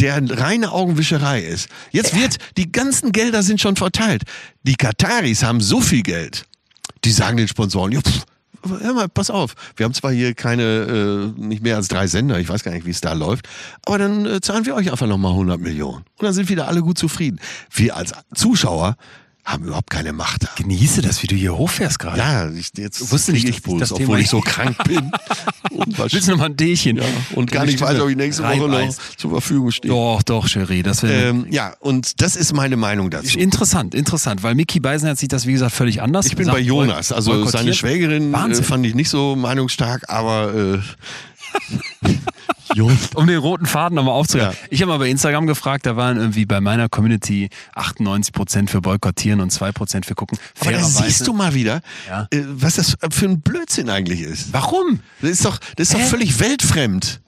der 0.00 0.20
reine 0.38 0.72
Augenwischerei 0.72 1.40
ist. 1.40 1.68
Jetzt 1.90 2.16
wird, 2.16 2.38
die 2.56 2.70
ganzen 2.70 3.12
Gelder 3.12 3.42
sind 3.42 3.60
schon 3.60 3.76
verteilt. 3.76 4.22
Die 4.62 4.74
Kataris 4.74 5.42
haben 5.42 5.60
so 5.60 5.80
viel 5.80 6.02
Geld. 6.02 6.46
Die 7.04 7.12
sagen 7.12 7.36
den 7.36 7.48
Sponsoren, 7.48 7.92
ja, 7.92 8.00
pff, 8.00 8.24
hör 8.64 8.94
mal, 8.94 9.08
pass 9.08 9.30
auf. 9.30 9.54
Wir 9.76 9.84
haben 9.84 9.94
zwar 9.94 10.12
hier 10.12 10.34
keine, 10.34 11.32
äh, 11.36 11.40
nicht 11.40 11.62
mehr 11.62 11.76
als 11.76 11.88
drei 11.88 12.06
Sender, 12.06 12.38
ich 12.38 12.48
weiß 12.48 12.64
gar 12.64 12.72
nicht, 12.72 12.86
wie 12.86 12.90
es 12.90 13.00
da 13.00 13.12
läuft, 13.12 13.48
aber 13.84 13.98
dann 13.98 14.26
äh, 14.26 14.40
zahlen 14.40 14.66
wir 14.66 14.74
euch 14.74 14.90
einfach 14.90 15.06
nochmal 15.06 15.32
100 15.32 15.60
Millionen. 15.60 16.04
Und 16.18 16.22
dann 16.22 16.32
sind 16.32 16.48
wieder 16.48 16.68
alle 16.68 16.82
gut 16.82 16.98
zufrieden. 16.98 17.40
Wir 17.70 17.96
als 17.96 18.12
Zuschauer 18.34 18.96
haben 19.44 19.64
überhaupt 19.64 19.90
keine 19.90 20.12
Macht 20.14 20.44
da. 20.44 20.48
Genieße 20.56 21.02
das, 21.02 21.22
wie 21.22 21.26
du 21.26 21.36
hier 21.36 21.54
hochfährst 21.56 21.98
gerade. 21.98 22.18
Ja, 22.18 22.50
ich, 22.50 22.70
jetzt 22.78 23.12
wusste 23.12 23.32
nicht, 23.32 23.46
ich 23.46 23.62
Puls, 23.62 23.80
das 23.80 23.88
Thema 23.90 24.00
obwohl 24.10 24.20
ich 24.20 24.28
so 24.30 24.40
krank 24.40 24.76
bin. 24.84 25.10
Und, 25.70 25.98
Willst 25.98 26.28
du 26.28 26.32
noch 26.32 26.38
mal 26.38 26.46
ein 26.46 26.56
Dächen? 26.56 26.96
ja, 26.96 27.04
und 27.34 27.50
gar 27.50 27.66
nicht 27.66 27.80
weiß, 27.80 28.00
ob 28.00 28.08
ich 28.08 28.16
nächste 28.16 28.42
Woche 28.42 28.68
noch 28.68 28.94
zur 29.16 29.30
Verfügung 29.30 29.70
stehe. 29.70 29.92
Doch, 29.92 30.22
doch, 30.22 30.48
Cherie. 30.48 30.82
Das 30.82 31.02
Ähm, 31.02 31.46
ja, 31.50 31.74
und 31.80 32.22
das 32.22 32.36
ist 32.36 32.54
meine 32.54 32.76
Meinung 32.76 33.10
dazu. 33.10 33.38
interessant, 33.38 33.94
interessant, 33.94 34.42
weil 34.42 34.54
Mickey 34.54 34.80
Beisenherz 34.80 35.20
sieht 35.20 35.32
das, 35.32 35.46
wie 35.46 35.52
gesagt, 35.52 35.72
völlig 35.72 36.00
anders. 36.00 36.26
Ich 36.26 36.36
bin 36.36 36.46
bei 36.46 36.60
Jonas. 36.60 37.12
Also 37.12 37.44
seine 37.46 37.74
Schwägerin 37.74 38.30
äh, 38.30 38.32
Wahnsinn. 38.32 38.64
fand 38.64 38.86
ich 38.86 38.94
nicht 38.94 39.10
so 39.10 39.36
meinungsstark, 39.36 40.04
aber 40.08 40.54
äh, 40.54 40.78
um 43.14 43.26
den 43.26 43.38
roten 43.38 43.66
Faden 43.66 43.96
nochmal 43.96 44.14
aufzuhören. 44.14 44.52
Ja. 44.52 44.66
Ich 44.70 44.80
habe 44.82 44.90
mal 44.92 44.98
bei 44.98 45.08
Instagram 45.08 45.46
gefragt, 45.46 45.86
da 45.86 45.96
waren 45.96 46.16
irgendwie 46.16 46.46
bei 46.46 46.60
meiner 46.60 46.88
Community 46.88 47.48
98% 47.76 48.68
für 48.68 48.80
Boykottieren 48.80 49.40
und 49.40 49.52
2% 49.52 50.04
für 50.04 50.14
Gucken. 50.14 50.38
aber 50.60 50.72
da 50.72 50.82
siehst 50.82 51.26
du 51.26 51.32
mal 51.32 51.54
wieder, 51.54 51.80
Ja. 52.08 52.26
äh, 52.30 52.42
was 52.46 52.74
das 52.76 52.96
für 53.10 53.26
ein 53.26 53.40
Blödsinn 53.40 53.90
eigentlich 53.90 54.20
ist. 54.20 54.52
Warum? 54.52 55.00
Das 55.20 55.30
ist 55.30 55.44
doch, 55.44 55.58
das 55.76 55.88
ist 55.88 55.94
doch 55.94 56.00
völlig 56.00 56.40
weltfremd. 56.40 57.20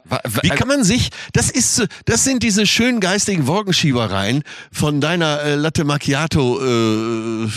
Wie 0.42 0.50
kann 0.50 0.68
man 0.68 0.84
sich, 0.84 1.10
das 1.32 1.50
ist, 1.50 1.74
so- 1.74 1.84
das 2.04 2.22
sind 2.22 2.44
diese 2.44 2.64
schönen 2.64 3.00
geistigen 3.00 3.48
Wolkenschiebereien 3.48 4.44
von 4.70 5.00
deiner 5.00 5.40
äh, 5.42 5.54
Latte 5.56 5.82
Macchiato 5.84 6.60
äh, 6.62 7.48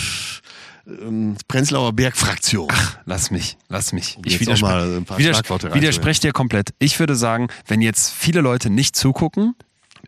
ähm, 1.02 1.36
Prenzlauer 1.48 1.94
Berg-Fraktion. 1.94 2.68
Lass 3.06 3.32
mich, 3.32 3.58
lass 3.68 3.94
mich. 3.94 4.18
Ich 4.26 4.48
auch 4.50 4.62
mal 4.62 4.84
ein 4.84 4.90
widerspre 4.90 5.04
paar 5.06 5.18
widers 5.18 5.38
Schlagworte 5.38 5.68
reinzuwerfen. 5.68 5.82
widerspreche 5.82 6.22
dir 6.22 6.32
komplett. 6.34 6.74
Ich 6.80 7.00
würde 7.00 7.16
sagen, 7.16 7.48
wenn 7.68 7.82
jetzt 7.82 8.12
viele 8.12 8.42
Leute 8.42 8.70
nicht 8.70 8.96
zugucken, 8.96 9.56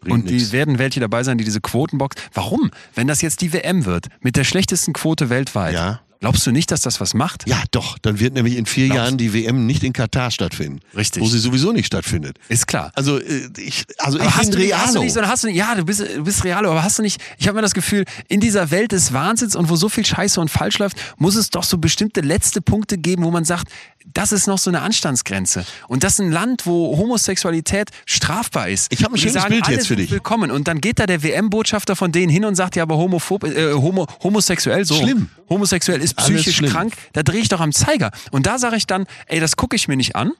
und 0.10 0.30
die 0.30 0.36
nix. 0.36 0.52
werden 0.52 0.80
welche 0.80 1.00
dabei 1.00 1.24
sein, 1.24 1.38
die 1.38 1.44
diese 1.44 1.62
Quotenbox. 1.62 2.16
Warum? 2.34 2.72
Wenn 2.96 3.08
das 3.08 3.22
jetzt 3.22 3.42
die 3.42 3.54
WM 3.54 3.86
wird, 3.86 4.08
mit 4.22 4.36
der 4.36 4.46
schlechtesten 4.46 4.94
Quote 4.94 5.30
weltweit, 5.30 5.74
Ja. 5.74 6.02
Glaubst 6.22 6.46
du 6.48 6.52
nicht, 6.52 6.72
dass 6.72 6.82
das 6.82 7.02
was 7.02 7.14
macht? 7.14 7.44
Ja, 7.48 7.62
doch. 7.72 7.98
Dann 8.02 8.20
wird 8.20 8.34
nämlich 8.36 8.56
in 8.56 8.66
vier 8.66 8.86
Glaubst- 8.86 8.98
Jahren 9.04 9.18
die 9.18 9.34
WM 9.34 9.66
nicht 9.66 9.84
in 9.84 9.92
Katar 9.92 10.32
stattfinden. 10.32 10.80
Richtig. 10.96 11.22
Wo 11.22 11.28
sie 11.28 11.40
sowieso 11.40 11.72
nicht 11.74 11.88
stattfindet. 11.88 12.38
Ist 12.48 12.68
klar. 12.68 12.92
Also 12.96 13.20
äh, 13.20 13.50
ich, 13.58 13.84
also 13.98 14.20
Aber 14.20 14.28
ich 14.30 14.36
hast 14.36 14.52
bin 14.52 14.52
du, 14.52 14.58
nicht, 14.66 14.74
hast 14.76 14.96
du 14.96 15.00
Realo. 15.00 15.04
nicht, 15.04 15.28
hast 15.28 15.44
du 15.44 15.48
nicht, 15.48 15.58
ja, 15.58 15.76
du 15.76 15.84
bist, 15.84 16.00
du 16.00 16.24
bist 16.24 16.44
Realo, 16.44 16.72
aber 16.72 16.84
hast 16.84 17.00
du 17.00 17.02
nicht, 17.02 17.20
ich 17.38 17.48
habe 17.48 17.56
mir 17.56 17.62
das 17.64 17.74
Gefühl, 17.74 18.06
in 18.30 18.40
dieser 18.40 18.72
Welt 18.72 18.92
des 18.94 19.12
Wahnsinns 19.12 19.56
und 19.56 19.70
wo 19.70 19.76
so 19.76 19.90
viel 19.90 20.06
Scheiße 20.06 20.40
und 20.40 20.50
falsch 20.50 20.78
läuft, 20.80 20.96
muss 21.18 21.36
es 21.36 21.50
doch 21.50 21.64
so 21.64 21.78
bestimmte 21.80 22.22
letzte 22.22 22.62
Punkte 22.62 22.98
geben, 22.98 23.24
wo 23.26 23.32
man 23.32 23.44
sagt, 23.44 23.68
das 24.14 24.32
ist 24.32 24.48
noch 24.48 24.58
so 24.58 24.70
eine 24.72 24.82
Anstandsgrenze. 24.82 25.64
Und 25.88 26.04
das 26.04 26.14
ist 26.14 26.20
ein 26.22 26.32
Land, 26.32 26.66
wo 26.66 26.98
Homosexualität 26.98 27.90
strafbar 28.06 28.70
ist. 28.70 28.92
Ich 28.92 29.04
hab 29.04 29.12
ein 29.12 29.18
schönes 29.18 29.34
sagen, 29.36 29.50
Bild 29.54 29.68
jetzt 29.68 29.88
für 29.88 29.96
dich. 29.96 30.10
Willkommen. 30.10 30.50
Und 30.50 30.68
dann 30.68 30.82
geht 30.82 31.00
da 31.00 31.06
der 31.06 31.22
WM-Botschafter 31.24 31.96
von 31.96 32.12
denen 32.12 32.32
hin 32.32 32.44
und 32.46 32.56
sagt, 32.56 32.76
ja, 32.76 32.84
aber 32.84 32.98
homophob, 32.98 33.44
äh, 33.44 33.74
homo, 33.74 34.08
homosexuell, 34.24 34.86
so. 34.86 34.96
Schlimm. 34.96 35.30
Homosexuell 35.50 36.02
ist 36.02 36.11
Alles 36.18 36.44
psychisch 36.44 36.70
krank. 36.70 36.94
Da 37.14 37.24
drehe 37.24 37.42
ich 37.42 37.50
doch 37.50 37.60
am 37.60 37.72
Zeiger. 37.72 38.12
Und 38.32 38.46
da 38.46 38.58
sage 38.58 38.76
ich 38.76 38.88
dann, 38.88 39.06
ey, 39.28 39.40
das 39.40 39.56
gucke 39.56 39.76
ich 39.76 39.88
mir 39.88 39.98
nicht 39.98 40.16
an. 40.16 40.32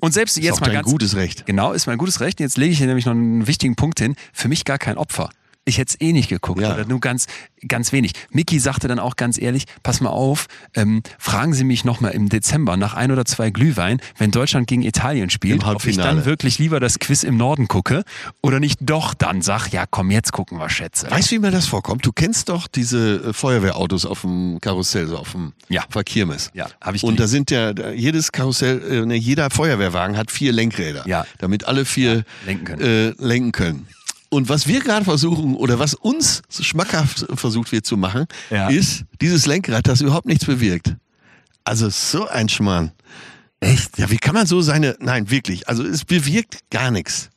Und 0.00 0.12
selbst 0.12 0.36
jetzt 0.38 0.54
auch 0.54 0.60
mal 0.60 0.66
dein 0.66 0.76
ganz, 0.76 0.88
gutes 0.88 1.14
Recht. 1.14 1.44
Genau, 1.46 1.72
ist 1.72 1.86
mein 1.86 1.98
gutes 1.98 2.20
Recht. 2.20 2.40
Jetzt 2.40 2.56
lege 2.56 2.72
ich 2.72 2.78
hier 2.78 2.86
nämlich 2.86 3.04
noch 3.04 3.12
einen 3.12 3.46
wichtigen 3.46 3.76
Punkt 3.76 4.00
hin. 4.00 4.16
Für 4.32 4.48
mich 4.48 4.64
gar 4.64 4.78
kein 4.78 4.96
Opfer. 4.96 5.30
Ich 5.70 5.78
hätte 5.78 5.94
es 5.94 6.00
eh 6.06 6.12
nicht 6.12 6.28
geguckt, 6.28 6.60
Ja. 6.60 6.74
oder 6.74 6.84
nur 6.84 7.00
ganz, 7.00 7.26
ganz 7.66 7.92
wenig. 7.92 8.12
Mickey 8.30 8.58
sagte 8.58 8.88
dann 8.88 8.98
auch 8.98 9.16
ganz 9.16 9.38
ehrlich, 9.40 9.64
pass 9.82 10.00
mal 10.00 10.10
auf, 10.10 10.46
ähm, 10.74 11.02
fragen 11.18 11.54
Sie 11.54 11.64
mich 11.64 11.84
nochmal 11.84 12.10
im 12.12 12.28
Dezember 12.28 12.76
nach 12.76 12.94
ein 12.94 13.10
oder 13.12 13.24
zwei 13.24 13.50
Glühwein, 13.50 14.00
wenn 14.18 14.30
Deutschland 14.32 14.66
gegen 14.66 14.82
Italien 14.82 15.30
spielt, 15.30 15.64
ob 15.64 15.84
ich 15.86 15.96
dann 15.96 16.24
wirklich 16.24 16.58
lieber 16.58 16.80
das 16.80 16.98
Quiz 16.98 17.22
im 17.22 17.36
Norden 17.36 17.68
gucke 17.68 18.02
oder 18.42 18.60
nicht 18.60 18.78
doch 18.82 19.14
dann 19.14 19.42
sag, 19.42 19.68
ja 19.68 19.84
komm, 19.88 20.10
jetzt 20.10 20.32
gucken 20.32 20.58
wir 20.58 20.68
Schätze. 20.68 21.10
Weißt 21.10 21.30
du, 21.30 21.36
wie 21.36 21.38
mir 21.38 21.50
das 21.52 21.66
vorkommt? 21.66 22.04
Du 22.04 22.12
kennst 22.12 22.48
doch 22.48 22.66
diese 22.66 23.16
äh, 23.28 23.32
Feuerwehrautos 23.32 24.04
auf 24.06 24.22
dem 24.22 24.58
Karussell, 24.60 25.06
so 25.06 25.16
auf 25.18 25.32
dem 25.32 25.52
Ja. 25.68 25.84
Verkirmes. 25.88 26.50
Ja, 26.54 26.66
hab 26.80 26.94
ich 26.96 27.04
Und 27.04 27.20
da 27.20 27.26
sind 27.28 27.50
ja, 27.50 27.72
jedes 27.92 28.32
Karussell, 28.32 28.82
äh, 29.02 29.06
ne, 29.06 29.14
jeder 29.14 29.50
Feuerwehrwagen 29.50 30.16
hat 30.16 30.30
vier 30.32 30.52
Lenkräder. 30.52 31.06
Ja. 31.06 31.24
Damit 31.38 31.66
alle 31.66 31.84
vier 31.84 32.24
lenken 32.44 32.64
können. 32.64 32.80
Äh, 32.80 33.14
lenken 33.24 33.52
können. 33.52 33.86
Und 34.30 34.48
was 34.48 34.66
wir 34.68 34.80
gerade 34.80 35.04
versuchen, 35.04 35.54
oder 35.56 35.78
was 35.78 35.94
uns 35.94 36.42
schmackhaft 36.48 37.26
versucht 37.34 37.72
wird 37.72 37.84
zu 37.84 37.96
machen, 37.96 38.26
Ja. 38.50 38.68
ist 38.68 39.04
dieses 39.20 39.44
Lenkrad, 39.46 39.86
das 39.88 40.00
überhaupt 40.00 40.26
nichts 40.26 40.44
bewirkt. 40.46 40.94
Also 41.64 41.88
so 41.90 42.26
ein 42.28 42.48
Schmarrn. 42.48 42.92
Echt? 43.60 43.98
Ja, 43.98 44.08
wie 44.10 44.16
kann 44.16 44.34
man 44.34 44.46
so 44.46 44.62
seine, 44.62 44.96
nein, 45.00 45.30
wirklich, 45.30 45.68
also 45.68 45.84
es 45.84 46.04
bewirkt 46.04 46.60
gar 46.70 46.90
nichts. 46.90 47.28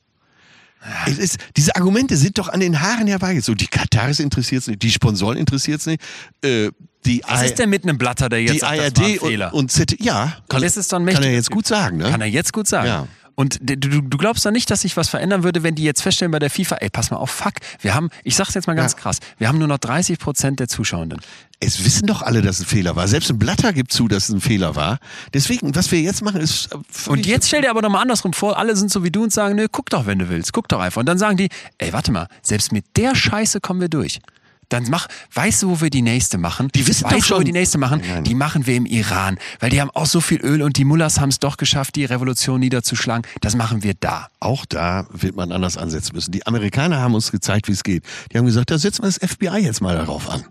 Es 1.06 1.18
ist, 1.18 1.38
diese 1.56 1.74
Argumente 1.76 2.16
sind 2.16 2.38
doch 2.38 2.48
an 2.48 2.60
den 2.60 2.80
Haaren 2.80 3.06
herbeigezogen. 3.06 3.56
Die 3.58 3.66
Kataris 3.66 4.20
interessiert 4.20 4.62
es 4.62 4.68
nicht, 4.68 4.82
die 4.82 4.90
Sponsoren 4.90 5.36
interessiert 5.38 5.80
es 5.80 5.86
nicht, 5.86 6.02
äh, 6.42 6.70
die, 7.06 7.22
Was 7.26 7.42
I- 7.42 7.46
ist 7.46 7.58
denn 7.58 7.70
mit 7.70 7.82
einem 7.84 7.98
Blatter, 7.98 8.28
der 8.28 8.40
jetzt 8.42 8.54
die 8.54 8.58
sagt, 8.60 8.78
das 8.78 8.96
war 8.96 9.04
ein 9.06 9.12
ARD 9.12 9.18
und, 9.22 9.28
Fehler? 9.28 9.54
und 9.54 9.72
ZD, 9.72 9.96
ja, 10.02 10.36
kann, 10.48 10.62
das 10.62 10.76
ist 10.76 10.92
doch 10.92 10.98
ein 11.00 11.06
kann 11.06 11.22
er 11.22 11.32
jetzt 11.32 11.50
gut 11.50 11.66
sagen, 11.66 11.96
ne? 11.98 12.10
Kann 12.10 12.20
er 12.20 12.26
jetzt 12.28 12.52
gut 12.52 12.68
sagen. 12.68 12.86
Ja. 12.86 13.08
Und 13.36 13.58
du, 13.62 13.76
du 13.76 14.16
glaubst 14.18 14.46
doch 14.46 14.52
nicht, 14.52 14.70
dass 14.70 14.82
sich 14.82 14.96
was 14.96 15.08
verändern 15.08 15.42
würde, 15.42 15.62
wenn 15.64 15.74
die 15.74 15.82
jetzt 15.82 16.02
feststellen 16.02 16.30
bei 16.30 16.38
der 16.38 16.50
FIFA, 16.50 16.76
ey, 16.76 16.88
pass 16.90 17.10
mal 17.10 17.16
auf, 17.16 17.30
fuck, 17.30 17.54
wir 17.80 17.94
haben, 17.94 18.10
ich 18.22 18.36
sag's 18.36 18.54
jetzt 18.54 18.66
mal 18.66 18.74
ganz 18.74 18.92
Ja. 18.92 18.98
krass, 18.98 19.18
wir 19.38 19.48
haben 19.48 19.58
nur 19.58 19.66
noch 19.68 19.78
30 19.78 20.18
Prozent 20.18 20.60
der 20.60 20.68
Zuschauenden. 20.68 21.20
Es 21.60 21.84
wissen 21.84 22.06
doch 22.06 22.22
alle, 22.22 22.42
dass 22.42 22.56
es 22.60 22.62
ein 22.66 22.68
Fehler 22.68 22.94
war. 22.94 23.08
Selbst 23.08 23.30
ein 23.30 23.38
Blatter 23.38 23.72
gibt 23.72 23.90
zu, 23.92 24.06
dass 24.06 24.28
es 24.28 24.34
ein 24.34 24.40
Fehler 24.40 24.76
war. 24.76 24.98
Deswegen, 25.32 25.74
was 25.74 25.90
wir 25.90 26.00
jetzt 26.00 26.22
machen, 26.22 26.40
ist. 26.40 26.72
äh, 26.72 27.10
Und 27.10 27.26
jetzt 27.26 27.48
stell 27.48 27.62
dir 27.62 27.70
aber 27.70 27.82
nochmal 27.82 28.02
andersrum 28.02 28.32
vor, 28.34 28.58
alle 28.58 28.76
sind 28.76 28.90
so 28.90 29.02
wie 29.02 29.10
du 29.10 29.24
und 29.24 29.32
sagen, 29.32 29.56
nö, 29.56 29.66
guck 29.70 29.90
doch, 29.90 30.06
wenn 30.06 30.18
du 30.18 30.28
willst, 30.28 30.52
guck 30.52 30.68
doch 30.68 30.80
einfach. 30.80 31.00
Und 31.00 31.06
dann 31.06 31.18
sagen 31.18 31.36
die, 31.36 31.48
ey, 31.78 31.92
warte 31.92 32.12
mal, 32.12 32.28
selbst 32.42 32.70
mit 32.72 32.84
der 32.96 33.14
Scheiße 33.14 33.60
kommen 33.60 33.80
wir 33.80 33.88
durch. 33.88 34.20
Dann 34.68 34.86
mach, 34.90 35.06
weißt 35.34 35.62
du, 35.62 35.70
wo 35.70 35.80
wir 35.80 35.90
die 35.90 36.02
nächste 36.02 36.38
machen? 36.38 36.68
Die 36.74 36.86
wissen 36.86 37.04
weißt 37.04 37.12
doch 37.14 37.18
du, 37.18 37.22
wo 37.22 37.26
schon- 37.26 37.38
wir 37.40 37.44
die 37.44 37.52
nächste 37.52 37.78
machen? 37.78 38.02
Nein. 38.06 38.24
Die 38.24 38.34
machen 38.34 38.66
wir 38.66 38.74
im 38.76 38.86
Iran, 38.86 39.38
weil 39.60 39.70
die 39.70 39.80
haben 39.80 39.90
auch 39.90 40.06
so 40.06 40.20
viel 40.20 40.40
Öl 40.40 40.62
und 40.62 40.76
die 40.76 40.84
Mullahs 40.84 41.20
haben 41.20 41.28
es 41.30 41.38
doch 41.38 41.56
geschafft, 41.56 41.96
die 41.96 42.04
Revolution 42.04 42.60
niederzuschlagen. 42.60 43.26
Das 43.40 43.56
machen 43.56 43.82
wir 43.82 43.94
da. 43.98 44.28
Auch 44.40 44.64
da 44.66 45.06
wird 45.10 45.36
man 45.36 45.52
anders 45.52 45.76
ansetzen 45.76 46.14
müssen. 46.14 46.32
Die 46.32 46.46
Amerikaner 46.46 47.00
haben 47.00 47.14
uns 47.14 47.30
gezeigt, 47.32 47.68
wie 47.68 47.72
es 47.72 47.82
geht. 47.82 48.02
Die 48.32 48.38
haben 48.38 48.46
gesagt, 48.46 48.70
da 48.70 48.78
setzen 48.78 49.02
wir 49.02 49.10
das 49.10 49.18
FBI 49.18 49.58
jetzt 49.62 49.80
mal 49.80 49.94
darauf 49.96 50.28
an. 50.30 50.44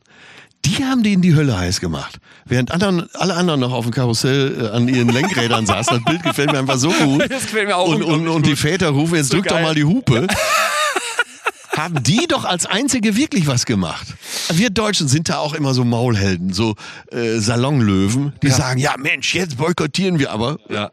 Die 0.66 0.86
haben 0.86 1.04
denen 1.04 1.22
die 1.22 1.36
Hölle 1.36 1.58
heiß 1.58 1.82
gemacht. 1.82 2.20
Während 2.46 2.72
anderen, 2.72 3.10
alle 3.16 3.34
anderen 3.36 3.60
noch 3.60 3.74
auf 3.74 3.84
dem 3.84 3.94
Karussell 3.94 4.62
äh, 4.62 4.68
an 4.70 4.88
ihren 4.88 5.10
Lenkrädern 5.10 5.66
saßen. 5.66 5.98
Das 5.98 6.06
Bild 6.06 6.24
gefällt 6.24 6.54
mir 6.54 6.60
einfach 6.60 6.78
so 6.78 6.90
gut. 6.90 7.22
Das 7.30 7.42
gefällt 7.44 7.68
mir 7.68 7.76
auch 7.76 7.90
Und, 7.90 8.02
und, 8.02 8.28
und 8.30 8.46
die. 8.46 8.56
Väter 8.56 8.88
rufen, 8.90 9.16
jetzt 9.16 9.28
So 9.30 9.36
drück 9.38 9.48
doch 9.50 9.60
mal 9.60 9.76
die 9.76 9.84
Hupe. 9.84 10.26
haben 11.76 12.04
die 12.04 12.28
doch 12.28 12.46
als 12.46 12.66
einzige 12.66 13.16
wirklich 13.16 13.48
was 13.48 13.66
gemacht. 13.66 14.08
Wir 14.52 14.70
Deutschen 14.70 15.08
sind 15.08 15.30
da 15.30 15.38
auch 15.38 15.54
immer 15.54 15.74
so 15.74 15.84
Maulhelden, 15.84 16.54
so 16.54 16.76
äh, 17.12 17.40
Salonlöwen, 17.40 18.34
die 18.42 18.50
sagen, 18.50 18.80
ja 18.80 18.96
Mensch, 18.98 19.34
jetzt 19.34 19.58
boykottieren 19.58 20.20
wir 20.20 20.32
aber. 20.32 20.60
Ja. 20.70 20.92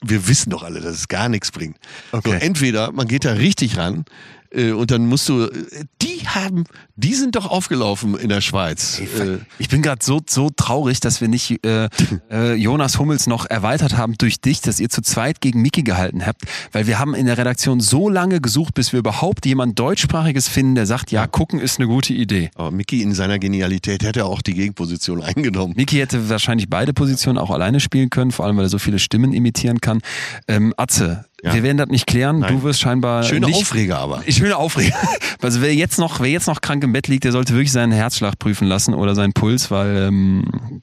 Wir 0.00 0.28
wissen 0.28 0.50
doch 0.50 0.62
alle, 0.62 0.80
dass 0.80 0.94
es 0.94 1.08
gar 1.08 1.28
nichts 1.28 1.50
bringt. 1.50 1.76
Okay. 2.12 2.30
So, 2.30 2.36
entweder 2.36 2.92
man 2.92 3.08
geht 3.08 3.24
da 3.24 3.32
richtig 3.32 3.76
ran 3.76 4.04
äh, 4.50 4.70
und 4.70 4.90
dann 4.90 5.06
musst 5.06 5.28
du, 5.28 5.44
äh, 5.44 5.84
die 6.02 6.28
haben, 6.28 6.64
die 7.00 7.14
sind 7.14 7.36
doch 7.36 7.46
aufgelaufen 7.46 8.18
in 8.18 8.28
der 8.28 8.40
Schweiz. 8.40 8.98
Äh, 9.00 9.38
Ich 9.58 9.68
bin 9.68 9.82
gerade 9.82 10.04
so, 10.04 10.20
so 10.28 10.50
traurig, 10.50 10.98
dass 10.98 11.20
wir 11.20 11.28
nicht 11.28 11.64
äh, 11.64 11.88
äh, 12.30 12.54
Jonas 12.54 12.98
Hummels 12.98 13.28
noch 13.28 13.46
erweitert 13.48 13.96
haben 13.96 14.14
durch 14.18 14.40
dich, 14.40 14.60
dass 14.62 14.80
ihr 14.80 14.88
zu 14.88 15.00
zweit 15.00 15.40
gegen 15.40 15.62
Miki 15.62 15.82
gehalten 15.84 16.26
habt, 16.26 16.42
weil 16.72 16.88
wir 16.88 16.98
haben 16.98 17.14
in 17.14 17.26
der 17.26 17.38
Redaktion 17.38 17.78
so 17.78 18.08
lange 18.08 18.40
gesucht, 18.40 18.74
bis 18.74 18.92
wir 18.92 18.98
überhaupt 18.98 19.46
jemand 19.46 19.78
deutschsprachiges 19.78 20.48
finden, 20.48 20.74
der 20.74 20.86
sagt, 20.86 21.12
ja, 21.12 21.28
gucken 21.28 21.60
ist 21.60 21.78
eine 21.78 21.86
gute 21.86 22.12
Idee. 22.14 22.50
aber 22.56 22.72
Mickey 22.72 23.02
in 23.02 23.14
seiner 23.14 23.38
Genialität 23.38 24.02
hätte 24.02 24.24
auch 24.24 24.42
die 24.42 24.54
Gegenposition 24.54 25.22
eingenommen. 25.22 25.74
Miki 25.76 25.98
hätte 25.98 26.28
wahrscheinlich 26.28 26.68
beide 26.68 26.92
Positionen 26.92 27.38
auch 27.38 27.50
alleine 27.52 27.78
spielen 27.78 28.10
können, 28.10 28.32
vor 28.32 28.44
allem 28.44 28.56
weil 28.56 28.64
er 28.66 28.70
so 28.70 28.78
viele 28.80 28.98
Stimmen 28.98 29.32
imitieren 29.32 29.80
kann. 29.80 30.00
Ähm, 30.48 30.74
Atze, 30.76 31.26
Ja. 31.44 31.54
wir 31.54 31.62
werden 31.62 31.76
das 31.76 31.88
nicht 31.90 32.08
klären. 32.08 32.40
Nein. 32.40 32.56
Du 32.56 32.62
wirst 32.64 32.80
scheinbar 32.80 33.22
Schöne 33.22 33.46
nicht, 33.46 33.54
Aufreger 33.60 33.98
aber. 33.98 34.22
Schöne 34.28 34.56
Aufreger. 34.56 34.96
Also 35.40 35.60
wer 35.60 35.72
jetzt 35.72 35.98
noch, 36.00 36.18
wer 36.18 36.28
jetzt 36.30 36.48
noch 36.48 36.60
krank 36.60 36.82
im 36.88 36.92
Bett 36.92 37.06
liegt, 37.06 37.24
der 37.24 37.32
sollte 37.32 37.52
wirklich 37.52 37.72
seinen 37.72 37.92
Herzschlag 37.92 38.38
prüfen 38.38 38.66
lassen 38.66 38.94
oder 38.94 39.14
seinen 39.14 39.34
Puls, 39.34 39.70
weil 39.70 40.08
ähm, 40.08 40.82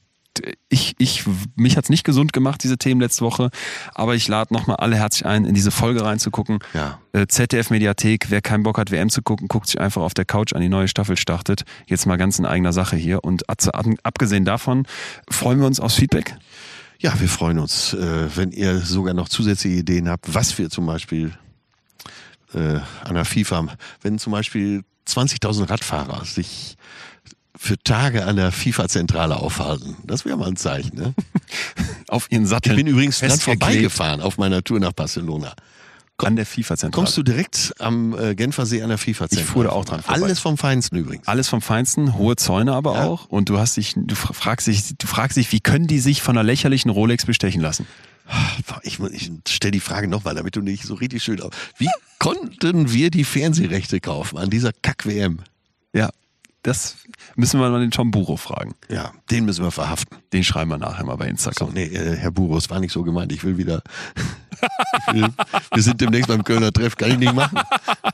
ich, 0.68 0.94
ich, 0.98 1.24
mich 1.56 1.76
hat's 1.76 1.88
nicht 1.88 2.04
gesund 2.04 2.32
gemacht, 2.32 2.62
diese 2.62 2.78
Themen 2.78 3.00
letzte 3.00 3.24
Woche. 3.24 3.50
Aber 3.94 4.14
ich 4.14 4.28
lade 4.28 4.54
nochmal 4.54 4.76
alle 4.76 4.96
herzlich 4.96 5.26
ein, 5.26 5.44
in 5.44 5.54
diese 5.54 5.70
Folge 5.70 6.04
reinzugucken. 6.04 6.60
Ja. 6.74 7.00
Äh, 7.12 7.26
ZDF 7.26 7.70
Mediathek, 7.70 8.30
wer 8.30 8.40
keinen 8.40 8.62
Bock 8.62 8.78
hat, 8.78 8.90
WM 8.90 9.10
zu 9.10 9.22
gucken, 9.22 9.48
guckt 9.48 9.66
sich 9.66 9.80
einfach 9.80 10.02
auf 10.02 10.14
der 10.14 10.24
Couch 10.24 10.52
an, 10.52 10.60
die 10.60 10.68
neue 10.68 10.88
Staffel 10.88 11.16
startet. 11.16 11.64
Jetzt 11.86 12.06
mal 12.06 12.16
ganz 12.16 12.38
in 12.38 12.46
eigener 12.46 12.72
Sache 12.72 12.96
hier. 12.96 13.24
Und 13.24 13.44
abgesehen 13.48 14.44
davon 14.44 14.86
freuen 15.28 15.58
wir 15.58 15.66
uns 15.66 15.80
aufs 15.80 15.96
Feedback. 15.96 16.36
Ja, 16.98 17.18
wir 17.20 17.28
freuen 17.28 17.58
uns, 17.58 17.94
äh, 17.94 18.28
wenn 18.36 18.52
ihr 18.52 18.78
sogar 18.78 19.14
noch 19.14 19.28
zusätzliche 19.28 19.78
Ideen 19.78 20.08
habt, 20.08 20.34
was 20.34 20.56
wir 20.56 20.70
zum 20.70 20.86
Beispiel 20.86 21.32
äh, 22.54 22.78
an 23.04 23.14
der 23.14 23.24
FIFA, 23.24 23.66
wenn 24.02 24.18
zum 24.18 24.32
Beispiel 24.32 24.82
20.000 25.08 25.68
Radfahrer 25.70 26.24
sich 26.24 26.76
für 27.58 27.78
Tage 27.82 28.26
an 28.26 28.36
der 28.36 28.52
FIFA-Zentrale 28.52 29.36
aufhalten. 29.36 29.96
Das 30.04 30.24
wäre 30.24 30.36
mal 30.36 30.48
ein 30.48 30.56
Zeichen. 30.56 30.96
Ne? 30.96 31.14
Auf 32.08 32.26
ihren 32.30 32.46
Sattel. 32.46 32.72
Ich 32.72 32.76
bin 32.76 32.86
übrigens 32.86 33.18
festgeklebt 33.18 33.60
vorbeigefahren 33.62 34.20
auf 34.20 34.36
meiner 34.38 34.62
Tour 34.62 34.78
nach 34.78 34.92
Barcelona. 34.92 35.54
An 36.18 36.36
der 36.36 36.46
FIFA-Zentrale. 36.46 36.92
Kommst 37.04 37.16
du 37.18 37.22
direkt 37.22 37.74
am 37.78 38.18
äh, 38.18 38.34
Genfer 38.34 38.64
See 38.66 38.82
an 38.82 38.88
der 38.88 38.96
FIFA-Zentrale? 38.98 39.42
Ich 39.42 39.46
fuhr 39.52 39.64
da 39.64 39.70
auch 39.70 39.84
dran 39.84 40.02
vorbei. 40.02 40.22
Alles 40.22 40.38
vom 40.40 40.56
Feinsten 40.56 40.96
übrigens. 40.96 41.26
Alles 41.28 41.48
vom 41.48 41.60
Feinsten, 41.60 42.14
hohe 42.14 42.36
Zäune 42.36 42.72
aber 42.72 42.94
Ja. 42.94 43.04
auch. 43.04 43.26
Und 43.26 43.48
du 43.50 43.58
hast 43.58 43.76
dich, 43.76 43.94
du 43.96 44.14
fra- 44.14 44.32
fragst 44.32 44.66
dich, 44.66 44.96
du 44.96 45.06
fragst 45.06 45.36
dich, 45.36 45.52
wie 45.52 45.60
können 45.60 45.86
die 45.86 45.98
sich 45.98 46.22
von 46.22 46.36
einer 46.36 46.44
lächerlichen 46.44 46.90
Rolex 46.90 47.26
bestechen 47.26 47.60
lassen? 47.60 47.86
Ich, 48.82 48.98
ich 49.00 49.30
stelle 49.48 49.72
die 49.72 49.80
Frage 49.80 50.08
nochmal, 50.08 50.34
damit 50.34 50.56
du 50.56 50.60
nicht 50.60 50.84
so 50.84 50.94
richtig 50.94 51.22
schön 51.22 51.40
auf. 51.40 51.50
Wie 51.78 51.88
konnten 52.18 52.92
wir 52.92 53.10
die 53.10 53.24
Fernsehrechte 53.24 54.00
kaufen 54.00 54.38
an 54.38 54.50
dieser 54.50 54.72
Kack-WM? 54.72 55.38
Ja, 55.92 56.10
das 56.62 56.96
müssen 57.36 57.60
wir 57.60 57.70
mal 57.70 57.80
den 57.80 57.90
Tom 57.92 58.10
Buro 58.10 58.36
fragen. 58.36 58.74
Ja, 58.88 59.12
den 59.30 59.44
müssen 59.44 59.62
wir 59.64 59.70
verhaften. 59.70 60.16
Den 60.32 60.42
schreiben 60.42 60.70
wir 60.70 60.78
nachher 60.78 61.04
mal 61.04 61.16
bei 61.16 61.28
Instagram. 61.28 61.68
So, 61.68 61.74
nee, 61.74 61.84
äh, 61.84 62.16
Herr 62.16 62.32
Buros, 62.32 62.68
war 62.70 62.80
nicht 62.80 62.92
so 62.92 63.04
gemeint. 63.04 63.30
Ich 63.32 63.44
will 63.44 63.56
wieder. 63.58 63.82
ich 65.08 65.14
will, 65.14 65.28
wir 65.72 65.82
sind 65.82 66.00
demnächst 66.00 66.26
beim 66.28 66.42
Kölner 66.42 66.72
Treff, 66.72 66.96
kann 66.96 67.12
ich 67.12 67.18
nicht 67.18 67.34
machen. 67.34 67.60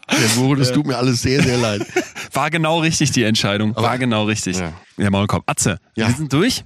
Herr 0.09 0.29
Buros, 0.37 0.59
das 0.59 0.73
tut 0.73 0.87
mir 0.87 0.97
alles 0.99 1.23
sehr, 1.23 1.43
sehr 1.43 1.57
leid. 1.57 1.87
War 2.35 2.51
genau 2.51 2.81
richtig 2.81 3.13
die 3.13 3.23
Entscheidung. 3.23 3.75
War 3.77 3.85
Aber- 3.85 3.99
genau 3.99 4.25
richtig. 4.25 4.59
Ja. 4.59 4.73
Ja, 4.99 5.09
Maulkorb. 5.11 5.45
Atze, 5.47 5.79
Ja. 5.95 6.09
wir 6.09 6.15
sind 6.15 6.31
durch. 6.33 6.65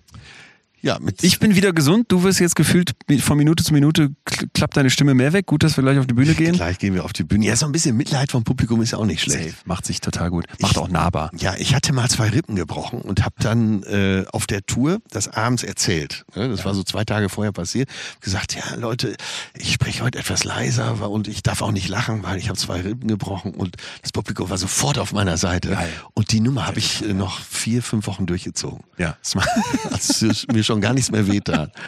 Ja, 0.86 0.98
Ich 1.20 1.40
bin 1.40 1.56
wieder 1.56 1.72
gesund. 1.72 2.04
Du 2.12 2.22
wirst 2.22 2.38
jetzt 2.38 2.54
gefühlt 2.54 2.92
von 3.20 3.36
Minute 3.36 3.64
zu 3.64 3.72
Minute 3.74 4.14
kl- 4.24 4.48
klappt 4.54 4.76
deine 4.76 4.88
Stimme 4.88 5.14
mehr 5.14 5.32
weg. 5.32 5.46
Gut, 5.46 5.64
dass 5.64 5.76
wir 5.76 5.82
gleich 5.82 5.98
auf 5.98 6.06
die 6.06 6.14
Bühne 6.14 6.32
gehen. 6.34 6.52
Gleich 6.56 6.78
gehen 6.78 6.94
wir 6.94 7.04
auf 7.04 7.12
die 7.12 7.24
Bühne. 7.24 7.44
Ja, 7.44 7.56
so 7.56 7.66
ein 7.66 7.72
bisschen 7.72 7.96
Mitleid 7.96 8.30
vom 8.30 8.44
Publikum 8.44 8.80
ist 8.82 8.92
ja 8.92 8.98
auch 8.98 9.04
nicht 9.04 9.20
schlecht. 9.20 9.50
Safe. 9.50 9.54
Macht 9.64 9.84
sich 9.84 10.00
total 10.00 10.30
gut. 10.30 10.44
Macht 10.60 10.72
Ich- 10.72 10.78
auch 10.78 10.88
nahbar. 10.88 11.32
Ja, 11.36 11.54
ich 11.58 11.74
hatte 11.74 11.92
mal 11.92 12.08
zwei 12.08 12.28
Rippen 12.28 12.54
gebrochen 12.54 13.00
und 13.00 13.24
habe 13.24 13.34
dann 13.40 13.82
äh, 13.82 14.24
auf 14.32 14.46
der 14.46 14.64
Tour 14.64 15.00
das 15.10 15.26
abends 15.26 15.64
erzählt. 15.64 16.24
Ne? 16.36 16.48
Das 16.50 16.64
war 16.64 16.72
so 16.72 16.84
zwei 16.84 17.04
Tage 17.04 17.28
vorher 17.30 17.50
passiert. 17.50 17.88
Gesagt, 18.20 18.54
ja 18.54 18.76
Leute, 18.76 19.16
ich 19.58 19.72
spreche 19.72 20.04
heute 20.04 20.20
etwas 20.20 20.44
leiser 20.44 21.10
und 21.10 21.26
ich 21.26 21.42
darf 21.42 21.62
auch 21.62 21.72
nicht 21.72 21.88
lachen, 21.88 22.22
weil 22.22 22.38
ich 22.38 22.48
habe 22.48 22.58
zwei 22.58 22.80
Rippen 22.80 23.08
gebrochen 23.08 23.54
und 23.54 23.74
das 24.02 24.12
Publikum 24.12 24.50
war 24.50 24.58
sofort 24.58 24.98
auf 24.98 25.12
meiner 25.12 25.36
Seite. 25.36 25.70
Geil. 25.70 25.88
Und 26.14 26.30
die 26.30 26.38
Nummer 26.38 26.64
habe 26.68 26.78
ich 26.78 27.02
äh, 27.04 27.12
noch 27.12 27.40
vier, 27.40 27.82
fünf 27.82 28.06
Wochen 28.06 28.26
durchgezogen. 28.26 28.84
Ja. 28.98 29.16
Als 29.90 30.22
es 30.22 30.46
mir 30.52 30.62
schon 30.62 30.75
gar 30.80 30.94
nichts 30.94 31.10
mehr 31.10 31.26
wehtat. 31.26 31.72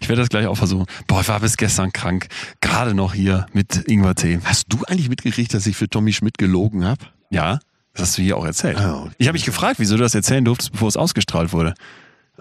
Ich 0.00 0.08
werde 0.08 0.22
das 0.22 0.28
gleich 0.28 0.46
auch 0.46 0.56
versuchen. 0.56 0.86
Boah, 1.06 1.20
ich 1.20 1.28
war 1.28 1.40
bis 1.40 1.56
gestern 1.56 1.92
krank. 1.92 2.28
Gerade 2.60 2.94
noch 2.94 3.12
hier 3.12 3.46
mit 3.52 3.88
Ingwer-Tee. 3.88 4.38
Hast 4.44 4.66
du 4.68 4.84
eigentlich 4.86 5.08
mitgekriegt, 5.08 5.52
dass 5.52 5.66
ich 5.66 5.76
für 5.76 5.88
Tommy 5.88 6.12
Schmidt 6.12 6.38
gelogen 6.38 6.84
habe? 6.84 7.04
Ja, 7.30 7.58
das 7.92 8.08
hast 8.08 8.18
du 8.18 8.22
hier 8.22 8.36
auch 8.36 8.46
erzählt. 8.46 8.78
Ah, 8.78 9.02
okay. 9.02 9.10
Ich 9.18 9.26
habe 9.26 9.34
mich 9.34 9.44
gefragt, 9.44 9.78
wieso 9.78 9.96
du 9.96 10.02
das 10.02 10.14
erzählen 10.14 10.44
durftest, 10.44 10.72
bevor 10.72 10.88
es 10.88 10.96
ausgestrahlt 10.96 11.52
wurde. 11.52 11.74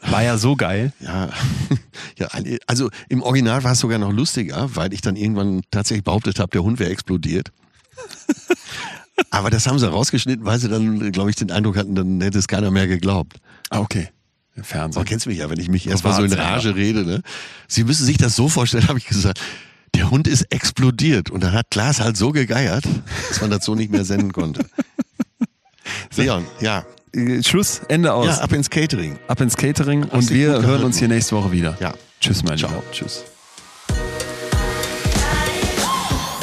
War 0.01 0.23
ja 0.23 0.37
so 0.37 0.55
geil. 0.55 0.91
Ja, 0.99 1.29
ja, 2.17 2.27
also 2.67 2.89
im 3.09 3.23
Original 3.23 3.63
war 3.63 3.71
es 3.71 3.79
sogar 3.79 3.97
noch 3.97 4.11
lustiger, 4.11 4.75
weil 4.75 4.93
ich 4.93 5.01
dann 5.01 5.15
irgendwann 5.15 5.61
tatsächlich 5.71 6.03
behauptet 6.03 6.39
habe, 6.39 6.51
der 6.51 6.63
Hund 6.63 6.79
wäre 6.79 6.91
explodiert. 6.91 7.51
Aber 9.29 9.49
das 9.49 9.65
haben 9.67 9.79
sie 9.79 9.89
rausgeschnitten, 9.89 10.45
weil 10.45 10.59
sie 10.59 10.67
dann, 10.67 11.11
glaube 11.11 11.29
ich, 11.29 11.37
den 11.37 11.51
Eindruck 11.51 11.77
hatten, 11.77 11.95
dann 11.95 12.19
hätte 12.21 12.37
es 12.37 12.47
keiner 12.47 12.69
mehr 12.71 12.87
geglaubt. 12.87 13.37
Ah, 13.69 13.79
okay. 13.79 14.09
Fernsehen. 14.63 14.99
Man 15.01 15.05
kennt 15.07 15.25
mich 15.25 15.37
ja, 15.37 15.49
wenn 15.49 15.59
ich 15.59 15.67
mich 15.69 15.87
erstmal 15.87 16.13
so 16.15 16.23
in. 16.23 16.33
Rage 16.33 16.75
rede. 16.75 17.05
Ne? 17.05 17.21
Sie 17.67 17.83
müssen 17.83 18.05
sich 18.05 18.17
das 18.17 18.35
so 18.35 18.47
vorstellen, 18.49 18.87
habe 18.87 18.99
ich 18.99 19.05
gesagt. 19.05 19.39
Der 19.95 20.09
Hund 20.11 20.27
ist 20.27 20.43
explodiert 20.51 21.29
und 21.29 21.41
dann 21.43 21.53
hat 21.53 21.67
Klaas 21.71 21.99
halt 22.01 22.17
so 22.17 22.31
gegeiert, 22.31 22.83
dass 23.29 23.39
man 23.41 23.49
das 23.49 23.63
so 23.65 23.75
nicht 23.75 23.91
mehr 23.91 24.03
senden 24.05 24.33
konnte. 24.33 24.65
Leon, 26.15 26.45
ja, 26.59 26.85
Äh, 27.13 27.41
Schluss, 27.43 27.81
Ende 27.87 28.13
aus. 28.13 28.27
ja, 28.27 28.37
ab 28.39 28.51
ins 28.51 28.69
Catering. 28.69 29.17
Ab 29.27 29.39
ins 29.39 29.55
Catering 29.55 30.03
und 30.03 30.29
dich 30.29 30.37
wir 30.37 30.61
hören 30.63 30.83
uns 30.83 30.97
hier 30.99 31.07
nächste 31.07 31.35
Woche 31.35 31.51
wieder. 31.51 31.77
Ja. 31.79 31.93
Tschüss, 32.19 32.43
mein 32.43 32.57
Ciao. 32.57 32.69
Lieber. 32.71 32.83
Tschüss. 32.91 33.23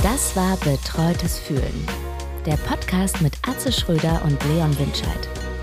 Das 0.02 0.34
war 0.34 0.56
Betreutes 0.58 1.38
Fühlen. 1.38 1.86
Der 2.46 2.56
Podcast 2.56 3.20
mit 3.20 3.34
Atze 3.46 3.70
Schröder 3.72 4.22
und 4.24 4.42
Leon 4.46 4.76
Winscheid. 4.78 5.28